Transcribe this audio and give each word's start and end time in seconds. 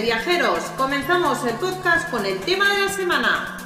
Viajeros, 0.00 0.60
comenzamos 0.78 1.44
el 1.44 1.54
podcast 1.56 2.10
con 2.10 2.24
el 2.24 2.38
tema 2.40 2.72
de 2.72 2.80
la 2.80 2.88
semana. 2.88 3.58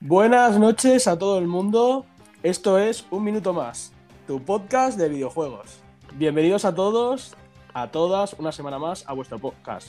Buenas 0.00 0.58
noches 0.58 1.06
a 1.06 1.18
todo 1.18 1.38
el 1.38 1.46
mundo. 1.46 2.06
Esto 2.42 2.78
es 2.78 3.04
Un 3.10 3.24
Minuto 3.24 3.52
Más, 3.52 3.92
tu 4.26 4.42
podcast 4.42 4.96
de 4.96 5.10
videojuegos. 5.10 5.80
Bienvenidos 6.14 6.64
a 6.64 6.74
todos, 6.74 7.36
a 7.74 7.88
todas, 7.88 8.32
una 8.38 8.52
semana 8.52 8.78
más 8.78 9.04
a 9.06 9.12
vuestro 9.12 9.38
podcast. 9.38 9.88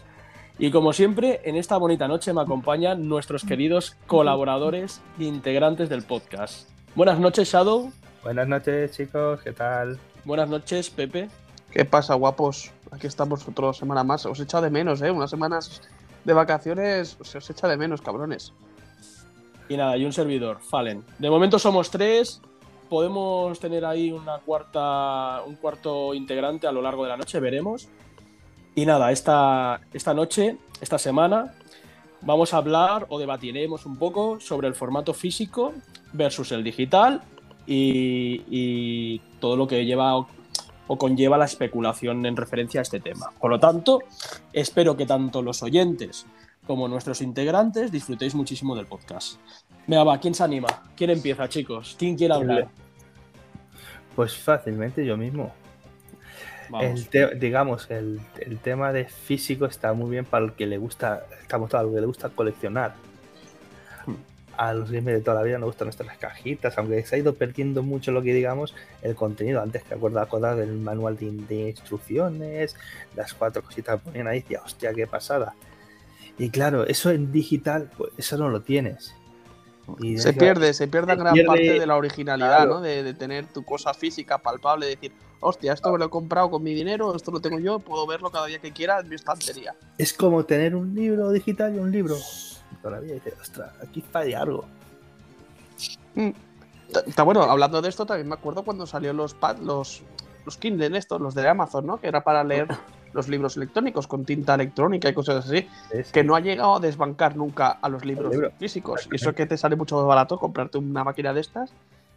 Y 0.62 0.72
como 0.72 0.92
siempre, 0.92 1.40
en 1.46 1.56
esta 1.56 1.78
bonita 1.78 2.10
noche 2.10 2.34
me 2.34 2.42
acompañan 2.42 3.08
nuestros 3.08 3.46
queridos 3.46 3.96
colaboradores 4.08 5.02
e 5.18 5.24
integrantes 5.24 5.88
del 5.88 6.04
podcast. 6.04 6.68
Buenas 6.96 7.18
noches, 7.18 7.50
Shadow. 7.50 7.94
Buenas 8.24 8.46
noches, 8.46 8.92
chicos, 8.92 9.40
¿qué 9.42 9.54
tal? 9.54 9.98
Buenas 10.26 10.50
noches, 10.50 10.90
Pepe. 10.90 11.30
¿Qué 11.72 11.86
pasa, 11.86 12.14
guapos? 12.16 12.74
Aquí 12.92 13.08
estamos 13.08 13.48
otra 13.48 13.72
semana 13.72 14.04
más. 14.04 14.26
Os 14.26 14.42
echa 14.42 14.60
de 14.60 14.70
menos, 14.70 15.02
¿eh? 15.02 15.10
Unas 15.10 15.30
semanas 15.30 15.82
de 16.26 16.34
vacaciones 16.34 17.18
se 17.22 17.38
os 17.38 17.50
echa 17.50 17.70
de 17.70 17.78
menos, 17.78 18.02
cabrones. 18.02 18.52
Y 19.70 19.78
nada, 19.78 19.96
y 19.96 20.04
un 20.04 20.12
servidor, 20.12 20.60
Fallen. 20.60 21.06
De 21.20 21.30
momento 21.30 21.58
somos 21.58 21.90
tres. 21.90 22.42
Podemos 22.90 23.58
tener 23.62 23.86
ahí 23.86 24.12
una 24.12 24.40
cuarta, 24.40 25.42
un 25.46 25.56
cuarto 25.56 26.14
integrante 26.14 26.68
a 26.68 26.74
lo 26.74 26.82
largo 26.82 27.04
de 27.04 27.10
la 27.12 27.18
noche, 27.18 27.40
veremos. 27.40 27.88
Y 28.76 28.86
nada, 28.86 29.12
esta, 29.12 29.82
esta 29.94 30.14
noche, 30.14 30.58
esta 30.82 30.98
semana, 30.98 31.54
vamos 32.22 32.54
a 32.54 32.58
hablar 32.58 33.06
o 33.10 33.20
debatiremos 33.20 33.86
un 33.86 33.98
poco 33.98 34.40
sobre 34.40 34.68
el 34.68 34.76
formato 34.76 35.14
físico 35.14 35.74
versus 36.14 36.52
el 36.52 36.64
digital 36.64 37.22
y, 37.66 39.20
todo 39.40 39.56
lo 39.56 39.68
que 39.68 39.86
lleva 39.86 40.18
o, 40.18 40.98
conlleva 40.98 41.38
la 41.38 41.46
especulación 41.46 42.26
en 42.26 42.36
referencia 42.36 42.82
a 42.82 42.84
este 42.84 43.00
tema. 43.00 43.32
Por 43.40 43.52
lo 43.52 43.60
tanto, 43.60 44.00
espero 44.54 44.98
que 44.98 45.06
tanto 45.06 45.42
los 45.42 45.62
oyentes 45.62 46.26
como 46.66 46.88
nuestros 46.88 47.22
integrantes 47.22 47.92
disfrutéis 47.92 48.36
muchísimo 48.36 48.76
del 48.76 48.86
podcast. 48.86 49.40
Venga, 49.88 50.04
va, 50.04 50.20
¿quién 50.20 50.34
se 50.34 50.44
anima? 50.44 50.68
¿Quién 50.96 51.12
empieza, 51.12 51.48
chicos? 51.48 51.96
¿Quién 51.98 52.16
quiere 52.16 52.34
hablar? 52.34 52.70
Pues 54.16 54.36
fácilmente 54.36 55.06
yo 55.06 55.16
mismo 55.16 55.52
digamos, 57.40 57.90
el, 57.90 58.20
tema 58.62 58.92
de 58.94 59.06
físico 59.06 59.66
está 59.66 59.94
muy 59.94 60.10
bien 60.12 60.26
para 60.26 60.46
el 60.46 60.54
que 60.54 60.68
le 60.68 60.78
gusta, 60.78 61.26
estamos 61.42 61.70
que 61.70 61.78
le 62.02 62.06
gusta 62.06 62.30
coleccionar. 62.30 62.96
Hmm. 64.06 64.16
A 64.58 64.74
los 64.74 64.92
gamers 64.92 65.20
de 65.20 65.24
toda 65.24 65.38
la 65.38 65.44
vida 65.44 65.58
nos 65.58 65.68
gustan 65.68 65.88
nuestras 65.88 66.18
cajitas, 66.18 66.78
aunque 66.78 67.04
se 67.06 67.16
ha 67.16 67.20
ido 67.20 67.36
perdiendo 67.36 67.82
mucho 67.84 68.12
lo 68.12 68.22
que 68.22 68.34
digamos 68.34 68.76
el 69.02 69.16
contenido. 69.16 69.62
Antes 69.62 69.84
que 69.84 69.94
acuerdas 69.94 70.28
acuerdas 70.28 70.58
del 70.58 70.78
manual 70.78 71.18
de, 71.18 71.70
instrucciones, 71.70 72.76
las 73.16 73.34
cuatro 73.34 73.64
cositas 73.64 74.00
que 74.00 74.06
ponían 74.06 74.28
ahí, 74.28 74.42
decía, 74.42 74.62
hostia, 74.64 74.94
qué 74.94 75.08
pasada. 75.08 75.56
Y 76.38 76.50
claro, 76.50 76.86
eso 76.88 77.12
en 77.12 77.32
digital, 77.32 77.90
pues 77.98 78.12
eso 78.18 78.38
no 78.38 78.50
lo 78.50 78.62
tienes. 78.62 79.14
Se 80.18 80.34
pierde, 80.34 80.74
se 80.74 80.88
pierde 80.88 81.16
gran 81.16 81.36
parte 81.46 81.80
de 81.80 81.86
la 81.86 81.96
originalidad, 81.96 82.68
¿no? 82.68 82.82
De, 82.82 83.04
de, 83.04 83.14
tener 83.14 83.48
tu 83.48 83.64
cosa 83.64 83.94
física 83.94 84.38
palpable, 84.38 84.86
decir, 84.86 85.14
hostia, 85.40 85.74
esto 85.74 85.92
me 85.92 85.98
lo 85.98 86.06
he 86.06 86.10
comprado 86.10 86.50
con 86.50 86.64
mi 86.64 86.74
dinero, 86.74 87.16
esto 87.16 87.32
lo 87.32 87.40
tengo 87.40 87.60
yo, 87.60 87.80
puedo 87.80 88.06
verlo 88.08 88.32
cada 88.32 88.48
día 88.48 88.60
que 88.60 88.72
quiera 88.72 89.00
en 89.00 89.10
mi 89.10 89.16
estantería. 89.16 89.76
Es 89.98 90.14
como 90.14 90.44
tener 90.46 90.76
un 90.76 90.94
libro 90.94 91.32
digital 91.32 91.76
y 91.76 91.80
un 91.80 91.92
libro. 91.92 92.16
Todavía 92.82 93.14
dices, 93.14 93.34
ostras, 93.42 93.74
aquí 93.82 94.02
falla 94.02 94.42
algo. 94.42 94.66
Mm. 96.16 96.30
Está 97.06 97.24
bueno, 97.24 97.44
hablando 97.44 97.82
de 97.82 97.90
esto, 97.90 98.06
también 98.06 98.28
me 98.28 98.34
acuerdo 98.34 98.64
cuando 98.64 98.88
salió 98.88 99.14
los 99.14 99.36
los, 99.62 100.02
los 100.46 100.58
Kindle 100.58 100.98
estos, 100.98 101.22
los 101.22 101.36
de 101.36 101.48
Amazon, 101.48 101.86
¿no? 101.86 102.00
Que 102.00 102.08
era 102.08 102.24
para 102.24 102.44
leer 102.44 102.68
los 103.14 103.28
libros 103.28 103.58
electrónicos 103.58 104.08
con 104.08 104.26
tinta 104.26 104.56
electrónica 104.56 105.10
y 105.10 105.14
cosas 105.14 105.46
así, 105.46 105.68
que 106.12 106.24
no 106.24 106.36
ha 106.36 106.40
llegado 106.40 106.76
a 106.76 106.80
desbancar 106.80 107.36
nunca 107.36 107.70
a 107.70 107.90
los 107.90 108.06
libros 108.06 108.36
físicos. 108.58 109.08
Y 109.12 109.16
eso 109.16 109.34
que 109.34 109.46
te 109.46 109.58
sale 109.58 109.76
mucho 109.76 109.98
más 109.98 110.06
barato 110.06 110.38
comprarte 110.38 110.78
una 110.78 111.04
máquina 111.04 111.34
de 111.34 111.42
estas, 111.42 111.72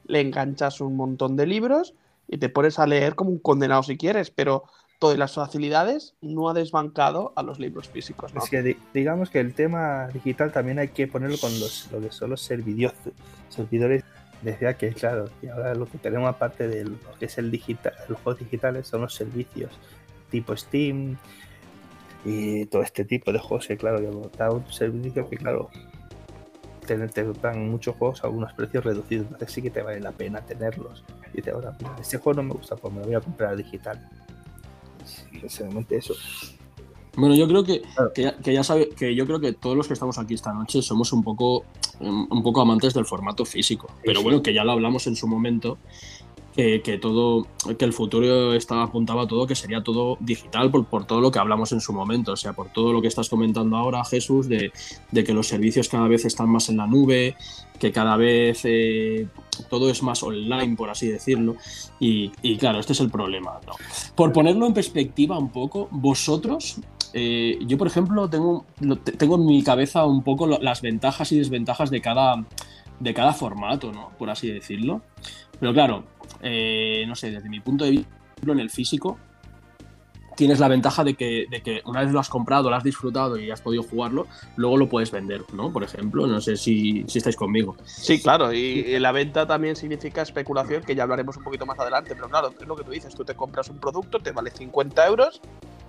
le 0.06 0.20
enganchas 0.20 0.80
un 0.80 0.96
montón 0.96 1.36
de 1.36 1.46
libros 1.46 1.94
y 2.28 2.38
te 2.38 2.48
pones 2.48 2.78
a 2.78 2.86
leer 2.86 3.14
como 3.14 3.30
un 3.30 3.38
condenado 3.38 3.82
si 3.82 3.96
quieres, 3.96 4.30
pero 4.30 4.64
todas 4.98 5.18
las 5.18 5.34
facilidades 5.34 6.14
no 6.20 6.48
ha 6.48 6.54
desbancado 6.54 7.32
a 7.34 7.42
los 7.42 7.58
libros 7.58 7.88
físicos. 7.88 8.32
Es 8.36 8.48
que 8.48 8.76
digamos 8.94 9.30
que 9.30 9.40
el 9.40 9.52
tema 9.52 10.06
digital 10.08 10.52
también 10.52 10.78
hay 10.78 10.88
que 10.88 11.08
ponerlo 11.08 11.38
con 11.38 11.58
los, 11.58 11.90
lo 11.90 12.00
que 12.00 12.12
son 12.12 12.30
los 12.30 12.42
servidores. 12.42 12.96
servidores. 13.48 14.04
Decía 14.42 14.74
que, 14.74 14.92
claro, 14.92 15.28
y 15.40 15.46
ahora 15.46 15.74
lo 15.74 15.86
que 15.86 15.98
tenemos 15.98 16.28
aparte 16.28 16.66
de 16.66 16.84
lo 16.84 16.98
que 17.18 17.26
es 17.26 17.38
el 17.38 17.50
digital, 17.50 17.92
los 18.08 18.18
juegos 18.20 18.40
digitales 18.40 18.88
son 18.88 19.02
los 19.02 19.14
servicios 19.14 19.70
tipo 20.32 20.56
Steam 20.56 21.16
y 22.24 22.66
todo 22.66 22.82
este 22.82 23.04
tipo 23.04 23.32
de 23.32 23.38
juegos 23.38 23.68
que, 23.68 23.76
claro, 23.76 23.98
que 23.98 24.36
da 24.36 24.50
un 24.50 24.66
servicio 24.72 25.28
que, 25.28 25.36
claro, 25.36 25.70
te, 26.86 26.96
dan 26.96 27.70
muchos 27.70 27.94
juegos 27.96 28.24
a 28.24 28.28
unos 28.28 28.52
precios 28.54 28.84
reducidos, 28.84 29.26
entonces 29.26 29.52
sí 29.52 29.62
que 29.62 29.70
te 29.70 29.82
vale 29.82 30.00
la 30.00 30.12
pena 30.12 30.40
tenerlos. 30.40 31.04
Y 31.34 31.42
te 31.42 31.50
ahora, 31.50 31.76
este 32.00 32.18
juego 32.18 32.42
no 32.42 32.48
me 32.48 32.54
gusta, 32.54 32.76
pues 32.76 32.92
me 32.92 33.00
lo 33.00 33.06
voy 33.06 33.14
a 33.14 33.20
comprar 33.20 33.56
digital. 33.56 34.08
Sinceramente 35.30 35.96
eso. 35.96 36.14
Bueno, 37.14 37.34
yo 37.34 37.46
creo 37.46 37.62
que, 37.62 37.82
que, 38.14 38.52
ya, 38.52 38.64
sabe, 38.64 38.88
que 38.88 39.14
yo 39.14 39.26
creo 39.26 39.38
que 39.38 39.52
todos 39.52 39.76
los 39.76 39.86
que 39.86 39.92
estamos 39.92 40.18
aquí 40.18 40.34
esta 40.34 40.52
noche 40.52 40.80
somos 40.80 41.12
un 41.12 41.22
poco, 41.22 41.64
un 42.00 42.42
poco 42.42 42.62
amantes 42.62 42.94
del 42.94 43.04
formato 43.04 43.44
físico. 43.44 43.88
Pero 44.02 44.22
bueno, 44.22 44.42
que 44.42 44.54
ya 44.54 44.64
lo 44.64 44.72
hablamos 44.72 45.06
en 45.06 45.16
su 45.16 45.26
momento 45.26 45.78
que, 46.54 46.98
todo, 47.00 47.46
que 47.78 47.84
el 47.84 47.92
futuro 47.92 48.52
estaba, 48.54 48.84
apuntaba 48.84 49.26
todo 49.26 49.46
que 49.46 49.54
sería 49.54 49.82
todo 49.82 50.16
digital 50.20 50.70
por, 50.70 50.84
por, 50.86 51.06
todo 51.06 51.20
lo 51.20 51.30
que 51.30 51.38
hablamos 51.38 51.72
en 51.72 51.80
su 51.80 51.92
momento, 51.92 52.32
o 52.32 52.36
sea, 52.36 52.52
por 52.52 52.68
todo 52.68 52.92
lo 52.92 53.00
que 53.00 53.08
estás 53.08 53.28
comentando 53.28 53.76
ahora, 53.76 54.04
Jesús, 54.04 54.48
de, 54.48 54.72
de 55.10 55.24
que 55.24 55.32
los 55.32 55.48
servicios 55.48 55.88
cada 55.88 56.08
vez 56.08 56.24
están 56.24 56.50
más 56.50 56.68
en 56.68 56.76
la 56.76 56.86
nube, 56.86 57.36
que 57.78 57.90
cada 57.90 58.16
vez 58.16 58.60
eh, 58.64 59.26
todo 59.68 59.90
es 59.90 60.02
más 60.02 60.22
online, 60.22 60.76
por 60.76 60.88
así 60.88 61.08
decirlo, 61.08 61.56
y, 61.98 62.30
claro, 62.58 62.78
este 62.78 62.92
es 62.92 63.00
el 63.00 63.10
problema. 63.10 63.58
Por 64.14 64.32
ponerlo 64.32 64.66
en 64.66 64.74
perspectiva 64.74 65.38
un 65.38 65.50
poco, 65.50 65.88
vosotros 65.90 66.80
eh, 67.12 67.58
yo, 67.66 67.76
por 67.76 67.88
ejemplo, 67.88 68.30
tengo, 68.30 68.64
tengo 69.18 69.34
en 69.34 69.46
mi 69.46 69.62
cabeza 69.62 70.04
un 70.06 70.22
poco 70.22 70.46
las 70.46 70.80
ventajas 70.80 71.32
y 71.32 71.38
desventajas 71.38 71.90
de 71.90 72.00
cada, 72.00 72.44
de 73.00 73.14
cada 73.14 73.32
formato, 73.32 73.92
¿no? 73.92 74.10
Por 74.16 74.30
así 74.30 74.48
decirlo. 74.48 75.02
Pero 75.62 75.72
claro, 75.72 76.02
eh, 76.40 77.04
no 77.06 77.14
sé, 77.14 77.30
desde 77.30 77.48
mi 77.48 77.60
punto 77.60 77.84
de 77.84 77.92
vista, 77.92 78.10
en 78.44 78.58
el 78.58 78.68
físico, 78.68 79.20
tienes 80.36 80.60
la 80.60 80.68
ventaja 80.68 81.04
de 81.04 81.14
que, 81.14 81.46
de 81.50 81.62
que, 81.62 81.82
una 81.84 82.00
vez 82.00 82.12
lo 82.12 82.20
has 82.20 82.28
comprado, 82.28 82.70
lo 82.70 82.76
has 82.76 82.84
disfrutado 82.84 83.38
y 83.38 83.50
has 83.50 83.60
podido 83.60 83.82
jugarlo, 83.82 84.26
luego 84.56 84.76
lo 84.76 84.88
puedes 84.88 85.10
vender, 85.10 85.44
¿no? 85.52 85.72
Por 85.72 85.82
ejemplo, 85.82 86.26
no 86.26 86.40
sé 86.40 86.56
si, 86.56 87.04
si 87.08 87.18
estáis 87.18 87.36
conmigo. 87.36 87.76
Sí, 87.84 88.20
claro, 88.20 88.52
y, 88.52 88.98
la 88.98 89.12
venta 89.12 89.46
también 89.46 89.76
significa 89.76 90.22
especulación, 90.22 90.82
que 90.82 90.94
ya 90.94 91.02
hablaremos 91.02 91.36
un 91.36 91.44
poquito 91.44 91.66
más 91.66 91.78
adelante, 91.78 92.14
pero 92.14 92.28
claro, 92.28 92.52
es 92.58 92.66
lo 92.66 92.76
que 92.76 92.84
tú 92.84 92.90
dices, 92.90 93.14
tú 93.14 93.24
te 93.24 93.34
compras 93.34 93.68
un 93.68 93.78
producto, 93.78 94.20
te 94.20 94.32
vale 94.32 94.50
50 94.50 95.06
euros, 95.06 95.40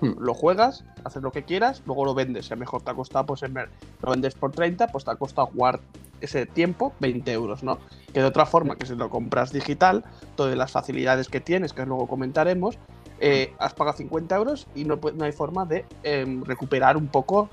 hmm. 0.01 0.13
lo 0.19 0.33
juegas, 0.33 0.83
haces 1.03 1.21
lo 1.21 1.31
que 1.31 1.43
quieras, 1.43 1.83
luego 1.85 2.05
lo 2.05 2.13
vendes, 2.13 2.47
si 2.47 2.53
a 2.53 2.55
mejor 2.55 2.81
te 2.81 2.91
ha 2.91 2.93
costado, 2.93 3.25
pues 3.25 3.41
lo 3.41 4.11
vendes 4.11 4.35
por 4.35 4.51
30, 4.51 4.87
pues 4.87 5.05
te 5.05 5.11
ha 5.11 5.15
costado 5.15 5.47
jugar 5.47 5.79
ese 6.23 6.45
tiempo 6.45 6.93
20 6.99 7.31
euros, 7.33 7.63
¿no? 7.63 7.79
Que 8.13 8.21
de 8.21 8.25
otra 8.25 8.45
forma, 8.45 8.77
que 8.77 8.85
si 8.85 8.95
lo 8.95 9.09
compras 9.09 9.51
digital, 9.51 10.05
todas 10.35 10.55
las 10.55 10.71
facilidades 10.71 11.27
que 11.27 11.41
tienes, 11.41 11.73
que 11.73 11.85
luego 11.85 12.07
comentaremos, 12.07 12.77
eh, 13.25 13.53
has 13.57 13.73
pagado 13.73 13.95
50 13.97 14.35
euros 14.35 14.67
y 14.75 14.83
no, 14.83 14.99
no 15.15 15.23
hay 15.23 15.31
forma 15.31 15.65
de 15.65 15.85
em, 16.03 16.43
recuperar 16.43 16.97
un 16.97 17.07
poco 17.07 17.49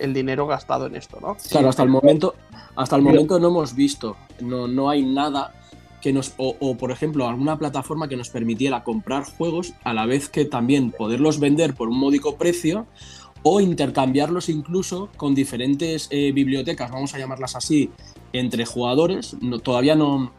el 0.00 0.12
dinero 0.12 0.48
gastado 0.48 0.86
en 0.86 0.96
esto, 0.96 1.18
¿no? 1.20 1.36
Claro, 1.48 1.68
hasta 1.68 1.84
el 1.84 1.90
momento, 1.90 2.34
hasta 2.74 2.96
el 2.96 3.02
momento 3.02 3.38
no 3.38 3.48
hemos 3.48 3.76
visto, 3.76 4.16
no, 4.40 4.66
no 4.66 4.90
hay 4.90 5.04
nada 5.04 5.54
que 6.00 6.12
nos, 6.12 6.34
o, 6.38 6.56
o, 6.58 6.76
por 6.76 6.90
ejemplo, 6.90 7.28
alguna 7.28 7.56
plataforma 7.56 8.08
que 8.08 8.16
nos 8.16 8.30
permitiera 8.30 8.82
comprar 8.82 9.22
juegos 9.22 9.74
a 9.84 9.94
la 9.94 10.06
vez 10.06 10.28
que 10.28 10.44
también 10.44 10.90
poderlos 10.90 11.38
vender 11.38 11.74
por 11.74 11.88
un 11.88 12.00
módico 12.00 12.36
precio 12.36 12.88
o 13.44 13.60
intercambiarlos 13.60 14.48
incluso 14.48 15.08
con 15.16 15.36
diferentes 15.36 16.08
eh, 16.10 16.32
bibliotecas, 16.32 16.90
vamos 16.90 17.14
a 17.14 17.18
llamarlas 17.18 17.54
así, 17.54 17.90
entre 18.32 18.66
jugadores. 18.66 19.36
todavía 19.62 19.94
no, 19.94 20.32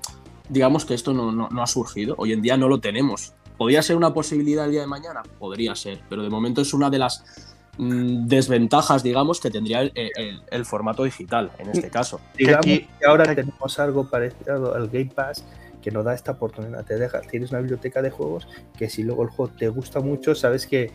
digamos 0.49 0.83
que 0.85 0.93
esto 0.93 1.13
no, 1.13 1.47
ha 1.61 1.67
surgido, 1.67 2.15
hoy 2.17 2.33
en 2.33 2.41
día 2.41 2.57
no 2.57 2.67
lo 2.67 2.79
tenemos. 2.79 3.33
¿Podría 3.57 3.81
ser 3.81 3.95
una 3.95 4.13
posibilidad 4.13 4.65
el 4.65 4.71
día 4.71 4.81
de 4.81 4.87
mañana? 4.87 5.23
Podría 5.39 5.75
ser, 5.75 5.99
pero 6.09 6.23
de 6.23 6.29
momento 6.29 6.61
es 6.61 6.73
una 6.73 6.89
de 6.89 6.99
las 6.99 7.23
mm, 7.77 8.27
desventajas, 8.27 9.03
digamos, 9.03 9.39
que 9.39 9.51
tendría 9.51 9.81
el, 9.81 10.65
formato 10.65 11.03
digital 11.03 11.51
en 11.59 11.69
este 11.69 11.89
caso. 11.89 12.19
Digamos 12.37 12.65
que 12.65 12.87
ahora 13.07 13.33
tenemos 13.35 13.79
algo 13.79 14.09
parecido 14.09 14.75
al 14.75 14.89
Game 14.89 15.11
Pass 15.13 15.43
que 15.81 15.91
nos 15.91 16.05
da 16.05 16.13
esta 16.13 16.31
oportunidad. 16.31 16.85
Te 16.85 16.97
dejas, 16.97 17.27
tienes 17.27 17.51
una 17.51 17.59
biblioteca 17.59 18.01
de 18.01 18.09
juegos 18.09 18.47
que 18.77 18.89
si 18.89 19.03
luego 19.03 19.23
el 19.23 19.29
juego 19.29 19.53
te 19.57 19.67
gusta 19.69 19.99
mucho, 19.99 20.33
sabes 20.33 20.65
que 20.65 20.91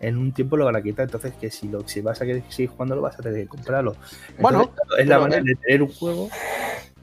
en 0.00 0.18
un 0.18 0.32
tiempo 0.32 0.56
lo 0.56 0.64
van 0.64 0.76
a 0.76 0.82
quitar. 0.82 1.04
Entonces, 1.04 1.32
que 1.40 1.50
si, 1.50 1.68
lo, 1.68 1.86
si 1.88 2.00
vas 2.00 2.20
a 2.20 2.26
querer 2.26 2.42
seguir 2.48 2.70
jugando, 2.70 2.96
lo 2.96 3.02
vas 3.02 3.18
a 3.18 3.22
tener 3.22 3.42
que 3.42 3.48
comprarlo. 3.48 3.96
bueno, 4.38 4.70
es 4.98 5.06
la 5.06 5.20
manera 5.20 5.42
de 5.42 5.54
tener 5.54 5.82
un 5.82 5.92
juego 5.92 6.28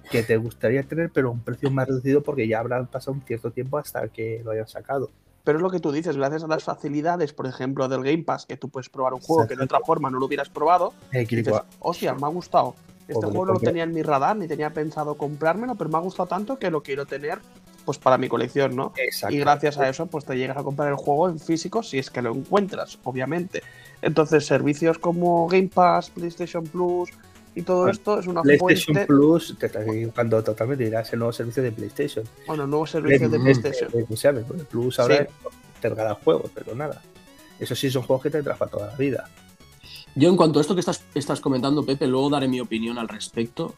que 0.09 0.23
te 0.23 0.37
gustaría 0.37 0.83
tener, 0.83 1.09
pero 1.11 1.29
a 1.29 1.31
un 1.31 1.39
precio 1.39 1.71
más 1.71 1.87
reducido 1.87 2.21
porque 2.21 2.47
ya 2.47 2.59
habrá 2.59 2.83
pasado 2.85 3.13
un 3.13 3.21
cierto 3.21 3.51
tiempo 3.51 3.77
hasta 3.77 4.07
que 4.07 4.41
lo 4.43 4.51
hayan 4.51 4.67
sacado. 4.67 5.09
Pero 5.43 5.57
es 5.57 5.61
lo 5.61 5.69
que 5.69 5.79
tú 5.79 5.91
dices, 5.91 6.15
gracias 6.15 6.43
a 6.43 6.47
las 6.47 6.63
facilidades, 6.63 7.33
por 7.33 7.47
ejemplo, 7.47 7.87
del 7.89 8.03
Game 8.03 8.23
Pass, 8.23 8.45
que 8.45 8.55
tú 8.55 8.69
puedes 8.69 8.89
probar 8.89 9.13
un 9.13 9.19
juego 9.19 9.45
que 9.47 9.55
de 9.55 9.63
otra 9.63 9.79
forma 9.85 10.09
no 10.09 10.19
lo 10.19 10.25
hubieras 10.27 10.49
probado, 10.49 10.93
eh, 11.11 11.25
dices, 11.29 11.53
hostia, 11.79 12.13
me 12.13 12.25
ha 12.25 12.29
gustado. 12.29 12.75
Este 13.07 13.25
juego 13.25 13.45
no 13.45 13.53
lo 13.53 13.59
tenía 13.59 13.83
en 13.83 13.93
mi 13.93 14.01
radar, 14.01 14.37
ni 14.37 14.47
tenía 14.47 14.69
pensado 14.69 15.15
comprármelo, 15.15 15.75
pero 15.75 15.89
me 15.89 15.97
ha 15.97 16.01
gustado 16.01 16.27
tanto 16.27 16.57
que 16.57 16.71
lo 16.71 16.81
quiero 16.81 17.05
tener 17.05 17.39
pues 17.83 17.97
para 17.97 18.17
mi 18.17 18.29
colección, 18.29 18.77
¿no? 18.77 18.93
Y 19.29 19.37
gracias 19.39 19.77
a 19.77 19.89
eso, 19.89 20.05
pues 20.05 20.23
te 20.23 20.37
llegas 20.37 20.55
a 20.55 20.63
comprar 20.63 20.87
el 20.87 20.95
juego 20.95 21.27
en 21.27 21.37
físico 21.37 21.83
si 21.83 21.99
es 21.99 22.09
que 22.09 22.21
lo 22.21 22.33
encuentras, 22.33 22.97
obviamente. 23.03 23.61
Entonces, 24.01 24.45
servicios 24.45 24.97
como 24.97 25.47
Game 25.49 25.69
Pass, 25.73 26.09
PlayStation 26.09 26.63
Plus 26.63 27.09
y 27.55 27.61
todo 27.61 27.87
esto 27.87 28.19
es 28.19 28.27
una 28.27 28.41
PlayStation 28.41 29.05
Plus, 29.05 29.55
te 29.57 29.67
estás 29.67 29.87
equivocando 29.87 30.43
totalmente, 30.43 30.85
dirás 30.85 31.11
el 31.13 31.19
nuevo 31.19 31.31
servicio 31.31 31.61
de 31.61 31.71
PlayStation. 31.71 32.25
Bueno, 32.47 32.63
el 32.63 32.69
nuevo 32.69 32.87
servicio 32.87 33.29
de, 33.29 33.39
PlayStation. 33.39 33.91
el 34.37 34.65
Plus 34.65 34.99
ahora 34.99 35.27
te 35.79 35.89
regala 35.89 36.15
juegos, 36.15 36.51
pero 36.53 36.75
nada. 36.75 37.01
Eso 37.59 37.75
sí 37.75 37.89
son 37.89 38.03
juegos 38.03 38.23
que 38.23 38.29
te 38.29 38.41
traen 38.41 38.57
para 38.57 38.71
toda 38.71 38.87
la 38.87 38.95
vida. 38.95 39.29
Yo 40.15 40.29
en 40.29 40.37
cuanto 40.37 40.59
a 40.59 40.61
esto 40.61 40.73
que 40.73 40.79
estás, 40.79 41.03
estás 41.15 41.39
comentando, 41.39 41.85
Pepe, 41.85 42.07
luego 42.07 42.29
daré 42.29 42.47
mi 42.47 42.59
opinión 42.59 42.97
al 42.97 43.07
respecto. 43.07 43.75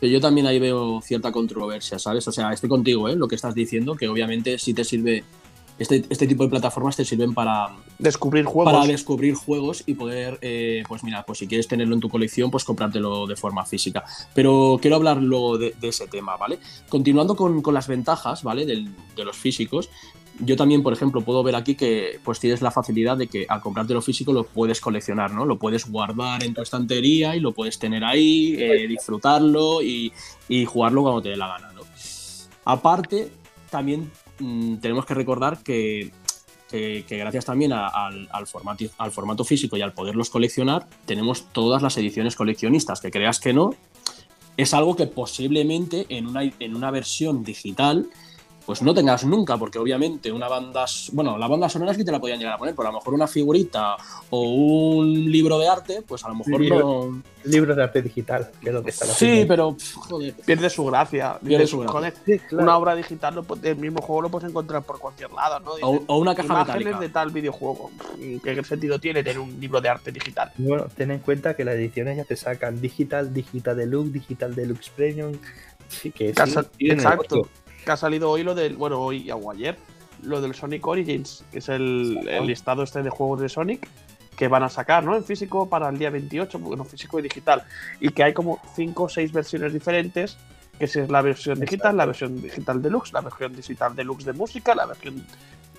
Pero 0.00 0.14
yo 0.14 0.20
también 0.20 0.48
ahí 0.48 0.58
veo 0.58 1.00
cierta 1.00 1.30
controversia, 1.30 1.96
¿sabes? 1.98 2.26
O 2.26 2.32
sea, 2.32 2.52
estoy 2.52 2.68
contigo, 2.68 3.08
¿eh? 3.08 3.14
Lo 3.14 3.28
que 3.28 3.36
estás 3.36 3.54
diciendo, 3.54 3.94
que 3.94 4.08
obviamente 4.08 4.58
sí 4.58 4.74
te 4.74 4.82
sirve. 4.82 5.22
Este, 5.78 6.04
este 6.10 6.26
tipo 6.26 6.44
de 6.44 6.50
plataformas 6.50 6.96
te 6.96 7.04
sirven 7.04 7.34
para 7.34 7.70
descubrir 7.98 8.44
juegos. 8.44 8.72
Para 8.72 8.86
descubrir 8.86 9.34
juegos 9.34 9.82
y 9.86 9.94
poder, 9.94 10.38
eh, 10.42 10.82
pues 10.86 11.02
mira, 11.02 11.24
pues 11.24 11.38
si 11.38 11.46
quieres 11.46 11.66
tenerlo 11.66 11.94
en 11.94 12.00
tu 12.00 12.08
colección, 12.08 12.50
pues 12.50 12.64
comprártelo 12.64 13.26
de 13.26 13.36
forma 13.36 13.64
física. 13.64 14.04
Pero 14.34 14.78
quiero 14.80 14.96
hablar 14.96 15.16
luego 15.22 15.58
de, 15.58 15.74
ese 15.82 16.06
tema, 16.06 16.36
¿vale? 16.36 16.58
Continuando 16.88 17.34
con, 17.34 17.62
con 17.62 17.74
las 17.74 17.88
ventajas, 17.88 18.42
¿vale? 18.42 18.66
de 18.66 19.24
los 19.24 19.36
físicos, 19.36 19.88
yo 20.40 20.56
también, 20.56 20.82
por 20.82 20.92
ejemplo, 20.92 21.20
puedo 21.20 21.42
ver 21.42 21.54
aquí 21.54 21.74
que 21.74 22.18
pues 22.24 22.40
tienes 22.40 22.62
la 22.62 22.70
facilidad 22.70 23.16
de 23.16 23.26
que 23.26 23.46
al 23.48 23.60
comprarte 23.60 23.94
lo 23.94 24.02
físico 24.02 24.32
lo 24.32 24.44
puedes 24.44 24.80
coleccionar, 24.80 25.32
¿no? 25.32 25.44
Lo 25.44 25.58
puedes 25.58 25.88
guardar 25.88 26.42
en 26.42 26.54
tu 26.54 26.62
estantería 26.62 27.36
y 27.36 27.40
lo 27.40 27.52
puedes 27.52 27.78
tener 27.78 28.02
ahí, 28.02 28.56
eh, 28.58 28.86
disfrutarlo 28.88 29.82
y, 29.82 30.12
jugarlo 30.66 31.02
cuando 31.02 31.22
te 31.22 31.30
dé 31.30 31.36
la 31.36 31.48
gana, 31.48 31.72
¿no? 31.72 31.82
Aparte, 32.64 33.30
también 33.70 34.10
mm, 34.38 34.76
tenemos 34.76 35.06
que 35.06 35.14
recordar 35.14 35.62
que, 35.62 36.10
gracias 37.08 37.44
también 37.44 37.72
al, 37.72 38.46
formato, 38.46 38.84
al 38.98 39.12
formato 39.12 39.44
físico 39.44 39.76
y 39.76 39.82
al 39.82 39.92
poderlos 39.92 40.30
coleccionar, 40.30 40.86
tenemos 41.04 41.46
todas 41.52 41.82
las 41.82 41.96
ediciones 41.96 42.34
coleccionistas, 42.34 43.00
que 43.00 43.10
creas 43.10 43.40
que 43.40 43.52
no, 43.52 43.74
es 44.56 44.74
algo 44.74 44.96
que 44.96 45.06
posiblemente 45.06 46.06
en 46.08 46.26
una, 46.26 46.42
en 46.42 46.76
una 46.76 46.90
versión 46.90 47.44
digital 47.44 48.08
pues 48.64 48.82
no 48.82 48.94
tengas 48.94 49.24
nunca, 49.24 49.56
porque 49.56 49.78
obviamente 49.78 50.30
una 50.30 50.48
banda, 50.48 50.84
bueno, 51.12 51.36
la 51.38 51.48
banda 51.48 51.68
sonora 51.68 51.92
es 51.92 51.98
que 51.98 52.04
te 52.04 52.12
la 52.12 52.20
podían 52.20 52.38
llegar 52.38 52.54
a 52.54 52.58
poner, 52.58 52.74
pero 52.74 52.88
a 52.88 52.92
lo 52.92 52.98
mejor 52.98 53.14
una 53.14 53.26
figurita 53.26 53.96
o 54.30 54.42
un 54.42 55.30
libro 55.30 55.58
de 55.58 55.68
arte, 55.68 56.02
pues 56.06 56.24
a 56.24 56.28
lo 56.28 56.36
mejor 56.36 56.60
no. 56.60 57.22
Libro 57.44 57.74
de 57.74 57.82
arte 57.82 58.02
digital, 58.02 58.52
que 58.60 58.68
es 58.68 58.74
lo 58.74 58.84
que 58.84 58.90
está 58.90 59.04
Sí, 59.06 59.44
pero 59.48 59.76
joder. 59.96 60.32
Pierde 60.46 60.70
su 60.70 60.84
gracia. 60.84 61.38
Pierde 61.44 61.66
su 61.66 61.80
gracia. 61.80 62.14
Una 62.52 62.78
obra 62.78 62.94
digital, 62.94 63.44
el 63.64 63.76
mismo 63.76 64.00
juego 64.00 64.22
lo 64.22 64.28
puedes 64.28 64.48
encontrar 64.48 64.82
por 64.84 65.00
cualquier 65.00 65.32
lado, 65.32 65.58
¿no? 65.58 65.72
o, 65.72 66.18
una 66.18 66.36
caja 66.36 66.62
imágenes 66.62 67.00
de 67.00 67.08
tal 67.08 67.30
videojuego. 67.30 67.90
¿Qué 68.44 68.62
sentido 68.62 69.00
tiene 69.00 69.24
tener 69.24 69.40
un 69.40 69.58
libro 69.58 69.80
de 69.80 69.88
arte 69.88 70.12
digital? 70.12 70.52
Bueno, 70.56 70.86
ten 70.96 71.10
en 71.10 71.18
cuenta 71.18 71.54
que 71.56 71.64
las 71.64 71.74
ediciones 71.74 72.16
ya 72.16 72.24
te 72.24 72.36
sacan 72.36 72.80
digital, 72.80 73.34
digital 73.34 73.76
deluxe, 73.76 74.12
digital 74.12 74.54
deluxe 74.54 74.90
premium. 74.90 75.32
Sí, 75.88 76.12
que 76.12 76.30
es 76.30 76.38
Exacto 76.78 77.48
que 77.84 77.92
ha 77.92 77.96
salido 77.96 78.30
hoy 78.30 78.42
lo 78.42 78.54
del, 78.54 78.76
bueno, 78.76 79.00
hoy 79.00 79.30
o 79.30 79.50
ayer, 79.50 79.76
lo 80.22 80.40
del 80.40 80.54
Sonic 80.54 80.86
Origins, 80.86 81.44
que 81.50 81.58
es 81.58 81.68
el, 81.68 82.14
listado 82.46 82.82
este 82.82 83.02
de 83.02 83.10
juegos 83.10 83.40
de 83.40 83.48
Sonic 83.48 83.88
que 84.36 84.48
van 84.48 84.62
a 84.62 84.68
sacar, 84.68 85.04
¿no? 85.04 85.14
En 85.14 85.24
físico 85.24 85.68
para 85.68 85.88
el 85.88 85.98
día 85.98 86.10
28, 86.10 86.58
bueno, 86.58 86.84
físico 86.84 87.18
y 87.18 87.22
digital. 87.22 87.64
Y 88.00 88.08
que 88.10 88.24
hay 88.24 88.32
como 88.32 88.60
5 88.74 89.02
o 89.02 89.08
6 89.08 89.30
versiones 89.30 89.72
diferentes, 89.72 90.38
que 90.78 90.86
es 90.86 90.96
la 90.96 91.20
versión 91.20 91.60
digital, 91.60 91.96
la 91.96 92.06
versión 92.06 92.40
digital 92.40 92.80
deluxe, 92.80 93.12
la 93.12 93.20
versión 93.20 93.54
digital 93.54 93.94
deluxe 93.94 94.24
de 94.24 94.32
música, 94.32 94.74
la 94.74 94.86
versión 94.86 95.24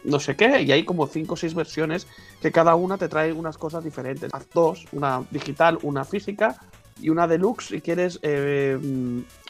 no 0.04 0.20
sé 0.20 0.36
qué, 0.36 0.62
y 0.62 0.72
hay 0.72 0.84
como 0.84 1.08
5 1.08 1.34
o 1.34 1.38
6 1.38 1.56
versiones 1.56 2.08
que 2.42 2.52
cada 2.52 2.76
una 2.76 2.98
te 2.98 3.08
trae 3.08 3.34
unas 3.34 3.58
cosas 3.58 3.84
diferentes. 3.84 4.32
dos, 4.54 4.86
una 4.92 5.24
digital, 5.32 5.80
una 5.82 6.04
física 6.06 6.58
y 7.02 7.10
una 7.10 7.28
deluxe 7.28 7.70
si 7.70 7.82
quieres 7.82 8.20
eh, 8.22 8.78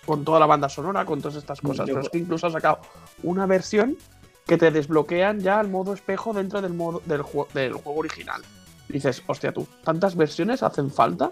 con 0.06 0.24
toda 0.26 0.40
la 0.40 0.46
banda 0.46 0.70
sonora, 0.70 1.06
con 1.06 1.22
todas 1.22 1.38
estas 1.38 1.62
cosas. 1.62 1.86
Pero 1.86 2.02
es 2.02 2.10
que 2.10 2.18
incluso 2.18 2.48
ha 2.48 2.52
sacado 2.52 2.80
una 3.24 3.46
versión 3.46 3.98
que 4.46 4.58
te 4.58 4.72
desbloquean 4.72 5.40
ya 5.40 5.62
el 5.62 5.70
modo 5.70 5.94
espejo 5.94 6.34
dentro 6.34 6.62
del 6.62 6.74
modo 6.74 7.02
del, 7.06 7.22
del 7.54 7.74
juego 7.74 8.00
original. 8.00 8.42
dices, 8.90 9.24
hostia 9.28 9.54
tú, 9.54 9.68
¿tantas 9.84 10.16
versiones 10.16 10.64
hacen 10.64 10.92
falta? 10.92 11.32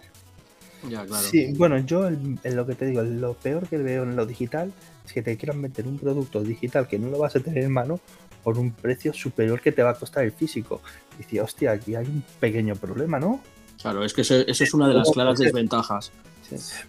Ya, 0.90 1.06
claro. 1.06 1.28
Sí, 1.28 1.54
bueno, 1.58 1.78
yo 1.80 2.08
en, 2.08 2.40
lo 2.44 2.66
que 2.66 2.76
te 2.76 2.86
digo, 2.86 3.04
lo 3.04 3.34
peor 3.34 3.68
que 3.68 3.78
veo 3.78 4.04
en 4.04 4.16
lo 4.16 4.26
digital 4.26 4.74
es 5.06 5.14
que 5.14 5.22
te 5.22 5.38
quieran 5.38 5.62
meter 5.62 5.88
un 5.88 6.00
producto 6.00 6.42
digital 6.42 6.88
que 6.88 6.98
no 6.98 7.10
lo 7.10 7.20
vas 7.20 7.36
a 7.36 7.40
tener 7.40 7.66
en 7.66 7.72
mano 7.72 8.00
por 8.44 8.58
un 8.58 8.72
precio 8.72 9.14
superior 9.14 9.62
que 9.62 9.72
te 9.72 9.84
va 9.84 9.92
a 9.92 9.94
costar 9.94 10.24
el 10.24 10.32
físico. 10.32 10.82
Y 11.16 11.24
dices, 11.24 11.42
hostia, 11.42 11.72
aquí 11.72 11.96
hay 11.96 12.06
un 12.06 12.24
pequeño 12.40 12.76
problema, 12.76 13.20
¿no? 13.20 13.42
Claro, 13.80 14.04
es 14.04 14.14
que 14.14 14.22
eso, 14.22 14.36
es 14.36 14.74
una 14.74 14.88
de 14.88 14.96
las 14.96 15.12
claras 15.12 15.38
desventajas. 15.38 16.12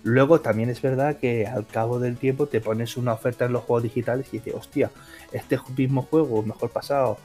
Luego 0.02 0.40
también 0.40 0.71
es 0.71 0.81
verdad 0.83 1.16
que 1.16 1.47
al 1.47 1.66
cabo 1.66 1.99
del 1.99 2.16
tiempo 2.16 2.47
te 2.47 2.61
pones 2.61 2.97
una 2.97 3.12
oferta 3.12 3.45
en 3.45 3.52
los 3.52 3.64
juegos 3.64 3.83
digitales 3.83 4.26
y 4.33 4.38
dices, 4.38 4.54
hostia, 4.54 4.90
este 5.33 5.59
mismo 5.76 6.02
juego, 6.02 6.42
mejor 6.42 6.71
pasado 6.71 7.19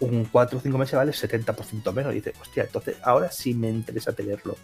un 0.00 0.24
4 0.24 0.58
o 0.58 0.60
5 0.60 0.78
meses 0.78 0.94
vale 0.94 1.12
70% 1.12 1.92
menos. 1.92 2.12
Y 2.12 2.16
dices, 2.16 2.34
hostia, 2.40 2.64
entonces 2.64 2.96
ahora 3.02 3.30
sí 3.30 3.54
me 3.54 3.70
interesa 3.70 4.12
tenerlo. 4.12 4.56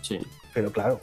Sí. 0.00 0.18
Pero 0.54 0.72
claro, 0.72 1.00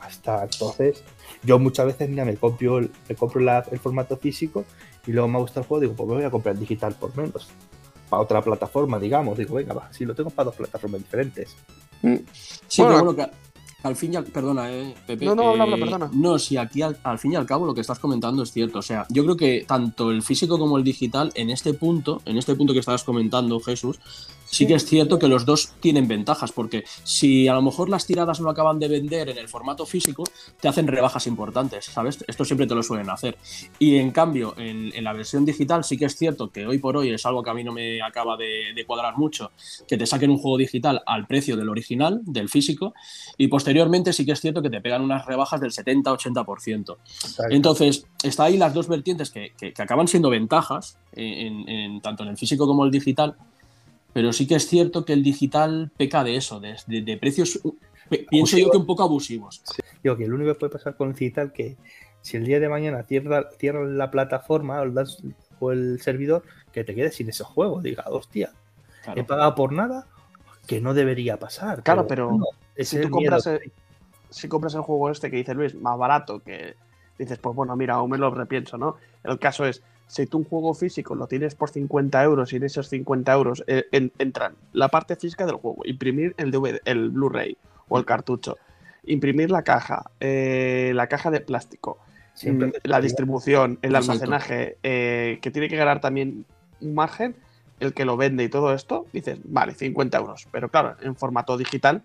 hasta 0.00 0.44
entonces, 0.44 1.02
yo 1.42 1.58
muchas 1.58 1.86
veces 1.86 2.08
mira, 2.08 2.24
me 2.24 2.36
compro, 2.36 2.80
me 2.80 3.14
compro 3.14 3.40
el 3.70 3.78
formato 3.78 4.16
físico 4.16 4.64
y 5.06 5.12
luego 5.12 5.28
me 5.28 5.38
gusta 5.38 5.60
el 5.60 5.66
juego, 5.66 5.80
digo, 5.80 5.94
pues 5.94 6.08
me 6.08 6.14
voy 6.16 6.24
a 6.24 6.30
comprar 6.30 6.54
el 6.54 6.60
digital 6.60 6.94
por 6.94 7.16
menos. 7.16 7.48
Para 8.08 8.22
otra 8.22 8.42
plataforma, 8.42 8.98
digamos. 8.98 9.38
Digo, 9.38 9.54
venga, 9.54 9.72
va, 9.72 9.92
si 9.92 10.04
lo 10.04 10.14
tengo 10.14 10.30
para 10.30 10.46
dos 10.46 10.56
plataformas 10.56 11.00
diferentes. 11.00 11.56
Sí, 12.66 12.82
bueno, 12.82 13.14
que 13.14 13.28
al 13.82 13.96
fin 13.96 14.12
y 14.12 14.16
al 14.16 14.24
perdona, 14.24 14.70
eh, 14.70 14.94
Pepe. 15.06 15.24
No, 15.24 15.34
no, 15.34 15.54
eh, 15.54 15.78
perdona. 15.78 16.10
No, 16.12 16.38
sí, 16.38 16.56
aquí 16.56 16.82
al, 16.82 17.18
fin 17.18 17.32
y 17.32 17.36
al 17.36 17.46
cabo 17.46 17.66
lo 17.66 17.74
que 17.74 17.80
estás 17.80 17.98
comentando 17.98 18.42
es 18.42 18.52
cierto. 18.52 18.80
O 18.80 18.82
sea, 18.82 19.06
yo 19.08 19.24
creo 19.24 19.36
que 19.36 19.64
tanto 19.66 20.10
el 20.10 20.22
físico 20.22 20.58
como 20.58 20.76
el 20.76 20.84
digital, 20.84 21.32
en 21.34 21.50
este 21.50 21.74
punto, 21.74 22.20
en 22.24 22.36
este 22.36 22.54
punto 22.54 22.72
que 22.72 22.80
estabas 22.80 23.04
comentando, 23.04 23.58
Jesús, 23.60 23.98
sí 24.50 24.66
que 24.66 24.74
es 24.74 24.84
cierto 24.84 25.18
que 25.18 25.28
los 25.28 25.46
dos 25.46 25.72
tienen 25.80 26.08
ventajas, 26.08 26.52
porque 26.52 26.84
si 27.04 27.48
a 27.48 27.54
lo 27.54 27.62
mejor 27.62 27.88
las 27.88 28.06
tiradas 28.06 28.40
no 28.40 28.50
acaban 28.50 28.78
de 28.78 28.88
vender 28.88 29.28
en 29.28 29.38
el 29.38 29.48
formato 29.48 29.86
físico, 29.86 30.24
te 30.60 30.68
hacen 30.68 30.86
rebajas 30.86 31.26
importantes, 31.26 31.86
¿sabes? 31.86 32.22
Esto 32.26 32.44
siempre 32.44 32.66
te 32.66 32.74
lo 32.74 32.82
suelen 32.82 33.08
hacer. 33.10 33.38
Y 33.78 33.96
en 33.96 34.10
cambio, 34.10 34.54
en, 34.58 34.90
la 35.02 35.12
versión 35.12 35.44
digital 35.44 35.84
sí 35.84 35.96
que 35.96 36.04
es 36.04 36.16
cierto 36.16 36.50
que 36.50 36.66
hoy 36.66 36.78
por 36.78 36.96
hoy 36.96 37.10
es 37.10 37.24
algo 37.24 37.42
que 37.42 37.50
a 37.50 37.54
mí 37.54 37.64
no 37.64 37.72
me 37.72 38.02
acaba 38.02 38.36
de, 38.36 38.84
cuadrar 38.86 39.16
mucho, 39.16 39.52
que 39.86 39.96
te 39.96 40.06
saquen 40.06 40.30
un 40.30 40.38
juego 40.38 40.58
digital 40.58 41.02
al 41.06 41.26
precio 41.26 41.56
del 41.56 41.68
original, 41.68 42.20
del 42.24 42.48
físico, 42.48 42.92
y 43.38 43.48
posteriormente 43.48 44.12
sí 44.12 44.26
que 44.26 44.32
es 44.32 44.40
cierto 44.40 44.62
que 44.62 44.70
te 44.70 44.80
pegan 44.80 45.02
unas 45.02 45.26
rebajas 45.26 45.60
del 45.60 45.70
70-80%. 45.70 46.96
Entonces, 47.50 48.06
está 48.22 48.44
ahí 48.44 48.56
las 48.56 48.74
dos 48.74 48.88
vertientes 48.88 49.30
que, 49.30 49.52
acaban 49.78 50.08
siendo 50.08 50.28
ventajas, 50.28 50.98
en, 51.12 52.00
tanto 52.00 52.24
en 52.24 52.30
el 52.30 52.36
físico 52.36 52.66
como 52.66 52.84
el 52.84 52.90
digital, 52.90 53.36
pero 54.12 54.32
sí 54.32 54.46
que 54.46 54.56
es 54.56 54.66
cierto 54.66 55.04
que 55.04 55.12
el 55.12 55.22
digital 55.22 55.90
peca 55.96 56.24
de 56.24 56.36
eso, 56.36 56.60
de, 56.60 57.18
precios, 57.20 57.60
pienso 58.28 58.58
yo 58.58 58.70
que 58.70 58.76
un 58.76 58.86
poco 58.86 59.02
abusivos. 59.02 59.62
Digo 60.02 60.16
que 60.16 60.26
lo 60.26 60.36
único 60.36 60.52
que 60.52 60.58
puede 60.58 60.72
pasar 60.72 60.96
con 60.96 61.08
el 61.08 61.14
digital 61.14 61.52
que 61.52 61.76
si 62.22 62.36
el 62.36 62.44
día 62.44 62.60
de 62.60 62.68
mañana 62.68 63.02
cierra, 63.04 63.48
la 63.86 64.10
plataforma 64.10 64.82
o, 65.60 65.72
el 65.72 66.00
servidor, 66.00 66.42
que 66.72 66.84
te 66.84 66.94
quedes 66.94 67.16
sin 67.16 67.28
ese 67.28 67.44
juego. 67.44 67.80
Diga, 67.80 68.04
hostia, 68.08 68.52
he 69.14 69.24
pagado 69.24 69.54
por 69.54 69.72
nada. 69.72 70.06
que 70.66 70.80
no 70.80 70.94
debería 70.94 71.38
pasar. 71.38 71.82
Claro, 71.82 72.06
pero, 72.06 72.38
si 72.76 73.00
tú 73.00 73.10
compras 73.10 73.46
el, 73.46 73.72
si 74.30 74.48
compras 74.48 74.74
el 74.74 74.82
juego 74.82 75.10
este 75.10 75.30
que 75.30 75.36
dice 75.36 75.54
Luis, 75.54 75.74
más 75.74 75.98
barato, 75.98 76.40
que 76.40 76.76
dices, 77.18 77.38
pues 77.38 77.54
bueno, 77.54 77.76
mira, 77.76 77.94
aún 77.94 78.10
me 78.10 78.18
lo 78.18 78.30
repienso, 78.30 78.78
¿no? 78.78 78.96
El 79.24 79.38
caso 79.38 79.66
es, 79.66 79.82
si 80.10 80.26
tú 80.26 80.38
un 80.38 80.44
juego 80.44 80.74
físico 80.74 81.14
lo 81.14 81.28
tienes 81.28 81.54
por 81.54 81.70
50 81.70 82.20
euros 82.24 82.52
y 82.52 82.56
en 82.56 82.64
esos 82.64 82.88
50 82.88 83.32
euros 83.32 83.62
eh, 83.68 83.84
entran 84.18 84.56
la 84.72 84.88
parte 84.88 85.14
física 85.14 85.46
del 85.46 85.54
juego, 85.54 85.82
imprimir 85.84 86.34
el 86.36 86.50
DVD, 86.50 86.80
el 86.84 87.10
Blu-ray 87.10 87.56
o 87.88 87.96
el 87.96 88.04
cartucho, 88.04 88.58
imprimir 89.04 89.52
la 89.52 89.62
caja, 89.62 90.10
eh, 90.18 90.90
la 90.96 91.06
caja 91.06 91.30
de 91.30 91.40
plástico, 91.40 91.98
mm, 92.42 92.64
la 92.82 93.00
distribución, 93.00 93.78
el 93.82 93.94
almacenaje, 93.94 94.78
eh, 94.82 95.38
que 95.40 95.52
tiene 95.52 95.68
que 95.68 95.76
ganar 95.76 96.00
también 96.00 96.44
un 96.80 96.94
margen, 96.94 97.36
el 97.78 97.94
que 97.94 98.04
lo 98.04 98.16
vende 98.16 98.42
y 98.42 98.48
todo 98.48 98.74
esto, 98.74 99.06
dices, 99.12 99.38
vale, 99.44 99.74
50 99.74 100.18
euros. 100.18 100.48
Pero 100.50 100.70
claro, 100.70 100.96
en 101.02 101.14
formato 101.14 101.56
digital, 101.56 102.02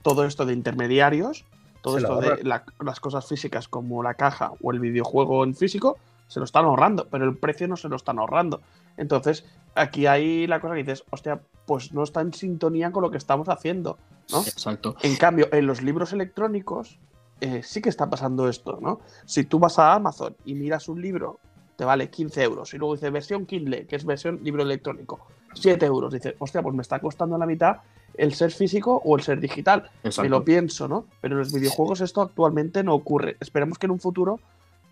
todo 0.00 0.24
esto 0.24 0.46
de 0.46 0.54
intermediarios, 0.54 1.44
todo 1.82 1.98
esto 1.98 2.18
de 2.22 2.42
las 2.42 3.00
cosas 3.00 3.28
físicas 3.28 3.68
como 3.68 4.02
la 4.02 4.14
caja 4.14 4.52
o 4.62 4.72
el 4.72 4.80
videojuego 4.80 5.44
en 5.44 5.54
físico, 5.54 5.98
se 6.26 6.40
lo 6.40 6.44
están 6.44 6.64
ahorrando, 6.64 7.08
pero 7.08 7.24
el 7.24 7.36
precio 7.36 7.68
no 7.68 7.76
se 7.76 7.88
lo 7.88 7.96
están 7.96 8.18
ahorrando. 8.18 8.60
Entonces, 8.96 9.44
aquí 9.74 10.06
hay 10.06 10.46
la 10.46 10.60
cosa 10.60 10.74
que 10.74 10.82
dices, 10.82 11.04
hostia, 11.10 11.40
pues 11.66 11.92
no 11.92 12.02
está 12.02 12.20
en 12.20 12.32
sintonía 12.32 12.92
con 12.92 13.02
lo 13.02 13.10
que 13.10 13.18
estamos 13.18 13.48
haciendo, 13.48 13.98
¿no? 14.30 14.40
Exacto. 14.40 14.96
En 15.02 15.16
cambio, 15.16 15.48
en 15.52 15.66
los 15.66 15.82
libros 15.82 16.12
electrónicos 16.12 16.98
eh, 17.40 17.62
sí 17.62 17.82
que 17.82 17.88
está 17.88 18.08
pasando 18.08 18.48
esto, 18.48 18.78
¿no? 18.80 19.00
Si 19.24 19.44
tú 19.44 19.58
vas 19.58 19.78
a 19.78 19.94
Amazon 19.94 20.36
y 20.44 20.54
miras 20.54 20.88
un 20.88 21.00
libro, 21.00 21.38
te 21.76 21.84
vale 21.84 22.08
15 22.08 22.42
euros, 22.42 22.72
y 22.74 22.78
luego 22.78 22.94
dice 22.94 23.10
versión 23.10 23.46
Kindle, 23.46 23.86
que 23.86 23.96
es 23.96 24.04
versión 24.04 24.40
libro 24.42 24.62
electrónico, 24.62 25.26
7 25.54 25.84
euros, 25.86 26.12
dices, 26.12 26.34
hostia, 26.38 26.62
pues 26.62 26.74
me 26.74 26.82
está 26.82 27.00
costando 27.00 27.36
la 27.36 27.46
mitad 27.46 27.78
el 28.16 28.34
ser 28.34 28.52
físico 28.52 29.00
o 29.04 29.16
el 29.16 29.22
ser 29.22 29.40
digital. 29.40 29.90
Me 30.20 30.28
lo 30.28 30.44
pienso, 30.44 30.88
¿no? 30.88 31.06
Pero 31.20 31.34
en 31.34 31.40
los 31.40 31.52
videojuegos 31.52 32.00
esto 32.00 32.22
actualmente 32.22 32.82
no 32.82 32.94
ocurre. 32.94 33.36
Esperemos 33.40 33.78
que 33.78 33.86
en 33.86 33.92
un 33.92 34.00
futuro 34.00 34.40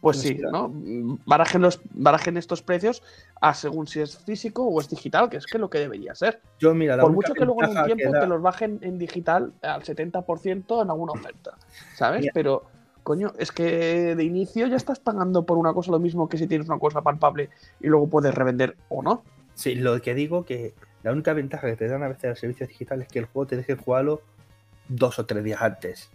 pues 0.02 0.18
sí, 0.18 0.34
¿no? 0.34 0.68
Barajen, 1.26 1.62
los, 1.62 1.80
barajen 1.92 2.36
estos 2.36 2.60
precios 2.60 3.04
a 3.40 3.54
según 3.54 3.86
si 3.86 4.00
es 4.00 4.18
físico 4.18 4.64
o 4.64 4.80
es 4.80 4.88
digital, 4.88 5.30
que 5.30 5.36
es 5.36 5.46
que 5.46 5.58
lo 5.58 5.70
que 5.70 5.78
debería 5.78 6.12
ser. 6.16 6.40
Yo, 6.58 6.74
mira, 6.74 6.98
Por 6.98 7.12
mucho 7.12 7.32
que 7.34 7.44
luego 7.44 7.62
en 7.62 7.78
un 7.78 7.84
tiempo 7.84 8.10
te 8.10 8.26
los 8.26 8.42
bajen 8.42 8.80
en 8.82 8.98
digital 8.98 9.52
al 9.62 9.84
70% 9.84 10.82
en 10.82 10.90
alguna 10.90 11.12
oferta, 11.12 11.56
¿sabes? 11.94 12.26
Pero, 12.34 12.64
coño, 13.04 13.32
es 13.38 13.52
que 13.52 14.16
de 14.16 14.24
inicio 14.24 14.66
ya 14.66 14.74
estás 14.74 14.98
pagando 14.98 15.46
por 15.46 15.56
una 15.56 15.72
cosa 15.72 15.92
lo 15.92 16.00
mismo 16.00 16.28
que 16.28 16.36
si 16.36 16.48
tienes 16.48 16.68
una 16.68 16.80
cosa 16.80 17.02
palpable 17.02 17.50
y 17.78 17.86
luego 17.86 18.08
puedes 18.08 18.34
revender 18.34 18.76
o 18.88 19.04
no. 19.04 19.22
Sí, 19.54 19.76
lo 19.76 20.02
que 20.02 20.14
digo 20.16 20.44
que 20.44 20.74
la 21.04 21.12
única 21.12 21.32
ventaja 21.32 21.68
que 21.68 21.76
te 21.76 21.86
dan 21.86 22.02
a 22.02 22.08
veces 22.08 22.30
los 22.30 22.40
servicios 22.40 22.68
digitales 22.70 23.06
es 23.06 23.12
que 23.12 23.20
el 23.20 23.26
juego 23.26 23.46
te 23.46 23.56
deje 23.56 23.76
jugarlo 23.76 24.20
dos 24.88 25.20
o 25.20 25.26
tres 25.26 25.44
días 25.44 25.62
antes 25.62 26.10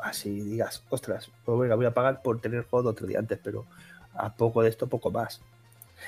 así 0.00 0.40
digas, 0.40 0.84
ostras, 0.90 1.30
pues 1.44 1.58
venga, 1.58 1.74
voy 1.74 1.86
a 1.86 1.94
pagar 1.94 2.22
por 2.22 2.40
tener 2.40 2.64
juego 2.64 2.90
otro 2.90 3.06
día 3.06 3.18
antes, 3.18 3.38
pero 3.42 3.64
a 4.14 4.34
poco 4.34 4.62
de 4.62 4.68
esto, 4.68 4.86
poco 4.86 5.10
más. 5.10 5.40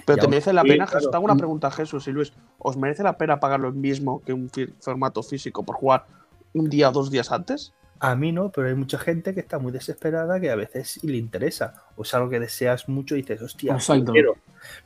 Pero 0.04 0.18
te 0.18 0.28
merece 0.28 0.52
la 0.52 0.62
pena, 0.62 0.86
Jesús. 0.86 1.10
Te 1.10 1.16
hago 1.16 1.24
una 1.24 1.36
pregunta, 1.36 1.70
Jesús 1.70 2.06
y 2.08 2.12
Luis. 2.12 2.32
¿Os 2.58 2.76
merece 2.76 3.02
la 3.02 3.16
pena 3.16 3.40
pagar 3.40 3.60
lo 3.60 3.72
mismo 3.72 4.22
que 4.22 4.32
un 4.32 4.50
formato 4.80 5.22
físico 5.22 5.62
por 5.62 5.76
jugar 5.76 6.04
un 6.52 6.68
día 6.68 6.90
o 6.90 6.92
dos 6.92 7.10
días 7.10 7.32
antes? 7.32 7.72
A 8.00 8.14
mí 8.14 8.32
no, 8.32 8.50
pero 8.50 8.68
hay 8.68 8.74
mucha 8.74 8.98
gente 8.98 9.34
que 9.34 9.40
está 9.40 9.58
muy 9.58 9.72
desesperada 9.72 10.40
que 10.40 10.50
a 10.50 10.56
veces 10.56 11.02
le 11.02 11.16
interesa. 11.16 11.82
O 11.96 12.02
es 12.02 12.14
algo 12.14 12.30
que 12.30 12.38
deseas 12.38 12.88
mucho 12.88 13.16
y 13.16 13.22
dices, 13.22 13.42
hostia, 13.42 13.76
quiero. 14.12 14.36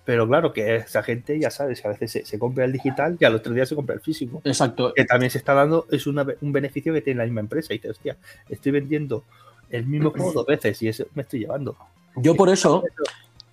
Pero 0.04 0.26
claro 0.26 0.52
que 0.52 0.76
esa 0.76 1.02
gente 1.02 1.38
ya 1.38 1.50
sabes 1.50 1.80
que 1.80 1.88
a 1.88 1.90
veces 1.92 2.26
se, 2.26 2.38
compra 2.38 2.64
el 2.64 2.72
digital 2.72 3.16
y 3.18 3.24
al 3.24 3.34
otro 3.34 3.52
día 3.52 3.66
se 3.66 3.74
compra 3.74 3.94
el 3.94 4.00
físico. 4.00 4.40
Exacto. 4.44 4.94
Que 4.94 5.04
también 5.04 5.30
se 5.30 5.38
está 5.38 5.54
dando, 5.54 5.86
es 5.90 6.06
un 6.06 6.52
beneficio 6.52 6.92
que 6.94 7.02
tiene 7.02 7.18
la 7.18 7.24
misma 7.24 7.40
empresa. 7.40 7.74
Y 7.74 7.78
dices, 7.78 7.92
hostia, 7.92 8.16
estoy 8.48 8.72
vendiendo 8.72 9.24
el 9.70 9.86
mismo 9.86 10.10
juego 10.10 10.32
dos 10.32 10.46
veces 10.46 10.80
y 10.82 10.88
eso 10.88 11.06
me 11.14 11.22
estoy 11.22 11.40
llevando. 11.40 11.76
Yo 12.16 12.34
por 12.36 12.48
eso, 12.50 12.84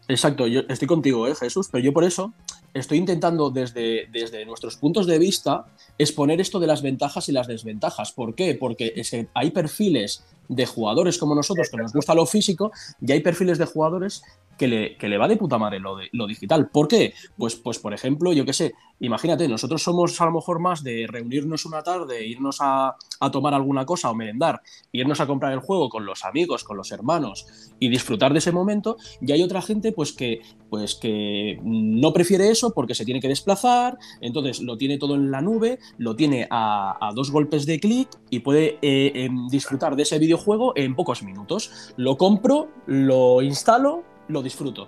exacto, 0.10 0.48
yo 0.48 0.62
estoy 0.68 0.88
contigo, 0.88 1.28
¿eh, 1.28 1.36
Jesús, 1.36 1.70
pero 1.72 1.82
yo 1.84 1.94
por 1.94 2.04
eso 2.04 2.34
estoy 2.74 2.98
intentando 2.98 3.50
desde, 3.50 4.08
desde 4.12 4.46
nuestros 4.46 4.76
puntos 4.76 5.08
de 5.08 5.18
vista 5.18 5.66
exponer 5.98 6.42
esto 6.42 6.60
de 6.60 6.68
las 6.68 6.82
ventajas 6.82 7.30
y 7.30 7.32
las 7.32 7.48
desventajas. 7.48 8.12
¿Por 8.12 8.36
qué? 8.36 8.56
Porque 8.56 9.02
hay 9.34 9.52
perfiles 9.52 10.24
de 10.50 10.66
jugadores 10.66 11.18
como 11.18 11.36
nosotros 11.36 11.70
que 11.70 11.78
nos 11.78 11.94
gusta 11.94 12.14
lo 12.14 12.26
físico 12.26 12.72
y 13.00 13.12
hay 13.12 13.22
perfiles 13.22 13.58
de 13.58 13.66
jugadores 13.66 14.24
que 14.60 14.68
le, 14.68 14.98
que 14.98 15.08
le 15.08 15.18
va 15.18 15.28
de 15.28 15.38
puta 15.38 15.58
madre 15.58 15.80
lo, 15.80 15.96
de, 15.96 16.10
lo 16.12 16.28
digital. 16.28 16.70
¿Por 16.70 16.88
qué? 16.88 17.14
Pues, 17.38 17.56
pues, 17.56 17.80
por 17.80 17.94
ejemplo, 17.94 18.34
yo 18.34 18.46
qué 18.46 18.54
sé, 18.54 18.74
imagínate, 19.00 19.48
nosotros 19.48 19.82
somos 19.82 20.20
a 20.20 20.26
lo 20.26 20.34
mejor 20.34 20.60
más 20.60 20.84
de 20.84 21.08
reunirnos 21.08 21.66
una 21.66 21.82
tarde, 21.82 22.28
irnos 22.28 22.58
a, 22.60 22.96
tomar 23.32 23.54
alguna 23.54 23.86
cosa 23.86 24.10
o 24.10 24.16
merendar, 24.16 24.62
irnos 24.92 25.20
a 25.20 25.28
comprar 25.28 25.54
el 25.54 25.60
juego 25.60 25.90
con 25.90 26.06
los 26.06 26.26
amigos, 26.26 26.64
con 26.64 26.78
los 26.78 26.92
hermanos 26.92 27.46
y 27.80 27.90
disfrutar 27.90 28.34
de 28.34 28.40
ese 28.40 28.52
momento. 28.52 28.98
Y 29.22 29.32
hay 29.32 29.42
otra 29.42 29.62
gente 29.62 29.94
pues 29.94 30.12
que, 30.12 30.42
pues 30.70 30.96
que 30.96 31.60
no 31.64 32.12
prefiere 32.12 32.50
eso 32.50 32.74
porque 32.74 32.96
se 32.96 33.06
tiene 33.06 33.22
que 33.22 33.28
desplazar, 33.28 33.98
entonces 34.20 34.62
lo 34.62 34.78
tiene 34.78 34.98
todo 34.98 35.16
en 35.16 35.32
la 35.32 35.42
nube, 35.42 35.80
lo 35.98 36.16
tiene 36.16 36.48
a, 36.50 37.12
dos 37.16 37.32
golpes 37.32 37.66
de 37.66 37.80
clic 37.80 38.10
y 38.30 38.40
puede 38.40 38.78
eh, 38.82 39.12
em, 39.16 39.48
disfrutar 39.48 39.96
de 39.96 40.04
ese 40.04 40.20
videojuego 40.20 40.74
en 40.76 40.96
pocos 40.96 41.24
minutos. 41.24 41.94
Lo 41.96 42.18
compro, 42.18 42.70
lo 42.86 43.42
instalo 43.42 44.09
lo 44.30 44.42
disfruto. 44.42 44.88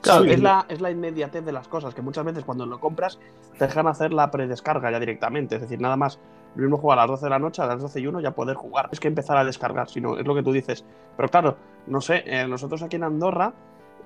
Claro, 0.00 0.24
es, 0.24 0.40
la, 0.40 0.66
es 0.68 0.80
la 0.80 0.90
inmediatez 0.90 1.44
de 1.44 1.52
las 1.52 1.68
cosas, 1.68 1.94
que 1.94 2.02
muchas 2.02 2.24
veces 2.24 2.44
cuando 2.44 2.66
lo 2.66 2.78
compras 2.78 3.18
te 3.56 3.66
dejan 3.66 3.86
hacer 3.86 4.12
la 4.12 4.30
predescarga 4.30 4.90
ya 4.90 5.00
directamente. 5.00 5.54
Es 5.54 5.62
decir, 5.62 5.80
nada 5.80 5.96
más 5.96 6.18
lo 6.56 6.62
mismo 6.62 6.76
jugar 6.76 6.98
a 6.98 7.02
las 7.02 7.10
12 7.12 7.26
de 7.26 7.30
la 7.30 7.38
noche, 7.38 7.62
a 7.62 7.66
las 7.66 7.80
12 7.80 8.00
y 8.00 8.06
1 8.08 8.20
ya 8.20 8.32
poder 8.32 8.56
jugar. 8.56 8.88
Es 8.92 9.00
que 9.00 9.08
empezar 9.08 9.36
a 9.36 9.44
descargar, 9.44 9.88
sino 9.88 10.18
es 10.18 10.26
lo 10.26 10.34
que 10.34 10.42
tú 10.42 10.52
dices. 10.52 10.84
Pero 11.16 11.28
claro, 11.28 11.56
no 11.86 12.00
sé, 12.00 12.24
eh, 12.26 12.46
nosotros 12.46 12.82
aquí 12.82 12.96
en 12.96 13.04
Andorra 13.04 13.54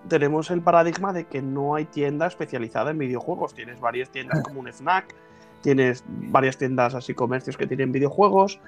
tenemos 0.09 0.51
el 0.51 0.61
paradigma 0.61 1.13
de 1.13 1.25
que 1.25 1.43
no 1.43 1.75
hay 1.75 1.87
tienda 1.87 2.27
especializada 2.27 2.91
en 2.91 2.99
videojuegos. 2.99 3.55
Tienes 3.55 3.81
varias 3.81 4.11
tiendas 4.11 4.43
como 4.43 4.61
un 4.61 4.69
snack 4.69 5.15
tienes 5.63 6.05
varias 6.07 6.57
tiendas 6.57 6.95
así, 6.95 7.15
comercios 7.15 7.57
que 7.57 7.67
tienen 7.67 7.93
videojuegos, 7.93 8.61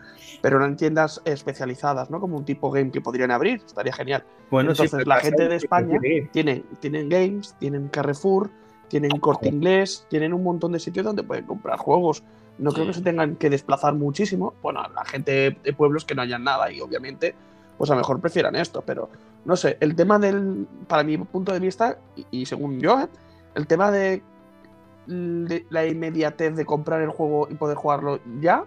pero 0.43 0.59
no 0.59 0.65
en 0.65 0.77
tiendas 0.77 1.21
especializadas, 1.25 2.11
¿no? 2.11 2.21
Como 2.21 2.37
un 2.37 2.45
tipo 2.45 2.71
game 2.71 2.91
que 2.91 3.01
podrían 3.01 3.31
abrir, 3.31 3.63
estaría 3.65 3.93
genial. 3.93 4.25
Bueno, 4.51 4.71
Entonces, 4.71 5.07
la 5.07 5.21
gente 5.21 5.49
de 5.49 5.57
España 5.57 5.99
tiene, 6.33 6.65
tienen 6.81 7.09
games, 7.09 7.55
tienen 7.59 7.89
Carrefour, 7.89 8.51
tienen 8.89 9.11
Corte 9.19 9.49
Inglés, 9.49 10.07
tienen 10.09 10.33
un 10.33 10.43
montón 10.43 10.73
de 10.73 10.81
sitios 10.81 11.05
donde 11.05 11.23
pueden 11.23 11.45
comprar 11.45 11.79
juegos. 11.79 12.23
No 12.59 12.73
creo 12.73 12.87
que 12.87 12.95
se 12.95 13.03
tengan 13.03 13.37
que 13.37 13.51
desplazar 13.51 13.95
muchísimo. 13.95 14.55
Bueno, 14.63 14.83
la 14.95 15.05
gente 15.05 15.57
de 15.63 15.73
pueblos 15.73 16.05
que 16.05 16.15
no 16.15 16.23
hayan 16.23 16.43
nada 16.43 16.73
y 16.73 16.81
obviamente, 16.81 17.35
pues 17.77 17.91
a 17.91 17.95
lo 17.95 18.01
mejor 18.01 18.21
prefieran 18.21 18.57
esto, 18.57 18.83
pero 18.85 19.09
no 19.45 19.57
sé, 19.57 19.77
el 19.81 19.95
tema 19.95 20.19
del, 20.19 20.67
para 20.89 21.05
mi 21.05 21.17
punto 21.19 21.53
de 21.53 21.61
vista, 21.61 21.99
y, 22.31 22.47
según 22.47 22.81
yo, 22.81 23.01
¿eh? 23.01 23.09
el 23.55 23.67
tema 23.67 23.91
de 23.91 24.23
la 25.09 25.87
inmediatez 25.87 26.55
de 26.55 26.65
comprar 26.65 27.01
el 27.01 27.11
juego 27.11 27.49
y 27.51 27.55
poder 27.55 27.77
jugarlo 27.77 28.21
ya, 28.41 28.65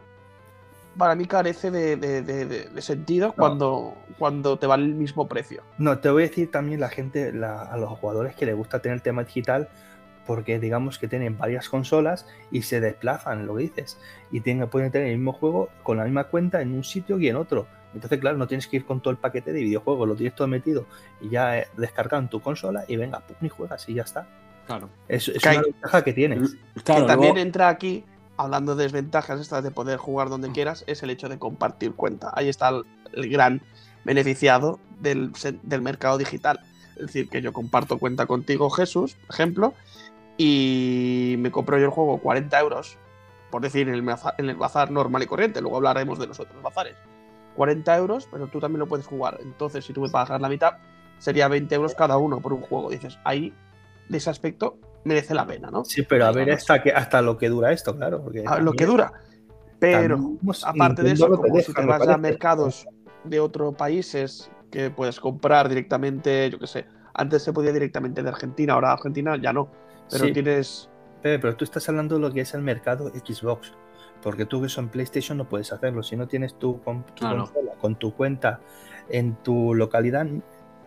para 0.98 1.16
mí 1.16 1.26
carece 1.26 1.72
de, 1.72 2.82
sentido 2.82 3.34
cuando, 3.34 3.96
cuando 4.18 4.58
te 4.58 4.68
vale 4.68 4.86
el 4.86 4.96
mismo 4.96 5.28
precio. 5.28 5.64
No, 5.78 6.00
te 6.00 6.10
voy 6.10 6.24
a 6.24 6.28
decir 6.28 6.52
también 6.52 6.80
la 6.80 6.90
gente, 6.90 7.30
a 7.30 7.78
los 7.78 7.90
jugadores 8.00 8.36
que 8.36 8.46
les 8.46 8.56
gusta 8.56 8.80
tener 8.80 8.96
el 8.96 9.02
tema 9.02 9.24
digital, 9.24 9.70
porque 10.26 10.60
digamos 10.60 11.00
que 11.00 11.08
tienen 11.08 11.38
varias 11.38 11.70
consolas 11.70 12.28
y 12.52 12.64
se 12.64 12.80
desplazan, 12.80 13.46
lo 13.46 13.56
que 13.56 13.64
dices, 13.64 13.98
y 14.32 14.42
tienen, 14.42 14.68
pueden 14.70 14.92
tener 14.92 15.08
el 15.08 15.18
mismo 15.18 15.34
juego 15.34 15.70
con 15.84 15.98
la 15.98 16.04
misma 16.04 16.26
cuenta 16.26 16.62
en 16.62 16.74
un 16.74 16.84
sitio 16.84 17.20
y 17.20 17.28
en 17.28 17.36
otro. 17.36 17.68
Entonces, 17.94 18.20
claro, 18.20 18.38
no 18.38 18.48
tienes 18.48 18.68
que 18.68 18.78
ir 18.78 18.86
con 18.86 19.02
todo 19.02 19.12
el 19.12 19.18
paquete 19.18 19.52
de 19.52 19.62
videojuegos, 19.62 20.08
lo 20.08 20.16
tienes 20.16 20.36
todo 20.36 20.48
metido 20.48 20.86
y 21.20 21.30
ya 21.30 21.58
eh, 21.58 21.68
descargado 21.76 22.22
en 22.24 22.30
tu 22.30 22.40
consola 22.40 22.86
y 22.88 22.96
venga, 22.96 23.20
pum, 23.20 23.36
y 23.42 23.50
juegas 23.50 23.88
y 23.90 23.96
ya 23.96 24.04
está. 24.04 24.28
Claro. 24.72 24.90
Es, 25.08 25.28
una 25.28 25.62
ventaja 25.62 26.04
que 26.04 26.14
tienes. 26.14 26.56
que 26.76 26.82
también 26.84 27.38
entra 27.38 27.68
aquí, 27.68 28.06
hablando 28.38 28.76
de 28.76 28.84
desventajas 28.84 29.40
estas 29.40 29.64
de 29.64 29.72
poder 29.72 29.98
jugar 29.98 30.30
donde 30.30 30.50
mm. 30.50 30.54
quieras, 30.54 30.84
es 30.88 31.04
el 31.04 31.10
hecho 31.10 31.28
de 31.30 31.38
compartir 31.38 31.94
cuenta. 31.94 32.32
Ahí 32.34 32.48
está 32.48 32.70
el, 32.70 33.30
gran 33.30 33.62
beneficiado 34.06 34.80
del, 35.00 35.32
mercado 35.82 36.18
digital. 36.18 36.62
Es 36.96 37.08
decir, 37.08 37.30
que 37.30 37.42
yo 37.42 37.52
comparto 37.52 37.98
cuenta 37.98 38.26
contigo, 38.26 38.70
Jesús, 38.70 39.16
por 39.16 39.36
ejemplo, 39.36 39.74
y 40.38 41.36
me 41.40 41.52
compro 41.52 41.78
yo 41.78 41.86
el 41.86 41.92
juego 41.92 42.20
40 42.20 42.60
euros, 42.60 42.98
por 43.50 43.62
decir, 43.62 43.90
en 43.90 43.96
el, 43.96 44.16
en 44.38 44.50
el 44.50 44.56
bazar 44.56 44.92
normal 44.92 45.24
y 45.24 45.28
corriente. 45.28 45.62
Luego 45.62 45.78
hablaremos 45.78 46.18
de 46.18 46.28
los 46.28 46.40
otros 46.40 46.62
bazares. 46.62 46.96
40 47.56 47.98
euros, 47.98 48.30
pero 48.32 48.48
tú 48.48 48.60
también 48.60 48.80
lo 48.80 48.88
puedes 48.88 49.06
jugar. 49.06 49.40
Entonces, 49.42 49.84
si 49.84 49.92
tú 49.92 50.02
me 50.02 50.10
pagas 50.10 50.40
la 50.40 50.48
mitad, 50.48 50.78
sería 51.20 51.48
20 51.50 51.76
euros 51.76 51.94
cada 51.96 52.18
uno 52.18 52.40
por 52.40 52.54
un 52.54 52.62
juego. 52.62 52.90
Dices, 52.90 53.20
ahí 53.26 53.54
de 54.12 54.18
ese 54.18 54.30
aspecto 54.30 54.78
merece 55.04 55.34
la 55.34 55.48
pena, 55.48 55.72
¿no? 55.72 55.84
Sí, 55.86 56.04
pero 56.04 56.26
a 56.26 56.32
ver 56.32 56.52
hasta, 56.52 56.82
que, 56.82 56.92
hasta 56.92 57.22
lo 57.22 57.38
que 57.38 57.50
dura 57.50 57.72
esto, 57.72 57.96
claro. 57.96 58.22
Porque 58.24 58.44
a 58.46 58.60
lo 58.60 58.74
que 58.74 58.86
dura. 58.86 59.14
Pero 59.80 60.38
aparte 60.64 61.02
de 61.02 61.12
eso, 61.14 61.30
como 61.30 61.60
si 61.60 61.74
te 61.74 61.86
vas 61.86 62.08
a 62.08 62.18
mercados 62.18 62.88
de 63.24 63.40
otros 63.40 63.76
países 63.76 64.52
que 64.70 64.92
puedes 64.92 65.20
comprar 65.20 65.70
directamente, 65.70 66.50
yo 66.50 66.60
qué 66.60 66.68
sé, 66.68 66.86
antes 67.14 67.42
se 67.42 67.52
podía 67.52 67.74
directamente 67.74 68.22
de 68.22 68.30
Argentina, 68.30 68.74
ahora 68.74 68.92
Argentina 68.92 69.38
ya 69.42 69.54
no. 69.54 69.70
Pero 70.10 70.32
tienes 70.32 70.92
pero 71.22 71.56
tú 71.56 71.66
estás 71.66 71.88
hablando 71.90 72.16
de 72.16 72.22
lo 72.22 72.32
que 72.32 72.42
es 72.42 72.54
el 72.54 72.62
mercado 72.62 73.10
Xbox. 73.10 73.74
Porque 74.22 74.46
tú 74.46 74.62
que 74.62 74.68
eso 74.68 74.82
en 74.82 74.90
PlayStation 74.90 75.38
no 75.38 75.50
puedes 75.50 75.72
hacerlo. 75.74 76.04
Si 76.04 76.16
no 76.16 76.28
tienes 76.28 76.58
tu, 76.58 76.82
con, 76.82 77.04
consola, 77.20 77.74
con 77.80 77.96
tu 77.96 78.14
cuenta 78.14 78.60
en 79.10 79.36
tu 79.44 79.74
localidad, 79.74 80.28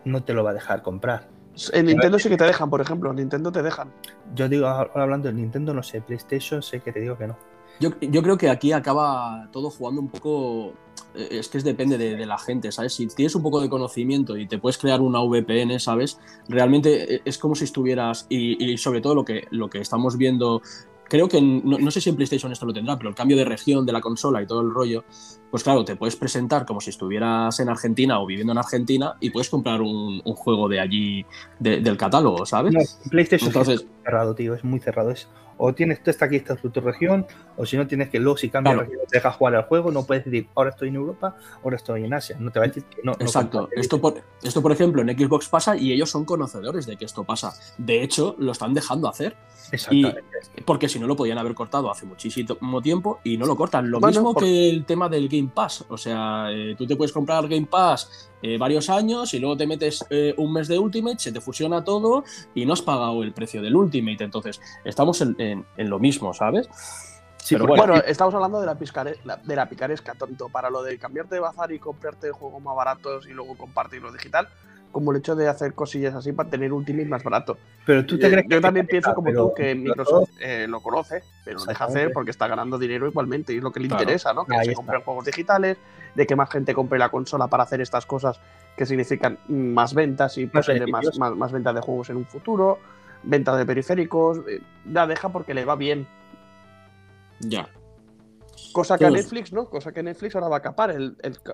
no 0.05 0.23
te 0.23 0.33
lo 0.33 0.43
va 0.43 0.51
a 0.51 0.53
dejar 0.53 0.81
comprar. 0.81 1.27
En 1.73 1.85
Nintendo 1.85 2.19
sí 2.19 2.29
que 2.29 2.37
te 2.37 2.43
dejan, 2.43 2.69
por 2.69 2.81
ejemplo. 2.81 3.09
En 3.11 3.17
Nintendo 3.17 3.51
te 3.51 3.61
dejan. 3.61 3.91
Yo 4.33 4.49
digo, 4.49 4.67
ahora 4.67 5.03
hablando 5.03 5.27
de 5.27 5.33
Nintendo, 5.33 5.73
no 5.73 5.83
sé. 5.83 6.01
PlayStation 6.01 6.61
sé 6.61 6.81
que 6.81 6.91
te 6.91 6.99
digo 6.99 7.17
que 7.17 7.27
no. 7.27 7.37
Yo, 7.79 7.91
yo 7.99 8.21
creo 8.23 8.37
que 8.37 8.49
aquí 8.49 8.71
acaba 8.71 9.49
todo 9.51 9.69
jugando 9.69 10.01
un 10.01 10.09
poco. 10.09 10.73
Eh, 11.13 11.27
es 11.31 11.49
que 11.49 11.57
es 11.57 11.63
depende 11.63 11.97
de, 11.97 12.25
la 12.25 12.37
gente, 12.37 12.71
¿sabes? 12.71 12.93
Si 12.93 13.07
tienes 13.07 13.35
un 13.35 13.43
poco 13.43 13.61
de 13.61 13.69
conocimiento 13.69 14.37
y 14.37 14.47
te 14.47 14.57
puedes 14.57 14.77
crear 14.77 15.01
una 15.01 15.19
VPN, 15.21 15.79
¿sabes? 15.79 16.19
Realmente 16.47 17.21
es 17.25 17.37
como 17.37 17.55
si 17.55 17.65
estuvieras. 17.65 18.25
Y, 18.29 18.71
y 18.71 18.77
sobre 18.77 19.01
todo 19.01 19.15
lo 19.15 19.25
que, 19.25 19.47
lo 19.51 19.69
que 19.69 19.79
estamos 19.79 20.17
viendo 20.17 20.61
creo 21.07 21.27
que 21.27 21.41
no, 21.41 21.91
sé 21.91 22.01
si 22.01 22.09
en 22.09 22.15
PlayStation 22.15 22.51
esto 22.51 22.65
lo 22.65 22.73
tendrá, 22.73 22.97
pero 22.97 23.09
el 23.09 23.15
cambio 23.15 23.37
de 23.37 23.45
región 23.45 23.85
de 23.85 23.93
la 23.93 24.01
consola 24.01 24.41
y 24.41 24.47
todo 24.47 24.61
el 24.61 24.71
rollo, 24.71 25.03
pues 25.51 25.63
claro, 25.63 25.85
te 25.85 25.95
puedes 25.95 26.15
presentar 26.15 26.65
como 26.65 26.81
si 26.81 26.89
estuvieras 26.89 27.59
en 27.59 27.69
Argentina 27.69 28.19
o 28.19 28.25
viviendo 28.25 28.51
en 28.51 28.57
Argentina 28.57 29.15
y 29.19 29.29
puedes 29.29 29.49
comprar 29.49 29.81
un, 29.81 30.21
juego 30.35 30.67
de 30.67 30.79
allí 30.79 31.25
del 31.59 31.97
catálogo, 31.97 32.45
¿sabes? 32.45 32.73
No, 32.73 32.81
PlayStation 33.09 33.47
Entonces, 33.47 33.81
es 33.81 33.87
cerrado, 34.03 34.35
tío, 34.35 34.53
es 34.53 34.63
muy 34.63 34.79
cerrado. 34.79 35.11
Es, 35.11 35.29
o 35.57 35.73
tienes 35.73 36.03
tú 36.03 36.11
está 36.11 36.25
aquí, 36.25 36.37
esta 36.37 36.53
es 36.53 36.61
tu 36.61 36.81
región, 36.81 37.25
o 37.57 37.65
si 37.65 37.77
no 37.77 37.87
tienes 37.87 38.09
que 38.09 38.19
luego 38.19 38.37
si 38.37 38.49
cambias 38.49 38.87
te 38.87 39.17
deja 39.17 39.31
jugar 39.31 39.55
al 39.55 39.63
juego, 39.63 39.91
no 39.91 40.03
puedes 40.05 40.25
decir 40.25 40.47
ahora 40.55 40.71
estoy 40.71 40.89
en 40.89 40.95
Europa, 40.95 41.35
ahora 41.63 41.77
estoy 41.77 42.03
en 42.03 42.13
Asia. 42.13 42.37
No 42.39 42.51
te 42.51 42.59
va 42.59 42.65
a 42.65 42.67
decir 42.67 42.83
que 42.83 43.01
no. 43.03 43.13
Exacto. 43.13 43.69
esto, 43.71 43.99
por, 44.01 44.21
esto, 44.43 44.61
por 44.61 44.71
ejemplo, 44.71 45.01
en 45.01 45.17
Xbox 45.17 45.47
pasa 45.47 45.75
y 45.75 45.91
ellos 45.91 46.09
son 46.09 46.25
conocedores 46.25 46.85
de 46.85 46.97
que 46.97 47.05
esto 47.05 47.23
pasa. 47.23 47.53
De 47.77 48.03
hecho, 48.03 48.35
lo 48.39 48.51
están 48.51 48.73
dejando 48.73 49.07
hacer. 49.07 49.35
Exactamente. 49.71 50.21
porque 50.63 50.87
si 50.87 50.99
no 50.99 51.07
lo 51.07 51.15
podían 51.15 51.39
haber 51.39 51.55
cortado 51.55 51.89
hace 51.89 52.05
muchísimo 52.05 52.81
tiempo 52.83 53.19
y 53.23 53.37
no 53.37 53.47
lo 53.47 53.55
cortan. 53.55 53.89
Lo 53.89 53.99
mismo 53.99 54.35
que 54.35 54.69
el 54.69 54.85
tema 54.85 55.09
del 55.09 55.27
Game 55.27 55.49
Pass. 55.53 55.85
O 55.89 55.97
sea, 55.97 56.51
eh, 56.51 56.75
tú 56.77 56.85
te 56.85 56.95
puedes 56.95 57.11
comprar 57.11 57.47
Game 57.47 57.65
Pass 57.65 58.29
eh, 58.47 58.59
varios 58.59 58.91
años 58.91 59.33
y 59.33 59.39
luego 59.39 59.57
te 59.57 59.65
metes 59.65 60.05
eh, 60.11 60.35
un 60.37 60.53
mes 60.53 60.67
de 60.67 60.77
Ultimate, 60.77 61.17
se 61.17 61.31
te 61.31 61.41
fusiona 61.41 61.83
todo 61.83 62.23
y 62.53 62.67
no 62.67 62.73
has 62.73 62.81
pagado 62.83 63.23
el 63.23 63.33
precio 63.33 63.59
del 63.59 63.75
Ultimate. 63.75 64.23
Entonces, 64.23 64.61
estamos 64.83 65.19
en, 65.19 65.65
lo 65.77 65.97
mismo, 65.97 66.31
¿sabes? 66.31 66.69
Sí, 67.37 67.55
pero 67.55 67.65
bueno, 67.65 67.95
estamos 67.95 68.35
hablando 68.35 68.61
de 68.61 68.67
la, 68.67 69.37
de 69.37 69.55
la 69.55 69.67
picaresca, 69.67 70.13
tanto 70.13 70.49
para 70.49 70.69
lo 70.69 70.83
de 70.83 70.99
cambiarte 70.99 71.33
de 71.33 71.41
bazar 71.41 71.71
y 71.71 71.79
comprarte 71.79 72.29
juegos 72.29 72.61
más 72.61 72.75
baratos 72.75 73.25
y 73.25 73.31
luego 73.31 73.57
compartirlo 73.57 74.13
digital, 74.13 74.47
como 74.95 75.11
el 75.11 75.17
hecho 75.17 75.35
de 75.35 75.49
hacer 75.49 75.73
cosillas 75.73 76.15
así 76.15 76.31
para 76.31 76.49
tener 76.49 76.71
Ultimate 76.71 77.09
más 77.09 77.21
barato. 77.21 77.57
Pero 77.85 78.05
tú 78.05 78.17
te 78.17 78.31
crees 78.31 78.45
Yo 78.47 78.61
también 78.61 78.87
pienso 78.87 79.13
como 79.13 79.29
tú 79.29 79.53
que 79.53 79.75
Microsoft 79.75 80.29
eh, 80.39 80.67
lo 80.69 80.79
conoce, 80.79 81.21
pero 81.43 81.59
lo 81.59 81.65
deja 81.65 81.83
hacer 81.83 82.13
porque 82.13 82.31
está 82.31 82.47
ganando 82.47 82.77
dinero 82.77 83.05
igualmente 83.05 83.51
y 83.51 83.57
es 83.57 83.61
lo 83.61 83.73
que 83.73 83.81
le 83.81 83.87
interesa, 83.87 84.33
¿no? 84.33 84.45
Que 84.45 84.55
se 84.63 84.73
compren 84.73 85.01
juegos 85.01 85.25
digitales, 85.25 85.77
de 86.15 86.25
que 86.25 86.37
más 86.37 86.49
gente 86.49 86.73
compre 86.73 86.97
la 86.97 87.09
consola 87.09 87.47
para 87.47 87.63
hacer 87.63 87.81
estas 87.81 88.05
cosas 88.05 88.39
que 88.77 88.85
significan 88.85 89.37
más 89.49 89.93
ventas 89.93 90.37
y 90.37 90.45
pues, 90.45 90.65
más, 90.89 91.19
más, 91.19 91.35
más 91.35 91.51
ventas 91.51 91.75
de 91.75 91.81
juegos 91.81 92.09
en 92.09 92.15
un 92.15 92.25
futuro, 92.25 92.79
venta 93.23 93.53
de 93.57 93.65
periféricos, 93.65 94.39
eh, 94.47 94.61
la 94.89 95.07
deja 95.07 95.27
porque 95.27 95.53
le 95.53 95.65
va 95.65 95.75
bien. 95.75 96.07
Ya. 97.41 97.67
Cosa 98.75 98.97
que 98.97 99.05
a 99.05 99.09
Netflix, 99.09 99.53
¿no? 99.53 99.69
Cosa 99.69 99.93
que 99.93 100.03
Netflix 100.03 100.35
ahora 100.35 100.49
va 100.49 100.57
a 100.57 100.61
capar 100.61 100.93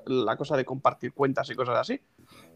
la 0.07 0.35
cosa 0.37 0.57
de 0.57 0.65
compartir 0.65 1.13
cuentas 1.13 1.47
y 1.51 1.53
cosas 1.53 1.77
así. 1.77 2.01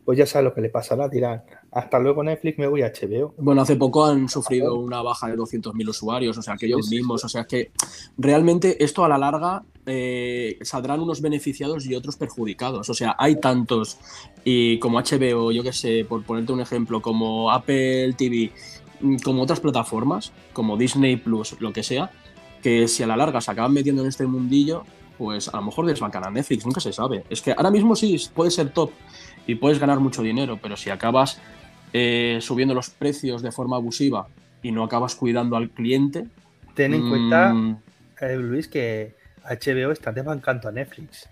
Pues 0.04 0.18
ya 0.18 0.26
sabes 0.26 0.46
lo 0.46 0.56
que 0.56 0.62
le 0.62 0.70
pasará, 0.70 1.08
dirán, 1.08 1.44
hasta 1.72 2.00
luego 2.00 2.24
Netflix, 2.24 2.58
me 2.58 2.66
voy 2.66 2.82
a 2.82 2.92
HBO. 2.92 3.36
Bueno, 3.38 3.62
hace 3.62 3.76
poco 3.76 4.08
han 4.08 4.28
sufrido 4.28 4.74
una 4.74 5.04
baja 5.04 5.28
de 5.28 5.38
200.000 5.38 5.88
usuarios, 5.88 6.36
o 6.40 6.42
sea, 6.42 6.56
que 6.58 6.66
ellos 6.66 6.90
mismos, 6.90 7.24
o 7.24 7.30
sea, 7.30 7.44
que 7.44 7.74
realmente 8.18 8.84
esto 8.84 9.06
a 9.06 9.08
la 9.08 9.20
larga 9.20 9.62
eh, 9.86 10.58
saldrán 10.64 11.00
unos 11.00 11.22
beneficiados 11.22 11.86
y 11.86 11.94
otros 11.94 12.16
perjudicados, 12.16 12.90
o 12.90 12.94
sea, 12.96 13.16
hay 13.20 13.36
tantos, 13.36 14.00
y 14.44 14.80
como 14.80 15.00
HBO, 15.00 15.52
yo 15.52 15.62
que 15.62 15.74
sé, 15.74 16.08
por 16.10 16.24
ponerte 16.24 16.54
un 16.54 16.62
ejemplo, 16.62 17.04
como 17.04 17.52
Apple 17.52 18.14
TV, 18.14 18.52
mm, 19.00 19.18
como 19.18 19.44
otras 19.44 19.60
plataformas, 19.60 20.34
como 20.54 20.76
Disney 20.76 21.18
Plus, 21.18 21.56
lo 21.62 21.72
que 21.72 21.84
sea, 21.84 22.10
que 22.66 22.88
si 22.88 23.04
a 23.04 23.06
la 23.06 23.16
larga 23.16 23.40
se 23.42 23.52
acaban 23.52 23.72
metiendo 23.72 24.02
en 24.02 24.08
este 24.08 24.26
mundillo, 24.26 24.86
pues 25.20 25.50
a 25.50 25.58
lo 25.58 25.62
mejor 25.62 25.86
desbancan 25.86 26.24
a 26.26 26.32
Netflix, 26.32 26.66
nunca 26.66 26.82
se 26.82 26.92
sabe. 26.92 27.24
Es 27.30 27.40
que 27.44 27.52
ahora 27.52 27.70
mismo 27.70 27.96
sí 27.96 28.20
puede 28.34 28.50
ser 28.50 28.72
top, 28.72 28.90
y 29.46 29.54
puedes 29.54 29.78
ganar 29.78 30.00
mucho 30.00 30.24
dinero, 30.24 30.58
pero 30.60 30.76
si 30.76 30.90
acabas 30.90 31.40
eh, 31.94 32.40
subiendo 32.42 32.74
los 32.74 32.90
precios 32.90 33.44
de 33.44 33.52
forma 33.52 33.76
abusiva 33.76 34.30
y 34.64 34.72
no 34.72 34.84
acabas 34.84 35.14
cuidando 35.14 35.58
al 35.58 35.70
cliente. 35.70 36.26
Ten 36.74 36.96
en 36.96 37.08
cuenta, 37.08 37.54
mm, 37.54 37.82
eh, 38.22 38.36
Luis, 38.38 38.68
que 38.68 39.16
HBO 39.44 39.92
está 39.92 40.12
desbancando 40.12 40.68
a 40.68 40.72
Netflix. 40.72 41.30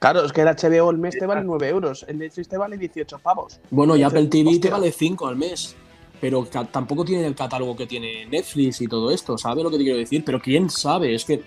Claro, 0.00 0.24
es 0.24 0.32
que 0.32 0.40
el 0.40 0.48
HBO 0.48 0.90
el 0.90 0.98
mes 0.98 1.16
te 1.16 1.24
vale 1.24 1.44
9 1.44 1.68
euros, 1.68 2.04
el 2.08 2.18
Netflix 2.18 2.48
te 2.48 2.56
vale 2.56 2.76
18 2.76 3.20
pavos. 3.20 3.60
Bueno, 3.70 3.94
y 3.94 4.02
Apple 4.02 4.26
TV 4.26 4.58
te 4.58 4.70
vale 4.70 4.90
5 4.90 5.28
al 5.28 5.36
mes. 5.36 5.76
Pero 6.22 6.46
tampoco 6.46 7.04
tiene 7.04 7.26
el 7.26 7.34
catálogo 7.34 7.74
que 7.74 7.84
tiene 7.84 8.26
Netflix 8.26 8.80
y 8.80 8.86
todo 8.86 9.10
esto, 9.10 9.36
¿sabes 9.36 9.64
lo 9.64 9.72
que 9.72 9.78
te 9.78 9.82
quiero 9.82 9.98
decir? 9.98 10.22
Pero 10.24 10.40
quién 10.40 10.70
sabe, 10.70 11.16
es 11.16 11.24
que 11.24 11.42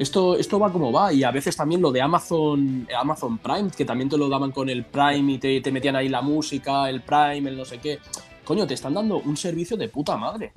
esto, 0.00 0.36
esto 0.36 0.58
va 0.58 0.72
como 0.72 0.90
va. 0.90 1.12
Y 1.12 1.22
a 1.22 1.30
veces 1.30 1.54
también 1.54 1.80
lo 1.80 1.92
de 1.92 2.02
Amazon, 2.02 2.88
Amazon 2.98 3.38
Prime, 3.38 3.70
que 3.70 3.84
también 3.84 4.08
te 4.08 4.18
lo 4.18 4.28
daban 4.28 4.50
con 4.50 4.68
el 4.68 4.84
Prime 4.84 5.34
y 5.34 5.38
te, 5.38 5.70
metían 5.70 5.94
ahí 5.94 6.08
la 6.08 6.22
música, 6.22 6.90
el 6.90 7.02
Prime, 7.02 7.48
el 7.48 7.56
no 7.56 7.64
sé 7.64 7.78
qué. 7.78 8.00
Coño, 8.44 8.66
te 8.66 8.74
están 8.74 8.94
dando 8.94 9.18
un 9.18 9.36
servicio 9.36 9.76
de 9.76 9.88
puta 9.90 10.16
madre. 10.16 10.50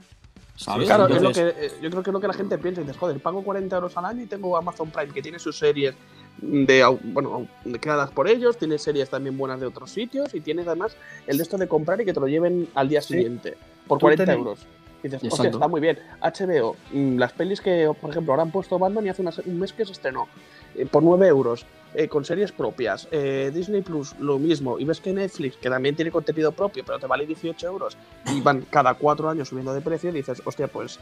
¿Sabes? 0.59 0.87
claro, 0.87 1.07
es 1.07 1.21
lo 1.21 1.31
que, 1.31 1.47
eh, 1.47 1.71
yo 1.81 1.89
creo 1.89 2.03
que 2.03 2.09
es 2.09 2.13
lo 2.13 2.19
que 2.19 2.27
la 2.27 2.33
gente 2.33 2.57
piensa. 2.57 2.81
Y 2.81 2.83
dices, 2.83 2.99
joder, 2.99 3.21
pago 3.21 3.41
40 3.43 3.73
euros 3.77 3.95
al 3.95 4.03
año 4.03 4.23
y 4.23 4.25
tengo 4.25 4.57
Amazon 4.57 4.91
Prime, 4.91 5.13
que 5.13 5.21
tiene 5.21 5.39
sus 5.39 5.57
series 5.57 5.95
de, 6.41 6.97
bueno, 7.01 7.47
creadas 7.79 8.11
por 8.11 8.27
ellos, 8.27 8.57
tiene 8.57 8.77
series 8.77 9.09
también 9.09 9.37
buenas 9.37 9.61
de 9.61 9.67
otros 9.67 9.89
sitios 9.89 10.35
y 10.35 10.41
tienes 10.41 10.67
además 10.67 10.97
el 11.27 11.37
de 11.37 11.43
esto 11.43 11.57
de 11.57 11.69
comprar 11.69 12.01
y 12.01 12.05
que 12.05 12.13
te 12.13 12.19
lo 12.19 12.27
lleven 12.27 12.67
al 12.75 12.89
día 12.89 13.01
siguiente 13.01 13.55
por 13.87 13.99
40 13.99 14.33
euros. 14.33 14.59
Y 15.01 15.07
dices, 15.07 15.31
hostia, 15.31 15.49
está 15.49 15.69
muy 15.69 15.79
bien. 15.79 15.97
HBO, 16.21 16.75
mm, 16.91 17.17
las 17.17 17.31
pelis 17.31 17.61
que, 17.61 17.89
por 17.99 18.09
ejemplo, 18.09 18.33
ahora 18.33 18.43
han 18.43 18.51
puesto 18.51 18.77
Batman 18.77 19.05
y 19.05 19.09
hace 19.09 19.23
un 19.45 19.59
mes 19.59 19.71
que 19.71 19.85
se 19.85 19.93
estrenó 19.93 20.27
eh, 20.75 20.85
por 20.85 21.03
9 21.03 21.27
euros, 21.27 21.65
eh, 21.93 22.07
con 22.07 22.23
series 22.23 22.51
propias. 22.51 23.07
Eh, 23.11 23.51
Disney 23.53 23.81
Plus, 23.81 24.15
lo 24.19 24.37
mismo. 24.37 24.79
Y 24.79 24.85
ves 24.85 24.99
que 25.01 25.13
Netflix, 25.13 25.57
que 25.57 25.69
también 25.69 25.95
tiene 25.95 26.11
contenido 26.11 26.51
propio, 26.51 26.83
pero 26.85 26.99
te 26.99 27.07
vale 27.07 27.25
18 27.25 27.67
euros, 27.67 27.97
y 28.27 28.41
van 28.41 28.61
cada 28.69 28.93
4 28.93 29.29
años 29.29 29.49
subiendo 29.49 29.73
de 29.73 29.81
precio, 29.81 30.09
y 30.09 30.13
dices, 30.13 30.41
hostia, 30.45 30.67
pues 30.67 30.99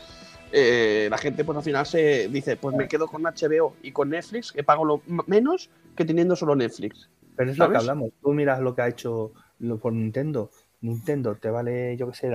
la 0.52 1.18
gente 1.18 1.44
pues 1.44 1.58
al 1.58 1.64
final 1.64 1.86
se 1.86 2.30
dice, 2.30 2.56
pues 2.56 2.74
me 2.74 2.88
quedo 2.88 3.08
con 3.08 3.22
HBO 3.24 3.76
y 3.84 3.92
con 3.92 4.10
Netflix, 4.10 4.54
que 4.54 4.64
pago 4.64 4.86
lo 4.86 5.02
menos 5.28 5.70
que 5.94 6.06
teniendo 6.06 6.38
solo 6.38 6.56
Netflix. 6.56 7.10
Pero 7.36 7.52
es 7.52 7.58
lo 7.58 7.70
que 7.70 7.78
hablamos. 7.78 8.12
Tú 8.22 8.32
miras 8.32 8.62
lo 8.62 8.74
que 8.74 8.82
ha 8.82 8.88
hecho 8.88 9.34
por 9.82 9.92
Nintendo. 9.92 10.50
Nintendo 10.82 11.36
te 11.36 11.50
vale, 11.50 11.98
yo 11.98 12.10
qué 12.10 12.16
sé, 12.16 12.32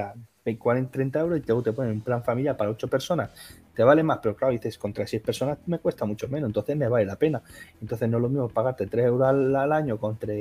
40, 0.58 0.90
30 0.90 1.20
euros 1.20 1.38
y 1.38 1.40
te, 1.42 1.54
te 1.54 1.72
ponen 1.72 1.92
un 1.92 2.00
plan 2.00 2.22
familia 2.22 2.56
para 2.56 2.70
8 2.70 2.88
personas. 2.88 3.30
Te 3.74 3.82
vale 3.82 4.02
más, 4.02 4.18
pero 4.22 4.36
claro, 4.36 4.52
dices, 4.52 4.76
contra 4.76 5.06
6 5.06 5.22
personas 5.22 5.58
me 5.66 5.78
cuesta 5.78 6.04
mucho 6.04 6.28
menos, 6.28 6.48
entonces 6.48 6.76
me 6.76 6.88
vale 6.88 7.06
la 7.06 7.16
pena. 7.16 7.42
Entonces 7.80 8.08
no 8.08 8.18
es 8.18 8.22
lo 8.22 8.28
mismo 8.28 8.48
pagarte 8.48 8.86
3 8.86 9.06
euros 9.06 9.28
al, 9.28 9.72
año 9.72 9.98
contra 9.98 10.34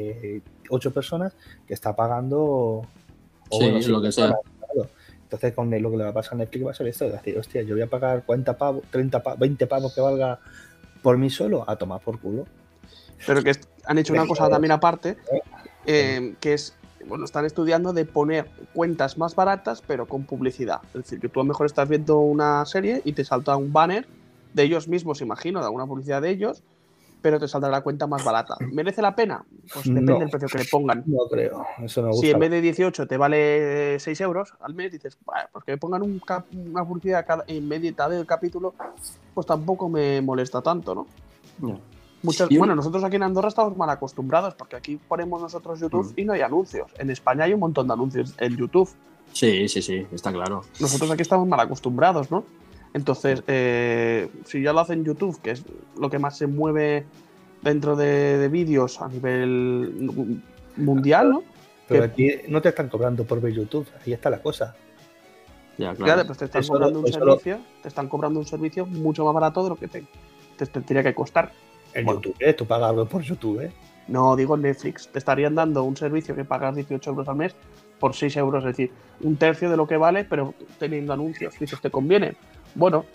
8 0.70 0.94
personas 0.94 1.34
que 1.66 1.74
está 1.74 1.96
pagando... 1.96 2.86
sí, 3.50 3.70
lo 3.88 4.02
que 4.02 4.12
sea. 4.12 4.36
Entonces 5.24 5.54
con 5.54 5.70
lo 5.70 5.92
que 5.92 5.98
le 5.98 6.04
va 6.04 6.10
a 6.10 6.14
pasar 6.14 6.34
a 6.34 6.38
Netflix 6.40 6.66
va 6.66 6.72
a 6.72 6.74
ser 6.74 6.88
esto, 6.88 7.06
de 7.06 7.12
decir, 7.12 7.38
hostia, 7.38 7.62
yo 7.62 7.74
voy 7.74 7.84
a 7.84 7.88
pagar 7.88 8.26
40 8.26 8.58
pavos, 8.58 8.84
30 8.92 9.24
pavos, 9.24 9.40
20 9.40 9.66
pavos 9.66 9.96
que 9.96 10.02
valga 10.02 10.40
por 11.02 11.18
mí 11.18 11.30
solo, 11.30 11.64
a 11.70 11.78
tomar 11.78 12.02
por 12.02 12.20
culo. 12.20 12.46
Pero 13.26 13.42
que 13.42 13.54
han 13.86 13.98
hecho 13.98 14.12
una 14.12 14.28
cosa 14.28 14.50
también 14.50 14.74
aparte, 14.74 15.16
eh, 15.86 16.36
que 16.42 16.54
es 16.54 16.76
bueno, 17.08 17.26
están 17.26 17.46
estudiando 17.46 17.94
de 17.94 18.06
poner 18.06 18.50
cuentas 18.74 19.18
más 19.18 19.36
baratas, 19.36 19.82
pero 19.86 20.06
con 20.06 20.24
publicidad. 20.24 20.82
Es 20.88 21.04
decir, 21.04 21.20
que 21.20 21.30
tú 21.30 21.40
a 21.40 21.44
lo 21.44 21.48
mejor 21.48 21.66
estás 21.66 21.88
viendo 21.88 22.20
una 22.20 22.66
serie 22.66 23.02
y 23.06 23.14
te 23.14 23.24
salta 23.24 23.56
un 23.56 23.72
banner 23.74 24.08
de 24.54 24.64
ellos 24.64 24.88
mismos, 24.88 25.22
imagino, 25.22 25.60
de 25.60 25.66
alguna 25.66 25.86
publicidad 25.86 26.22
de 26.22 26.30
ellos, 26.30 26.64
pero 27.22 27.40
te 27.40 27.48
saldrá 27.48 27.70
la 27.70 27.82
cuenta 27.82 28.08
más 28.08 28.24
barata. 28.24 28.56
¿Merece 28.72 29.02
la 29.02 29.16
pena? 29.16 29.46
Pues 29.74 29.86
depende 29.86 30.20
del 30.20 30.30
precio 30.30 30.48
que 30.48 30.58
le 30.58 30.66
pongan. 30.66 31.04
No 31.06 31.28
creo, 31.30 31.66
eso 31.84 32.02
me 32.02 32.10
gusta. 32.10 32.22
Si 32.22 32.32
en 32.32 32.40
vez 32.40 32.50
de 32.50 32.62
18 32.62 33.08
te 33.08 33.18
vale 33.18 34.00
6 34.00 34.22
euros 34.22 34.56
al 34.60 34.74
mes, 34.74 34.92
dices, 34.92 35.18
pues 35.52 35.64
que 35.64 35.74
me 35.74 35.78
pongan 35.78 36.02
una 36.02 36.86
publicidad 36.86 37.26
en 37.48 37.68
medio 37.68 37.94
del 37.94 38.26
capítulo, 38.26 38.74
pues 39.34 39.46
tampoco 39.46 39.88
me 39.88 40.22
molesta 40.22 40.62
tanto, 40.62 40.96
¿no? 40.96 41.08
No 41.60 42.01
bueno, 42.24 42.76
nosotros 42.76 43.04
aquí 43.04 43.16
en 43.16 43.24
Andorra 43.24 43.50
estamos 43.50 43.76
mal 43.76 43.90
acostumbrados 43.90 44.54
porque 44.56 44.76
aquí 44.76 44.98
ponemos 45.08 45.42
nosotros 45.42 45.80
YouTube 45.80 46.14
mm. 46.16 46.20
y 46.20 46.26
no 46.26 46.34
hay 46.34 46.42
anuncios. 46.42 46.92
En 46.98 47.10
España 47.10 47.46
hay 47.46 47.54
un 47.54 47.60
montón 47.60 47.88
de 47.88 47.94
anuncios 47.94 48.36
en 48.38 48.58
YouTube. 48.58 48.90
Sí, 49.34 49.68
sí, 49.68 49.82
sí, 49.82 50.06
está 50.12 50.32
claro. 50.32 50.62
Nosotros 50.80 51.10
aquí 51.12 51.22
estamos 51.22 51.48
mal 51.48 51.60
acostumbrados, 51.60 52.30
¿no? 52.32 52.44
Entonces, 52.94 53.44
eh, 53.48 54.30
si 54.46 54.62
ya 54.62 54.74
lo 54.74 54.82
hacen 54.82 55.06
YouTube, 55.06 55.40
que 55.42 55.52
es 55.52 55.64
lo 55.98 56.10
que 56.10 56.20
más 56.20 56.38
se 56.38 56.48
mueve 56.48 57.06
dentro 57.62 57.96
de, 57.96 58.50
vídeos 58.50 59.02
a 59.02 59.08
nivel 59.08 60.42
mundial, 60.76 61.30
¿no? 61.30 61.44
Pero 61.88 62.06
aquí 62.06 62.30
no 62.48 62.62
te 62.62 62.70
están 62.70 62.90
cobrando 62.90 63.26
por 63.26 63.42
ver 63.42 63.54
YouTube, 63.54 63.88
ahí 64.06 64.14
está 64.14 64.30
la 64.30 64.42
cosa. 64.42 64.76
claro. 65.78 66.26
pues 66.26 66.38
te 66.38 66.46
están 66.46 66.68
cobrando 66.68 67.00
un 67.00 67.12
servicio, 67.12 67.60
te 67.82 67.88
están 67.88 68.08
cobrando 68.08 68.40
un 68.40 68.46
servicio 68.46 68.86
mucho 68.86 69.26
más 69.26 69.34
barato 69.34 69.64
de 69.64 69.70
lo 69.70 69.76
que 69.76 69.88
te, 69.88 70.06
te, 70.58 70.66
tendría 70.66 71.04
que 71.04 71.14
costar. 71.14 71.52
En 71.94 72.06
YouTube, 72.06 72.36
¿eh? 72.40 72.54
tú 72.54 72.66
pagas 72.66 72.94
por 73.08 73.22
YouTube, 73.22 73.62
¿eh? 73.62 73.72
No, 74.08 74.36
digo 74.36 74.58
Netflix. 74.58 75.08
Te 75.08 75.20
estarían 75.20 75.56
dando 75.56 75.84
un 75.84 75.96
servicio 75.96 76.36
que 76.36 76.44
pagas 76.44 76.76
18 76.76 77.10
euros 77.10 77.28
al 77.28 77.36
mes 77.36 77.56
por 78.00 78.16
6 78.16 78.36
euros, 78.38 78.64
es 78.66 78.76
decir, 78.76 78.92
un 79.22 79.38
tercio 79.38 79.70
de 79.70 79.78
lo 79.78 79.88
que 79.88 79.98
vale, 79.98 80.26
pero 80.26 80.54
teniendo 80.80 81.14
anuncios. 81.14 81.58
Dices, 81.60 81.80
¿te 81.80 81.92
conviene? 81.92 82.36
Bueno, 82.76 83.06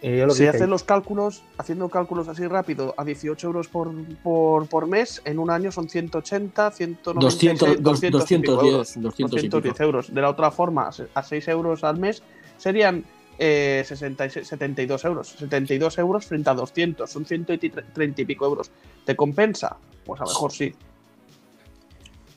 si 0.00 0.46
haces 0.46 0.68
los 0.68 0.84
cálculos, 0.84 1.42
haciendo 1.58 1.88
cálculos 1.88 2.28
así 2.28 2.46
rápido, 2.46 2.94
a 2.96 3.04
18 3.04 3.46
euros 3.46 3.68
por, 3.68 3.90
por, 4.22 4.86
mes, 4.86 5.22
en 5.24 5.38
un 5.38 5.50
año 5.50 5.72
son 5.72 5.88
180, 5.88 6.70
190, 6.70 7.20
200, 7.20 7.82
210, 7.82 9.02
210 9.02 9.80
euros. 9.80 10.14
De 10.14 10.20
la 10.20 10.30
otra 10.30 10.50
forma, 10.50 10.90
a 11.14 11.22
6 11.22 11.48
euros 11.48 11.82
al 11.82 11.98
mes 11.98 12.22
serían 12.58 13.04
eh, 13.38 13.84
72 13.86 15.04
euros. 15.04 15.28
72 15.28 15.98
euros 15.98 16.26
frente 16.26 16.50
a 16.50 16.54
200, 16.54 17.10
son 17.10 17.24
130 17.24 18.20
y 18.20 18.24
pico 18.24 18.46
euros. 18.46 18.70
¿Te 19.04 19.14
compensa? 19.16 19.76
Pues 20.04 20.20
a 20.20 20.24
lo 20.24 20.30
mejor 20.30 20.52
sí. 20.52 20.74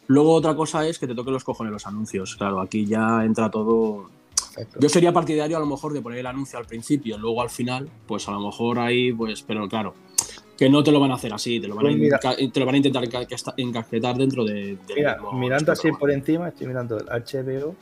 Luego 0.08 0.34
otra 0.34 0.56
cosa 0.56 0.88
es 0.88 0.98
que 0.98 1.06
te 1.06 1.14
toquen 1.14 1.34
los 1.34 1.44
cojones 1.44 1.72
los 1.72 1.86
anuncios. 1.86 2.36
Claro, 2.36 2.60
aquí 2.60 2.86
ya 2.86 3.24
entra 3.24 3.52
todo. 3.52 4.10
Yo 4.80 4.90
sería 4.90 5.14
partidario 5.14 5.56
a 5.58 5.60
lo 5.60 5.68
mejor 5.68 5.94
de 5.94 6.02
poner 6.02 6.20
el 6.20 6.26
anuncio 6.26 6.58
al 6.58 6.66
principio, 6.66 7.18
luego 7.18 7.42
al 7.42 7.50
final, 7.50 7.88
pues 8.08 8.28
a 8.28 8.32
lo 8.32 8.40
mejor 8.40 8.80
ahí, 8.80 9.14
pues, 9.14 9.44
pero 9.44 9.70
claro, 9.70 9.94
que 10.58 10.70
no 10.70 10.84
te 10.84 10.92
lo 10.92 11.00
van 11.00 11.12
a 11.12 11.14
hacer 11.14 11.32
así, 11.32 11.60
te 11.60 11.68
lo 11.68 11.76
van, 11.76 11.86
a, 11.86 11.98
pues 12.22 12.52
te 12.52 12.60
lo 12.60 12.66
van 12.66 12.76
a 12.76 12.78
intentar 12.78 13.04
encajetar 13.56 14.18
dentro 14.18 14.44
de. 14.44 14.78
mira, 14.96 15.18
mirando 15.34 15.72
así 15.72 15.92
por 15.92 16.12
encima, 16.12 16.50
estoy 16.50 16.68
mirando 16.68 16.98
el 16.98 17.06
HBO, 17.06 17.76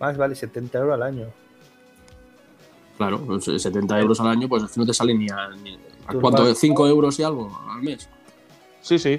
más 0.00 0.16
vale 0.16 0.34
70 0.34 0.78
euros 0.78 0.94
al 0.94 1.02
año. 1.02 1.26
Claro, 3.00 3.40
70 3.40 3.86
pues, 3.86 4.02
euros 4.02 4.20
al 4.20 4.26
año, 4.26 4.46
pues 4.46 4.76
no 4.76 4.84
te 4.84 4.92
sale 4.92 5.14
ni 5.14 5.26
a. 5.30 5.48
¿Cuánto? 6.20 6.44
¿5 6.44 6.86
euros 6.86 7.18
y 7.18 7.22
algo 7.22 7.50
al 7.66 7.80
mes? 7.80 8.10
Sí, 8.82 8.98
sí. 8.98 9.18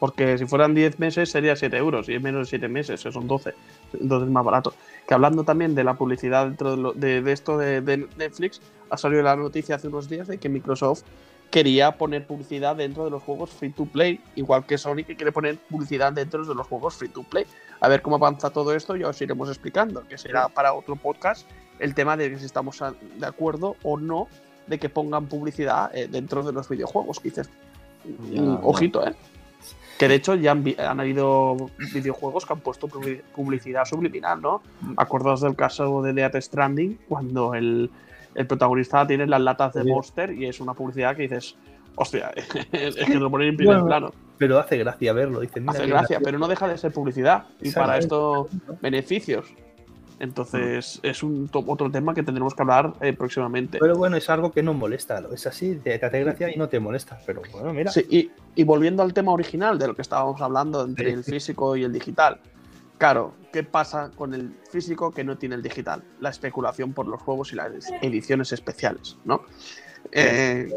Porque 0.00 0.36
si 0.36 0.46
fueran 0.46 0.74
10 0.74 0.98
meses 0.98 1.30
sería 1.30 1.54
7 1.54 1.76
euros 1.76 2.08
y 2.08 2.14
es 2.14 2.20
menos 2.20 2.40
de 2.40 2.58
7 2.58 2.66
meses, 2.66 3.00
son 3.00 3.28
12. 3.28 3.54
Entonces 3.92 4.26
es 4.26 4.32
más 4.32 4.44
barato. 4.44 4.74
Que 5.06 5.14
hablando 5.14 5.44
también 5.44 5.76
de 5.76 5.84
la 5.84 5.94
publicidad 5.94 6.46
dentro 6.46 6.92
de, 6.92 7.22
esto 7.30 7.56
de, 7.56 8.08
Netflix, 8.16 8.60
ha 8.90 8.96
salido 8.96 9.22
la 9.22 9.36
noticia 9.36 9.76
hace 9.76 9.86
unos 9.86 10.08
días 10.08 10.26
de 10.26 10.38
que 10.38 10.48
Microsoft 10.48 11.04
quería 11.52 11.98
poner 11.98 12.26
publicidad 12.26 12.74
dentro 12.74 13.04
de 13.04 13.10
los 13.10 13.22
juegos 13.22 13.50
free 13.50 13.70
to 13.70 13.84
play, 13.84 14.20
igual 14.34 14.66
que 14.66 14.76
Sony 14.76 15.04
que 15.06 15.14
quiere 15.14 15.30
poner 15.30 15.56
publicidad 15.56 16.12
dentro 16.12 16.44
de 16.44 16.52
los 16.52 16.66
juegos 16.66 16.96
free 16.96 17.10
to 17.10 17.22
play. 17.22 17.46
A 17.78 17.86
ver 17.86 18.02
cómo 18.02 18.16
avanza 18.16 18.50
todo 18.50 18.74
esto, 18.74 18.96
ya 18.96 19.06
os 19.06 19.22
iremos 19.22 19.48
explicando, 19.48 20.02
que 20.08 20.18
será 20.18 20.48
para 20.48 20.72
otro 20.72 20.96
podcast 20.96 21.48
el 21.80 21.94
tema 21.94 22.16
de 22.16 22.38
si 22.38 22.44
estamos 22.44 22.82
de 23.18 23.26
acuerdo 23.26 23.76
o 23.82 23.98
no 23.98 24.28
de 24.66 24.78
que 24.78 24.88
pongan 24.88 25.26
publicidad 25.26 25.94
eh, 25.94 26.08
dentro 26.08 26.42
de 26.42 26.52
los 26.52 26.68
videojuegos. 26.68 27.18
Que 27.20 27.30
dices, 27.30 27.50
mm, 28.04 28.58
ojito, 28.62 29.06
¿eh? 29.06 29.14
Que 29.98 30.08
de 30.08 30.14
hecho 30.14 30.34
ya 30.34 30.52
han, 30.52 31.00
habido 31.00 31.70
videojuegos 31.92 32.46
que 32.46 32.54
han 32.54 32.60
puesto 32.60 32.88
publicidad 33.34 33.84
subliminal, 33.84 34.40
¿no? 34.40 34.62
Acordaos 34.96 35.42
del 35.42 35.54
caso 35.54 36.00
de 36.00 36.14
Death 36.14 36.36
Stranding, 36.36 37.00
cuando 37.06 37.54
el, 37.54 37.90
protagonista 38.48 39.06
tiene 39.06 39.26
las 39.26 39.42
latas 39.42 39.74
de 39.74 39.84
Monster 39.84 40.32
y 40.32 40.46
es 40.46 40.58
una 40.58 40.72
publicidad 40.72 41.14
que 41.14 41.22
dices, 41.22 41.54
hostia, 41.96 42.32
es 42.72 42.96
que 42.96 43.14
lo 43.16 43.30
ponen 43.30 43.48
en 43.48 43.56
primer 43.58 43.82
plano. 43.84 44.12
Pero 44.38 44.58
hace 44.58 44.78
gracia 44.78 45.12
verlo, 45.12 45.40
dicen. 45.40 45.68
Hace 45.68 45.86
gracia, 45.86 46.18
pero 46.24 46.38
no 46.38 46.48
deja 46.48 46.66
de 46.66 46.78
ser 46.78 46.92
publicidad. 46.92 47.44
Y 47.60 47.70
para 47.70 47.98
esto, 47.98 48.48
beneficios. 48.80 49.52
Entonces, 50.20 51.00
es 51.02 51.22
un 51.22 51.48
otro 51.50 51.90
tema 51.90 52.12
que 52.12 52.22
tendremos 52.22 52.54
que 52.54 52.60
hablar 52.60 52.92
eh, 53.00 53.14
próximamente. 53.14 53.78
Pero 53.78 53.96
bueno, 53.96 54.18
es 54.18 54.28
algo 54.28 54.52
que 54.52 54.62
no 54.62 54.74
molesta, 54.74 55.22
es 55.32 55.46
así, 55.46 55.76
te, 55.76 55.94
hace 55.94 56.20
gracia 56.20 56.54
y 56.54 56.58
no 56.58 56.68
te 56.68 56.78
molesta. 56.78 57.18
Pero 57.24 57.40
bueno, 57.50 57.72
mira. 57.72 57.90
Sí, 57.90 58.30
y, 58.54 58.62
volviendo 58.64 59.02
al 59.02 59.14
tema 59.14 59.32
original 59.32 59.78
de 59.78 59.86
lo 59.86 59.96
que 59.96 60.02
estábamos 60.02 60.38
hablando 60.42 60.84
entre 60.84 61.10
el 61.10 61.24
físico 61.24 61.74
y 61.74 61.84
el 61.84 61.92
digital. 61.92 62.38
Claro, 62.98 63.32
¿qué 63.50 63.62
pasa 63.62 64.10
con 64.14 64.34
el 64.34 64.52
físico 64.70 65.10
que 65.10 65.24
no 65.24 65.38
tiene 65.38 65.54
el 65.54 65.62
digital? 65.62 66.04
La 66.20 66.28
especulación 66.28 66.92
por 66.92 67.08
los 67.08 67.22
juegos 67.22 67.54
y 67.54 67.56
las 67.56 67.90
ediciones 68.02 68.52
especiales, 68.52 69.16
¿no? 69.24 69.44
Eh, 70.12 70.68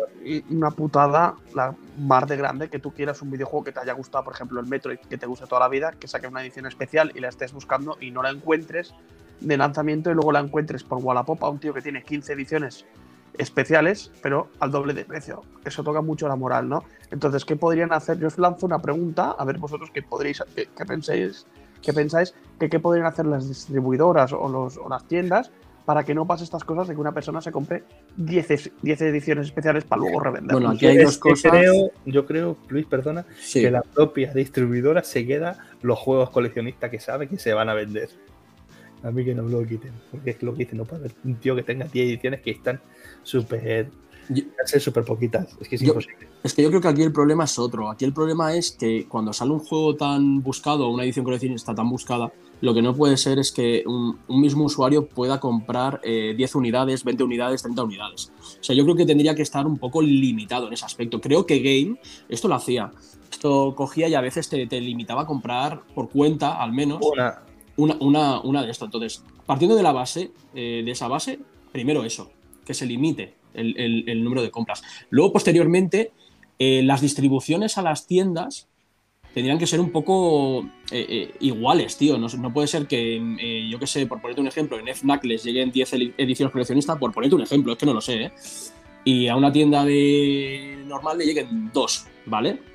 una 0.51 0.71
putada, 0.71 1.35
la 1.53 1.75
más 1.97 2.27
de 2.29 2.37
grande, 2.37 2.69
que 2.69 2.79
tú 2.79 2.91
quieras 2.91 3.21
un 3.21 3.29
videojuego 3.29 3.65
que 3.65 3.71
te 3.73 3.81
haya 3.81 3.91
gustado, 3.91 4.23
por 4.23 4.33
ejemplo, 4.35 4.61
el 4.61 4.67
Metroid, 4.67 4.99
que 4.99 5.17
te 5.17 5.25
guste 5.25 5.47
toda 5.47 5.59
la 5.59 5.67
vida, 5.67 5.91
que 5.91 6.07
saque 6.07 6.27
una 6.27 6.41
edición 6.41 6.65
especial 6.65 7.11
y 7.13 7.19
la 7.19 7.27
estés 7.27 7.51
buscando 7.51 7.97
y 7.99 8.11
no 8.11 8.23
la 8.23 8.29
encuentres 8.29 8.93
de 9.39 9.57
lanzamiento 9.57 10.09
y 10.11 10.13
luego 10.13 10.31
la 10.31 10.39
encuentres 10.39 10.83
por 10.83 10.99
Wallapop 10.99 11.43
a 11.43 11.49
un 11.49 11.59
tío 11.59 11.73
que 11.73 11.81
tiene 11.81 12.03
15 12.03 12.33
ediciones 12.33 12.85
especiales, 13.37 14.11
pero 14.21 14.49
al 14.59 14.71
doble 14.71 14.93
de 14.93 15.05
precio. 15.05 15.43
Eso 15.65 15.83
toca 15.83 16.01
mucho 16.01 16.27
la 16.27 16.35
moral, 16.35 16.69
¿no? 16.69 16.83
Entonces, 17.11 17.45
¿qué 17.45 17.55
podrían 17.55 17.91
hacer? 17.91 18.19
Yo 18.19 18.27
os 18.27 18.37
lanzo 18.37 18.65
una 18.65 18.79
pregunta, 18.79 19.31
a 19.31 19.45
ver 19.45 19.57
vosotros 19.57 19.89
qué 19.91 20.01
podréis, 20.01 20.43
qué, 20.55 20.85
pensáis, 20.85 21.45
qué 21.81 21.93
pensáis, 21.93 22.33
que 22.59 22.69
qué 22.69 22.79
podrían 22.79 23.07
hacer 23.07 23.25
las 23.25 23.47
distribuidoras 23.47 24.33
o, 24.33 24.47
los, 24.47 24.77
o 24.77 24.87
las 24.87 25.07
tiendas 25.07 25.51
para 25.85 26.03
que 26.03 26.13
no 26.13 26.25
pase 26.25 26.43
estas 26.43 26.63
cosas 26.63 26.87
de 26.87 26.95
que 26.95 27.01
una 27.01 27.11
persona 27.11 27.41
se 27.41 27.51
compre 27.51 27.83
10, 28.15 28.71
10 28.81 29.01
ediciones 29.01 29.47
especiales 29.47 29.83
para 29.83 30.01
luego 30.01 30.19
revender. 30.19 30.53
Bueno, 30.53 30.69
aquí 30.69 30.85
hay 30.85 30.97
dos 30.97 31.17
cosas. 31.17 31.51
Creo, 31.51 31.91
yo 32.05 32.25
creo, 32.25 32.57
Luis, 32.69 32.85
perdona, 32.85 33.25
que 33.51 33.69
la 33.69 33.81
propia 33.81 34.33
distribuidora 34.33 35.03
se 35.03 35.25
queda 35.25 35.57
los 35.81 35.99
juegos 35.99 36.29
coleccionistas 36.29 36.89
que 36.89 36.99
sabe 36.99 37.27
que 37.27 37.37
se 37.37 37.53
van 37.53 37.69
a 37.69 37.73
vender. 37.73 38.09
A 39.03 39.11
mí 39.11 39.25
que 39.25 39.35
no 39.35 39.43
me 39.43 39.51
lo 39.51 39.65
quiten. 39.67 39.91
Porque 40.09 40.31
es 40.31 40.41
lo 40.41 40.53
que 40.53 40.59
dicen, 40.59 40.77
no 40.77 40.85
puede 40.85 41.01
haber 41.01 41.15
un 41.23 41.35
tío 41.35 41.55
que 41.55 41.63
tenga 41.63 41.85
10 41.85 42.07
ediciones 42.07 42.41
que 42.41 42.51
están 42.51 42.79
súper. 43.21 43.89
ser 44.65 44.81
súper 44.81 45.03
poquitas. 45.03 45.55
Es 45.59 45.67
que 45.67 45.75
es 45.75 45.81
imposible. 45.81 46.27
Es 46.41 46.53
que 46.53 46.63
yo 46.63 46.69
creo 46.69 46.81
que 46.81 46.87
aquí 46.87 47.03
el 47.03 47.11
problema 47.11 47.43
es 47.43 47.59
otro. 47.59 47.89
Aquí 47.89 48.05
el 48.05 48.13
problema 48.13 48.53
es 48.55 48.71
que 48.71 49.05
cuando 49.07 49.33
sale 49.33 49.51
un 49.51 49.59
juego 49.59 49.95
tan 49.95 50.41
buscado 50.41 50.87
o 50.87 50.93
una 50.93 51.03
edición 51.03 51.25
coleccionista 51.25 51.75
tan 51.75 51.89
buscada, 51.89 52.31
lo 52.61 52.73
que 52.73 52.81
no 52.81 52.95
puede 52.95 53.17
ser 53.17 53.39
es 53.39 53.51
que 53.51 53.83
un, 53.85 54.17
mismo 54.29 54.63
usuario 54.63 55.05
pueda 55.05 55.37
comprar 55.41 55.99
10 56.01 56.05
eh, 56.39 56.57
unidades, 56.57 57.03
20 57.03 57.23
unidades, 57.23 57.61
30 57.61 57.83
unidades. 57.83 58.31
O 58.39 58.63
sea, 58.63 58.73
yo 58.73 58.85
creo 58.85 58.95
que 58.95 59.05
tendría 59.05 59.35
que 59.35 59.41
estar 59.41 59.67
un 59.67 59.77
poco 59.77 60.01
limitado 60.01 60.67
en 60.67 60.73
ese 60.73 60.85
aspecto. 60.85 61.19
Creo 61.19 61.45
que 61.45 61.59
Game 61.59 61.99
esto 62.29 62.47
lo 62.47 62.55
hacía. 62.55 62.91
Esto 63.29 63.73
cogía 63.75 64.07
y 64.07 64.15
a 64.15 64.21
veces 64.21 64.47
te, 64.47 64.65
te 64.67 64.79
limitaba 64.79 65.23
a 65.23 65.25
comprar 65.25 65.81
por 65.93 66.09
cuenta, 66.09 66.61
al 66.61 66.71
menos. 66.71 66.99
Una, 67.01 67.41
una, 67.77 68.41
una, 68.41 68.63
de 68.63 68.71
esto. 68.71 68.85
Entonces, 68.85 69.23
partiendo 69.45 69.75
de 69.75 69.83
la 69.83 69.91
base, 69.91 70.31
eh, 70.53 70.81
de 70.85 70.91
esa 70.91 71.07
base, 71.07 71.39
primero 71.71 72.03
eso, 72.03 72.31
que 72.65 72.73
se 72.73 72.85
limite 72.85 73.33
el, 73.53 74.23
número 74.23 74.41
de 74.41 74.51
compras. 74.51 74.83
Luego, 75.09 75.33
posteriormente, 75.33 76.11
eh, 76.59 76.81
las 76.83 77.01
distribuciones 77.01 77.77
a 77.77 77.81
las 77.81 78.07
tiendas 78.07 78.67
tendrían 79.33 79.57
que 79.57 79.65
ser 79.65 79.79
un 79.79 79.91
poco 79.91 80.69
eh, 80.91 81.33
iguales, 81.39 81.97
tío. 81.97 82.17
No, 82.17 82.53
puede 82.53 82.67
ser 82.67 82.87
que, 82.87 83.67
yo 83.69 83.79
qué 83.79 83.87
sé, 83.87 84.05
por 84.05 84.21
ponerte 84.21 84.41
un 84.41 84.47
ejemplo, 84.47 84.77
en 84.79 84.87
FNAC 84.87 85.23
les 85.25 85.43
lleguen 85.43 85.71
10 85.71 85.93
ediciones 86.17 86.51
coleccionistas, 86.51 86.97
por 86.97 87.11
ponerte 87.11 87.35
un 87.35 87.41
ejemplo, 87.41 87.73
es 87.73 87.79
que 87.79 87.85
no 87.85 87.93
lo 87.93 88.01
sé, 88.01 88.31
Y 89.03 89.27
a 89.27 89.35
una 89.35 89.51
tienda 89.51 89.83
de 89.83 90.83
normal 90.87 91.17
le 91.17 91.25
lleguen 91.25 91.71
dos, 91.73 92.05
¿vale? 92.27 92.72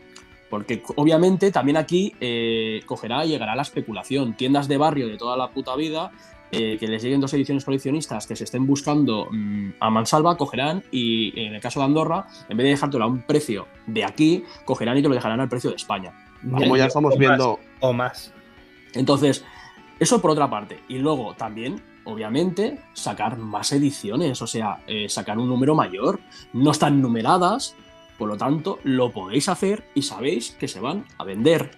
Porque 0.49 0.83
obviamente 0.97 1.51
también 1.51 1.77
aquí 1.77 2.15
eh, 2.21 2.81
cogerá 2.87 3.25
y 3.25 3.29
llegará 3.29 3.55
la 3.55 3.63
especulación. 3.63 4.35
Tiendas 4.35 4.69
de 4.69 4.79
barrio 4.79 5.09
de 5.09 5.19
toda 5.19 5.37
la 5.37 5.51
puta 5.51 5.77
vida 5.77 6.11
eh, 6.51 6.79
que 6.79 6.89
les 6.89 7.03
lleguen 7.03 7.21
dos 7.21 7.35
ediciones 7.35 7.65
coleccionistas 7.65 8.27
que 8.27 8.35
se 8.35 8.45
estén 8.45 8.67
buscando 8.67 9.29
mm, 9.31 9.73
a 9.81 9.91
mansalva, 9.91 10.39
cogerán 10.39 10.83
y 10.91 11.39
en 11.39 11.55
el 11.55 11.61
caso 11.61 11.81
de 11.81 11.87
Andorra, 11.87 12.27
en 12.49 12.57
vez 12.57 12.65
de 12.65 12.71
dejártelo 12.71 13.05
a 13.05 13.07
un 13.07 13.21
precio 13.21 13.67
de 13.87 14.05
aquí, 14.05 14.45
cogerán 14.65 14.97
y 14.97 15.03
te 15.03 15.09
lo 15.09 15.15
dejarán 15.15 15.41
al 15.41 15.49
precio 15.51 15.69
de 15.69 15.77
España. 15.77 16.15
Como 16.43 16.77
ya 16.77 16.87
estamos 16.87 17.19
viendo. 17.19 17.59
o 17.81 17.93
más. 17.93 18.33
Entonces, 18.95 19.45
eso 19.99 20.23
por 20.23 20.31
otra 20.31 20.49
parte. 20.49 20.81
Y 20.89 20.99
luego 20.99 21.35
también, 21.35 21.83
obviamente, 22.05 22.79
sacar 22.95 23.37
más 23.37 23.73
ediciones, 23.73 24.41
o 24.41 24.47
sea, 24.47 24.83
eh, 24.87 25.09
sacar 25.11 25.39
un 25.39 25.49
número 25.49 25.75
mayor. 25.75 26.21
No 26.55 26.71
están 26.71 27.03
numeradas, 27.03 27.77
por 28.19 28.29
lo 28.29 28.37
tanto, 28.37 28.81
lo 28.83 29.13
podéis 29.13 29.49
hacer 29.49 29.85
y 29.95 30.03
sabéis 30.03 30.51
que 30.59 30.69
se 30.69 30.81
van 30.81 31.05
a 31.17 31.25
vender. 31.25 31.71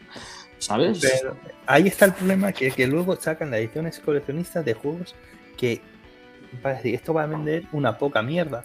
¿Sabes? 0.59 1.01
Pero 1.01 1.37
ahí 1.67 1.87
está 1.87 2.07
el 2.07 2.13
problema, 2.13 2.53
que, 2.53 2.71
que 2.71 2.87
luego 2.87 3.17
sacan 3.17 3.51
las 3.51 3.61
ediciones 3.61 3.99
coleccionistas 4.01 4.63
de 4.65 4.75
juegos 4.75 5.15
que 5.57 5.81
para 6.63 6.77
decir, 6.77 6.95
esto 6.95 7.15
va 7.15 7.25
a 7.25 7.27
vender 7.27 7.65
una 7.73 7.97
poca 7.97 8.23
mierda. 8.23 8.65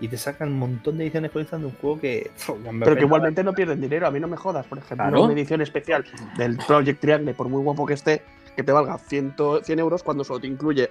Y 0.00 0.08
te 0.08 0.16
sacan 0.16 0.48
un 0.48 0.58
montón 0.58 0.96
de 0.96 1.04
ediciones 1.04 1.30
coleccionistas 1.30 1.60
de 1.60 1.66
un 1.66 1.80
juego 1.80 2.00
que. 2.00 2.30
Pero 2.84 2.96
que 2.96 3.02
igualmente 3.02 3.44
no 3.44 3.52
pierden 3.52 3.80
dinero, 3.80 4.06
a 4.06 4.10
mí 4.10 4.18
no 4.18 4.28
me 4.28 4.36
jodas. 4.36 4.66
Por 4.66 4.78
ejemplo, 4.78 5.24
una 5.24 5.32
edición 5.32 5.60
especial 5.60 6.04
del 6.36 6.56
Project 6.56 7.00
Triangle, 7.00 7.34
por 7.34 7.48
muy 7.48 7.62
guapo 7.62 7.84
que 7.84 7.94
esté, 7.94 8.22
que 8.56 8.62
te 8.62 8.72
valga 8.72 8.96
100, 8.96 9.34
100 9.62 9.78
euros 9.78 10.02
cuando 10.02 10.24
solo 10.24 10.40
te 10.40 10.46
incluye 10.46 10.90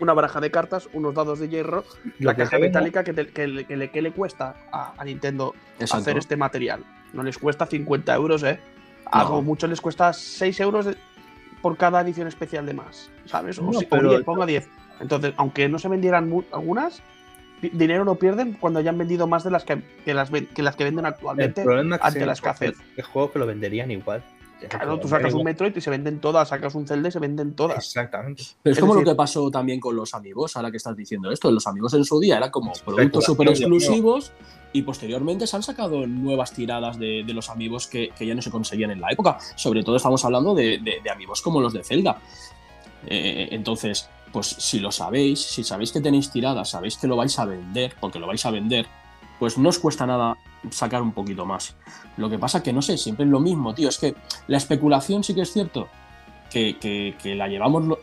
una 0.00 0.12
baraja 0.12 0.40
de 0.40 0.50
cartas, 0.50 0.88
unos 0.92 1.14
dados 1.14 1.38
de 1.38 1.48
hierro, 1.48 1.84
la 2.18 2.34
caja 2.34 2.58
metálica 2.58 3.04
que, 3.04 3.12
le, 3.12 4.12
cuesta 4.12 4.56
a, 4.72 5.04
Nintendo 5.04 5.54
hacer 5.80 6.18
este 6.18 6.36
material. 6.36 6.84
No 7.12 7.22
les 7.22 7.38
cuesta 7.38 7.66
50 7.66 8.14
euros, 8.14 8.42
¿eh? 8.42 8.60
Algo 9.06 9.42
mucho 9.42 9.66
les 9.66 9.80
cuesta 9.80 10.12
6 10.12 10.60
euros 10.60 10.88
por 11.62 11.76
cada 11.76 12.00
edición 12.00 12.28
especial 12.28 12.66
de 12.66 12.74
más, 12.74 13.10
¿sabes? 13.24 13.58
O, 13.58 13.72
si, 13.72 13.86
pero... 13.86 14.10
10, 14.10 14.24
ponga 14.24 14.46
10. 14.46 14.68
Entonces, 15.00 15.34
aunque 15.36 15.68
no 15.68 15.78
se 15.78 15.88
vendieran 15.88 16.32
algunas, 16.52 17.02
dinero 17.60 18.04
no 18.04 18.16
pierden 18.16 18.54
cuando 18.54 18.80
hayan 18.80 18.98
vendido 18.98 19.26
más 19.26 19.44
de 19.44 19.50
las 19.50 19.64
que, 19.64 19.82
las, 20.06 20.30
que, 20.30 20.62
las 20.62 20.76
que 20.76 20.84
venden 20.84 21.06
actualmente 21.06 21.64
ante 22.00 22.26
la 22.26 22.32
escasez. 22.32 22.76
El 22.96 23.04
juego 23.04 23.32
que 23.32 23.38
lo 23.38 23.46
venderían 23.46 23.90
igual. 23.90 24.22
Claro, 24.68 24.98
tú 24.98 25.06
sacas 25.06 25.34
un 25.34 25.44
Metroid 25.44 25.76
y 25.76 25.80
se 25.80 25.90
venden 25.90 26.18
todas, 26.18 26.48
sacas 26.48 26.74
un 26.74 26.86
Zelda 26.86 27.08
y 27.08 27.12
se 27.12 27.18
venden 27.18 27.54
todas. 27.54 27.76
Exactamente. 27.76 28.42
Pero 28.62 28.72
es, 28.72 28.80
como 28.80 28.94
lo 28.94 29.04
que 29.04 29.14
pasó 29.14 29.50
también 29.50 29.78
con 29.78 29.94
los 29.94 30.14
amigos, 30.14 30.56
ahora 30.56 30.70
que 30.70 30.78
estás 30.78 30.96
diciendo 30.96 31.30
esto. 31.30 31.50
Los 31.50 31.66
amigos 31.66 31.92
en 31.94 32.04
su 32.04 32.18
día 32.18 32.38
eran 32.38 32.50
como 32.50 32.72
productos 32.84 33.24
súper 33.24 33.48
exclusivos 33.48 34.32
y 34.72 34.82
posteriormente 34.82 35.46
se 35.46 35.56
han 35.56 35.62
sacado 35.62 36.06
nuevas 36.06 36.52
tiradas 36.52 36.98
de, 36.98 37.24
los 37.28 37.50
amigos 37.50 37.86
que, 37.86 38.12
ya 38.18 38.34
no 38.34 38.42
se 38.42 38.50
conseguían 38.50 38.90
en 38.90 39.00
la 39.00 39.10
época. 39.10 39.38
Sobre 39.56 39.84
todo 39.84 39.96
estamos 39.96 40.24
hablando 40.24 40.54
de, 40.54 41.02
amigos 41.12 41.42
como 41.42 41.60
los 41.60 41.74
de 41.74 41.84
Zelda. 41.84 42.18
Eh, 43.06 43.48
entonces, 43.50 44.08
pues 44.32 44.46
si 44.46 44.80
lo 44.80 44.90
sabéis, 44.90 45.40
si 45.40 45.64
sabéis 45.64 45.92
que 45.92 46.00
tenéis 46.00 46.30
tiradas, 46.30 46.70
sabéis 46.70 46.96
que 46.96 47.06
lo 47.06 47.16
vais 47.16 47.38
a 47.38 47.44
vender, 47.44 47.94
porque 48.00 48.18
lo 48.18 48.26
vais 48.26 48.44
a 48.44 48.50
vender, 48.50 48.86
pues 49.38 49.58
no 49.58 49.68
os 49.68 49.78
cuesta 49.78 50.06
nada 50.06 50.36
sacar 50.70 51.02
un 51.02 51.12
poquito 51.12 51.44
más. 51.44 51.76
Lo 52.16 52.28
que 52.28 52.38
pasa 52.38 52.62
que 52.62 52.72
no 52.72 52.82
sé, 52.82 52.96
siempre 52.96 53.24
es 53.24 53.30
lo 53.30 53.40
mismo, 53.40 53.74
tío. 53.74 53.88
Es 53.88 53.98
que 53.98 54.14
la 54.48 54.56
especulación 54.56 55.24
sí 55.24 55.34
que 55.34 55.42
es 55.42 55.52
cierto 55.52 55.88
que, 56.50 57.34
la 57.36 57.48
llevamos. 57.48 57.98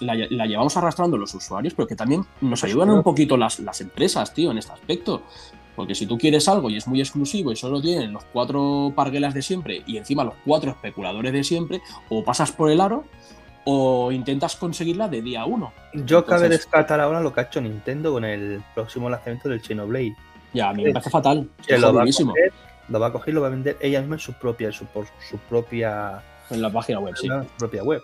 La, 0.00 0.14
llevamos 0.14 0.76
arrastrando 0.76 1.16
los 1.16 1.34
usuarios, 1.34 1.74
pero 1.74 1.88
que 1.88 1.96
también 1.96 2.24
nos 2.40 2.62
ayudan 2.64 2.90
un 2.90 3.02
poquito 3.02 3.36
las, 3.36 3.60
las 3.60 3.80
empresas, 3.80 4.32
tío, 4.34 4.50
en 4.50 4.58
este 4.58 4.72
aspecto. 4.72 5.22
Porque 5.74 5.94
si 5.94 6.06
tú 6.06 6.16
quieres 6.16 6.48
algo 6.48 6.70
y 6.70 6.76
es 6.76 6.86
muy 6.86 7.00
exclusivo 7.00 7.52
y 7.52 7.56
solo 7.56 7.80
tienen 7.80 8.12
los 8.12 8.24
cuatro 8.24 8.92
parguelas 8.94 9.34
de 9.34 9.42
siempre 9.42 9.82
y 9.86 9.98
encima 9.98 10.24
los 10.24 10.34
cuatro 10.44 10.70
especuladores 10.70 11.32
de 11.32 11.44
siempre, 11.44 11.82
o 12.08 12.24
pasas 12.24 12.50
por 12.52 12.70
el 12.70 12.80
aro 12.80 13.04
o 13.68 14.12
intentas 14.12 14.56
conseguirla 14.56 15.08
de 15.08 15.20
día 15.20 15.44
uno. 15.44 15.72
Yo 15.92 16.24
cabe 16.24 16.48
descartar 16.48 17.00
ahora 17.00 17.20
lo 17.20 17.34
que 17.34 17.40
ha 17.40 17.42
hecho 17.44 17.60
Nintendo 17.60 18.12
con 18.12 18.24
el 18.24 18.62
próximo 18.74 19.10
lanzamiento 19.10 19.48
del 19.48 19.60
Xenoblade. 19.60 20.16
Ya, 20.56 20.70
a 20.70 20.72
mí 20.72 20.84
me 20.84 20.92
parece 20.92 21.10
fatal. 21.10 21.48
lo, 21.68 21.92
va 21.92 22.02
a 22.02 22.06
coger, 22.06 22.52
lo 22.88 23.00
va 23.00 23.06
a 23.08 23.12
coger 23.12 23.28
y 23.28 23.34
lo 23.34 23.40
va 23.42 23.48
a 23.48 23.50
vender 23.50 23.76
ella 23.80 24.00
misma 24.00 24.16
en 24.16 24.20
su 24.20 24.32
propia, 24.32 24.72
su, 24.72 24.86
por 24.86 25.04
su 25.28 25.36
propia. 25.36 26.22
En 26.48 26.62
la 26.62 26.72
página 26.72 26.98
web, 26.98 27.14
sí. 27.14 27.26
En 27.26 27.42
su 27.42 27.50
propia 27.58 27.82
web. 27.82 28.00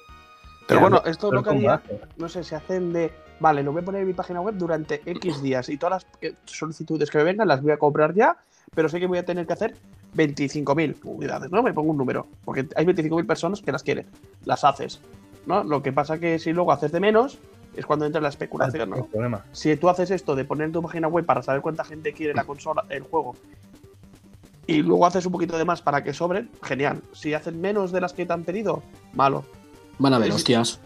Pero 0.69 0.81
bueno, 0.81 1.03
esto 1.07 1.29
es 1.29 1.33
lo 1.33 1.43
que 1.43 1.51
haría, 1.51 1.83
no 2.19 2.29
sé, 2.29 2.45
se 2.45 2.55
hacen 2.55 2.93
de, 2.93 3.11
vale, 3.41 3.63
lo 3.63 3.73
voy 3.73 3.83
a 3.83 3.85
poner 3.85 4.03
en 4.03 4.07
mi 4.07 4.13
página 4.13 4.41
web 4.41 4.55
durante 4.57 5.03
X 5.05 5.43
días 5.43 5.69
y 5.69 5.77
todas 5.77 6.05
las 6.21 6.33
solicitudes 6.45 7.11
que 7.11 7.19
me 7.19 7.25
vengan 7.25 7.49
las 7.49 7.63
voy 7.63 7.73
a 7.73 7.79
comprar 7.79 8.15
ya, 8.15 8.37
pero 8.75 8.89
sé 8.89 9.01
que 9.01 9.07
voy 9.07 9.19
a 9.19 9.25
tener 9.25 9.47
que 9.47 9.53
hacer 9.55 9.75
25.000 10.15 10.97
unidades, 11.05 11.51
¿no? 11.51 11.63
Me 11.63 11.73
pongo 11.73 11.91
un 11.91 11.97
número, 11.97 12.27
porque 12.45 12.69
hay 12.77 12.85
25.000 12.85 13.27
personas 13.27 13.61
que 13.61 13.73
las 13.73 13.83
quieren, 13.83 14.07
las 14.45 14.63
haces, 14.63 15.01
¿no? 15.47 15.65
Lo 15.65 15.83
que 15.83 15.93
pasa 15.93 16.19
que 16.19 16.39
si 16.39 16.53
luego 16.53 16.71
haces 16.71 16.93
de 16.93 17.01
menos, 17.01 17.39
es 17.77 17.87
cuando 17.87 18.07
entra 18.07 18.21
la 18.21 18.29
especulación, 18.29 18.91
¿no? 18.91 19.43
Si 19.53 19.77
tú 19.77 19.89
haces 19.89 20.11
esto 20.11 20.35
de 20.35 20.45
poner 20.45 20.67
en 20.67 20.73
tu 20.73 20.83
página 20.83 21.09
web 21.09 21.25
para 21.25 21.43
saber 21.43 21.63
cuánta 21.63 21.85
gente 21.85 22.13
quiere 22.13 22.35
la 22.35 22.45
consola, 22.45 22.85
el 22.89 23.03
juego, 23.03 23.35
y 24.67 24.83
luego 24.83 25.07
haces 25.07 25.27
un 25.27 25.33
poquito 25.33 25.59
de 25.59 25.65
más 25.65 25.83
para 25.83 26.05
que 26.05 26.15
sobren, 26.15 26.51
genial. 26.63 27.03
Si 27.13 27.35
hacen 27.35 27.61
menos 27.61 27.93
de 27.93 28.01
las 28.01 28.13
que 28.13 28.27
te 28.27 28.33
han 28.33 28.45
pedido, 28.45 28.83
malo. 29.13 29.45
Van 29.99 30.15
a 30.15 30.19
ver 30.19 30.31
hostias. 30.33 30.81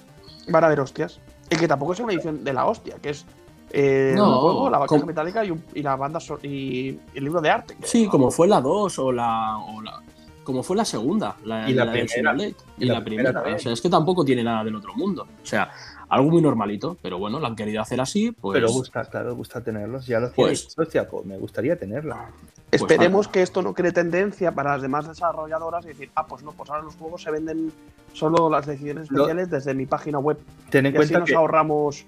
Van 0.49 0.65
a 0.65 0.69
ver 0.69 0.81
hostias. 0.81 1.21
Y 1.51 1.57
que 1.57 1.69
tampoco 1.69 1.93
es 1.93 2.01
una 2.01 2.13
edición 2.13 2.43
de 2.43 2.53
la 2.53 2.67
hostia, 2.67 2.97
que 3.01 3.11
es 3.11 3.27
eh, 3.71 4.15
no, 4.17 4.41
juego, 4.41 4.71
la 4.71 4.79
vaca 4.79 4.97
metálica 5.05 5.45
y, 5.45 5.83
la 5.83 5.97
banda 5.97 6.21
y 6.43 6.99
el 7.15 7.25
libro 7.25 7.41
de 7.41 7.51
arte. 7.51 7.77
Sí, 7.83 8.07
como 8.07 8.31
fue 8.31 8.49
la 8.49 8.61
2 8.61 8.99
o 8.99 9.13
la, 9.13 9.59
o 9.59 9.83
la, 9.83 10.03
como 10.45 10.63
fue 10.63 10.77
la 10.77 10.85
segunda, 10.85 11.37
la, 11.45 11.69
y 11.69 11.75
la, 11.75 11.91
primera. 11.91 12.37
Y, 12.79 12.85
la, 12.87 13.05
primera. 13.05 13.43
o 13.55 13.59
sea, 13.59 13.73
es 13.73 13.81
que 13.81 13.91
tampoco 13.91 14.25
tiene 14.25 14.43
nada 14.43 14.65
del 14.65 14.77
otro 14.77 14.95
mundo. 14.95 15.27
O 15.43 15.47
sea, 15.47 15.71
algo 16.09 16.31
muy 16.31 16.43
normalito, 16.43 16.97
pero 17.03 17.19
bueno, 17.19 17.41
la 17.41 17.49
han 17.49 17.57
querido 17.57 17.81
hacer 17.81 18.01
así, 18.01 18.31
pues... 18.31 18.55
Pero 18.55 18.71
gusta, 18.71 19.05
claro, 19.05 19.35
gusta 19.35 19.61
tenerlos. 19.63 20.07
Ya 20.07 20.21
lo 20.21 20.31
pues, 20.31 20.75
pues 20.75 20.89
me 21.25 21.39
gustaría 21.39 21.77
tenerla. 21.77 22.31
Pues 22.71 22.83
Esperemos 22.83 23.29
que 23.29 23.43
esto 23.43 23.63
no 23.63 23.75
cree 23.75 23.93
tendencia 23.93 24.53
para 24.53 24.73
las 24.73 24.83
demás 24.83 25.09
desarrolladoras 25.09 25.85
y 25.85 25.89
decir, 25.89 26.11
ah, 26.15 26.27
pues 26.27 26.43
no, 26.43 26.53
pues 26.53 26.71
ahora 26.71 26.83
los 26.83 26.97
juegos 26.97 27.23
se 27.23 27.31
venden 27.31 27.73
solo 28.13 28.49
las 28.51 28.67
decisiones 28.67 29.05
especiales 29.05 29.51
desde 29.51 29.75
mi 29.75 29.87
página 29.87 30.19
web. 30.19 30.39
Ten 30.71 30.87
en 30.87 30.95
y 30.95 30.97
cuenta 30.97 31.19
así 31.19 31.33
nos 31.33 31.39
ahorramos 31.39 32.07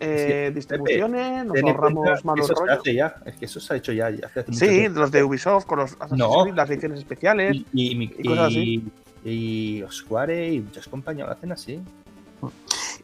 eh, 0.00 0.52
distribuciones, 0.54 1.46
nos 1.46 1.62
ahorramos 1.62 2.24
malos 2.24 2.50
rollos. 2.50 2.82
Ya. 2.84 3.16
Es 3.24 3.36
que 3.36 3.44
eso 3.46 3.60
se 3.60 3.74
ha 3.74 3.76
hecho 3.76 3.92
ya. 3.92 4.08
hace 4.08 4.44
sí, 4.52 4.88
los 4.88 5.10
de 5.10 5.22
Ubisoft 5.22 5.66
con 5.66 5.78
los 5.80 5.96
no. 6.10 6.46
las 6.46 6.68
ediciones 6.70 6.98
especiales 6.98 7.56
y, 7.56 7.66
y, 7.72 8.12
y 8.18 8.28
cosas 8.28 8.46
así. 8.46 8.84
Y 9.24 9.82
Square 9.90 10.52
y 10.52 10.60
muchas 10.60 10.86
compañías 10.88 11.28
lo 11.28 11.32
hacen 11.32 11.52
así. 11.52 11.80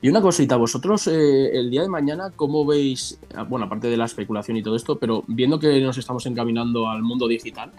Y 0.02 0.08
una 0.08 0.22
cosita, 0.22 0.56
vosotros 0.56 1.06
eh, 1.08 1.58
el 1.58 1.70
día 1.70 1.82
de 1.82 1.88
mañana, 1.88 2.32
¿cómo 2.34 2.64
veis, 2.64 3.18
ah, 3.34 3.42
bueno, 3.42 3.66
aparte 3.66 3.88
de 3.88 3.98
la 3.98 4.06
especulación 4.06 4.56
y 4.56 4.62
todo 4.62 4.74
esto, 4.74 4.98
pero 4.98 5.24
viendo 5.26 5.58
que 5.58 5.78
nos 5.80 5.98
estamos 5.98 6.24
encaminando 6.24 6.88
al 6.88 7.02
mundo 7.02 7.28
digital, 7.28 7.70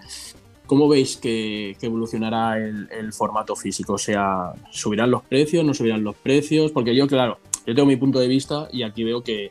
¿cómo 0.66 0.88
veis 0.88 1.16
que, 1.16 1.76
evolucionará 1.82 2.58
el, 2.58 3.12
formato 3.12 3.56
físico? 3.56 3.94
O 3.94 3.98
sea, 3.98 4.52
¿subirán 4.70 5.10
los 5.10 5.24
precios, 5.24 5.64
no 5.64 5.74
subirán 5.74 6.04
los 6.04 6.14
precios? 6.14 6.70
Porque 6.70 6.94
yo, 6.94 7.08
claro, 7.08 7.38
yo 7.66 7.74
tengo 7.74 7.86
mi 7.86 7.96
punto 7.96 8.20
de 8.20 8.28
vista 8.28 8.68
y 8.72 8.84
aquí 8.84 9.02
veo 9.02 9.24
que, 9.24 9.50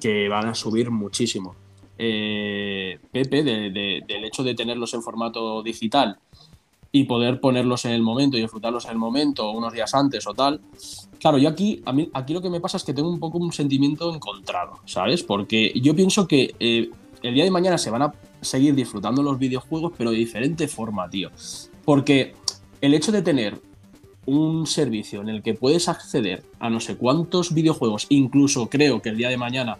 que 0.00 0.28
van 0.28 0.48
a 0.48 0.54
subir 0.56 0.90
muchísimo. 0.90 1.54
Eh, 1.98 2.98
Pepe, 3.12 3.44
del 3.44 4.24
hecho 4.24 4.42
de 4.42 4.54
tenerlos 4.54 4.92
en 4.94 5.02
formato 5.02 5.62
digital 5.62 6.18
y 6.92 7.04
poder 7.04 7.40
ponerlos 7.40 7.84
en 7.84 7.92
el 7.92 8.02
momento 8.02 8.36
y 8.36 8.42
disfrutarlos 8.42 8.84
en 8.86 8.92
el 8.92 8.98
momento, 8.98 9.50
unos 9.50 9.72
días 9.72 9.94
antes 9.94 10.26
o 10.26 10.34
tal. 10.34 10.60
Claro, 11.18 11.38
yo 11.38 11.48
aquí, 11.48 11.82
a 11.84 11.92
mí, 11.92 12.10
aquí 12.12 12.32
lo 12.32 12.42
que 12.42 12.50
me 12.50 12.60
pasa 12.60 12.78
es 12.78 12.84
que 12.84 12.94
tengo 12.94 13.08
un 13.08 13.20
poco 13.20 13.38
un 13.38 13.52
sentimiento 13.52 14.12
encontrado, 14.12 14.80
¿sabes? 14.86 15.22
Porque 15.22 15.72
yo 15.80 15.94
pienso 15.94 16.26
que 16.26 16.54
eh, 16.58 16.90
el 17.22 17.34
día 17.34 17.44
de 17.44 17.50
mañana 17.50 17.78
se 17.78 17.90
van 17.90 18.02
a 18.02 18.14
seguir 18.40 18.74
disfrutando 18.74 19.22
los 19.22 19.38
videojuegos, 19.38 19.92
pero 19.96 20.10
de 20.10 20.16
diferente 20.16 20.66
forma, 20.66 21.08
tío. 21.08 21.30
Porque 21.84 22.34
el 22.80 22.94
hecho 22.94 23.12
de 23.12 23.22
tener 23.22 23.60
un 24.26 24.66
servicio 24.66 25.20
en 25.20 25.28
el 25.28 25.42
que 25.42 25.54
puedes 25.54 25.88
acceder 25.88 26.44
a 26.58 26.70
no 26.70 26.80
sé 26.80 26.96
cuántos 26.96 27.54
videojuegos, 27.54 28.06
incluso 28.08 28.68
creo 28.68 29.02
que 29.02 29.10
el 29.10 29.16
día 29.16 29.28
de 29.28 29.36
mañana, 29.36 29.78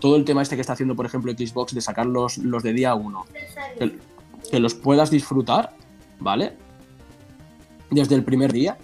todo 0.00 0.16
el 0.16 0.24
tema 0.24 0.42
este 0.42 0.54
que 0.54 0.60
está 0.60 0.74
haciendo, 0.74 0.94
por 0.94 1.06
ejemplo, 1.06 1.32
Xbox 1.32 1.74
de 1.74 1.80
sacar 1.80 2.06
los, 2.06 2.38
los 2.38 2.62
de 2.62 2.72
día 2.72 2.94
1, 2.94 3.24
que 4.50 4.60
los 4.60 4.74
puedas 4.74 5.10
disfrutar, 5.10 5.74
¿vale? 6.18 6.54
Desde 7.90 8.14
el 8.14 8.24
primer 8.24 8.52
día, 8.52 8.78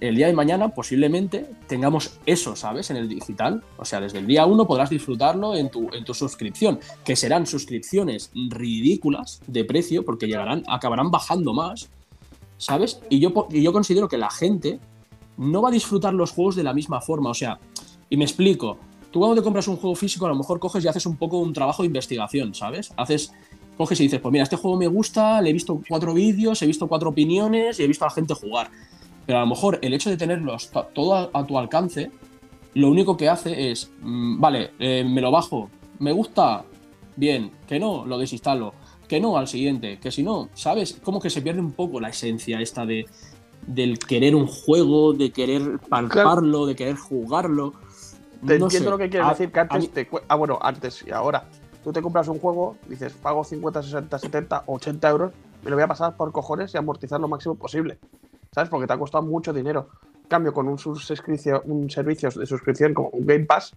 el 0.00 0.14
día 0.14 0.28
de 0.28 0.32
mañana 0.32 0.68
posiblemente 0.68 1.50
tengamos 1.66 2.18
eso, 2.24 2.54
¿sabes? 2.54 2.90
En 2.90 2.96
el 2.96 3.08
digital. 3.08 3.62
O 3.76 3.84
sea, 3.84 4.00
desde 4.00 4.18
el 4.18 4.26
día 4.26 4.46
1 4.46 4.66
podrás 4.66 4.90
disfrutarlo 4.90 5.56
en 5.56 5.70
tu, 5.70 5.88
en 5.92 6.04
tu 6.04 6.14
suscripción, 6.14 6.78
que 7.04 7.16
serán 7.16 7.46
suscripciones 7.46 8.30
ridículas 8.34 9.40
de 9.46 9.64
precio 9.64 10.04
porque 10.04 10.26
llegarán, 10.26 10.62
acabarán 10.68 11.10
bajando 11.10 11.52
más, 11.52 11.88
¿sabes? 12.58 13.00
Y 13.08 13.18
yo, 13.18 13.48
y 13.50 13.62
yo 13.62 13.72
considero 13.72 14.08
que 14.08 14.18
la 14.18 14.30
gente 14.30 14.78
no 15.36 15.62
va 15.62 15.68
a 15.68 15.72
disfrutar 15.72 16.14
los 16.14 16.32
juegos 16.32 16.56
de 16.56 16.62
la 16.62 16.74
misma 16.74 17.00
forma. 17.00 17.30
O 17.30 17.34
sea, 17.34 17.58
y 18.08 18.16
me 18.16 18.24
explico. 18.24 18.78
Tú 19.10 19.20
cuando 19.20 19.36
te 19.36 19.42
compras 19.42 19.66
un 19.68 19.76
juego 19.76 19.96
físico 19.96 20.26
a 20.26 20.28
lo 20.28 20.34
mejor 20.34 20.60
coges 20.60 20.84
y 20.84 20.88
haces 20.88 21.06
un 21.06 21.16
poco 21.16 21.38
un 21.38 21.54
trabajo 21.54 21.82
de 21.82 21.86
investigación, 21.86 22.54
¿sabes? 22.54 22.92
Haces 22.96 23.32
coges 23.78 24.00
y 24.00 24.02
dices, 24.02 24.20
pues 24.20 24.32
mira, 24.32 24.42
este 24.42 24.56
juego 24.56 24.76
me 24.76 24.88
gusta, 24.88 25.40
le 25.40 25.50
he 25.50 25.52
visto 25.52 25.80
cuatro 25.88 26.12
vídeos, 26.12 26.60
he 26.60 26.66
visto 26.66 26.88
cuatro 26.88 27.10
opiniones 27.10 27.78
y 27.78 27.84
he 27.84 27.86
visto 27.86 28.04
a 28.04 28.08
la 28.08 28.14
gente 28.14 28.34
jugar. 28.34 28.70
Pero 29.24 29.38
a 29.38 29.42
lo 29.42 29.46
mejor 29.46 29.78
el 29.80 29.94
hecho 29.94 30.10
de 30.10 30.16
tenerlos 30.16 30.70
todo 30.92 31.30
a, 31.32 31.46
tu 31.46 31.58
alcance, 31.58 32.10
lo 32.74 32.90
único 32.90 33.16
que 33.16 33.28
hace 33.28 33.70
es, 33.70 33.90
mm, 34.00 34.40
vale, 34.40 34.72
eh, 34.78 35.04
me 35.04 35.20
lo 35.20 35.30
bajo, 35.30 35.70
me 36.00 36.12
gusta, 36.12 36.64
bien, 37.16 37.52
que 37.66 37.78
no, 37.78 38.04
lo 38.04 38.18
desinstalo, 38.18 38.74
que 39.06 39.20
no, 39.20 39.38
al 39.38 39.46
siguiente, 39.46 39.98
que 39.98 40.10
si 40.10 40.22
no, 40.22 40.48
¿sabes? 40.54 40.98
Como 41.02 41.20
que 41.20 41.30
se 41.30 41.40
pierde 41.40 41.60
un 41.60 41.72
poco 41.72 42.00
la 42.00 42.08
esencia 42.08 42.60
esta 42.60 42.84
de 42.84 43.06
del 43.66 43.98
querer 43.98 44.34
un 44.34 44.46
juego, 44.46 45.12
de 45.12 45.30
querer 45.30 45.78
palparlo, 45.88 46.64
de 46.64 46.74
querer 46.74 46.96
jugarlo. 46.96 47.74
Te 48.46 48.54
entiendo 48.54 48.90
lo 48.90 48.98
que 48.98 49.10
quieres 49.10 49.28
decir, 49.28 49.52
que 49.52 49.60
antes 49.60 49.90
te... 49.90 50.08
Ah, 50.26 50.36
bueno, 50.36 50.58
antes 50.62 51.04
y 51.06 51.10
ahora 51.10 51.46
tú 51.82 51.92
te 51.92 52.02
compras 52.02 52.28
un 52.28 52.38
juego, 52.38 52.76
dices, 52.88 53.12
pago 53.12 53.44
50, 53.44 53.82
60, 53.82 54.18
70, 54.18 54.64
80 54.66 55.10
euros, 55.10 55.32
me 55.62 55.70
lo 55.70 55.76
voy 55.76 55.84
a 55.84 55.88
pasar 55.88 56.16
por 56.16 56.32
cojones 56.32 56.74
y 56.74 56.78
amortizar 56.78 57.20
lo 57.20 57.28
máximo 57.28 57.54
posible. 57.54 57.98
¿Sabes? 58.52 58.70
Porque 58.70 58.86
te 58.86 58.92
ha 58.92 58.98
costado 58.98 59.24
mucho 59.24 59.52
dinero. 59.52 59.88
En 60.22 60.28
cambio, 60.28 60.52
con 60.52 60.68
un, 60.68 60.78
un 61.64 61.90
servicio 61.90 62.30
de 62.30 62.46
suscripción 62.46 62.94
como 62.94 63.08
un 63.10 63.26
Game 63.26 63.44
Pass, 63.44 63.74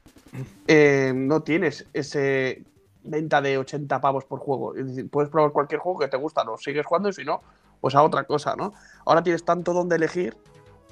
eh, 0.68 1.14
no 1.16 1.42
tienes 1.42 1.86
ese 1.94 2.64
venta 3.04 3.42
de 3.42 3.58
80 3.58 4.00
pavos 4.02 4.26
por 4.26 4.40
juego. 4.40 4.76
Es 4.76 4.88
decir, 4.88 5.10
puedes 5.10 5.30
probar 5.30 5.52
cualquier 5.52 5.80
juego 5.80 6.00
que 6.00 6.08
te 6.08 6.18
gusta, 6.18 6.44
lo 6.44 6.58
sigues 6.58 6.86
jugando 6.86 7.10
y 7.10 7.14
si 7.14 7.24
no, 7.24 7.42
pues 7.80 7.96
a 7.96 8.04
otra 8.04 8.24
cosa, 8.26 8.56
¿no? 8.56 8.74
Ahora 9.06 9.24
tienes 9.24 9.44
tanto 9.44 9.74
donde 9.74 9.96
elegir 9.96 10.38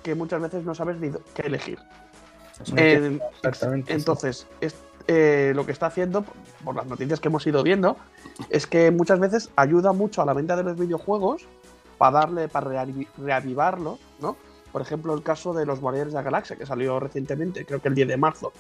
que 0.03 0.15
muchas 0.15 0.41
veces 0.41 0.63
no 0.63 0.73
sabes 0.73 0.97
ni 0.99 1.11
qué 1.33 1.43
elegir. 1.43 1.79
Exactamente. 2.59 3.93
Entonces, 3.93 4.47
eh, 5.11 5.53
lo 5.55 5.65
que 5.65 5.71
está 5.71 5.87
haciendo, 5.87 6.23
por 6.63 6.75
las 6.75 6.85
noticias 6.85 7.19
que 7.19 7.29
hemos 7.29 7.45
ido 7.47 7.63
viendo, 7.63 7.97
es 8.49 8.67
que 8.67 8.91
muchas 8.91 9.19
veces 9.19 9.49
ayuda 9.55 9.91
mucho 9.91 10.21
a 10.21 10.25
la 10.25 10.33
venta 10.33 10.55
de 10.55 10.63
los 10.63 10.77
videojuegos 10.77 11.47
para 11.97 12.19
darle, 12.19 12.47
para 12.47 12.85
reavivarlo, 13.17 13.97
¿no? 14.19 14.37
por 14.71 14.83
ejemplo, 14.83 15.13
el 15.15 15.23
caso 15.23 15.51
de 15.53 15.65
los 15.65 15.79
Guardianes 15.79 16.13
de 16.13 16.19
la 16.19 16.23
Galaxia, 16.23 16.55
que 16.55 16.65
salió 16.67 16.99
recientemente, 16.99 17.65
creo 17.65 17.81
que 17.81 17.87
el 17.87 17.95
10 17.95 18.07
de 18.07 18.17
marzo, 18.17 18.53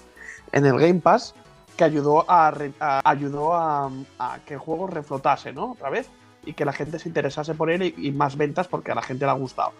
en 0.51 0.65
el 0.65 0.79
Game 0.79 1.01
Pass, 1.01 1.35
que 1.77 1.83
ayudó 1.83 2.25
a, 2.27 2.51
ayudó 3.03 3.53
a, 3.53 3.91
que 4.45 4.55
el 4.55 4.59
juego 4.59 4.87
reflotase, 4.87 5.53
¿no? 5.53 5.73
Otra 5.73 5.91
vez, 5.91 6.09
y 6.45 6.53
que 6.53 6.65
la 6.65 6.73
gente 6.73 6.97
se 6.97 7.07
interesase 7.07 7.53
por 7.53 7.69
él 7.69 7.93
y, 7.95 8.11
más 8.11 8.37
ventas 8.37 8.67
porque 8.67 8.91
a 8.91 8.95
la 8.95 9.01
gente 9.03 9.25
le 9.25 9.31
ha 9.31 9.35
gustado. 9.35 9.71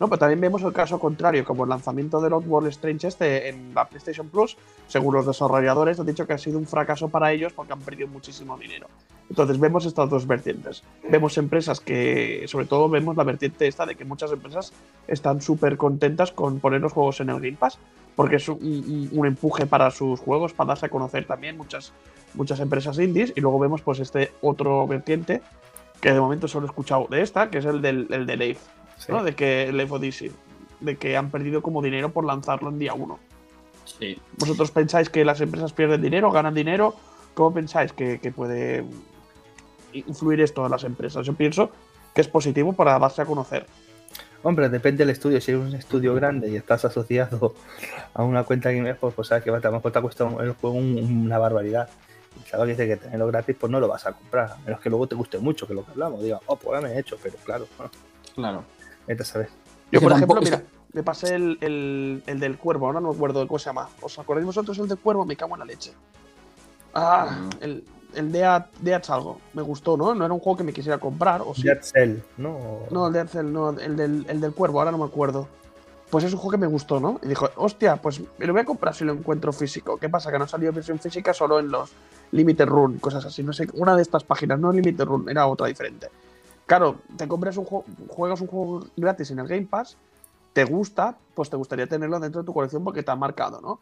¿No? 0.00 0.08
Pero 0.08 0.18
también 0.18 0.40
vemos 0.40 0.62
el 0.62 0.72
caso 0.72 0.98
contrario, 0.98 1.44
como 1.44 1.64
el 1.64 1.70
lanzamiento 1.70 2.20
del 2.20 2.32
World 2.32 2.68
Strange 2.68 3.06
este 3.06 3.50
en 3.50 3.74
la 3.74 3.84
PlayStation 3.88 4.28
Plus, 4.28 4.56
según 4.88 5.14
los 5.14 5.26
desarrolladores 5.26 6.00
han 6.00 6.06
dicho 6.06 6.26
que 6.26 6.32
ha 6.32 6.38
sido 6.38 6.58
un 6.58 6.66
fracaso 6.66 7.08
para 7.08 7.30
ellos 7.30 7.52
porque 7.52 7.74
han 7.74 7.80
perdido 7.80 8.08
muchísimo 8.08 8.56
dinero. 8.56 8.88
Entonces 9.28 9.60
vemos 9.60 9.86
estas 9.86 10.10
dos 10.10 10.26
vertientes. 10.26 10.82
Vemos 11.08 11.38
empresas 11.38 11.78
que, 11.78 12.44
sobre 12.48 12.66
todo 12.66 12.88
vemos 12.88 13.16
la 13.16 13.22
vertiente 13.22 13.68
esta 13.68 13.86
de 13.86 13.94
que 13.94 14.04
muchas 14.04 14.32
empresas 14.32 14.72
están 15.06 15.40
súper 15.40 15.76
contentas 15.76 16.32
con 16.32 16.58
poner 16.58 16.80
los 16.80 16.92
juegos 16.92 17.20
en 17.20 17.30
el 17.30 17.36
Game 17.36 17.58
porque 18.16 18.36
es 18.36 18.48
un, 18.48 19.22
empuje 19.24 19.66
para 19.66 19.90
sus 19.92 20.18
juegos, 20.18 20.52
para 20.52 20.68
darse 20.68 20.86
a 20.86 20.88
conocer 20.88 21.26
también 21.26 21.56
muchas, 21.56 21.92
muchas 22.34 22.58
empresas 22.58 22.98
indies. 22.98 23.32
Y 23.36 23.40
luego 23.40 23.58
vemos 23.60 23.82
pues 23.82 24.00
este 24.00 24.32
otro 24.40 24.86
vertiente, 24.88 25.42
que 26.00 26.12
de 26.12 26.20
momento 26.20 26.48
solo 26.48 26.66
he 26.66 26.68
escuchado 26.68 27.06
de 27.08 27.22
esta, 27.22 27.50
que 27.50 27.58
es 27.58 27.64
el 27.64 27.80
del 27.80 28.08
el 28.10 28.26
de 28.26 28.36
Leif, 29.08 29.08
¿no? 29.08 29.24
De 29.24 29.34
que 29.34 29.72
Leif 29.72 29.92
Odyssey, 29.92 30.30
de 30.80 30.96
que 30.96 31.16
han 31.16 31.30
perdido 31.30 31.62
como 31.62 31.82
dinero 31.82 32.12
por 32.12 32.24
lanzarlo 32.24 32.70
en 32.70 32.78
día 32.78 32.94
uno. 32.94 33.18
Sí. 33.84 34.18
¿Vosotros 34.38 34.70
pensáis 34.70 35.08
que 35.08 35.24
las 35.24 35.40
empresas 35.40 35.72
pierden 35.72 36.02
dinero, 36.02 36.30
ganan 36.30 36.54
dinero? 36.54 36.94
¿Cómo 37.34 37.54
pensáis 37.54 37.92
que, 37.92 38.20
que 38.20 38.32
puede 38.32 38.84
influir 39.92 40.40
esto 40.40 40.64
en 40.64 40.70
las 40.70 40.84
empresas. 40.84 41.26
Yo 41.26 41.34
pienso 41.34 41.70
que 42.14 42.20
es 42.20 42.28
positivo 42.28 42.72
para 42.72 42.98
darse 42.98 43.22
a 43.22 43.26
conocer. 43.26 43.66
Hombre, 44.42 44.68
depende 44.68 45.04
del 45.04 45.10
estudio. 45.10 45.40
Si 45.40 45.52
es 45.52 45.58
un 45.58 45.74
estudio 45.74 46.14
grande 46.14 46.48
y 46.48 46.56
estás 46.56 46.84
asociado 46.84 47.54
a 48.14 48.22
una 48.22 48.44
cuenta 48.44 48.70
Game 48.70 48.94
pues, 48.94 49.14
pues 49.14 49.28
sabes 49.28 49.44
que 49.44 49.50
a 49.50 49.58
lo 49.58 49.72
mejor 49.72 49.92
te 49.92 49.98
ha 49.98 50.02
costado 50.02 50.40
el 50.40 50.52
juego 50.52 50.76
una 50.76 51.38
barbaridad. 51.38 51.88
Y 52.36 52.48
sabes 52.48 52.64
que 52.64 52.82
dice 52.82 52.86
que 52.86 52.96
tenerlo 52.96 53.26
gratis, 53.26 53.56
pues 53.58 53.70
no 53.70 53.80
lo 53.80 53.88
vas 53.88 54.06
a 54.06 54.12
comprar. 54.12 54.52
A 54.52 54.56
menos 54.58 54.80
que 54.80 54.88
luego 54.88 55.06
te 55.06 55.14
guste 55.14 55.38
mucho, 55.38 55.66
que 55.66 55.74
lo 55.74 55.84
que 55.84 55.90
hablamos. 55.90 56.22
Diga, 56.22 56.40
oh, 56.46 56.56
pues 56.56 56.80
ya 56.80 56.88
me 56.88 56.94
he 56.94 57.00
hecho, 57.00 57.18
pero 57.22 57.36
claro. 57.44 57.66
Claro. 58.34 58.64
Vete 59.10 59.24
sabes. 59.24 59.48
Yo, 59.90 60.00
por 60.00 60.12
ejemplo, 60.12 60.40
mira, 60.40 60.62
me 60.92 61.02
pasé 61.02 61.34
el, 61.34 61.58
el, 61.62 62.22
el, 62.26 62.38
del 62.38 62.56
cuervo, 62.58 62.86
ahora 62.86 63.00
no 63.00 63.08
me 63.08 63.16
acuerdo 63.16 63.40
de 63.40 63.48
cómo 63.48 63.58
se 63.58 63.66
llama. 63.66 63.88
¿Os 64.00 64.16
acordáis 64.20 64.46
vosotros 64.46 64.78
el 64.78 64.86
del 64.86 64.98
cuervo? 64.98 65.26
Me 65.26 65.34
cago 65.34 65.54
en 65.56 65.58
la 65.58 65.64
leche. 65.64 65.92
Ah, 66.94 67.28
mm. 67.28 67.64
el, 67.64 67.84
el 68.14 68.30
Dead, 68.30 68.66
Dead 68.80 69.02
algo. 69.08 69.40
Me 69.52 69.62
gustó, 69.62 69.96
¿no? 69.96 70.14
No 70.14 70.24
era 70.24 70.32
un 70.32 70.38
juego 70.38 70.58
que 70.58 70.62
me 70.62 70.72
quisiera 70.72 70.98
comprar. 70.98 71.42
¿o 71.44 71.52
sí? 71.56 71.64
Dead 71.64 71.82
Cell, 71.82 72.18
¿no? 72.36 72.84
No, 72.92 73.08
el 73.08 73.12
Dead 73.12 73.26
Cell, 73.26 73.52
no, 73.52 73.70
el 73.70 73.96
del, 73.96 74.26
el 74.28 74.40
del 74.40 74.52
cuervo, 74.52 74.78
ahora 74.78 74.92
no 74.92 74.98
me 74.98 75.06
acuerdo. 75.06 75.48
Pues 76.08 76.22
es 76.22 76.32
un 76.32 76.38
juego 76.38 76.52
que 76.52 76.58
me 76.58 76.68
gustó, 76.68 77.00
¿no? 77.00 77.18
Y 77.24 77.26
dijo, 77.26 77.50
hostia, 77.56 77.96
pues 77.96 78.20
me 78.38 78.46
lo 78.46 78.52
voy 78.52 78.62
a 78.62 78.64
comprar 78.64 78.94
si 78.94 79.04
lo 79.04 79.12
encuentro 79.12 79.52
físico. 79.52 79.96
¿Qué 79.96 80.08
pasa? 80.08 80.30
Que 80.30 80.38
no 80.38 80.46
salió 80.46 80.72
versión 80.72 81.00
física 81.00 81.34
solo 81.34 81.58
en 81.58 81.68
los 81.68 81.90
Limited 82.30 82.66
Run, 82.66 82.98
cosas 83.00 83.24
así. 83.24 83.42
No 83.42 83.52
sé, 83.52 83.66
una 83.74 83.96
de 83.96 84.02
estas 84.02 84.22
páginas, 84.22 84.60
no 84.60 84.70
Limited 84.70 85.04
Run, 85.04 85.28
era 85.28 85.48
otra 85.48 85.66
diferente. 85.66 86.08
Claro, 86.70 87.00
te 87.16 87.26
compras 87.26 87.56
un 87.56 87.64
juego, 87.64 87.84
juegas 88.06 88.40
un 88.40 88.46
juego 88.46 88.86
gratis 88.96 89.32
en 89.32 89.40
el 89.40 89.48
Game 89.48 89.66
Pass, 89.66 89.96
te 90.52 90.62
gusta, 90.62 91.18
pues 91.34 91.50
te 91.50 91.56
gustaría 91.56 91.88
tenerlo 91.88 92.20
dentro 92.20 92.42
de 92.42 92.46
tu 92.46 92.54
colección 92.54 92.84
porque 92.84 93.02
te 93.02 93.10
ha 93.10 93.16
marcado, 93.16 93.60
¿no? 93.60 93.80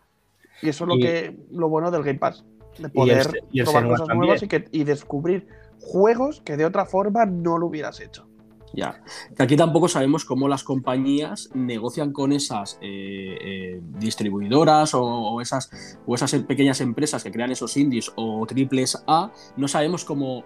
Y 0.62 0.70
eso 0.70 0.85
es 0.85 0.88
lo 0.88 0.96
que 0.96 1.37
lo 1.51 1.68
bueno 1.68 1.90
del 1.90 2.03
Game 2.03 2.18
Pass 2.18 2.46
de 2.79 2.88
poder 2.88 3.29
probar 3.62 3.88
cosas 3.88 4.16
nuevas 4.16 4.42
y, 4.42 4.48
que, 4.48 4.68
y 4.72 4.85
descubrir 4.85 5.46
juegos 5.83 6.40
que 6.40 6.57
de 6.57 6.64
otra 6.64 6.87
forma 6.87 7.27
no 7.27 7.59
lo 7.59 7.66
hubieras 7.66 8.01
hecho. 8.01 8.27
Ya, 8.72 9.03
que 9.37 9.42
aquí 9.42 9.55
tampoco 9.55 9.88
sabemos 9.88 10.24
cómo 10.24 10.48
las 10.48 10.64
compañías 10.64 11.51
negocian 11.53 12.14
con 12.14 12.33
esas 12.33 12.79
eh, 12.81 13.37
eh, 13.38 13.81
distribuidoras 13.98 14.94
o, 14.94 15.42
esas, 15.42 15.98
o 16.07 16.14
esas 16.14 16.35
pequeñas 16.37 16.81
empresas 16.81 17.22
que 17.22 17.31
crean 17.31 17.51
esos 17.51 17.77
indies 17.77 18.11
o 18.16 18.46
triples 18.46 19.05
A, 19.07 19.31
no 19.59 19.68
sabemos 19.68 20.07
cómo, 20.07 20.44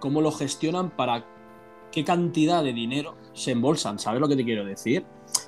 cómo 0.00 0.20
lo 0.20 0.32
gestionan 0.32 0.90
para 0.90 1.35
qué 1.90 2.04
cantidad 2.04 2.62
de 2.62 2.72
dinero 2.72 3.16
se 3.32 3.52
embolsan, 3.52 3.98
¿sabes 3.98 4.20
lo 4.20 4.28
que 4.28 4.36
te 4.36 4.44
quiero 4.44 4.64
decir? 4.64 5.04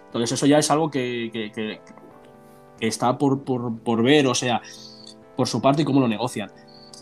Entonces 0.07 0.33
eso 0.33 0.46
ya 0.46 0.59
es 0.59 0.70
algo 0.70 0.90
que, 0.90 1.31
que, 1.33 1.81
está 2.81 3.18
por, 3.18 3.44
por, 3.44 3.79
por 3.81 4.03
ver, 4.03 4.27
o 4.27 4.35
sea, 4.35 4.62
por 5.37 5.48
su 5.48 5.61
parte 5.61 5.83
y 5.83 5.85
cómo 5.85 6.01
lo 6.01 6.09
negocian. 6.09 6.51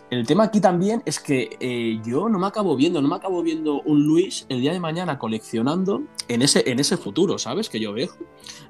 El 0.09 0.25
tema 0.25 0.45
aquí 0.45 0.61
también 0.61 1.03
es 1.05 1.19
que 1.19 1.57
eh, 1.59 2.01
yo 2.05 2.29
no 2.29 2.39
me 2.39 2.47
acabo 2.47 2.77
viendo, 2.77 3.03
no 3.03 3.09
me 3.09 3.17
acabo 3.17 3.43
viendo 3.43 3.83
un 3.83 4.05
Luis 4.05 4.47
el 4.49 4.61
día 4.61 4.73
de 4.73 4.79
mañana 4.79 5.19
coleccionando 5.19 6.03
en 6.29 6.43
ese, 6.43 6.71
en 6.71 6.79
ese 6.79 6.97
futuro, 6.97 7.39
¿sabes? 7.39 7.69
Que 7.69 7.81
yo 7.81 7.93
veo. 7.93 8.11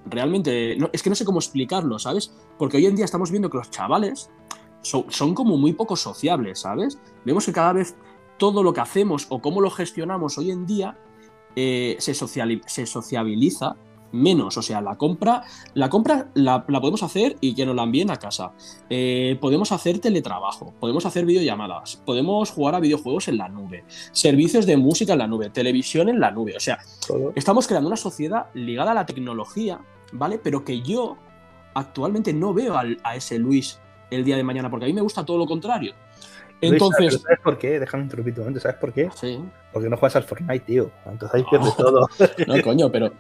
Realmente, 0.06 0.78
es 0.92 1.02
que 1.02 1.10
no 1.10 1.16
sé 1.16 1.26
cómo 1.26 1.38
explicarlo, 1.38 1.98
¿sabes? 1.98 2.32
Porque 2.56 2.78
hoy 2.78 2.86
en 2.86 2.96
día 2.96 3.04
estamos 3.04 3.30
viendo 3.30 3.50
que 3.50 3.58
los 3.58 3.70
chavales 3.70 4.30
son, 4.80 5.34
como 5.34 5.58
muy 5.58 5.74
poco 5.74 5.94
sociables, 5.94 6.60
¿sabes? 6.60 6.98
Vemos 7.24 7.44
que 7.44 7.52
cada 7.52 7.74
vez 7.74 7.96
todo 8.38 8.62
lo 8.62 8.72
que 8.72 8.80
hacemos 8.80 9.26
o 9.28 9.40
cómo 9.40 9.60
lo 9.60 9.70
gestionamos 9.70 10.38
hoy 10.38 10.50
en 10.50 10.66
día 10.66 10.98
eh, 11.54 11.96
se, 11.98 12.14
se 12.14 12.86
sociabiliza 12.86 13.76
menos. 14.12 14.56
O 14.56 14.62
sea, 14.62 14.80
la 14.80 14.96
compra, 14.96 15.42
la 15.74 15.88
compra 15.88 16.28
la, 16.34 16.64
podemos 16.64 17.02
hacer 17.02 17.36
y 17.40 17.54
que 17.54 17.66
nos 17.66 17.76
la 17.76 17.84
envíen 17.84 18.10
a 18.10 18.16
casa. 18.16 18.52
Eh, 18.90 19.36
podemos 19.40 19.72
hacer 19.72 19.98
teletrabajo, 19.98 20.74
podemos 20.80 21.06
hacer 21.06 21.24
videollamadas, 21.24 21.96
podemos 22.04 22.50
jugar 22.50 22.74
a 22.74 22.80
videojuegos 22.80 23.28
en 23.28 23.38
la 23.38 23.48
nube, 23.48 23.84
servicios 24.12 24.66
de 24.66 24.76
música 24.76 25.12
en 25.12 25.20
la 25.20 25.26
nube, 25.26 25.50
televisión 25.50 26.08
en 26.08 26.20
la 26.20 26.30
nube. 26.30 26.56
O 26.56 26.60
sea, 26.60 26.78
estamos 27.34 27.66
creando 27.66 27.88
una 27.88 27.96
sociedad 27.96 28.46
ligada 28.54 28.92
a 28.92 28.94
la 28.94 29.06
tecnología, 29.06 29.80
¿vale? 30.12 30.38
Pero 30.42 30.64
que 30.64 30.82
yo 30.82 31.16
actualmente 31.74 32.32
no 32.32 32.54
veo 32.54 32.76
a 32.76 33.16
ese 33.16 33.38
Luis 33.38 33.78
el 34.10 34.24
día 34.24 34.36
de 34.36 34.44
mañana, 34.44 34.70
porque 34.70 34.86
a 34.86 34.88
mí 34.88 34.94
me 34.94 35.00
gusta 35.00 35.24
todo 35.24 35.38
lo 35.38 35.46
contrario. 35.46 35.94
Entonces. 36.60 37.20
¿Sabes 37.22 37.38
por 37.40 37.58
qué? 37.58 37.78
Déjame 37.78 38.04
interrumpir 38.04 38.34
un 38.34 38.40
momento. 38.40 38.60
¿Sabes 38.60 38.78
por 38.78 38.92
qué? 38.92 39.10
Sí. 39.14 39.42
Porque 39.72 39.88
no 39.88 39.96
juegas 39.96 40.16
al 40.16 40.24
Fortnite, 40.24 40.60
tío. 40.60 40.90
Entonces 41.04 41.34
ahí 41.34 41.44
pierdes 41.48 41.76
todo. 41.76 42.08
No, 42.46 42.62
coño, 42.62 42.90
pero 42.90 43.12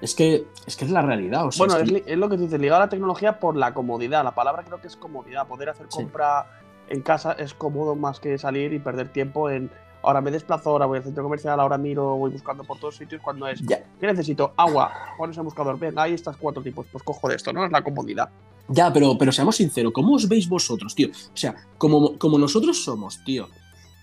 es 0.00 0.14
que 0.14 0.46
es, 0.66 0.76
que 0.76 0.84
es 0.84 0.90
la 0.90 1.02
realidad. 1.02 1.44
bueno, 1.56 1.76
es, 1.76 2.16
lo 2.16 2.28
que 2.28 2.36
te 2.36 2.42
dice, 2.42 2.58
ligado 2.58 2.82
a 2.82 2.86
la 2.86 2.90
tecnología 2.90 3.38
por 3.38 3.56
la 3.56 3.74
comodidad. 3.74 4.24
La 4.24 4.34
palabra 4.34 4.62
creo 4.64 4.80
que 4.80 4.86
es 4.86 4.96
comodidad. 4.96 5.46
Poder 5.46 5.68
hacer 5.70 5.88
compra 5.88 6.46
en 6.88 7.02
casa 7.02 7.32
es 7.32 7.54
cómodo 7.54 7.94
más 7.94 8.20
que 8.20 8.38
salir 8.38 8.72
y 8.72 8.78
perder 8.78 9.08
tiempo 9.08 9.50
en. 9.50 9.70
Ahora 10.00 10.20
me 10.20 10.30
desplazo, 10.30 10.70
ahora 10.70 10.86
voy 10.86 10.98
al 10.98 11.04
centro 11.04 11.24
comercial, 11.24 11.58
ahora 11.58 11.76
miro, 11.76 12.16
voy 12.16 12.30
buscando 12.30 12.62
por 12.62 12.78
todos 12.78 12.96
sitios. 12.96 13.20
Cuando 13.20 13.48
es, 13.48 13.60
¿qué 13.66 14.06
necesito? 14.06 14.52
Agua. 14.56 14.92
Pones 15.18 15.36
el 15.36 15.42
buscador, 15.42 15.76
venga, 15.76 16.04
hay 16.04 16.14
estas 16.14 16.36
cuatro 16.36 16.62
tipos. 16.62 16.86
Pues 16.92 17.02
cojo 17.02 17.28
de 17.28 17.34
esto, 17.34 17.52
¿no? 17.52 17.64
Es 17.64 17.72
la 17.72 17.82
comodidad. 17.82 18.30
Ya, 18.68 18.92
pero, 18.92 19.16
pero 19.16 19.32
seamos 19.32 19.56
sinceros, 19.56 19.92
¿cómo 19.92 20.14
os 20.14 20.28
veis 20.28 20.48
vosotros, 20.48 20.94
tío? 20.94 21.08
O 21.08 21.36
sea, 21.36 21.54
como, 21.78 22.18
como 22.18 22.38
nosotros 22.38 22.82
somos, 22.82 23.22
tío. 23.24 23.48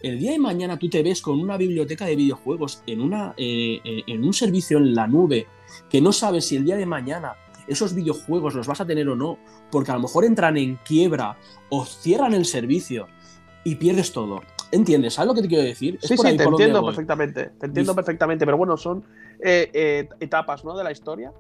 El 0.02 0.20
día 0.20 0.32
de 0.32 0.40
mañana 0.40 0.78
tú 0.78 0.90
te 0.90 1.02
ves 1.04 1.22
con 1.22 1.40
una 1.40 1.58
biblioteca 1.58 2.06
de 2.06 2.16
videojuegos 2.16 2.84
en, 2.86 3.02
una, 3.02 3.34
eh, 3.38 3.80
eh, 3.84 4.04
en 4.08 4.24
un 4.24 4.34
servicio 4.34 4.78
en 4.78 4.94
la 4.94 5.08
nube 5.08 5.48
que 5.90 6.02
no 6.02 6.12
sabes 6.12 6.46
si 6.46 6.56
el 6.56 6.66
día 6.66 6.76
de 6.76 6.86
mañana 6.86 7.36
esos 7.68 7.96
videojuegos 7.96 8.54
los 8.54 8.68
vas 8.68 8.82
a 8.82 8.86
tener 8.86 9.08
o 9.10 9.16
no, 9.16 9.40
porque 9.72 9.92
a 9.92 9.96
lo 9.96 10.02
mejor 10.02 10.26
entran 10.26 10.58
en 10.58 10.76
quiebra 10.86 11.38
o 11.70 11.86
cierran 11.86 12.34
el 12.34 12.46
servicio 12.46 13.08
y 13.64 13.76
pierdes 13.76 14.12
todo. 14.12 14.42
¿Entiendes? 14.72 15.16
¿Sabes 15.16 15.28
lo 15.30 15.34
que 15.34 15.42
te 15.42 15.48
quiero 15.48 15.64
decir? 15.64 15.98
sí, 16.02 16.16
sí, 16.18 16.38
te 16.38 16.44
entiendo 16.44 16.86
perfectamente. 16.86 17.52
Te 17.60 17.66
entiendo 17.66 17.96
perfectamente, 17.96 18.46
pero 18.46 18.58
bueno, 18.58 18.78
son 18.78 19.04
eh, 19.40 20.08
etapas 20.20 20.64
¿no? 20.64 20.78
de 20.78 20.84
la 20.84 20.92
historia 20.92 21.32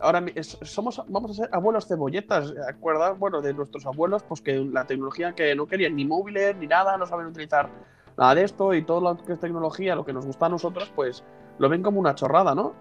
ahora 0.00 0.24
somos, 0.62 1.02
vamos 1.08 1.32
a 1.32 1.34
ser 1.34 1.48
abuelos 1.52 1.86
cebolletas, 1.86 2.52
¿acuerdas? 2.68 3.18
Bueno, 3.18 3.40
de 3.40 3.54
nuestros 3.54 3.86
abuelos, 3.86 4.22
pues 4.22 4.40
que 4.40 4.56
la 4.58 4.86
tecnología 4.86 5.34
que 5.34 5.54
no 5.54 5.66
querían 5.66 5.96
ni 5.96 6.04
móviles 6.04 6.56
ni 6.56 6.66
nada, 6.66 6.96
no 6.96 7.06
saben 7.06 7.26
utilizar 7.26 7.68
nada 8.16 8.34
de 8.34 8.44
esto 8.44 8.74
y 8.74 8.82
todo 8.82 9.00
lo 9.00 9.16
que 9.24 9.32
es 9.32 9.40
tecnología, 9.40 9.94
lo 9.94 10.04
que 10.04 10.12
nos 10.12 10.26
gusta 10.26 10.46
a 10.46 10.48
nosotros, 10.48 10.92
pues 10.94 11.24
lo 11.58 11.68
ven 11.68 11.82
como 11.82 12.00
una 12.00 12.14
chorrada, 12.14 12.54
¿no? 12.54 12.74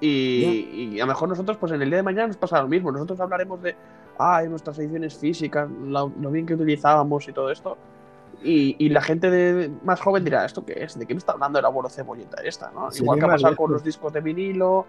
Y, 0.00 0.98
a 0.98 1.04
lo 1.04 1.06
mejor 1.06 1.28
nosotros, 1.28 1.56
pues 1.56 1.72
en 1.72 1.80
el 1.80 1.88
día 1.88 1.98
de 1.98 2.02
mañana 2.02 2.26
nos 2.26 2.36
pasa 2.36 2.60
lo 2.60 2.68
mismo. 2.68 2.92
Nosotros 2.92 3.20
hablaremos 3.20 3.62
de, 3.62 3.74
ay, 4.18 4.48
nuestras 4.48 4.78
ediciones 4.78 5.16
físicas, 5.16 5.68
lo, 5.70 6.08
bien 6.08 6.44
que 6.44 6.54
utilizábamos 6.54 7.26
y 7.28 7.32
todo 7.32 7.50
esto. 7.50 7.78
Y, 8.42 8.88
la 8.90 9.00
gente 9.00 9.30
de, 9.30 9.70
más 9.84 10.00
joven 10.00 10.24
dirá, 10.24 10.44
¿esto 10.44 10.64
qué 10.66 10.82
es? 10.84 10.98
¿De 10.98 11.06
qué 11.06 11.14
me 11.14 11.18
está 11.18 11.32
hablando 11.32 11.58
el 11.58 11.64
abuelo 11.64 11.88
cebolleta 11.88 12.42
esta? 12.42 12.70
¿no? 12.72 12.88
Igual 12.94 13.18
que 13.18 13.24
ha 13.24 13.28
pasado 13.28 13.56
con 13.56 13.72
los 13.72 13.82
discos 13.82 14.12
de 14.12 14.20
vinilo, 14.20 14.84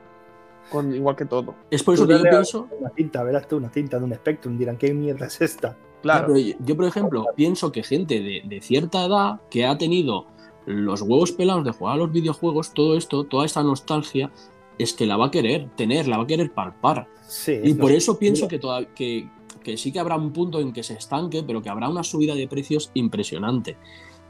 con 0.70 0.93
igual 0.93 1.16
que 1.16 1.26
todo. 1.26 1.55
Es 1.70 1.84
por 1.84 1.93
eso 1.93 2.07
que 2.07 2.13
yo 2.13 2.24
pienso. 2.24 2.68
Una 2.80 2.89
cinta, 2.89 3.24
verás 3.24 3.47
tú, 3.47 3.57
una 3.57 3.70
cinta 3.70 3.99
de 3.99 4.05
un 4.05 4.13
Spectrum, 4.13 4.57
dirán, 4.57 4.78
¿qué 4.78 4.93
mierda 4.93 5.28
es 5.28 5.41
esta? 5.41 5.78
Claro. 6.01 6.36
yo, 6.38 6.76
por 6.76 6.86
ejemplo, 6.86 7.26
pienso 7.36 7.72
que 7.72 7.82
gente 7.82 8.20
de, 8.20 8.61
cierta 8.61 9.05
edad 9.05 9.41
que 9.49 9.66
ha 9.66 9.76
tenido 9.78 10.28
los 10.68 11.01
huevos 11.01 11.32
pelados 11.32 11.66
de 11.66 11.72
jugar 11.72 11.95
a 11.95 11.97
los 11.97 12.11
videojuegos, 12.11 12.74
todo 12.74 12.95
esto, 12.95 13.24
toda 13.24 13.45
esta 13.45 13.63
nostalgia, 13.63 14.32
es 14.78 14.93
que 14.93 15.07
la 15.07 15.18
va 15.18 15.28
a 15.28 15.32
querer 15.32 15.70
tener, 15.76 16.07
la 16.07 16.18
va 16.18 16.24
a 16.24 16.28
querer 16.28 16.53
palpar. 16.53 17.07
y 17.47 17.74
por 17.74 17.91
eso 17.91 18.20
pienso 18.20 18.47
que, 18.47 18.59
que, 18.93 19.30
que 19.63 19.78
sí 19.78 19.91
que 19.91 19.99
habrá 19.99 20.16
un 20.16 20.32
punto 20.32 20.59
en 20.59 20.74
que 20.74 20.84
se 20.84 20.93
estanque, 20.93 21.41
pero 21.41 21.63
que 21.63 21.70
habrá 21.70 21.89
una 21.89 22.03
subida 22.03 22.36
de 22.36 22.47
precios 22.47 22.91
impresionante. 22.93 23.78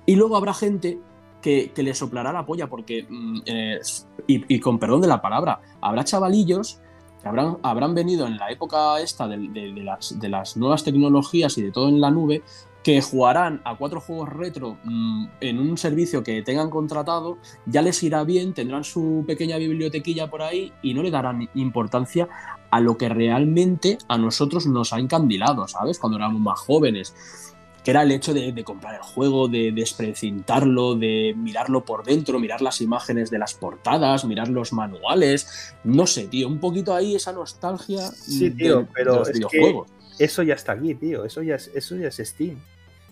Y 0.06 0.16
luego 0.16 0.38
habrá 0.38 0.54
gente 0.54 1.00
que, 1.46 1.84
le 1.84 1.94
soplará 1.94 2.34
la 2.34 2.46
polla, 2.46 2.68
porque, 2.68 3.06
mm, 3.08 3.40
eh, 3.46 3.80
y, 4.28 4.60
con 4.60 4.80
perdón 4.80 5.02
de 5.02 5.08
la 5.08 5.22
palabra, 5.22 5.62
habrá 5.80 6.04
chavalillos 6.04 6.82
habrán, 7.24 7.58
habrán 7.64 7.94
venido 7.94 8.26
en 8.28 8.38
la 8.38 8.52
época 8.52 9.00
esta 9.00 9.28
de, 9.28 9.38
las, 9.84 10.20
de 10.20 10.30
las 10.30 10.58
nuevas 10.58 10.84
tecnologías 10.84 11.58
y 11.58 11.64
de 11.64 11.72
todo 11.72 11.90
en 11.90 12.02
la 12.02 12.12
nube, 12.12 12.44
que 12.84 13.02
jugarán 13.02 13.62
a 13.66 13.76
cuatro 13.78 14.00
juegos 14.00 14.30
retro 14.30 14.78
mm, 14.84 15.26
en 15.42 15.60
un 15.60 15.78
servicio 15.78 16.24
que 16.24 16.44
tengan 16.44 16.70
contratado, 16.70 17.38
ya 17.66 17.82
les 17.82 18.02
irá 18.04 18.24
bien, 18.24 18.54
tendrán 18.54 18.84
su 18.84 19.24
pequeña 19.26 19.58
bibliotequilla 19.58 20.30
por 20.30 20.44
ahí 20.44 20.72
y 20.84 20.94
no 20.94 21.02
le 21.02 21.10
darán 21.10 21.50
importancia 21.56 22.28
a 22.70 22.80
lo 22.80 22.98
que 22.98 23.10
realmente 23.10 23.98
a 24.08 24.18
nosotros 24.18 24.68
nos 24.68 24.94
ha 24.94 25.00
encandilado, 25.00 25.68
¿sabes? 25.68 25.98
Cuando 25.98 26.18
éramos 26.18 26.42
más 26.42 26.60
jóvenes 26.60 27.45
que 27.86 27.92
era 27.92 28.02
el 28.02 28.12
hecho 28.12 28.34
de, 28.34 28.64
comprar 28.64 28.96
el 28.96 29.02
juego, 29.02 29.48
de 29.48 29.72
desprecintarlo, 29.72 30.96
de 30.96 31.36
mirarlo 31.38 31.86
por 31.86 32.04
dentro, 32.04 32.40
mirar 32.40 32.64
las 32.64 32.82
imágenes 32.82 33.30
de 33.30 33.38
las 33.38 33.54
portadas, 33.54 34.26
mirar 34.26 34.50
los 34.50 34.74
manuales. 34.74 35.76
No 35.84 36.08
sé, 36.08 36.26
tío, 36.26 36.48
un 36.48 36.60
poquito 36.60 36.96
ahí 36.96 37.16
esa 37.16 37.32
nostalgia 37.32 38.02
sí, 38.10 38.50
tío, 38.50 38.88
pero 38.92 39.18
los 39.18 39.32
videojuegos. 39.32 39.88
eso 40.18 40.42
ya 40.42 40.56
está 40.56 40.72
aquí, 40.72 40.96
tío. 40.96 41.26
Eso 41.26 41.44
ya 41.44 41.56
es, 41.56 41.70
eso 41.76 41.96
ya 41.96 42.08
es 42.08 42.18
Steam. 42.18 42.58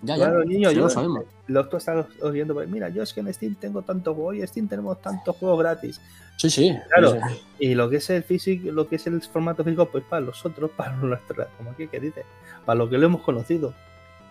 Ya, 0.01 0.17
ya, 0.17 0.32
niño, 0.43 0.71
yo, 0.71 0.82
lo 0.82 0.89
sabemos. 0.89 1.26
Los 1.45 1.69
tú 1.69 1.78
estás 1.78 2.07
oyendo, 2.24 2.55
pues, 2.55 2.67
mira, 2.67 2.89
yo 2.89 3.03
es 3.03 3.13
que 3.13 3.19
en 3.19 3.32
Steam 3.32 3.53
tengo 3.53 3.84
tanto 3.84 4.15
juego 4.15 4.34
y 4.34 4.41
en 4.41 4.47
Steam 4.47 4.67
tenemos 4.67 4.99
tantos 5.03 5.36
juegos 5.36 5.59
gratis. 5.59 6.01
Sí, 6.38 6.49
sí. 6.49 6.76
Claro. 6.89 7.19
Y 7.59 7.76
lo 7.76 7.91
que 7.91 7.97
es 7.97 8.09
el 8.09 8.24
físico, 8.24 8.71
lo 8.71 8.88
que 8.88 8.95
es 8.95 9.05
el 9.05 9.21
formato 9.21 9.63
físico, 9.63 9.88
pues 9.88 10.03
para 10.03 10.21
los 10.21 10.43
otros, 10.43 10.71
para 10.76 10.95
nuestra, 10.95 11.47
como 11.57 11.69
aquí 11.69 11.88
que 11.88 11.99
dice, 11.99 12.26
para 12.65 12.80
lo 12.80 12.89
que 12.89 12.97
lo 12.97 13.05
hemos 13.05 13.21
conocido. 13.21 13.76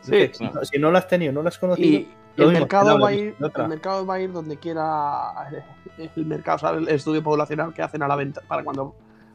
Sí, 0.03 0.31
Si 0.63 0.79
no 0.79 0.91
lo 0.91 0.99
has 0.99 1.09
tenido, 1.09 1.33
no 1.33 1.43
lo 1.43 1.49
has 1.49 1.59
conocido. 1.59 2.07
el 2.37 2.53
mercado, 2.53 2.99
va 2.99 3.09
a 3.09 3.13
ir, 3.13 3.35
el 3.39 3.69
mercado 3.69 4.05
va 4.05 4.15
a 4.15 4.21
ir 4.21 4.33
donde 4.33 4.57
quiera 4.57 5.49
el 5.99 6.27
mercado, 6.27 6.59
¿sabes? 6.59 6.89
El 6.89 6.95
estudio 6.95 7.23
poblacional 7.23 7.73
que 7.73 7.83
hacen 7.83 8.03
a 8.03 8.09
la 8.09 8.17
venta 8.17 8.41
para 8.47 8.65
cuando 8.65 8.95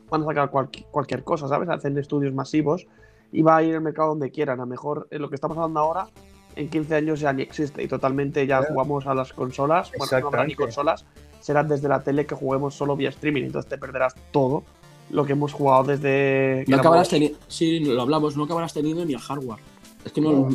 van 0.10 0.22
a 0.24 0.26
sacar 0.26 0.50
cualquier, 0.50 1.24
cosa, 1.24 1.48
¿sabes? 1.48 1.70
Hacen 1.70 1.98
estudios 1.98 2.34
masivos 2.34 2.86
y 3.32 3.42
va 3.42 3.58
a 3.58 3.64
ir 3.64 3.76
el 3.76 3.82
mercado 3.82 4.10
donde 4.10 4.32
quieran. 4.32 4.60
A 4.60 4.64
lo 4.64 4.68
mejor 4.68 5.08
en 5.12 5.22
lo 5.22 5.30
que 5.30 5.36
estamos 5.36 5.58
hablando 5.58 5.80
ahora, 5.80 6.08
en 6.56 6.70
15 6.70 6.96
años 6.96 7.20
ya 7.20 7.34
ni 7.34 7.44
existe 7.44 7.84
y 7.84 7.88
totalmente 7.88 8.46
ya 8.48 8.64
jugamos 8.64 9.06
a 9.08 9.14
las 9.14 9.34
consolas. 9.34 9.92
Bueno, 9.98 10.20
no 10.20 10.28
habrá 10.28 10.46
ni 10.46 10.56
consolas, 10.56 11.06
serán 11.40 11.68
desde 11.68 11.88
la 11.88 12.02
tele 12.02 12.26
que 12.26 12.36
juguemos 12.36 12.74
solo 12.76 12.96
vía 12.96 13.10
streaming. 13.10 13.44
Entonces 13.44 13.70
te 13.70 13.78
perderás 13.78 14.16
todo 14.32 14.64
lo 15.10 15.26
que 15.26 15.34
hemos 15.34 15.54
jugado 15.54 15.84
desde. 15.84 16.66
No 16.68 16.78
acabarás 16.78 17.10
teniendo. 17.10 17.38
Sí, 17.48 17.80
lo 17.80 18.02
hablamos, 18.02 18.36
no 18.36 18.46
acabarás 18.46 18.74
teniendo 18.74 19.06
ni 19.06 19.14
el 19.14 19.20
hardware. 19.20 19.60
Es 20.08 20.14
que 20.14 20.22
no. 20.22 20.50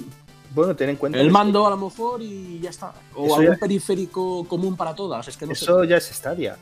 Bueno, 0.54 0.74
ten 0.74 0.90
en 0.90 0.96
cuenta. 0.96 1.18
El 1.18 1.30
mando 1.30 1.66
a 1.66 1.70
lo 1.70 1.76
mejor 1.76 2.20
y 2.20 2.58
ya 2.60 2.70
está. 2.70 2.92
O 3.14 3.36
algún 3.36 3.56
periférico 3.58 4.46
común 4.48 4.76
para 4.76 4.94
todas. 4.94 5.28
Es 5.28 5.36
que 5.36 5.46
no 5.46 5.52
eso 5.52 5.84
ya 5.84 5.96
es 5.96 6.06
Stadia. 6.06 6.56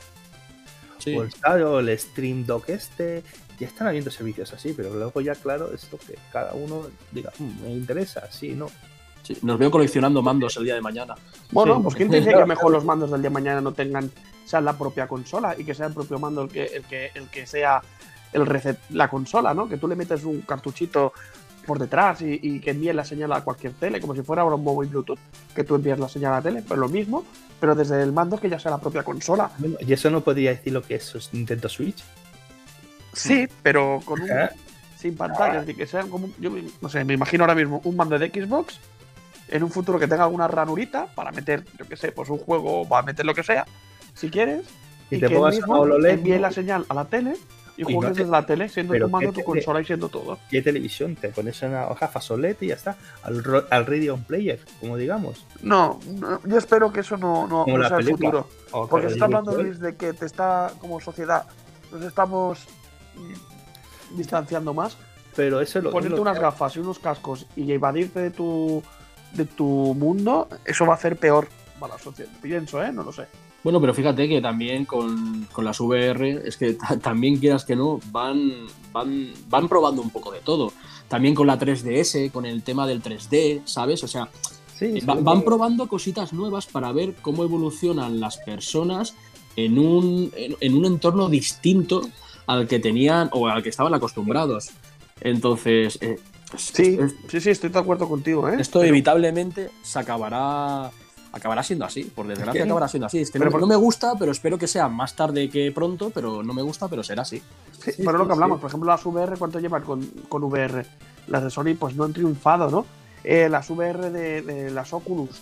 O 1.07 1.23
el 1.23 1.31
Stadia, 1.33 1.69
o 1.69 1.79
el 1.79 1.99
Stream 1.99 2.45
Dock 2.45 2.69
este. 2.69 3.23
Ya 3.59 3.67
están 3.67 3.89
habiendo 3.89 4.11
servicios 4.11 4.53
así, 4.53 4.73
pero 4.73 4.95
luego 4.95 5.21
ya, 5.21 5.35
claro, 5.35 5.71
es 5.73 5.91
lo 5.93 5.99
que 5.99 6.17
cada 6.33 6.55
uno 6.55 6.87
diga, 7.13 7.31
mm, 7.39 7.63
me 7.63 7.71
interesa, 7.71 8.27
sí, 8.31 8.53
no. 8.53 8.69
Sí, 9.23 9.37
nos 9.43 9.59
veo 9.59 9.71
coleccionando 9.71 10.23
mandos 10.23 10.57
el 10.57 10.65
día 10.65 10.75
de 10.75 10.81
mañana. 10.81 11.15
Bueno, 11.53 11.83
pues 11.83 11.95
¿quién 11.95 12.09
te 12.09 12.21
dice 12.21 12.33
que 12.33 12.45
mejor 12.47 12.73
los 12.73 12.87
mandos 12.87 13.11
del 13.11 13.21
día 13.21 13.29
de 13.29 13.35
mañana 13.35 13.61
no 13.61 13.73
tengan, 13.73 14.11
sea 14.47 14.63
la 14.63 14.79
propia 14.79 15.07
consola 15.07 15.55
y 15.59 15.65
que 15.65 15.75
sea 15.75 15.87
el 15.87 15.93
propio 15.93 16.19
mando 16.19 16.43
el 16.43 16.49
que, 16.49 16.65
el 16.65 16.85
que, 16.85 17.11
el 17.15 17.29
que 17.29 17.47
sea 17.47 17.83
el 18.33 18.79
la 18.91 19.09
consola, 19.09 19.53
¿no? 19.55 19.69
Que 19.69 19.77
tú 19.77 19.89
le 19.89 19.97
metes 19.97 20.25
un 20.25 20.41
cartuchito 20.43 21.13
por 21.67 21.79
detrás 21.79 22.23
y, 22.23 22.61
que 22.61 22.71
envíe 22.71 22.93
la 22.93 23.05
señal 23.05 23.33
a 23.33 23.43
cualquier 23.43 23.73
tele, 23.75 24.01
como 24.01 24.15
si 24.15 24.23
fuera 24.23 24.43
ahora 24.43 24.57
un 24.57 24.65
móvil 24.65 24.89
Bluetooth, 24.91 25.19
que 25.55 25.65
tú 25.65 25.75
envías 25.75 25.99
la 25.99 26.09
señal 26.09 26.33
a 26.33 26.37
la 26.37 26.43
tele, 26.43 26.63
pues 26.67 26.79
lo 26.79 26.89
mismo, 26.89 27.25
pero 27.59 27.75
desde 27.75 28.03
el 28.03 28.13
mando 28.13 28.39
que 28.39 28.49
ya 28.49 28.59
sea 28.59 28.71
la 28.71 28.79
propia 28.79 29.03
consola. 29.03 29.51
¿Y 29.81 29.93
eso 29.93 30.11
no 30.11 30.23
podría 30.23 30.51
decir 30.51 30.73
lo 30.73 30.83
que 30.83 30.97
es 30.97 31.31
Nintendo 31.33 31.69
Switch? 31.69 32.03
Sí, 33.13 33.49
pero 33.63 34.01
con 34.05 34.21
un, 34.21 34.29
sin 34.97 35.17
pantalla, 35.17 35.65
que 35.65 35.87
sea 35.87 36.03
como, 36.03 36.31
yo 36.39 36.51
no 36.81 36.89
sé, 36.89 37.05
me 37.05 37.15
imagino 37.15 37.45
ahora 37.45 37.55
mismo 37.55 37.81
un 37.85 37.97
mando 37.97 38.19
de 38.19 38.29
Xbox 38.29 38.79
en 39.49 39.65
un 39.65 39.71
futuro 39.71 39.99
que 39.99 40.07
tenga 40.07 40.25
alguna 40.25 40.47
ranurita 40.47 41.07
para 41.07 41.33
meter, 41.33 41.65
yo 41.79 41.87
qué 41.89 41.97
sé, 41.97 42.13
pues 42.13 42.29
un 42.29 42.39
juego, 42.39 42.87
para 42.89 43.03
meter 43.05 43.27
lo 43.27 43.35
que 43.35 43.43
sea, 43.43 43.67
si 44.15 44.31
quieres, 44.31 44.67
y, 45.11 45.19
te 45.19 45.27
que 45.27 45.39
mismo 45.39 45.87
envíe 46.07 46.39
la 46.39 46.53
señal 46.53 46.87
a 46.89 46.95
la 46.95 47.07
tele 47.07 47.35
y, 47.89 47.95
juegas 47.95 48.17
desde 48.17 48.31
la 48.31 48.45
tele, 48.45 48.69
siendo 48.69 48.95
tu 48.95 49.09
mando, 49.09 49.33
tu 49.33 49.43
consola 49.43 49.81
y 49.81 49.85
siendo 49.85 50.09
todo. 50.09 50.39
¿Qué 50.51 50.63
televisión? 50.63 51.17
Te 51.17 51.29
pones 51.31 51.61
una 51.63 51.89
hoja 51.89 52.09
fasolete 52.09 52.65
y 52.67 52.69
ya 52.69 52.75
está. 52.75 52.97
Al, 53.23 53.43
al 53.71 53.87
radio 53.87 54.19
player, 54.19 54.61
como 54.81 54.97
digamos. 54.97 55.47
No, 55.63 55.99
yo 56.45 56.59
espero 56.59 56.93
que 56.93 57.01
eso 57.01 57.17
no, 57.17 57.47
no, 57.47 57.65
sea 57.89 57.99
el 57.99 58.11
futuro. 58.11 58.49
Porque 58.89 59.09
se 59.09 59.15
está 59.15 59.25
hablando, 59.25 59.61
Luis, 59.61 59.81
de 59.81 59.97
que 59.97 60.13
te 60.13 60.27
está, 60.27 60.73
como 60.79 61.01
sociedad, 61.01 61.47
nos 61.93 62.03
estamos 62.03 62.67
distanciando 64.17 64.75
más. 64.75 64.97
Pero 65.37 65.61
eso 65.61 65.81
lo 65.81 65.91
Ponerte 65.91 66.21
unas 66.21 66.39
gafas 66.39 66.77
y 66.77 66.81
unos 66.81 66.99
cascos 66.99 67.47
y 67.57 67.71
evadirte 67.73 68.21
de 68.21 68.31
tu, 68.31 68.83
de 69.33 69.45
tu 69.45 69.95
mundo, 69.95 70.49
eso 70.65 70.85
va 70.87 70.95
a 70.95 70.97
hacer 70.97 71.17
peor 71.17 71.49
para 71.79 71.95
la 71.95 71.99
sociedad. 72.01 72.31
Pienso, 72.43 72.83
¿eh? 72.83 72.93
No 72.93 73.05
lo 73.05 73.13
sé. 73.13 73.27
Bueno, 73.63 73.81
pero 73.81 73.93
fíjate 73.93 74.29
que 74.29 74.41
también 74.41 74.87
con, 74.87 75.47
las 75.59 75.81
VR, 75.81 76.43
es 76.47 76.57
que 76.57 76.77
también 77.03 77.37
quieras 77.39 77.65
que 77.65 77.77
no, 77.77 78.01
van, 78.11 78.67
van, 78.93 79.33
van 79.49 79.69
probando 79.69 80.01
un 80.03 80.11
poco 80.11 80.31
de 80.31 80.41
todo. 80.41 80.73
También 81.09 81.35
con 81.35 81.47
la 81.47 81.59
3DS, 81.59 82.31
con 82.31 82.47
el 82.47 82.63
tema 82.63 82.87
del 82.87 83.03
3D, 83.03 83.63
¿sabes? 83.65 84.03
O 84.05 84.09
sea, 84.09 84.29
van 85.05 85.43
probando 85.43 85.89
cositas 85.89 86.33
nuevas 86.33 86.67
para 86.67 86.93
ver 86.93 87.15
cómo 87.21 87.45
evolucionan 87.45 88.21
las 88.21 88.39
personas 88.39 89.15
en 89.57 89.79
un, 89.79 90.33
en, 90.37 90.75
un 90.75 90.87
entorno 90.87 91.29
distinto 91.29 92.03
al 92.47 92.67
que 92.67 92.79
tenían 92.79 93.29
o 93.33 93.49
al 93.49 93.63
que 93.63 93.69
estaban 93.69 93.95
acostumbrados. 93.95 94.71
Entonces, 95.21 95.99
eh, 96.01 96.19
sí, 96.57 96.99
sí, 97.29 97.41
sí, 97.41 97.51
estoy 97.51 97.71
de 97.71 97.79
acuerdo 97.79 98.09
contigo. 98.09 98.49
¿eh? 98.49 98.57
Esto 98.59 98.83
inevitablemente 98.83 99.71
se 99.83 99.99
acabará 99.99 100.91
acabará 101.33 101.63
siendo 101.63 101.85
así, 101.85 102.05
por 102.05 102.27
desgracia 102.27 102.65
acabará 102.65 102.89
siendo 102.89 103.07
así. 103.07 103.21
Es 103.21 103.31
que 103.31 103.39
no, 103.39 103.67
me 103.67 103.77
gusta, 103.77 104.15
pero 104.19 104.33
espero 104.33 104.59
que 104.59 104.67
sea 104.67 104.89
más 104.89 105.15
tarde 105.15 105.49
que 105.49 105.71
pronto, 105.73 106.11
pero 106.11 106.43
no 106.43 106.53
me 106.53 106.63
gusta, 106.63 106.89
pero 106.89 107.03
será 107.03 107.23
así. 107.23 107.43
Sí, 107.79 107.93
pero 107.99 108.19
lo 108.19 108.27
que 108.27 108.33
hablamos, 108.33 108.61
por 108.61 108.69
ejemplo, 108.69 108.91
las 108.91 109.05
VR, 109.05 109.37
¿cuánto 109.39 109.61
llevan 109.61 109.83
con, 109.83 110.05
con 110.29 110.45
VR? 110.45 110.85
Las 111.29 111.45
de 111.45 111.51
Sony, 111.51 111.75
pues 111.79 111.95
no 111.95 112.05
han 112.05 112.13
triunfado, 112.13 112.71
¿no? 112.71 112.87
Eh, 113.23 113.49
las 113.49 113.69
VR 113.71 114.11
de, 114.11 114.71
las 114.71 114.93
Oculus, 114.93 115.41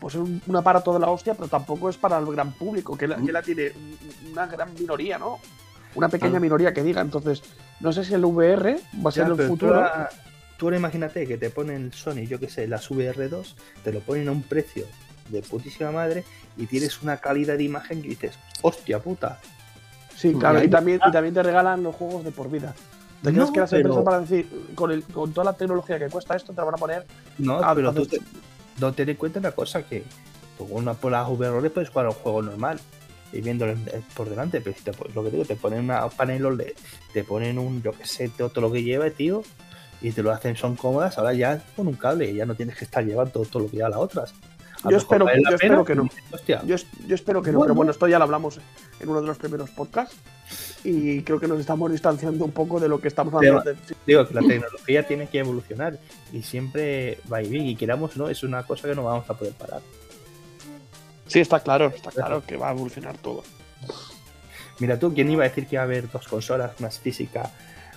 pues 0.00 0.14
es 0.14 0.20
un, 0.20 0.56
aparato 0.56 0.92
de 0.92 1.00
la 1.00 1.10
hostia, 1.10 1.34
pero 1.34 1.48
tampoco 1.48 1.88
es 1.88 1.96
para 1.96 2.18
el 2.18 2.26
gran 2.26 2.52
público, 2.52 2.96
que 2.96 3.06
la, 3.06 3.16
que 3.16 3.32
la 3.32 3.42
tiene 3.42 3.72
una 4.30 4.46
gran 4.46 4.72
minoría, 4.74 5.18
¿no? 5.18 5.38
Una 5.94 6.08
pequeña 6.08 6.38
minoría 6.38 6.72
que 6.72 6.82
diga. 6.82 7.00
Entonces, 7.00 7.42
no 7.80 7.92
sé 7.92 8.04
si 8.04 8.14
el 8.14 8.24
VR 8.24 8.78
va 9.04 9.10
a 9.10 9.12
ser 9.12 9.26
el 9.26 9.36
futuro. 9.36 9.84
Tú 10.56 10.66
ahora, 10.66 10.76
imagínate 10.76 11.26
que 11.26 11.38
te 11.38 11.50
ponen 11.50 11.92
Sony, 11.92 12.26
yo 12.26 12.40
que 12.40 12.48
sé, 12.48 12.66
las 12.66 12.90
VR2, 12.90 13.54
te 13.84 13.92
lo 13.92 14.00
ponen 14.00 14.28
a 14.28 14.32
un 14.32 14.42
precio 14.42 14.86
de 15.28 15.42
putísima 15.42 15.90
madre 15.90 16.24
y 16.56 16.66
tienes 16.66 17.02
una 17.02 17.18
calidad 17.18 17.56
de 17.56 17.64
imagen 17.64 18.02
que 18.02 18.08
dices, 18.08 18.38
hostia 18.62 18.98
puta. 18.98 19.40
Sí, 20.16 20.32
claro, 20.34 20.62
y 20.62 20.68
también, 20.68 21.00
y 21.06 21.12
también 21.12 21.34
te 21.34 21.42
regalan 21.42 21.82
los 21.82 21.94
juegos 21.94 22.24
de 22.24 22.32
por 22.32 22.50
vida. 22.50 22.74
Te 23.22 23.32
no, 23.32 23.52
que 23.52 23.62
pero... 23.70 24.04
para 24.04 24.20
decir, 24.20 24.48
con, 24.74 24.90
el, 24.90 25.02
con 25.04 25.32
toda 25.32 25.44
la 25.44 25.52
tecnología 25.52 25.98
que 25.98 26.08
cuesta 26.08 26.36
esto, 26.36 26.52
te 26.52 26.60
lo 26.60 26.66
van 26.66 26.74
a 26.74 26.78
poner. 26.78 27.06
No, 27.38 27.60
pero 27.74 27.92
tú 27.92 28.06
no 28.80 28.92
ten 28.92 29.08
en 29.08 29.16
cuenta 29.16 29.38
una 29.40 29.52
cosa: 29.52 29.82
que 29.82 30.04
con 30.56 30.68
una, 30.72 30.94
por 30.94 31.12
las 31.12 31.28
VR 31.28 31.70
puedes 31.70 31.90
jugar 31.90 32.06
un 32.06 32.14
juego 32.14 32.42
normal 32.42 32.80
y 33.32 33.40
viéndolo 33.40 33.74
por 34.14 34.28
delante, 34.28 34.60
pero 34.60 34.76
lo 35.14 35.22
que 35.22 35.30
digo, 35.30 35.44
te 35.44 35.56
ponen 35.56 35.80
una 35.80 36.08
panel 36.08 36.46
OLED, 36.46 36.72
te 37.12 37.24
ponen 37.24 37.58
un, 37.58 37.82
yo 37.82 37.92
que 37.92 38.06
sé, 38.06 38.28
todo 38.30 38.60
lo 38.60 38.72
que 38.72 38.82
lleva, 38.82 39.10
tío, 39.10 39.42
y 40.00 40.12
te 40.12 40.22
lo 40.22 40.32
hacen, 40.32 40.56
son 40.56 40.76
cómodas, 40.76 41.18
ahora 41.18 41.34
ya 41.34 41.62
con 41.76 41.88
un 41.88 41.94
cable, 41.94 42.32
ya 42.34 42.46
no 42.46 42.54
tienes 42.54 42.76
que 42.76 42.84
estar 42.84 43.04
llevando 43.04 43.42
todo 43.42 43.64
lo 43.64 43.70
que 43.70 43.76
lleva 43.76 43.90
las 43.90 43.98
otras. 43.98 44.34
Yo 44.88 44.96
espero, 44.96 45.26
que 45.84 45.94
no. 45.94 46.08
Yo, 46.64 46.76
espero 47.14 47.42
que 47.42 47.50
no, 47.50 47.60
pero 47.60 47.74
bueno, 47.74 47.90
esto 47.90 48.06
ya 48.06 48.18
lo 48.18 48.24
hablamos 48.24 48.60
en 49.00 49.08
uno 49.08 49.20
de 49.20 49.26
los 49.26 49.38
primeros 49.38 49.70
podcasts 49.70 50.16
y 50.84 51.22
creo 51.22 51.40
que 51.40 51.48
nos 51.48 51.58
estamos 51.58 51.90
distanciando 51.90 52.44
un 52.44 52.52
poco 52.52 52.78
de 52.78 52.88
lo 52.88 53.00
que 53.00 53.08
estamos 53.08 53.34
hablando. 53.34 53.64
Digo 54.06 54.26
que 54.28 54.34
la 54.34 54.40
tecnología 54.40 55.06
tiene 55.06 55.26
que 55.26 55.40
evolucionar 55.40 55.98
y 56.32 56.42
siempre 56.42 57.18
va 57.30 57.42
y 57.42 57.48
bien 57.48 57.66
y 57.66 57.76
queramos 57.76 58.16
no, 58.16 58.28
es 58.28 58.42
una 58.44 58.62
cosa 58.62 58.88
que 58.88 58.94
no 58.94 59.04
vamos 59.04 59.28
a 59.28 59.34
poder 59.34 59.54
parar. 59.54 59.80
Sí, 61.26 61.40
está 61.40 61.60
claro, 61.60 61.92
está 61.94 62.10
claro 62.10 62.42
que 62.46 62.56
va 62.56 62.68
a 62.68 62.72
evolucionar 62.72 63.18
todo. 63.18 63.42
Mira 64.78 64.98
tú, 64.98 65.12
¿quién 65.12 65.28
iba 65.30 65.44
a 65.44 65.48
decir 65.48 65.66
que 65.66 65.74
iba 65.74 65.82
a 65.82 65.86
haber 65.86 66.08
dos 66.08 66.28
consolas, 66.28 66.80
más 66.80 67.00
física, 67.00 67.50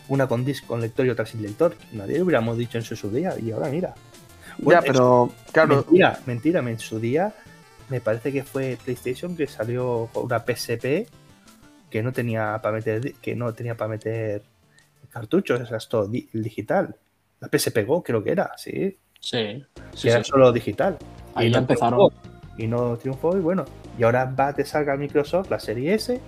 una 0.07 0.27
con 0.27 0.43
disco, 0.43 0.67
con 0.67 0.81
lector 0.81 1.05
y 1.05 1.11
otra 1.11 1.27
sin 1.27 1.43
lector? 1.43 1.75
Nadie 1.91 2.17
lo 2.17 2.25
hubiéramos 2.25 2.57
dicho 2.57 2.79
en 2.79 2.83
su 2.83 3.09
día 3.11 3.35
y 3.39 3.51
ahora 3.51 3.69
mira 3.69 3.93
ya, 4.59 4.81
pero 4.81 5.31
claro. 5.51 5.77
Mentira, 5.87 6.19
mentira, 6.25 6.59
en 6.59 6.79
su 6.79 6.99
día 6.99 7.33
me 7.89 7.99
parece 7.99 8.31
que 8.31 8.43
fue 8.43 8.77
PlayStation 8.83 9.35
que 9.35 9.47
salió 9.47 10.09
con 10.13 10.25
una 10.25 10.39
PSP 10.39 11.07
que 11.89 12.01
no 12.01 12.13
tenía 12.13 12.59
para 12.61 12.75
meter 12.75 13.13
que 13.15 13.35
no 13.35 13.53
tenía 13.53 13.75
para 13.75 13.89
meter 13.89 14.43
cartuchos, 15.11 15.61
o 15.61 15.65
sea, 15.65 15.77
es 15.77 15.89
todo 15.89 16.07
digital. 16.07 16.95
La 17.39 17.49
PSP 17.49 17.85
Go 17.85 18.01
creo 18.01 18.23
que 18.23 18.31
era, 18.31 18.51
sí. 18.57 18.97
Sí. 19.19 19.63
era 20.03 20.23
solo 20.23 20.51
digital. 20.51 20.97
Ahí 21.35 21.47
y 21.47 21.51
ya 21.51 21.59
empezaron. 21.59 22.11
y 22.57 22.67
no 22.67 22.97
triunfó 22.97 23.37
y 23.37 23.41
bueno, 23.41 23.65
y 23.97 24.03
ahora 24.03 24.25
va 24.25 24.53
te 24.53 24.65
salga 24.65 24.95
Microsoft 24.95 25.49
la 25.49 25.59
serie 25.59 25.93
S 25.93 26.19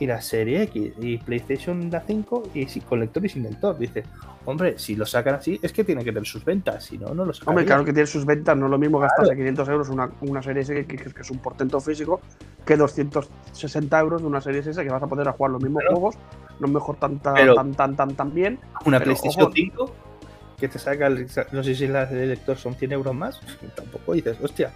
y 0.00 0.06
la 0.06 0.20
serie 0.20 0.62
X 0.62 0.94
y 0.98 1.18
PlayStation 1.18 1.90
la 1.90 2.00
5 2.00 2.50
y 2.54 2.66
sin, 2.66 2.82
con 2.82 3.00
lector 3.00 3.24
y 3.24 3.28
sin 3.28 3.42
lector. 3.42 3.78
Dice, 3.78 4.02
hombre, 4.46 4.78
si 4.78 4.96
lo 4.96 5.04
sacan 5.04 5.34
así 5.34 5.60
es 5.62 5.72
que 5.72 5.84
tiene 5.84 6.02
que 6.02 6.10
tener 6.10 6.26
sus 6.26 6.42
ventas, 6.42 6.84
si 6.84 6.96
no, 6.98 7.14
no 7.14 7.26
lo 7.26 7.34
sacan. 7.34 7.50
Hombre, 7.50 7.66
claro 7.66 7.84
que 7.84 7.92
tiene 7.92 8.06
sus 8.06 8.24
ventas, 8.24 8.56
no 8.56 8.64
es 8.64 8.70
lo 8.70 8.78
mismo 8.78 8.98
gastarse 8.98 9.36
500 9.36 9.68
euros 9.68 9.88
una, 9.90 10.10
una 10.22 10.42
serie 10.42 10.62
S 10.62 10.74
que, 10.86 10.96
que, 10.96 11.20
es 11.20 11.30
un 11.30 11.38
portento 11.38 11.78
físico 11.80 12.20
que 12.64 12.76
260 12.76 14.00
euros 14.00 14.22
de 14.22 14.26
una 14.26 14.40
serie 14.40 14.60
S 14.60 14.82
que 14.82 14.88
vas 14.88 15.02
a 15.02 15.06
poder 15.06 15.28
jugar 15.28 15.52
los 15.52 15.62
mismos 15.62 15.84
juegos, 15.86 16.16
no 16.58 16.68
mejor 16.68 16.96
tan 16.96 17.18
tan, 17.20 17.74
tan, 17.76 17.96
tan, 17.96 18.14
tan, 18.14 18.34
bien. 18.34 18.58
Una 18.86 19.00
PlayStation 19.00 19.52
5 19.52 19.94
que 20.58 20.68
te 20.68 20.78
saca, 20.78 21.10
no 21.10 21.62
sé 21.62 21.74
si 21.74 21.86
las 21.86 22.10
de 22.10 22.26
lector 22.26 22.56
son 22.56 22.74
100 22.74 22.92
euros 22.92 23.14
más, 23.14 23.40
tampoco 23.76 24.14
dices, 24.14 24.38
hostia, 24.42 24.72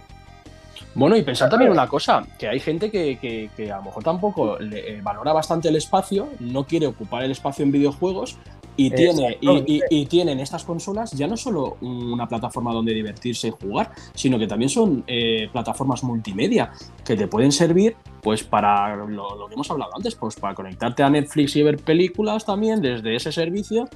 bueno, 0.95 1.17
y 1.17 1.23
pensar 1.23 1.49
también 1.49 1.71
una 1.71 1.87
cosa, 1.87 2.25
que 2.39 2.47
hay 2.47 2.59
gente 2.59 2.89
que, 2.89 3.49
a 3.71 3.77
lo 3.77 3.83
mejor 3.83 4.03
tampoco 4.03 4.57
le, 4.57 4.95
eh, 4.95 5.01
valora 5.01 5.33
bastante 5.33 5.67
el 5.67 5.75
espacio, 5.75 6.29
no 6.39 6.63
quiere 6.63 6.87
ocupar 6.87 7.23
el 7.23 7.31
espacio 7.31 7.63
en 7.63 7.71
videojuegos 7.71 8.37
y 8.77 8.91
tiene, 8.91 9.37
y, 9.41 10.05
tienen 10.05 10.39
estas 10.39 10.63
consolas 10.65 11.11
ya 11.11 11.27
no 11.27 11.37
solo 11.37 11.77
una 11.81 12.27
plataforma 12.27 12.73
donde 12.73 12.93
divertirse 12.93 13.47
y 13.47 13.51
jugar, 13.51 13.91
sino 14.13 14.37
que 14.37 14.47
también 14.47 14.69
son 14.69 15.03
eh, 15.07 15.49
plataformas 15.51 16.03
multimedia 16.03 16.71
que 17.05 17.15
te 17.15 17.27
pueden 17.27 17.51
servir 17.51 17.95
pues 18.21 18.43
para 18.43 18.95
lo, 18.95 19.07
lo, 19.07 19.47
que 19.47 19.53
hemos 19.53 19.69
hablado 19.69 19.91
antes, 19.95 20.15
pues 20.15 20.35
para 20.35 20.55
conectarte 20.55 21.03
a 21.03 21.09
Netflix 21.09 21.55
y 21.55 21.63
ver 21.63 21.77
películas 21.77 22.43
también 22.45 22.81
desde 22.81 23.15
ese 23.15 23.31
servicio 23.31 23.87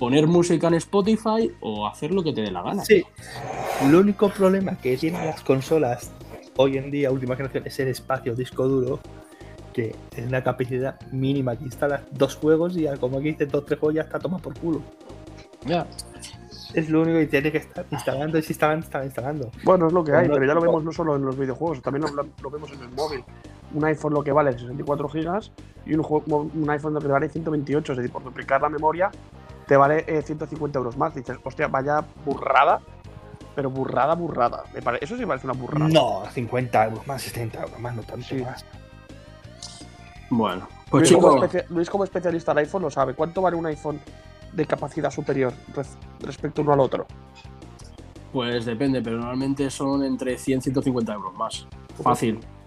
poner 0.00 0.26
música 0.26 0.66
en 0.66 0.74
Spotify 0.74 1.52
o 1.60 1.86
hacer 1.86 2.10
lo 2.10 2.24
que 2.24 2.32
te 2.32 2.40
dé 2.40 2.50
la 2.50 2.62
gana. 2.62 2.82
Sí. 2.82 3.04
Lo 3.90 4.00
único 4.00 4.30
problema 4.30 4.76
que 4.78 4.96
tienen 4.96 5.26
las 5.26 5.42
consolas 5.42 6.10
hoy 6.56 6.78
en 6.78 6.90
día, 6.90 7.10
última 7.10 7.36
generación, 7.36 7.64
es 7.66 7.78
el 7.80 7.88
espacio 7.88 8.34
disco 8.34 8.66
duro, 8.66 8.98
que 9.74 9.94
es 10.16 10.26
una 10.26 10.42
capacidad 10.42 10.98
mínima 11.12 11.54
que 11.54 11.64
instalas 11.64 12.00
dos 12.12 12.34
juegos 12.34 12.78
y 12.78 12.86
como 12.98 13.18
aquí 13.18 13.28
dice 13.32 13.44
dos 13.44 13.66
tres 13.66 13.78
juegos 13.78 13.94
ya 13.94 14.02
está 14.02 14.18
toma 14.18 14.38
por 14.38 14.58
culo. 14.58 14.80
Ya. 15.66 15.86
Es 16.72 16.88
lo 16.88 17.02
único 17.02 17.18
que 17.18 17.26
tiene 17.26 17.52
que 17.52 17.58
estar 17.58 17.84
instalando 17.90 18.38
y 18.38 18.42
si 18.42 18.52
está 18.52 18.72
instalando. 19.04 19.50
Bueno, 19.64 19.88
es 19.88 19.92
lo 19.92 20.02
que 20.02 20.12
hay, 20.12 20.28
pero 20.28 20.46
ya 20.46 20.54
lo 20.54 20.62
vemos 20.62 20.82
no 20.82 20.92
solo 20.92 21.16
en 21.16 21.26
los 21.26 21.36
videojuegos, 21.38 21.82
también 21.82 22.06
lo, 22.14 22.50
vemos 22.50 22.72
en 22.72 22.80
el 22.80 22.90
móvil. 22.92 23.22
Un 23.74 23.84
iPhone 23.84 24.14
lo 24.14 24.24
que 24.24 24.32
vale 24.32 24.52
64 24.52 25.08
GB 25.08 25.50
y 25.84 25.94
un, 25.94 26.50
un 26.54 26.70
iPhone 26.70 26.94
lo 26.94 27.00
que 27.00 27.08
vale 27.08 27.28
128, 27.28 27.92
es 27.92 27.98
decir, 27.98 28.10
por 28.10 28.24
duplicar 28.24 28.62
la 28.62 28.70
memoria 28.70 29.10
te 29.70 29.76
vale 29.76 30.04
150 30.04 30.76
eh, 30.76 30.80
euros 30.80 30.96
más. 30.96 31.14
Dices, 31.14 31.38
hostia, 31.44 31.68
vaya 31.68 32.04
burrada, 32.24 32.80
pero 33.54 33.70
burrada, 33.70 34.16
burrada. 34.16 34.64
Me 34.74 34.80
Eso 35.00 35.16
sí 35.16 35.24
parece 35.24 35.46
una 35.46 35.54
burrada. 35.54 35.86
No, 35.86 36.24
50 36.28 36.86
euros 36.86 37.06
más, 37.06 37.22
70 37.22 37.62
euros 37.62 37.78
más, 37.78 37.94
no 37.94 38.02
tanto 38.02 38.34
más. 38.34 38.64
Bueno, 40.28 40.66
pues 40.90 41.08
Luis, 41.08 41.22
como 41.22 41.48
Luis, 41.68 41.88
como 41.88 42.02
especialista 42.02 42.52
del 42.52 42.64
iPhone, 42.64 42.82
lo 42.82 42.90
sabe. 42.90 43.14
¿Cuánto 43.14 43.42
vale 43.42 43.54
un 43.54 43.66
iPhone 43.66 44.00
de 44.52 44.66
capacidad 44.66 45.12
superior 45.12 45.52
respecto 46.18 46.62
uno 46.62 46.72
al 46.72 46.80
otro? 46.80 47.06
Pues 48.32 48.64
depende, 48.64 49.00
pero 49.02 49.18
normalmente 49.18 49.70
son 49.70 50.02
entre 50.02 50.36
100 50.36 50.58
y 50.58 50.62
150 50.62 51.14
euros 51.14 51.32
más. 51.34 51.68
Fácil, 52.02 52.40
fácil. 52.40 52.59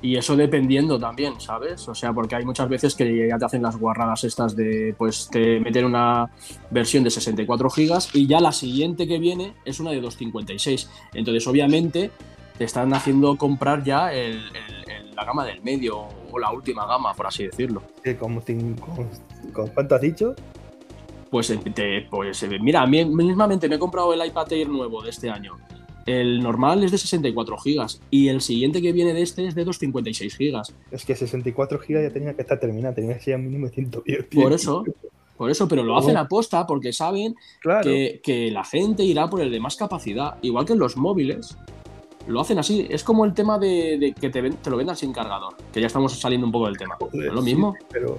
Y 0.00 0.16
eso 0.16 0.36
dependiendo 0.36 0.98
también, 0.98 1.40
¿sabes? 1.40 1.88
O 1.88 1.94
sea, 1.94 2.12
porque 2.12 2.36
hay 2.36 2.44
muchas 2.44 2.68
veces 2.68 2.94
que 2.94 3.28
ya 3.28 3.36
te 3.36 3.44
hacen 3.44 3.62
las 3.62 3.76
guarradas 3.76 4.22
estas 4.22 4.54
de, 4.54 4.94
pues 4.96 5.28
te 5.28 5.58
meten 5.58 5.86
una 5.86 6.30
versión 6.70 7.02
de 7.02 7.10
64 7.10 7.68
gigas 7.70 8.10
y 8.14 8.28
ya 8.28 8.40
la 8.40 8.52
siguiente 8.52 9.08
que 9.08 9.18
viene 9.18 9.54
es 9.64 9.80
una 9.80 9.90
de 9.90 10.00
256. 10.00 10.88
Entonces, 11.14 11.46
obviamente, 11.48 12.12
te 12.56 12.64
están 12.64 12.94
haciendo 12.94 13.36
comprar 13.36 13.82
ya 13.82 14.12
el, 14.12 14.40
la 15.16 15.24
gama 15.24 15.44
del 15.44 15.62
medio 15.62 16.06
o 16.30 16.38
la 16.38 16.52
última 16.52 16.86
gama, 16.86 17.12
por 17.14 17.26
así 17.26 17.46
decirlo. 17.46 17.82
¿Cómo, 18.20 18.40
con, 19.52 19.68
cuánto 19.68 19.96
has 19.96 20.00
dicho? 20.00 20.36
Pues, 21.28 21.52
te, 21.74 22.06
pues 22.08 22.46
mira, 22.60 22.86
mismamente 22.86 23.68
me 23.68 23.74
he 23.74 23.78
comprado 23.80 24.14
el 24.14 24.24
iPad 24.24 24.52
Air 24.52 24.68
nuevo 24.68 25.02
de 25.02 25.10
este 25.10 25.28
año 25.28 25.56
el 26.08 26.42
normal 26.42 26.82
es 26.82 26.90
de 26.90 26.98
64 26.98 27.58
gigas 27.58 28.00
y 28.10 28.28
el 28.28 28.40
siguiente 28.40 28.80
que 28.80 28.92
viene 28.92 29.12
de 29.12 29.20
este 29.20 29.46
es 29.46 29.54
de 29.54 29.64
256 29.64 30.36
gigas. 30.36 30.74
Es 30.90 31.04
que 31.04 31.14
64 31.14 31.78
gigas 31.80 32.02
ya 32.02 32.10
tenía 32.10 32.34
que 32.34 32.42
estar 32.42 32.58
terminado, 32.58 32.94
tenía 32.94 33.14
que 33.18 33.24
ser 33.24 33.36
un 33.36 33.44
mínimo 33.44 33.66
de 33.66 33.72
110. 33.74 34.26
Por 34.34 34.52
eso, 34.54 34.84
por 35.36 35.50
eso, 35.50 35.68
pero 35.68 35.82
lo 35.82 35.98
hacen 35.98 36.16
a 36.16 36.26
posta 36.26 36.66
porque 36.66 36.94
saben 36.94 37.36
que, 37.62 38.50
la 38.52 38.64
gente 38.64 39.04
irá 39.04 39.28
por 39.28 39.42
el 39.42 39.50
de 39.50 39.60
más 39.60 39.76
capacidad, 39.76 40.36
igual 40.42 40.64
que 40.64 40.72
en 40.72 40.78
los 40.78 40.96
móviles. 40.96 41.56
Lo 42.26 42.40
hacen 42.40 42.58
así, 42.58 42.86
es 42.90 43.04
como 43.04 43.24
el 43.24 43.32
tema 43.32 43.58
de, 43.58 44.14
que 44.18 44.28
te, 44.28 44.50
te, 44.50 44.70
lo 44.70 44.76
vendan 44.76 44.96
sin 44.96 45.12
cargador, 45.12 45.56
que 45.72 45.80
ya 45.80 45.86
estamos 45.86 46.12
saliendo 46.18 46.46
un 46.46 46.52
poco 46.52 46.66
del 46.66 46.76
tema. 46.76 46.96
es 47.12 47.32
lo 47.32 47.40
mismo? 47.40 47.74
pero 47.90 48.18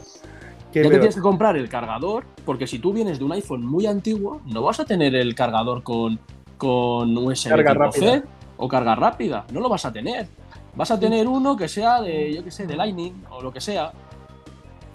ya 0.74 0.84
te 0.84 0.90
tienes 0.90 1.16
que 1.16 1.22
comprar 1.22 1.58
el 1.58 1.68
cargador, 1.68 2.26
porque 2.46 2.68
si 2.68 2.80
tú 2.80 2.94
vienes 2.94 3.20
de 3.20 3.26
un 3.26 3.32
iPhone 3.32 3.66
muy 3.66 3.86
antiguo, 3.88 4.42
no 4.46 4.62
vas 4.62 4.80
a 4.80 4.86
tener 4.86 5.16
el 5.16 5.34
cargador 5.34 5.84
con 5.84 6.20
con 6.60 7.18
USB 7.18 7.64
carga 7.64 7.92
C 7.92 8.22
o 8.58 8.68
carga 8.68 8.94
rápida. 8.94 9.46
No 9.52 9.62
lo 9.62 9.70
vas 9.70 9.86
a 9.86 9.94
tener. 9.94 10.28
Vas 10.76 10.92
a 10.92 11.00
tener 11.00 11.28
uno 11.28 11.56
que 11.56 11.68
sea 11.68 12.02
de, 12.02 12.34
yo 12.34 12.44
que 12.44 12.52
sé, 12.52 12.68
de 12.68 12.76
Lightning 12.76 13.24
o 13.32 13.42
lo 13.42 13.52
que 13.52 13.62
sea. 13.62 13.92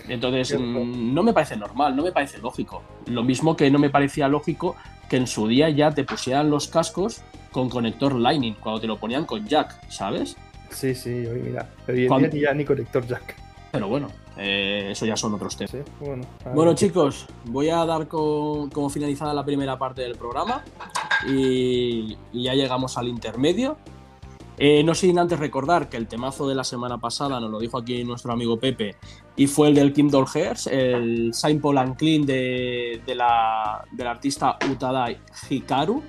Entonces, 0.06 0.60
mm, 0.60 1.14
no 1.14 1.22
me 1.22 1.32
parece 1.32 1.56
normal, 1.56 1.96
no 1.96 2.02
me 2.02 2.12
parece 2.12 2.38
lógico. 2.38 2.82
Lo 3.06 3.24
mismo 3.24 3.56
que 3.56 3.70
no 3.70 3.78
me 3.78 3.88
parecía 3.88 4.28
lógico 4.28 4.76
que 5.08 5.16
en 5.16 5.26
su 5.26 5.48
día 5.48 5.70
ya 5.70 5.90
te 5.90 6.04
pusieran 6.04 6.50
los 6.50 6.68
cascos 6.68 7.22
con 7.50 7.70
conector 7.70 8.14
Lightning, 8.14 8.54
cuando 8.60 8.82
te 8.82 8.86
lo 8.86 8.98
ponían 8.98 9.24
con 9.24 9.46
jack, 9.46 9.88
¿sabes? 9.88 10.36
Sí, 10.68 10.94
sí, 10.94 11.10
mira. 11.42 11.66
Pero 11.86 12.14
hoy 12.14 12.40
ya 12.40 12.52
ni 12.52 12.64
conector 12.66 13.06
jack. 13.06 13.36
Pero 13.72 13.88
bueno, 13.88 14.08
eh, 14.36 14.88
eso 14.90 15.06
ya 15.06 15.16
son 15.16 15.32
otros 15.34 15.56
temas. 15.56 15.86
bueno, 16.54 16.74
chicos, 16.74 17.26
voy 17.46 17.70
a 17.70 17.86
dar 17.86 18.06
como 18.06 18.90
finalizada 18.90 19.32
la 19.32 19.44
primera 19.44 19.78
parte 19.78 20.02
del 20.02 20.16
programa 20.16 20.62
y, 21.26 22.16
ya 22.32 22.54
llegamos 22.54 22.98
al 22.98 23.08
intermedio. 23.08 23.76
Eh, 24.56 24.84
no 24.84 24.94
sin 24.94 25.18
antes 25.18 25.38
recordar 25.38 25.88
que 25.88 25.96
el 25.96 26.06
temazo 26.06 26.48
de 26.48 26.54
la 26.54 26.62
semana 26.62 26.98
pasada 26.98 27.40
nos 27.40 27.50
lo 27.50 27.58
dijo 27.58 27.76
aquí 27.76 28.04
nuestro 28.04 28.32
amigo 28.32 28.56
Pepe 28.56 28.94
y 29.34 29.48
fue 29.48 29.66
el 29.66 29.74
del 29.74 29.92
Kindle 29.92 30.26
Hearts, 30.32 30.68
el 30.68 31.34
Saint 31.34 31.60
Paul 31.60 31.78
and 31.78 31.96
Clean 31.96 32.24
de, 32.24 33.00
la, 33.16 33.84
del 33.90 34.06
artista 34.06 34.56
Utadai 34.70 35.18
Hikaru. 35.50 36.02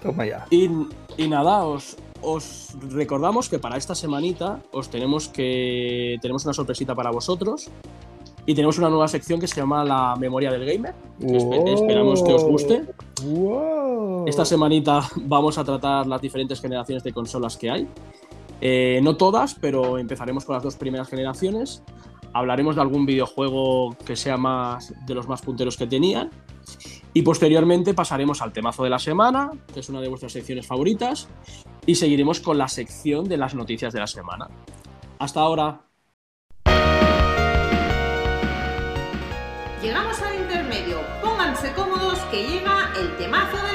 Toma 0.00 0.26
ya. 0.26 0.46
Y, 0.50 0.70
y 1.16 1.26
nada, 1.26 1.64
os, 1.64 1.96
os 2.22 2.76
recordamos 2.90 3.48
que 3.48 3.58
para 3.58 3.76
esta 3.76 3.94
semanita 3.94 4.60
os 4.72 4.88
tenemos 4.88 5.28
que 5.28 6.18
tenemos 6.20 6.44
una 6.44 6.54
sorpresita 6.54 6.94
para 6.94 7.10
vosotros 7.10 7.68
y 8.48 8.54
tenemos 8.54 8.78
una 8.78 8.88
nueva 8.88 9.06
sección 9.08 9.38
que 9.38 9.46
se 9.46 9.56
llama 9.56 9.84
la 9.84 10.16
memoria 10.16 10.50
del 10.50 10.64
gamer. 10.64 10.94
esperamos 11.20 12.22
que 12.22 12.32
os 12.32 12.44
guste. 12.44 12.82
Esta 14.26 14.46
semanita 14.46 15.06
vamos 15.16 15.58
a 15.58 15.64
tratar 15.64 16.06
las 16.06 16.18
diferentes 16.22 16.58
generaciones 16.58 17.04
de 17.04 17.12
consolas 17.12 17.58
que 17.58 17.70
hay. 17.70 17.86
Eh, 18.62 19.00
no 19.02 19.18
todas, 19.18 19.54
pero 19.54 19.98
empezaremos 19.98 20.46
con 20.46 20.54
las 20.54 20.62
dos 20.62 20.76
primeras 20.76 21.08
generaciones. 21.08 21.82
Hablaremos 22.32 22.74
de 22.76 22.80
algún 22.80 23.04
videojuego 23.04 23.94
que 24.06 24.16
sea 24.16 24.38
más 24.38 24.94
de 25.06 25.14
los 25.14 25.28
más 25.28 25.42
punteros 25.42 25.76
que 25.76 25.86
tenían. 25.86 26.30
Y 27.12 27.20
posteriormente 27.20 27.92
pasaremos 27.92 28.40
al 28.40 28.54
temazo 28.54 28.82
de 28.82 28.88
la 28.88 28.98
semana, 28.98 29.50
que 29.74 29.80
es 29.80 29.90
una 29.90 30.00
de 30.00 30.08
vuestras 30.08 30.32
secciones 30.32 30.66
favoritas, 30.66 31.28
y 31.84 31.96
seguiremos 31.96 32.40
con 32.40 32.56
la 32.56 32.68
sección 32.68 33.28
de 33.28 33.36
las 33.36 33.54
noticias 33.54 33.92
de 33.92 34.00
la 34.00 34.06
semana. 34.06 34.48
Hasta 35.18 35.40
ahora. 35.40 35.87
Que 42.30 42.42
llega 42.42 42.92
el 42.96 43.16
temazo 43.16 43.67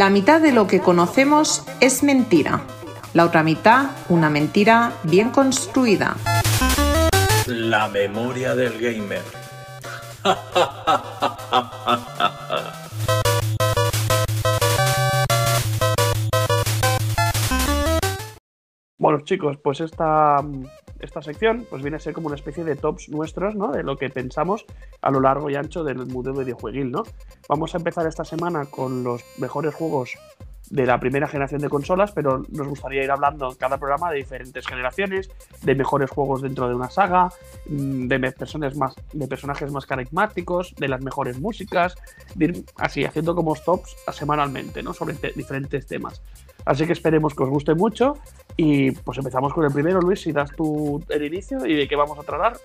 La 0.00 0.08
mitad 0.08 0.40
de 0.40 0.50
lo 0.50 0.66
que 0.66 0.80
conocemos 0.80 1.66
es 1.78 2.02
mentira. 2.02 2.62
La 3.12 3.26
otra 3.26 3.42
mitad, 3.42 3.90
una 4.08 4.30
mentira 4.30 4.94
bien 5.02 5.28
construida. 5.28 6.16
La 7.46 7.86
memoria 7.86 8.54
del 8.54 8.80
gamer. 8.80 9.20
Bueno, 18.96 19.20
chicos, 19.20 19.58
pues 19.62 19.80
esta, 19.80 20.42
esta 21.10 21.22
sección 21.22 21.66
pues 21.68 21.82
viene 21.82 21.96
a 21.96 22.00
ser 22.00 22.14
como 22.14 22.28
una 22.28 22.36
especie 22.36 22.62
de 22.62 22.76
tops 22.76 23.08
nuestros, 23.08 23.56
¿no? 23.56 23.72
De 23.72 23.82
lo 23.82 23.96
que 23.96 24.10
pensamos 24.10 24.64
a 25.02 25.10
lo 25.10 25.20
largo 25.20 25.50
y 25.50 25.56
ancho 25.56 25.82
del 25.82 26.06
mundo 26.06 26.32
videojueguil, 26.32 26.92
¿no? 26.92 27.02
Vamos 27.48 27.74
a 27.74 27.78
empezar 27.78 28.06
esta 28.06 28.24
semana 28.24 28.66
con 28.66 29.02
los 29.02 29.24
mejores 29.38 29.74
juegos 29.74 30.16
de 30.70 30.86
la 30.86 31.00
primera 31.00 31.26
generación 31.26 31.62
de 31.62 31.68
consolas, 31.68 32.12
pero 32.12 32.44
nos 32.48 32.68
gustaría 32.68 33.02
ir 33.02 33.10
hablando 33.10 33.50
en 33.50 33.56
cada 33.56 33.76
programa 33.76 34.12
de 34.12 34.18
diferentes 34.18 34.64
generaciones, 34.64 35.28
de 35.62 35.74
mejores 35.74 36.08
juegos 36.10 36.42
dentro 36.42 36.68
de 36.68 36.76
una 36.76 36.88
saga, 36.88 37.28
mm, 37.66 38.06
de 38.06 38.30
personajes 38.30 38.78
más, 38.78 38.94
de 39.12 39.26
personajes 39.26 39.72
más 39.72 39.86
carismáticos, 39.86 40.76
de 40.76 40.86
las 40.86 41.02
mejores 41.02 41.40
músicas, 41.40 41.96
así 42.76 43.04
haciendo 43.04 43.34
como 43.34 43.56
stops 43.56 43.96
semanalmente, 44.12 44.80
¿no? 44.80 44.94
Sobre 44.94 45.16
diferentes 45.34 45.88
temas. 45.88 46.22
Así 46.64 46.86
que 46.86 46.92
esperemos 46.92 47.34
que 47.34 47.42
os 47.42 47.48
guste 47.48 47.74
mucho 47.74 48.14
y 48.56 48.90
pues 48.92 49.18
empezamos 49.18 49.52
con 49.52 49.64
el 49.64 49.72
primero, 49.72 50.00
Luis, 50.00 50.20
si 50.20 50.32
das 50.32 50.50
tú 50.56 51.02
el 51.08 51.24
inicio 51.24 51.64
y 51.66 51.74
de 51.74 51.88
qué 51.88 51.96
vamos 51.96 52.18
a 52.18 52.22
tratar. 52.22 52.58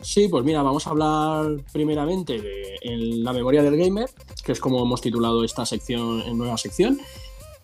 Sí, 0.00 0.28
pues 0.28 0.44
mira, 0.44 0.62
vamos 0.62 0.86
a 0.86 0.90
hablar 0.90 1.46
primeramente 1.72 2.40
de 2.40 2.78
la 2.82 3.32
memoria 3.32 3.62
del 3.62 3.76
gamer, 3.76 4.08
que 4.44 4.52
es 4.52 4.60
como 4.60 4.82
hemos 4.82 5.00
titulado 5.00 5.42
esta 5.42 5.64
sección 5.66 6.20
en 6.22 6.38
nueva 6.38 6.56
sección 6.56 6.98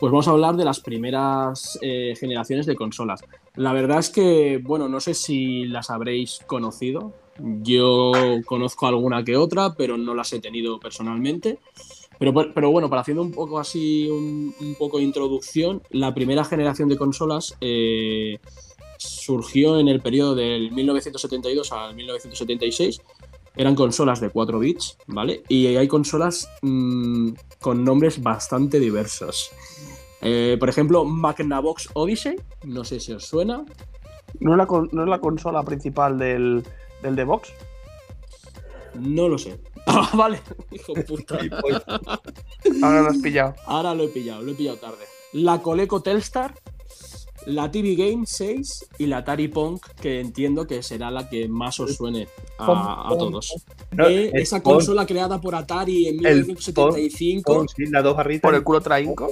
pues 0.02 0.10
vamos 0.10 0.26
a 0.26 0.32
hablar 0.32 0.56
de 0.56 0.64
las 0.64 0.80
primeras 0.80 1.78
eh, 1.80 2.14
generaciones 2.18 2.66
de 2.66 2.74
consolas. 2.74 3.22
La 3.54 3.72
verdad 3.72 4.00
es 4.00 4.10
que, 4.10 4.58
bueno, 4.60 4.88
no 4.88 4.98
sé 4.98 5.14
si 5.14 5.64
las 5.66 5.90
habréis 5.90 6.40
conocido. 6.44 7.12
Yo 7.38 8.10
conozco 8.44 8.88
alguna 8.88 9.22
que 9.22 9.36
otra, 9.36 9.74
pero 9.76 9.96
no 9.96 10.16
las 10.16 10.32
he 10.32 10.40
tenido 10.40 10.80
personalmente. 10.80 11.60
Pero, 12.18 12.32
pero 12.52 12.70
bueno, 12.70 12.88
para 12.88 13.02
haciendo 13.02 13.22
un 13.22 13.32
poco 13.32 13.58
así, 13.58 14.08
un, 14.08 14.76
poco 14.78 14.98
de 14.98 15.04
introducción, 15.04 15.82
la 15.90 16.14
primera 16.14 16.44
generación 16.44 16.88
de 16.88 16.96
consolas 16.96 17.56
eh, 17.60 18.38
surgió 18.96 19.78
en 19.78 19.88
el 19.88 20.00
periodo 20.00 20.34
del 20.34 20.70
1972 20.70 21.72
al 21.72 21.94
1976 21.94 23.00
eran 23.56 23.74
consolas 23.74 24.20
de 24.20 24.30
4 24.30 24.58
bits, 24.58 24.96
¿vale? 25.08 25.42
Y 25.48 25.66
hay 25.66 25.86
consolas 25.86 26.48
mm, 26.62 27.32
con 27.60 27.84
nombres 27.84 28.22
bastante 28.22 28.80
diversos. 28.80 29.50
Eh, 30.22 30.56
por 30.58 30.68
ejemplo, 30.68 31.04
Magnavox 31.04 31.90
Odyssey, 31.92 32.36
no 32.64 32.84
sé 32.84 33.00
si 33.00 33.12
os 33.12 33.24
suena. 33.24 33.64
¿No 34.40 34.52
es 34.52 34.58
la, 34.92 35.04
la 35.04 35.20
consola 35.20 35.62
principal 35.62 36.18
del, 36.18 36.62
del? 37.02 37.26
No 38.94 39.28
lo 39.28 39.36
sé. 39.36 39.58
Ah, 39.86 40.10
vale, 40.14 40.40
hijo 40.70 40.94
puta. 40.94 41.38
Ahora 42.82 43.02
lo 43.02 43.08
has 43.08 43.18
pillado. 43.18 43.54
Ahora 43.66 43.94
lo 43.94 44.04
he 44.04 44.08
pillado, 44.08 44.42
lo 44.42 44.52
he 44.52 44.54
pillado 44.54 44.78
tarde. 44.78 45.04
La 45.32 45.62
Coleco 45.62 46.02
Telstar, 46.02 46.54
la 47.46 47.70
TV 47.70 47.94
Game 47.94 48.24
6 48.26 48.90
y 48.98 49.06
la 49.06 49.18
Atari 49.18 49.48
Pong, 49.48 49.80
que 50.00 50.20
entiendo 50.20 50.66
que 50.66 50.82
será 50.82 51.10
la 51.10 51.28
que 51.28 51.48
más 51.48 51.80
os 51.80 51.96
suene 51.96 52.28
a, 52.58 53.08
todos. 53.18 53.54
Eh, 54.06 54.30
esa 54.34 54.62
consola 54.62 55.06
creada 55.06 55.40
por 55.40 55.54
Atari 55.54 56.08
en 56.08 56.16
1975. 56.16 57.66
Por 58.40 58.54
el 58.54 58.62
culo 58.62 58.80
trainco. 58.80 59.28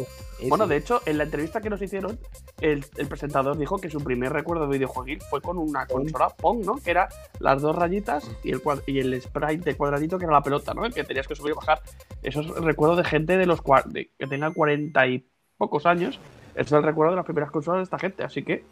Bueno, 0.48 0.66
de 0.66 0.76
hecho, 0.76 1.00
en 1.06 1.18
la 1.18 1.24
entrevista 1.24 1.60
que 1.60 1.70
nos 1.70 1.82
hicieron, 1.82 2.18
el, 2.60 2.84
presentador 3.08 3.58
dijo 3.58 3.78
que 3.78 3.90
su 3.90 4.02
primer 4.02 4.32
recuerdo 4.32 4.66
de 4.66 4.78
videojuegos 4.78 5.24
fue 5.28 5.40
con 5.40 5.58
una 5.58 5.86
consola 5.86 6.28
Pong, 6.30 6.64
¿no? 6.64 6.76
Que 6.76 6.90
era 6.90 7.08
las 7.38 7.62
dos 7.62 7.76
rayitas 7.76 8.30
y 8.42 8.52
el, 8.52 8.62
y 8.86 8.98
el 9.00 9.20
sprite 9.20 9.70
de 9.70 9.76
cuadradito 9.76 10.18
que 10.18 10.24
era 10.24 10.32
la 10.32 10.42
pelota, 10.42 10.74
¿no? 10.74 10.88
que 10.90 11.04
tenías 11.04 11.26
que 11.26 11.34
subir 11.34 11.52
y 11.52 11.56
bajar. 11.56 11.80
Eso 12.22 12.40
es 12.40 12.48
recuerdo 12.48 12.96
de 12.96 13.04
gente 13.04 13.36
de 13.36 13.46
los 13.46 13.60
que 13.62 14.26
tenga 14.26 14.50
cuarenta 14.50 15.06
y 15.06 15.26
pocos 15.58 15.86
años 15.86 16.18
es 16.54 16.72
el 16.72 16.82
recuerdo 16.82 17.12
de 17.12 17.16
las 17.16 17.24
primeras 17.24 17.50
consolas 17.50 17.80
de 17.80 17.84
esta 17.84 17.98
gente, 17.98 18.22
así 18.22 18.42
que 18.42 18.64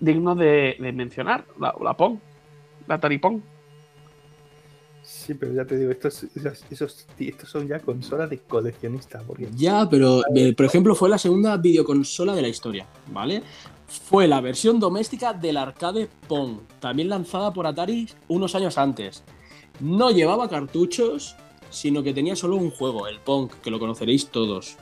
digno 0.00 0.34
de, 0.34 0.76
mencionar, 0.94 1.44
la, 1.58 1.74
la, 1.80 1.94
Pong, 1.94 2.18
la 2.86 2.96
Atari 2.96 3.18
Pong. 3.18 3.40
Sí, 5.10 5.34
pero 5.34 5.52
ya 5.52 5.64
te 5.64 5.76
digo, 5.76 5.90
estos, 5.90 6.24
estos, 6.70 7.06
son 7.44 7.66
ya 7.66 7.80
consolas 7.80 8.30
de 8.30 8.38
coleccionista. 8.38 9.20
Porque... 9.26 9.48
Ya, 9.56 9.88
pero 9.90 10.22
eh, 10.36 10.54
por 10.54 10.66
ejemplo 10.66 10.94
fue 10.94 11.08
la 11.08 11.18
segunda 11.18 11.56
videoconsola 11.56 12.32
de 12.32 12.42
la 12.42 12.48
historia, 12.48 12.86
¿vale? 13.08 13.42
Fue 13.88 14.28
la 14.28 14.40
versión 14.40 14.78
doméstica 14.78 15.32
del 15.32 15.56
arcade 15.56 16.08
Pong, 16.28 16.60
también 16.78 17.08
lanzada 17.08 17.52
por 17.52 17.66
Atari 17.66 18.08
unos 18.28 18.54
años 18.54 18.78
antes. 18.78 19.24
No 19.80 20.12
llevaba 20.12 20.48
cartuchos, 20.48 21.34
sino 21.70 22.04
que 22.04 22.14
tenía 22.14 22.36
solo 22.36 22.54
un 22.54 22.70
juego, 22.70 23.08
el 23.08 23.18
Pong, 23.18 23.50
que 23.62 23.72
lo 23.72 23.80
conoceréis 23.80 24.28
todos. 24.28 24.76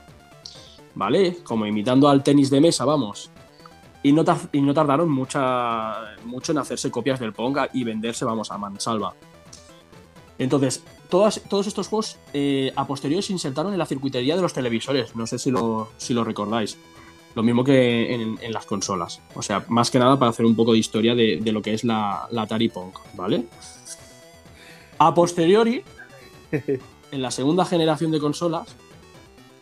¿vale? 0.94 1.38
Como 1.42 1.64
imitando 1.64 2.08
al 2.08 2.22
tenis 2.22 2.50
de 2.50 2.60
mesa, 2.60 2.84
vamos. 2.84 3.30
Y 4.02 4.12
no, 4.12 4.24
tardaron 4.24 5.10
mucho 5.10 5.38
en 5.40 6.58
hacerse 6.58 6.90
copias 6.90 7.18
del 7.18 7.32
Ponga 7.32 7.70
y 7.72 7.84
venderse, 7.84 8.24
vamos, 8.24 8.50
a 8.50 8.58
mansalva. 8.58 9.14
Entonces, 10.38 10.84
todas, 11.08 11.40
todos 11.48 11.66
estos 11.66 11.88
juegos 11.88 12.18
eh, 12.32 12.72
a 12.76 12.86
posteriori 12.86 13.22
se 13.22 13.32
insertaron 13.32 13.72
en 13.72 13.78
la 13.78 13.86
circuitería 13.86 14.36
de 14.36 14.42
los 14.42 14.52
televisores, 14.52 15.16
no 15.16 15.26
sé 15.26 15.38
si 15.38 15.50
lo, 15.50 15.90
si 15.96 16.14
lo 16.14 16.24
recordáis. 16.24 16.78
Lo 17.34 17.42
mismo 17.42 17.62
que 17.62 18.14
en, 18.14 18.52
las 18.52 18.66
consolas. 18.66 19.20
O 19.34 19.42
sea, 19.42 19.64
más 19.68 19.90
que 19.90 19.98
nada 19.98 20.18
para 20.18 20.30
hacer 20.30 20.46
un 20.46 20.56
poco 20.56 20.72
de 20.72 20.78
historia 20.78 21.14
de, 21.14 21.40
lo 21.52 21.62
que 21.62 21.74
es 21.74 21.84
la, 21.84 22.26
la 22.30 22.42
Atari 22.42 22.68
Pong, 22.68 22.92
¿vale? 23.14 23.44
A 24.98 25.14
posteriori, 25.14 25.82
en 27.12 27.22
la 27.22 27.30
segunda 27.30 27.64
generación 27.64 28.10
de 28.10 28.18
consolas, 28.18 28.74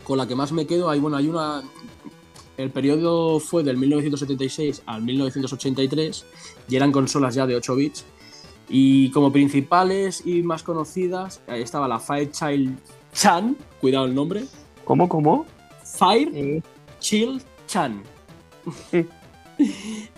con 0.03 0.17
la 0.17 0.27
que 0.27 0.35
más 0.35 0.51
me 0.51 0.65
quedo, 0.65 0.89
hay, 0.89 0.99
bueno, 0.99 1.17
hay 1.17 1.27
una... 1.27 1.61
El 2.55 2.71
periodo 2.71 3.39
fue 3.39 3.61
del 3.61 3.77
1976 3.77 4.81
al 4.87 5.03
1983 5.03 6.25
y 6.69 6.75
eran 6.75 6.91
consolas 6.91 7.35
ya 7.35 7.45
de 7.45 7.55
8 7.55 7.75
bits. 7.75 8.05
Y 8.69 9.11
como 9.11 9.31
principales 9.31 10.25
y 10.25 10.43
más 10.43 10.63
conocidas 10.63 11.41
estaba 11.47 11.87
la 11.87 12.01
Child 12.31 12.77
Chan, 13.13 13.55
cuidado 13.79 14.05
el 14.05 14.15
nombre. 14.15 14.43
¿Cómo, 14.83 15.07
cómo? 15.07 15.45
Fire 15.83 16.61
Chill 16.99 17.41
Chan. 17.67 18.03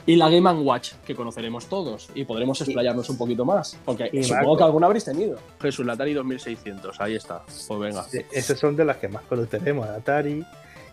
y 0.06 0.16
la 0.16 0.30
Game 0.30 0.52
Watch, 0.52 0.94
que 1.06 1.16
conoceremos 1.16 1.68
todos 1.68 2.10
y 2.14 2.26
podremos 2.26 2.60
explayarnos 2.62 3.10
un 3.10 3.18
poquito 3.18 3.46
más, 3.46 3.78
porque 3.86 4.24
supongo 4.24 4.58
que 4.58 4.64
alguna 4.64 4.88
habréis 4.88 5.06
tenido. 5.06 5.40
Jesús, 5.62 5.86
la 5.86 5.94
Atari 5.94 6.14
2600, 6.14 7.00
ahí 7.00 7.16
está. 7.16 7.44
Pues 7.68 7.80
venga. 7.80 8.06
esas 8.32 8.60
son 8.60 8.76
de 8.76 8.86
las 8.86 8.98
que 8.98 9.08
más 9.08 9.24
conoceremos, 9.24 9.88
la 9.88 9.96
Atari 9.96 10.44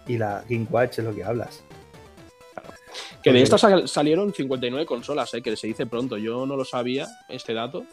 y 0.07 0.19
la 0.19 0.45
Game 0.49 0.67
Watch, 0.71 0.99
es 0.99 1.05
lo 1.05 1.15
que 1.15 1.25
hablas. 1.25 1.63
Que 3.27 3.33
de 3.33 3.43
estas 3.43 3.91
salieron 3.91 4.33
59 4.33 4.87
consolas, 4.87 5.35
¿eh? 5.35 5.43
que 5.43 5.57
se 5.57 5.67
dice 5.67 5.85
pronto. 5.85 6.17
Yo 6.17 6.47
no 6.47 6.55
lo 6.55 6.65
sabía, 6.65 7.09
este 7.29 7.55
dato. 7.55 7.85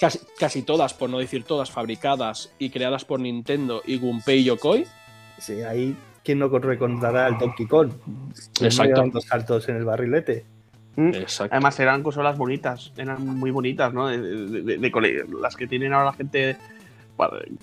Casi, 0.00 0.18
casi 0.36 0.62
todas, 0.62 0.92
por 0.92 1.08
no 1.08 1.20
decir 1.20 1.44
todas, 1.44 1.70
fabricadas 1.70 2.52
y 2.58 2.70
creadas 2.70 3.04
por 3.04 3.20
Nintendo 3.20 3.80
y 3.86 3.96
Gunpei 3.96 4.42
Yokoi. 4.42 4.86
Sí, 5.38 5.62
ahí 5.62 5.96
¿quién 6.24 6.40
no 6.40 6.48
recordará 6.48 7.26
al 7.26 7.38
Donkey 7.38 7.64
Kong? 7.66 7.92
Exacto. 8.60 9.04
Dos 9.12 9.22
saltos 9.22 9.68
en 9.68 9.76
el 9.76 9.84
barrilete. 9.84 10.44
Mm. 10.96 11.12
Además 11.52 11.78
eran 11.78 12.02
consolas 12.02 12.36
bonitas, 12.36 12.92
eran 12.96 13.24
muy 13.24 13.52
bonitas, 13.52 13.94
¿no? 13.94 14.08
De, 14.08 14.90
las 15.40 15.54
que 15.54 15.68
tienen 15.68 15.92
ahora 15.92 16.06
la 16.06 16.12
gente 16.14 16.56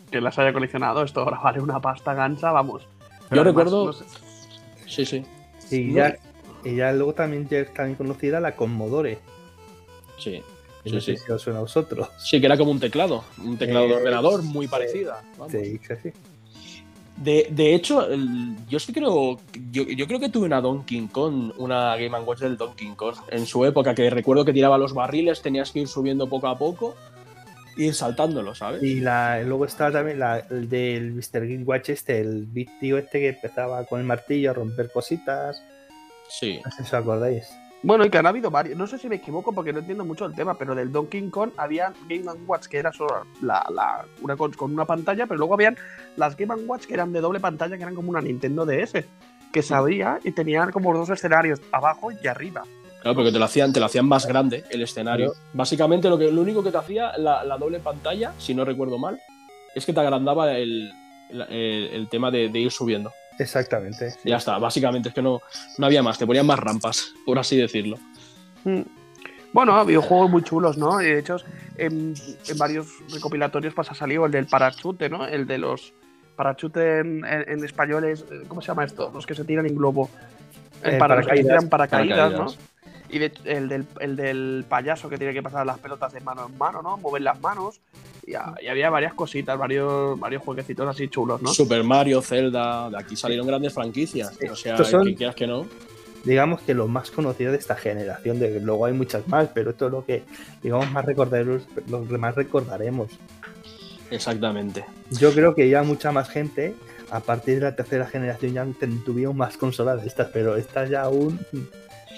que 0.09 0.21
las 0.21 0.39
haya 0.39 0.53
coleccionado, 0.53 1.03
esto 1.03 1.19
ahora 1.19 1.39
vale 1.43 1.59
una 1.59 1.81
pasta 1.81 2.13
gansa, 2.13 2.53
vamos. 2.53 2.87
Yo 3.29 3.43
recuerdo... 3.43 3.91
Sí, 4.87 5.05
sí. 5.05 5.25
Y 5.69 5.93
ya, 5.93 6.17
y 6.63 6.75
ya 6.75 6.91
luego 6.91 7.13
también 7.13 7.47
ya 7.49 7.59
es 7.59 7.73
también 7.73 7.95
conocida 7.95 8.39
la 8.39 8.55
Commodore. 8.55 9.19
Sí. 10.17 10.41
Sí, 10.83 10.99
sí. 10.99 11.17
Si 11.17 11.31
os 11.31 11.41
suena 11.41 11.59
a 11.59 11.61
vosotros. 11.61 12.07
Sí, 12.17 12.39
que 12.39 12.47
era 12.47 12.57
como 12.57 12.71
un 12.71 12.79
teclado, 12.79 13.23
un 13.43 13.57
teclado 13.57 13.87
de 13.87 13.95
ordenador 13.95 14.41
muy 14.41 14.67
parecida. 14.67 15.21
Sí, 15.49 15.79
sí, 15.87 15.93
sí. 16.01 16.11
De, 17.17 17.75
hecho, 17.75 18.07
yo 18.67 18.79
sí 18.79 18.91
creo. 18.91 19.39
Yo, 19.71 20.07
creo 20.07 20.19
que 20.19 20.29
tuve 20.29 20.47
una 20.47 20.59
Donkey 20.59 21.07
Kong, 21.11 21.53
una 21.57 21.95
Game 21.95 22.19
Watch 22.21 22.39
del 22.39 22.57
Donkey 22.57 22.89
Kong 22.95 23.15
en 23.29 23.45
su 23.45 23.63
época, 23.63 23.93
que 23.93 24.09
recuerdo 24.09 24.43
que 24.43 24.53
tiraba 24.53 24.79
los 24.79 24.95
barriles, 24.95 25.41
tenías 25.41 25.71
que 25.71 25.81
ir 25.81 25.87
subiendo 25.87 26.27
poco 26.27 26.47
a 26.47 26.57
poco 26.57 26.95
y 27.77 27.85
ir 27.85 27.93
saltándolo, 27.93 28.55
¿sabes? 28.55 28.81
Y 28.81 29.01
la, 29.01 29.39
luego 29.43 29.65
estaba 29.65 29.91
también 29.91 30.17
la, 30.17 30.39
el 30.39 30.67
del 30.67 31.11
Mr. 31.11 31.41
Game 31.41 31.63
Watch 31.63 31.89
este, 31.89 32.21
el 32.21 32.47
big 32.47 32.79
tío 32.79 32.97
este 32.97 33.19
que 33.19 33.29
empezaba 33.29 33.85
con 33.85 33.99
el 33.99 34.07
martillo 34.07 34.49
a 34.49 34.53
romper 34.53 34.91
cositas. 34.91 35.61
Sí. 36.39 36.59
No 36.63 36.71
sé 36.71 36.77
si 36.77 36.83
os 36.83 36.93
acordáis. 36.93 37.49
Bueno, 37.83 38.05
y 38.05 38.09
que 38.09 38.17
han 38.19 38.27
habido 38.27 38.51
varios. 38.51 38.77
No 38.77 38.85
sé 38.85 38.99
si 38.99 39.09
me 39.09 39.15
equivoco 39.15 39.53
porque 39.53 39.73
no 39.73 39.79
entiendo 39.79 40.05
mucho 40.05 40.25
el 40.25 40.35
tema, 40.35 40.55
pero 40.55 40.75
del 40.75 40.91
Donkey 40.91 41.29
Kong 41.29 41.51
había 41.57 41.93
Game 42.07 42.23
Watch 42.45 42.67
que 42.67 42.77
era 42.77 42.93
solo 42.93 43.25
la, 43.41 43.65
la, 43.73 44.05
una 44.21 44.37
con, 44.37 44.53
una 44.71 44.85
pantalla, 44.85 45.25
pero 45.25 45.39
luego 45.39 45.55
habían 45.55 45.75
las 46.15 46.37
Game 46.37 46.53
Watch 46.53 46.85
que 46.85 46.93
eran 46.93 47.11
de 47.11 47.21
doble 47.21 47.39
pantalla, 47.39 47.75
que 47.75 47.83
eran 47.83 47.95
como 47.95 48.11
una 48.11 48.21
Nintendo 48.21 48.65
DS, 48.65 49.03
que 49.51 49.61
se 49.63 49.73
abría 49.73 50.19
y 50.23 50.31
tenían 50.31 50.71
como 50.71 50.95
dos 50.95 51.09
escenarios, 51.09 51.59
abajo 51.71 52.11
y 52.11 52.27
arriba. 52.27 52.63
Claro, 53.01 53.15
porque 53.15 53.31
te 53.31 53.39
lo 53.39 53.45
hacían, 53.45 53.73
te 53.73 53.79
lo 53.79 53.87
hacían 53.87 54.07
más 54.07 54.27
grande 54.27 54.63
el 54.69 54.83
escenario. 54.83 55.33
Básicamente 55.53 56.07
lo, 56.07 56.19
que, 56.19 56.31
lo 56.31 56.41
único 56.41 56.63
que 56.63 56.69
te 56.69 56.77
hacía 56.77 57.17
la, 57.17 57.43
la, 57.43 57.57
doble 57.57 57.79
pantalla, 57.79 58.33
si 58.37 58.53
no 58.53 58.63
recuerdo 58.63 58.99
mal, 58.99 59.19
es 59.73 59.87
que 59.87 59.93
te 59.93 59.99
agrandaba 59.99 60.55
el, 60.55 60.91
el, 61.31 62.07
tema 62.09 62.29
de, 62.29 62.49
de, 62.49 62.59
ir 62.59 62.71
subiendo. 62.71 63.11
Exactamente. 63.41 64.13
Ya 64.23 64.37
está, 64.37 64.57
básicamente 64.59 65.09
es 65.09 65.15
que 65.15 65.21
no, 65.21 65.41
no 65.77 65.85
había 65.85 66.03
más, 66.03 66.17
te 66.17 66.27
ponían 66.27 66.45
más 66.45 66.59
rampas, 66.59 67.13
por 67.25 67.39
así 67.39 67.57
decirlo. 67.57 67.97
Mm. 68.63 68.81
Bueno, 69.53 69.75
ha 69.75 69.81
habido 69.81 70.01
juegos 70.01 70.29
muy 70.29 70.43
chulos, 70.43 70.77
¿no? 70.77 71.01
Y 71.01 71.05
de 71.05 71.19
hecho, 71.19 71.37
en, 71.77 72.13
en, 72.47 72.57
varios 72.57 72.87
recopilatorios 73.11 73.73
ha 73.77 73.93
salido 73.95 74.25
el 74.25 74.31
del 74.31 74.45
parachute, 74.45 75.09
¿no? 75.09 75.27
El 75.27 75.45
de 75.45 75.57
los 75.57 75.93
parachute 76.35 76.99
en, 76.99 77.25
en, 77.25 77.63
español 77.65 78.05
es, 78.05 78.23
¿cómo 78.47 78.61
se 78.61 78.67
llama 78.67 78.85
esto? 78.85 79.11
Los 79.13 79.25
que 79.25 79.35
se 79.35 79.43
tiran 79.43 79.65
en 79.65 79.75
globo. 79.75 80.09
El, 80.83 80.97
paracaídas, 80.97 81.65
paracaídas, 81.65 82.31
¿no? 82.31 82.47
Y 83.11 83.19
de, 83.19 83.31
el, 83.43 83.67
del, 83.67 83.85
el, 83.99 84.15
del, 84.15 84.65
payaso 84.67 85.09
que 85.09 85.17
tiene 85.17 85.33
que 85.33 85.43
pasar 85.43 85.65
las 85.65 85.77
pelotas 85.79 86.13
de 86.13 86.21
mano 86.21 86.47
en 86.47 86.57
mano, 86.57 86.81
¿no? 86.81 86.97
Mover 86.97 87.21
las 87.21 87.39
manos. 87.41 87.81
Y, 88.25 88.31
y, 88.31 88.67
había 88.67 88.89
varias 88.89 89.13
cositas, 89.13 89.57
varios, 89.57 90.17
varios 90.17 90.41
jueguecitos 90.41 90.87
así 90.87 91.09
chulos, 91.09 91.41
¿no? 91.41 91.53
Super 91.53 91.83
Mario, 91.83 92.21
Zelda, 92.21 92.89
de 92.89 92.97
aquí 92.97 93.15
salieron 93.17 93.45
grandes 93.45 93.73
franquicias. 93.73 94.37
O 94.49 94.55
sea, 94.55 94.81
son, 94.83 95.05
que 95.05 95.15
quieras 95.15 95.35
que 95.35 95.45
no. 95.45 95.65
Digamos 96.23 96.61
que 96.61 96.73
lo 96.73 96.87
más 96.87 97.11
conocido 97.11 97.51
de 97.51 97.57
esta 97.57 97.75
generación, 97.75 98.39
de, 98.39 98.61
luego 98.61 98.85
hay 98.85 98.93
muchas 98.93 99.27
más, 99.27 99.49
pero 99.53 99.71
esto 99.71 99.87
es 99.87 99.91
lo 99.91 100.05
que, 100.05 100.23
digamos, 100.63 100.89
más 100.91 101.03
recordaremos, 101.03 101.63
lo 101.87 102.07
que 102.07 102.17
más 102.17 102.35
recordaremos. 102.35 103.09
Exactamente. 104.11 104.85
Yo 105.09 105.33
creo 105.33 105.55
que 105.55 105.67
ya 105.69 105.83
mucha 105.83 106.11
más 106.11 106.29
gente, 106.29 106.75
a 107.09 107.21
partir 107.21 107.55
de 107.55 107.61
la 107.61 107.75
tercera 107.75 108.05
generación, 108.05 108.53
ya 108.53 108.67
tuvieron 109.03 109.35
más 109.35 109.57
consolas 109.57 110.01
de 110.01 110.07
estas, 110.07 110.29
pero 110.29 110.55
estas 110.55 110.89
ya 110.89 111.01
aún 111.01 111.39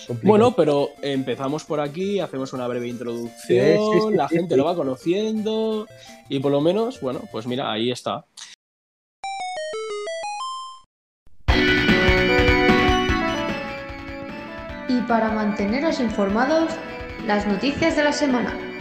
Complicado. 0.08 0.30
Bueno, 0.30 0.56
pero 0.56 0.90
empezamos 1.02 1.64
por 1.64 1.80
aquí, 1.80 2.20
hacemos 2.20 2.54
una 2.54 2.68
breve 2.68 2.88
introducción, 2.88 3.78
sí, 3.78 4.00
sí, 4.00 4.08
sí, 4.10 4.16
la 4.16 4.28
gente 4.28 4.58
lo 4.58 4.66
va 4.66 4.76
conociendo 4.76 5.88
y 6.30 6.40
por 6.40 6.52
lo 6.52 6.62
menos, 6.62 7.00
bueno, 7.02 7.22
pues 7.32 7.48
mira, 7.48 7.72
ahí 7.72 7.92
está. 7.92 8.26
Y 14.90 15.02
para 15.08 15.32
manteneros 15.32 16.00
informados, 16.00 16.72
las 17.26 17.48
noticias 17.48 17.96
de 17.96 18.04
la 18.04 18.12
semana. 18.12 18.73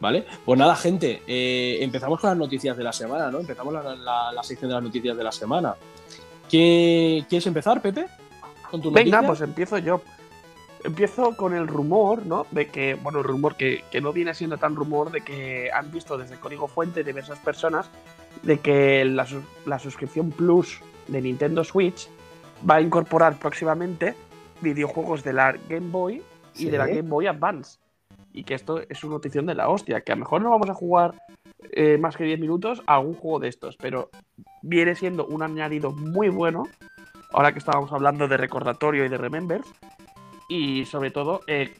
¿Vale? 0.00 0.24
Pues 0.44 0.58
nada, 0.58 0.74
gente, 0.76 1.22
eh, 1.26 1.78
empezamos 1.82 2.18
con 2.20 2.30
las 2.30 2.38
noticias 2.38 2.76
de 2.76 2.82
la 2.82 2.92
semana, 2.92 3.30
¿no? 3.30 3.40
Empezamos 3.40 3.72
la, 3.74 3.94
la, 3.94 4.32
la, 4.32 4.42
sección 4.42 4.70
de 4.70 4.74
las 4.74 4.82
noticias 4.82 5.16
de 5.16 5.24
la 5.24 5.32
semana. 5.32 5.74
¿Quieres 6.48 7.46
empezar, 7.46 7.82
Pepe? 7.82 8.06
¿Con 8.70 8.80
tu 8.80 8.90
Venga, 8.90 9.22
pues 9.22 9.40
empiezo 9.42 9.78
yo. 9.78 10.00
Empiezo 10.82 11.36
con 11.36 11.54
el 11.54 11.68
rumor, 11.68 12.24
¿no? 12.24 12.46
De 12.50 12.68
que, 12.68 12.94
bueno, 12.94 13.18
el 13.18 13.24
rumor 13.24 13.56
que, 13.56 13.84
que, 13.90 14.00
no 14.00 14.14
viene 14.14 14.32
siendo 14.32 14.56
tan 14.56 14.74
rumor, 14.74 15.10
de 15.10 15.20
que 15.20 15.70
han 15.70 15.92
visto 15.92 16.16
desde 16.16 16.34
el 16.34 16.40
código 16.40 16.66
fuente 16.66 17.04
diversas 17.04 17.38
personas 17.38 17.90
de 18.42 18.58
que 18.58 19.04
la, 19.04 19.26
la 19.66 19.78
suscripción 19.78 20.30
Plus 20.30 20.80
de 21.08 21.20
Nintendo 21.20 21.64
Switch 21.64 22.08
va 22.68 22.76
a 22.76 22.80
incorporar 22.80 23.38
próximamente 23.38 24.14
videojuegos 24.62 25.22
de 25.22 25.34
la 25.34 25.52
Game 25.68 25.90
Boy 25.90 26.22
y 26.54 26.58
¿Sí? 26.58 26.70
de 26.70 26.78
la 26.78 26.86
Game 26.86 27.02
Boy 27.02 27.26
Advance 27.26 27.78
y 28.32 28.44
que 28.44 28.54
esto 28.54 28.80
es 28.88 29.02
una 29.04 29.14
notición 29.14 29.46
de 29.46 29.54
la 29.54 29.68
hostia, 29.68 30.02
que 30.02 30.12
a 30.12 30.14
lo 30.14 30.20
mejor 30.20 30.42
no 30.42 30.50
vamos 30.50 30.70
a 30.70 30.74
jugar 30.74 31.14
eh, 31.72 31.98
más 31.98 32.16
que 32.16 32.24
10 32.24 32.40
minutos 32.40 32.82
a 32.86 32.96
algún 32.96 33.14
juego 33.14 33.40
de 33.40 33.48
estos, 33.48 33.76
pero 33.76 34.10
viene 34.62 34.94
siendo 34.94 35.26
un 35.26 35.42
añadido 35.42 35.90
muy 35.92 36.28
bueno, 36.28 36.64
ahora 37.32 37.52
que 37.52 37.58
estábamos 37.58 37.92
hablando 37.92 38.28
de 38.28 38.36
recordatorio 38.36 39.04
y 39.04 39.08
de 39.08 39.18
remember, 39.18 39.62
y 40.48 40.84
sobre 40.84 41.10
todo 41.10 41.40
eh, 41.46 41.74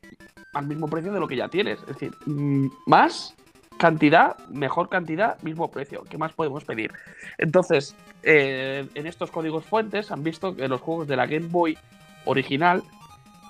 al 0.55 0.67
mismo 0.67 0.89
precio 0.89 1.13
de 1.13 1.21
lo 1.21 1.29
que 1.29 1.37
ya 1.37 1.49
tienes, 1.49 1.81
es 1.81 1.87
decir, 1.87 2.13
mm, 2.27 2.69
más 2.87 3.35
cantidad, 3.79 4.37
mejor 4.49 4.89
cantidad, 4.91 5.41
mismo 5.43 5.71
precio, 5.71 6.05
¿qué 6.09 6.19
más 6.19 6.35
podemos 6.35 6.65
pedir? 6.65 6.93
Entonces, 7.39 7.97
eh, 8.23 8.87
en 8.95 9.07
estos 9.07 9.31
códigos 9.31 9.65
fuentes 9.65 10.11
han 10.11 10.23
visto 10.23 10.55
que 10.55 10.69
los 10.69 10.81
juegos 10.81 11.09
de 11.09 11.17
la 11.17 11.27
Game 11.27 11.49
Boy 11.49 11.79
original 12.27 12.83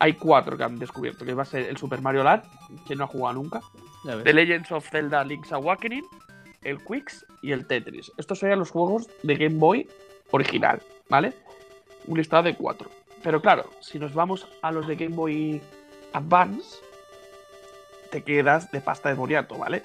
hay 0.01 0.15
cuatro 0.15 0.57
que 0.57 0.65
han 0.65 0.79
descubierto, 0.79 1.25
que 1.25 1.35
va 1.35 1.43
a 1.43 1.47
ser 1.47 1.69
el 1.69 1.77
Super 1.77 2.01
Mario 2.01 2.25
Land, 2.25 2.43
que 2.89 2.97
no 2.97 3.05
ha 3.05 3.07
jugado 3.07 3.35
nunca, 3.35 3.61
The 4.25 4.33
Legends 4.33 4.73
of 4.73 4.89
Zelda 4.89 5.23
Link's 5.23 5.53
Awakening, 5.53 6.07
el 6.63 6.83
Quicks 6.83 7.27
y 7.43 7.53
el 7.53 7.67
Tetris. 7.67 8.11
Estos 8.17 8.39
serían 8.39 8.59
los 8.59 8.71
juegos 8.71 9.09
de 9.23 9.37
Game 9.37 9.59
Boy 9.59 9.89
original, 10.31 10.81
¿vale? 11.11 11.35
Un 12.07 12.17
listado 12.17 12.45
de 12.45 12.57
cuatro. 12.57 12.91
Pero 13.23 13.43
claro, 13.43 13.69
si 13.81 13.99
nos 13.99 14.15
vamos 14.15 14.49
a 14.63 14.73
los 14.73 14.87
de 14.87 14.97
Game 14.97 15.15
Boy 15.15 15.61
Advance, 16.15 16.79
te 18.11 18.23
quedas 18.23 18.73
de 18.73 18.81
pasta 18.81 19.11
de 19.11 19.17
moriato, 19.17 19.59
¿vale? 19.59 19.83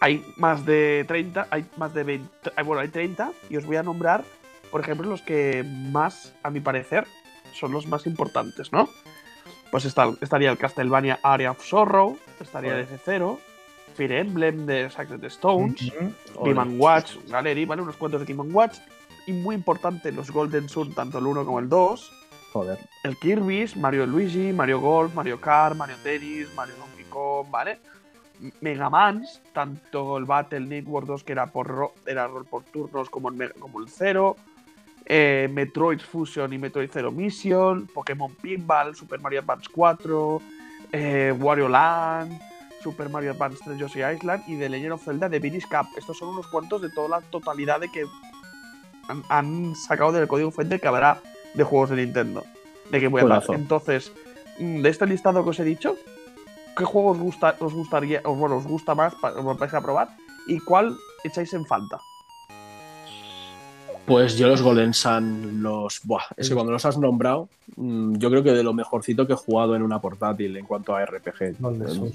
Hay 0.00 0.24
más 0.36 0.64
de 0.64 1.04
30, 1.06 1.48
hay 1.50 1.66
más 1.76 1.92
de 1.92 2.04
20, 2.04 2.62
bueno, 2.64 2.80
hay 2.80 2.88
30 2.88 3.32
y 3.50 3.58
os 3.58 3.66
voy 3.66 3.76
a 3.76 3.82
nombrar, 3.82 4.24
por 4.70 4.80
ejemplo, 4.80 5.06
los 5.06 5.20
que 5.20 5.62
más, 5.62 6.34
a 6.42 6.48
mi 6.48 6.60
parecer, 6.60 7.06
son 7.52 7.72
los 7.72 7.86
más 7.86 8.06
importantes, 8.06 8.72
¿no? 8.72 8.88
Pues 9.70 9.84
está, 9.84 10.12
estaría 10.20 10.50
el 10.50 10.58
Castlevania 10.58 11.18
Area 11.22 11.50
of 11.50 11.62
Sorrow, 11.62 12.18
estaría 12.40 12.78
el 12.78 12.86
F0, 12.88 13.38
Fire 13.94 14.12
Emblem 14.12 14.66
de 14.66 14.88
Sacred 14.90 15.22
Stones, 15.24 15.80
-huh. 15.80 16.78
Watch, 16.78 17.16
Gallery, 17.28 17.64
¿vale? 17.64 17.82
Unos 17.82 17.96
cuantos 17.96 18.24
de 18.24 18.32
Game 18.32 18.52
Watch. 18.52 18.78
Y 19.26 19.32
muy 19.32 19.54
importante, 19.54 20.10
los 20.10 20.30
Golden 20.30 20.68
Sun, 20.68 20.94
tanto 20.94 21.18
el 21.18 21.26
1 21.26 21.44
como 21.44 21.58
el 21.58 21.68
2. 21.68 22.12
Joder. 22.52 22.78
El 23.04 23.18
Kirby's, 23.18 23.76
Mario 23.76 24.06
Luigi, 24.06 24.52
Mario 24.52 24.80
Golf, 24.80 25.14
Mario 25.14 25.38
Kart, 25.38 25.76
Mario 25.76 25.96
Tennis, 26.02 26.48
Mario 26.54 26.76
Donkey 26.76 27.04
Kong, 27.04 27.50
¿vale? 27.50 27.78
Mega 28.60 28.88
Man, 28.88 29.24
tanto 29.52 30.16
el 30.16 30.24
Battle 30.24 30.60
Network 30.60 31.06
2 31.06 31.24
que 31.24 31.32
era 31.32 31.46
por 31.46 31.92
era 32.06 32.26
rol 32.28 32.46
por 32.46 32.62
turnos 32.64 33.10
como 33.10 33.30
el, 33.30 33.52
como 33.54 33.80
el 33.80 33.88
0, 33.88 34.36
eh, 35.10 35.48
Metroid 35.50 36.00
Fusion 36.00 36.52
y 36.52 36.58
Metroid 36.58 36.90
Zero 36.92 37.10
Mission, 37.10 37.86
Pokémon 37.86 38.30
Pinball, 38.34 38.94
Super 38.94 39.20
Mario 39.20 39.40
Advance 39.40 39.68
4, 39.72 40.42
eh, 40.92 41.34
Wario 41.38 41.66
Land, 41.66 42.38
Super 42.82 43.08
Mario 43.08 43.30
Advance 43.30 43.58
3 43.64 43.78
Yoshi 43.78 44.00
Island 44.00 44.44
y 44.46 44.58
The 44.58 44.68
Legend 44.68 44.92
of 44.92 45.04
Zelda 45.04 45.30
de 45.30 45.38
Vinish 45.38 45.66
Cup. 45.66 45.86
Estos 45.96 46.18
son 46.18 46.28
unos 46.28 46.46
cuantos 46.48 46.82
de 46.82 46.90
toda 46.90 47.08
la 47.08 47.20
totalidad 47.22 47.80
de 47.80 47.90
que 47.90 48.04
han, 49.08 49.22
han 49.30 49.74
sacado 49.74 50.12
del 50.12 50.28
código 50.28 50.50
fuente 50.50 50.78
que 50.78 50.88
habrá 50.88 51.22
de 51.54 51.64
juegos 51.64 51.88
de 51.88 51.96
Nintendo. 51.96 52.44
De 52.90 53.00
que 53.00 53.08
voy 53.08 53.22
a 53.22 53.42
Entonces, 53.54 54.12
mm, 54.58 54.82
de 54.82 54.88
este 54.90 55.06
listado 55.06 55.42
que 55.42 55.50
os 55.50 55.58
he 55.58 55.64
dicho, 55.64 55.96
¿qué 56.76 56.84
juego 56.84 57.12
os, 57.12 57.18
gusta, 57.18 57.56
os 57.60 57.72
gustaría, 57.72 58.20
o 58.24 58.34
bueno, 58.34 58.56
os 58.56 58.66
gusta 58.66 58.94
más, 58.94 59.14
os 59.22 59.58
vais 59.58 59.72
a 59.72 59.80
probar? 59.80 60.16
¿Y 60.46 60.60
cuál 60.60 60.96
echáis 61.24 61.54
en 61.54 61.64
falta? 61.64 61.98
Pues 64.08 64.38
yo 64.38 64.48
los 64.48 64.62
Golden 64.62 64.94
Sun, 64.94 65.62
los. 65.62 66.00
Buah, 66.02 66.22
es 66.36 66.48
que 66.48 66.54
cuando 66.54 66.72
los 66.72 66.84
has 66.86 66.96
nombrado, 66.96 67.50
mm, 67.76 68.16
yo 68.16 68.30
creo 68.30 68.42
que 68.42 68.52
de 68.52 68.62
lo 68.62 68.72
mejorcito 68.72 69.26
que 69.26 69.34
he 69.34 69.36
jugado 69.36 69.76
en 69.76 69.82
una 69.82 70.00
portátil 70.00 70.56
en 70.56 70.64
cuanto 70.64 70.96
a 70.96 71.04
RPG. 71.04 71.58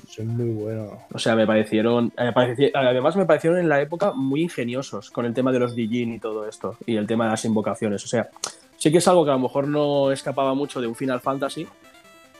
Son 0.10 0.28
muy 0.28 0.50
buenos. 0.50 0.92
O 1.14 1.20
sea, 1.20 1.36
me 1.36 1.46
parecieron. 1.46 2.12
Eh, 2.18 2.72
además, 2.74 3.16
me 3.16 3.28
parecieron 3.28 3.60
en 3.60 3.70
la 3.70 3.80
época 3.80 4.12
muy 4.12 4.42
ingeniosos 4.42 5.12
con 5.12 5.26
el 5.26 5.36
tema 5.36 5.52
de 5.52 5.60
los 5.60 5.76
Dijin 5.76 6.16
y 6.16 6.20
todo 6.20 6.48
esto. 6.48 6.78
Y 6.88 6.96
el 6.96 7.06
tema 7.06 7.26
de 7.26 7.32
las 7.32 7.46
invocaciones. 7.46 8.04
O 8.04 8.08
sea, 8.08 8.28
sí 8.78 8.92
que 8.92 8.98
es 8.98 9.08
algo 9.08 9.24
que 9.24 9.32
a 9.32 9.36
lo 9.36 9.40
mejor 9.40 9.68
no 9.68 10.12
escapaba 10.12 10.56
mucho 10.56 10.82
de 10.82 10.88
un 10.88 10.96
Final 10.96 11.22
Fantasy, 11.22 11.68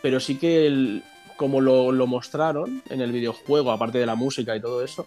pero 0.02 0.20
sí 0.20 0.40
que 0.40 0.66
el, 0.66 1.04
como 1.38 1.62
lo, 1.62 1.92
lo 1.92 2.08
mostraron 2.08 2.82
en 2.90 3.02
el 3.02 3.12
videojuego, 3.12 3.72
aparte 3.72 4.00
de 4.00 4.08
la 4.08 4.16
música 4.16 4.56
y 4.56 4.62
todo 4.62 4.84
eso 4.84 5.06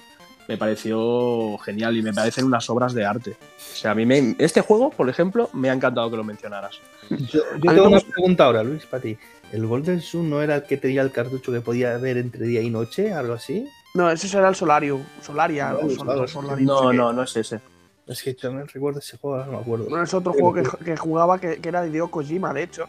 me 0.49 0.57
pareció 0.57 1.59
genial 1.59 1.97
y 1.97 2.03
me 2.03 2.13
parecen 2.13 2.45
unas 2.45 2.69
obras 2.71 2.95
de 2.95 3.05
arte. 3.05 3.31
O 3.31 3.77
sea, 3.77 3.91
a 3.93 3.95
mí 3.95 4.07
me, 4.07 4.37
este 4.39 4.61
juego, 4.61 4.91
por 4.91 5.09
ejemplo, 5.09 5.51
me 5.53 5.71
ha 5.71 5.73
encantado 5.73 6.11
que 6.11 6.17
lo 6.17 6.25
mencionaras. 6.25 6.79
Yo, 7.11 7.41
yo 7.63 7.73
tengo 7.73 7.89
una 7.89 8.01
pregunta 8.01 8.45
ahora, 8.45 8.63
Luis, 8.63 8.87
para 8.87 9.03
ti. 9.03 9.19
¿El 9.53 9.67
Golden 9.67 10.01
Sun 10.01 10.29
no 10.29 10.43
era 10.43 10.57
el 10.57 10.63
que 10.65 10.77
tenía 10.77 11.03
el 11.03 11.13
cartucho 11.13 11.53
que 11.53 11.61
podía 11.61 11.97
ver 11.99 12.17
entre 12.17 12.47
día 12.47 12.63
y 12.63 12.71
noche, 12.71 13.13
algo 13.13 13.35
así? 13.35 13.69
No, 13.95 14.11
ese 14.11 14.29
será 14.29 14.49
el 14.49 14.55
Solario, 14.55 15.01
Solaria. 15.23 15.71
No, 15.71 15.79
o 15.79 15.91
Sol, 15.91 16.29
Solario, 16.29 16.67
no, 16.67 16.83
no, 16.83 16.93
no, 16.93 17.13
no, 17.13 17.23
es 17.23 17.37
ese. 17.37 17.61
Es 18.07 18.23
que 18.23 18.35
también 18.35 18.69
recuerdo 18.69 18.99
ese 18.99 19.17
juego, 19.17 19.45
no 19.45 19.53
me 19.53 19.59
acuerdo. 19.59 19.87
No, 19.89 20.03
es 20.03 20.15
otro 20.15 20.33
juego 20.33 20.55
que, 20.55 20.85
que 20.85 20.97
jugaba 20.97 21.41
que, 21.41 21.57
que, 21.61 21.69
era 21.69 21.83
de 21.83 21.89
Hideo 21.89 22.11
Kojima, 22.11 22.53
de 22.53 22.65
hecho. 22.65 22.87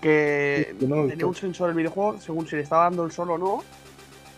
Que 0.00 0.74
sí, 0.78 0.86
no, 0.86 1.06
tenía 1.06 1.26
un 1.26 1.34
sensor 1.34 1.70
el 1.70 1.76
videojuego, 1.76 2.18
según 2.20 2.46
si 2.46 2.56
le 2.56 2.62
estaba 2.62 2.84
dando 2.84 3.04
el 3.04 3.12
sol 3.12 3.30
o 3.30 3.38
no, 3.38 3.64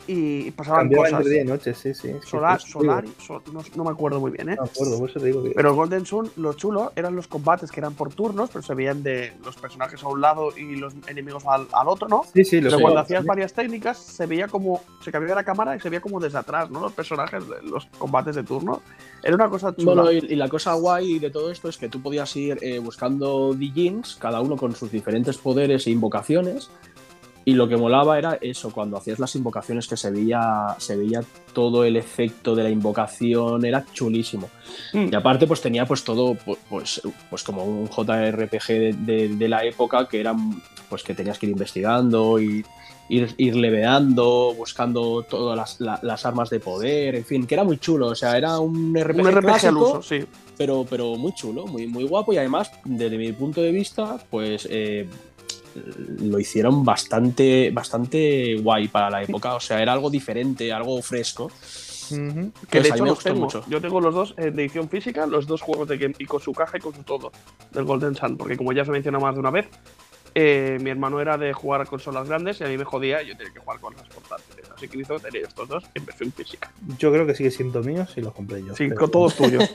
y 0.07 0.50
pasaban 0.53 0.80
Cambiaba 0.82 1.05
cosas. 1.05 1.18
entre 1.20 1.32
día 1.32 1.42
y 1.42 1.44
noche, 1.46 1.74
sí, 1.74 1.94
sí. 1.94 2.12
Solar, 2.26 2.61
Solar, 2.61 3.05
Sol- 3.18 3.42
no, 3.53 3.62
no 3.76 3.84
me 3.84 3.90
acuerdo 3.90 4.20
muy 4.20 4.30
bien, 4.30 4.48
¿eh? 4.50 4.57
No 4.57 4.62
me 4.62 4.68
acuerdo, 4.68 4.98
por 4.98 5.11
eso 5.11 5.20
te 5.20 5.26
digo 5.26 5.42
que- 5.42 5.50
Pero 5.50 5.74
Golden 5.74 6.05
Sun, 6.07 6.30
lo 6.36 6.53
chulo 6.55 6.92
eran 6.96 7.14
los 7.16 7.26
combates 7.28 7.70
que 7.70 7.80
eran 7.80 7.94
por 7.94 8.12
turnos, 8.12 8.50
pero 8.50 8.62
se 8.62 8.74
veían 8.74 9.03
de 9.03 9.32
los 9.44 9.57
personajes 9.57 10.03
a 10.03 10.09
un 10.09 10.20
lado 10.20 10.57
y 10.57 10.76
los 10.76 10.94
enemigos 11.07 11.44
al, 11.46 11.66
al 11.72 11.88
otro, 11.88 12.09
¿no? 12.09 12.22
Sí, 12.34 12.44
sí, 12.44 12.57
lo 12.61 12.66
Pero 12.68 12.76
sé. 12.78 12.82
cuando 12.82 13.00
hacías 13.00 13.24
varias 13.24 13.53
técnicas, 13.53 13.98
se 13.98 14.26
veía 14.26 14.48
como. 14.48 14.80
Se 15.05 15.11
cambiaba 15.12 15.40
la 15.40 15.44
cámara 15.44 15.76
y 15.76 15.80
se 15.80 15.88
veía 15.88 16.00
como 16.00 16.20
desde 16.20 16.38
atrás, 16.38 16.70
¿no? 16.70 16.80
Los 16.80 16.92
personajes, 16.92 17.42
los 17.64 17.86
combates 17.98 18.34
de 18.36 18.42
turno. 18.44 18.82
Era 19.22 19.34
una 19.36 19.48
cosa 19.48 19.74
chula. 19.76 20.03
Bueno, 20.03 20.12
y, 20.12 20.32
y 20.32 20.36
la 20.36 20.48
cosa 20.48 20.74
guay 20.74 21.18
de 21.18 21.30
todo 21.30 21.50
esto 21.50 21.68
es 21.68 21.76
que 21.78 21.88
tú 21.88 22.00
podías 22.03 22.34
ir 22.36 22.59
eh, 22.61 22.78
buscando 22.78 23.55
Dijins, 23.55 24.16
cada 24.20 24.40
uno 24.40 24.57
con 24.57 24.74
sus 24.74 24.90
diferentes 24.90 25.38
poderes 25.38 25.86
e 25.86 25.90
invocaciones. 25.90 26.70
Y 27.45 27.55
lo 27.55 27.68
que 27.68 27.76
molaba 27.76 28.18
era 28.18 28.38
eso, 28.40 28.70
cuando 28.70 28.97
hacías 28.97 29.18
las 29.18 29.34
invocaciones 29.34 29.88
que 29.88 29.97
se 29.97 30.11
veía, 30.11 30.76
se 30.78 30.97
veía 30.97 31.22
todo 31.53 31.84
el 31.84 31.97
efecto 31.97 32.55
de 32.55 32.62
la 32.62 32.70
invocación, 32.70 33.64
era 33.64 33.84
chulísimo. 33.93 34.49
Mm. 34.93 35.09
Y 35.12 35.14
aparte, 35.14 35.47
pues 35.47 35.61
tenía 35.61 35.84
pues 35.86 36.05
todo, 36.05 36.34
pu- 36.34 36.57
pues, 36.70 37.01
pues 37.28 37.43
como 37.43 37.64
un 37.64 37.88
JRPG 37.88 38.66
de, 38.68 38.93
de- 38.99 39.28
de 39.36 39.49
la 39.49 39.64
época 39.64 40.07
que 40.09 40.20
era 40.20 40.34
pues 40.88 41.03
que 41.03 41.14
tenías 41.14 41.38
que 41.38 41.47
ir 41.47 41.53
investigando 41.53 42.38
y 42.38 42.64
ir, 43.09 43.34
ir 43.38 43.57
leveando, 43.57 44.55
buscando 44.57 45.22
todas 45.28 45.57
las, 45.57 45.80
la- 45.80 45.99
las 46.03 46.24
armas 46.26 46.49
de 46.51 46.61
poder, 46.61 47.14
en 47.16 47.24
fin, 47.24 47.47
que 47.47 47.55
era 47.55 47.64
muy 47.64 47.78
chulo. 47.78 48.07
O 48.09 48.14
sea, 48.14 48.36
era 48.36 48.59
un 48.59 48.95
RPG, 48.97 49.20
un 49.20 49.26
RPG 49.32 49.36
al 49.36 49.43
clásico, 49.43 49.82
uso, 49.99 50.03
sí. 50.03 50.20
pero, 50.57 50.86
pero 50.88 51.16
muy 51.16 51.32
chulo, 51.34 51.66
muy, 51.66 51.86
muy 51.86 52.05
guapo 52.05 52.32
y 52.32 52.36
además, 52.38 52.70
desde 52.84 53.18
mi 53.18 53.32
punto 53.32 53.61
de 53.62 53.72
vista, 53.72 54.16
pues 54.30 54.66
eh, 54.70 55.09
lo 56.20 56.38
hicieron 56.38 56.84
bastante, 56.84 57.70
bastante 57.72 58.57
guay 58.61 58.88
para 58.88 59.11
la 59.11 59.22
época. 59.22 59.55
O 59.55 59.61
sea, 59.61 59.80
era 59.82 59.92
algo 59.92 60.11
diferente, 60.11 60.72
algo 60.72 61.00
fresco. 61.03 61.44
Ujú. 62.11 62.53
Que 62.68 62.78
Pues 62.78 62.82
de 62.82 62.88
hecho 62.90 63.03
me 63.05 63.11
los 63.11 63.18
tengo. 63.24 63.40
mucho. 63.40 63.64
Yo 63.68 63.80
tengo 63.80 64.00
los 64.00 64.14
dos 64.14 64.34
en 64.36 64.59
edición 64.59 64.88
física, 64.88 65.26
los 65.26 65.46
dos 65.46 65.62
juegos 65.62 65.88
de 65.88 65.96
Game 65.98 66.14
y 66.18 66.26
con 66.26 66.40
su 66.40 66.53
caja 66.53 66.76
y 66.76 66.80
con 66.80 66.94
su 66.94 67.03
todo, 67.05 67.32
del 67.70 67.84
Golden 67.84 68.14
Sun. 68.14 68.36
Porque 68.36 68.57
como 68.57 68.72
ya 68.72 68.84
se 68.84 68.90
menciona 68.90 69.18
más 69.18 69.34
de 69.34 69.40
una 69.40 69.50
vez, 69.50 69.66
eh, 70.34 70.78
mi 70.80 70.90
hermano 70.90 71.20
era 71.20 71.36
de 71.38 71.53
jugar 71.53 71.80
a 71.82 71.86
consolas 71.86 72.28
grandes 72.28 72.61
y 72.61 72.64
a 72.64 72.68
mí 72.68 72.76
me 72.76 72.84
jodía 72.84 73.22
y 73.22 73.28
yo 73.28 73.36
tenía 73.36 73.53
que 73.53 73.61
jugar 73.61 73.80
con 73.80 73.94
las 73.96 74.07
portátiles. 74.09 74.70
Así 74.74 74.88
que 74.88 74.98
hizo 74.98 75.18
tener 75.20 75.42
estos 75.44 75.68
dos 75.68 75.84
en 75.94 76.05
versión 76.05 76.32
física. 76.32 76.70
Yo 76.98 77.12
creo 77.12 77.26
que 77.26 77.34
sigue 77.34 77.50
siendo 77.50 77.82
mío 77.82 78.07
si 78.12 78.20
los 78.20 78.32
compré 78.34 78.61
yo. 78.62 78.74
Sí, 78.74 78.88
pero- 78.88 79.00
con 79.00 79.11
todos 79.11 79.34
tuyos. 79.36 79.64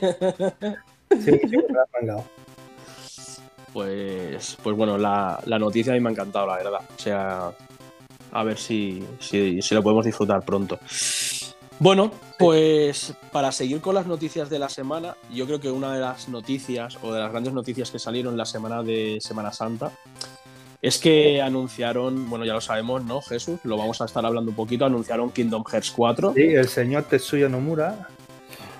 Sí, 1.10 1.32
sí, 1.48 1.56
me 1.56 1.62
lo 1.72 1.86
mangado. 1.98 2.24
Pues, 3.82 4.56
pues 4.60 4.76
bueno, 4.76 4.98
la, 4.98 5.38
la 5.46 5.56
noticia 5.56 5.92
a 5.92 5.94
mí 5.94 6.00
me 6.00 6.08
ha 6.08 6.12
encantado, 6.12 6.48
la 6.48 6.56
verdad. 6.56 6.80
O 6.96 7.00
sea, 7.00 7.52
a 8.32 8.42
ver 8.42 8.58
si, 8.58 9.04
si, 9.20 9.62
si 9.62 9.72
lo 9.76 9.84
podemos 9.84 10.04
disfrutar 10.04 10.44
pronto. 10.44 10.80
Bueno, 11.78 12.10
pues 12.40 13.14
para 13.30 13.52
seguir 13.52 13.80
con 13.80 13.94
las 13.94 14.04
noticias 14.08 14.50
de 14.50 14.58
la 14.58 14.68
semana, 14.68 15.16
yo 15.32 15.46
creo 15.46 15.60
que 15.60 15.70
una 15.70 15.94
de 15.94 16.00
las 16.00 16.28
noticias 16.28 16.98
o 17.02 17.12
de 17.12 17.20
las 17.20 17.30
grandes 17.30 17.52
noticias 17.52 17.92
que 17.92 18.00
salieron 18.00 18.36
la 18.36 18.46
semana 18.46 18.82
de 18.82 19.18
Semana 19.20 19.52
Santa 19.52 19.92
es 20.82 20.98
que 20.98 21.40
anunciaron, 21.40 22.28
bueno, 22.28 22.44
ya 22.44 22.54
lo 22.54 22.60
sabemos, 22.60 23.04
¿no, 23.04 23.20
Jesús? 23.22 23.60
Lo 23.62 23.76
vamos 23.76 24.00
a 24.00 24.06
estar 24.06 24.26
hablando 24.26 24.50
un 24.50 24.56
poquito. 24.56 24.86
Anunciaron 24.86 25.30
Kingdom 25.30 25.62
Hearts 25.70 25.92
4. 25.92 26.32
Sí, 26.34 26.42
el 26.42 26.66
señor 26.66 27.04
Tetsuya 27.04 27.48
Nomura 27.48 28.08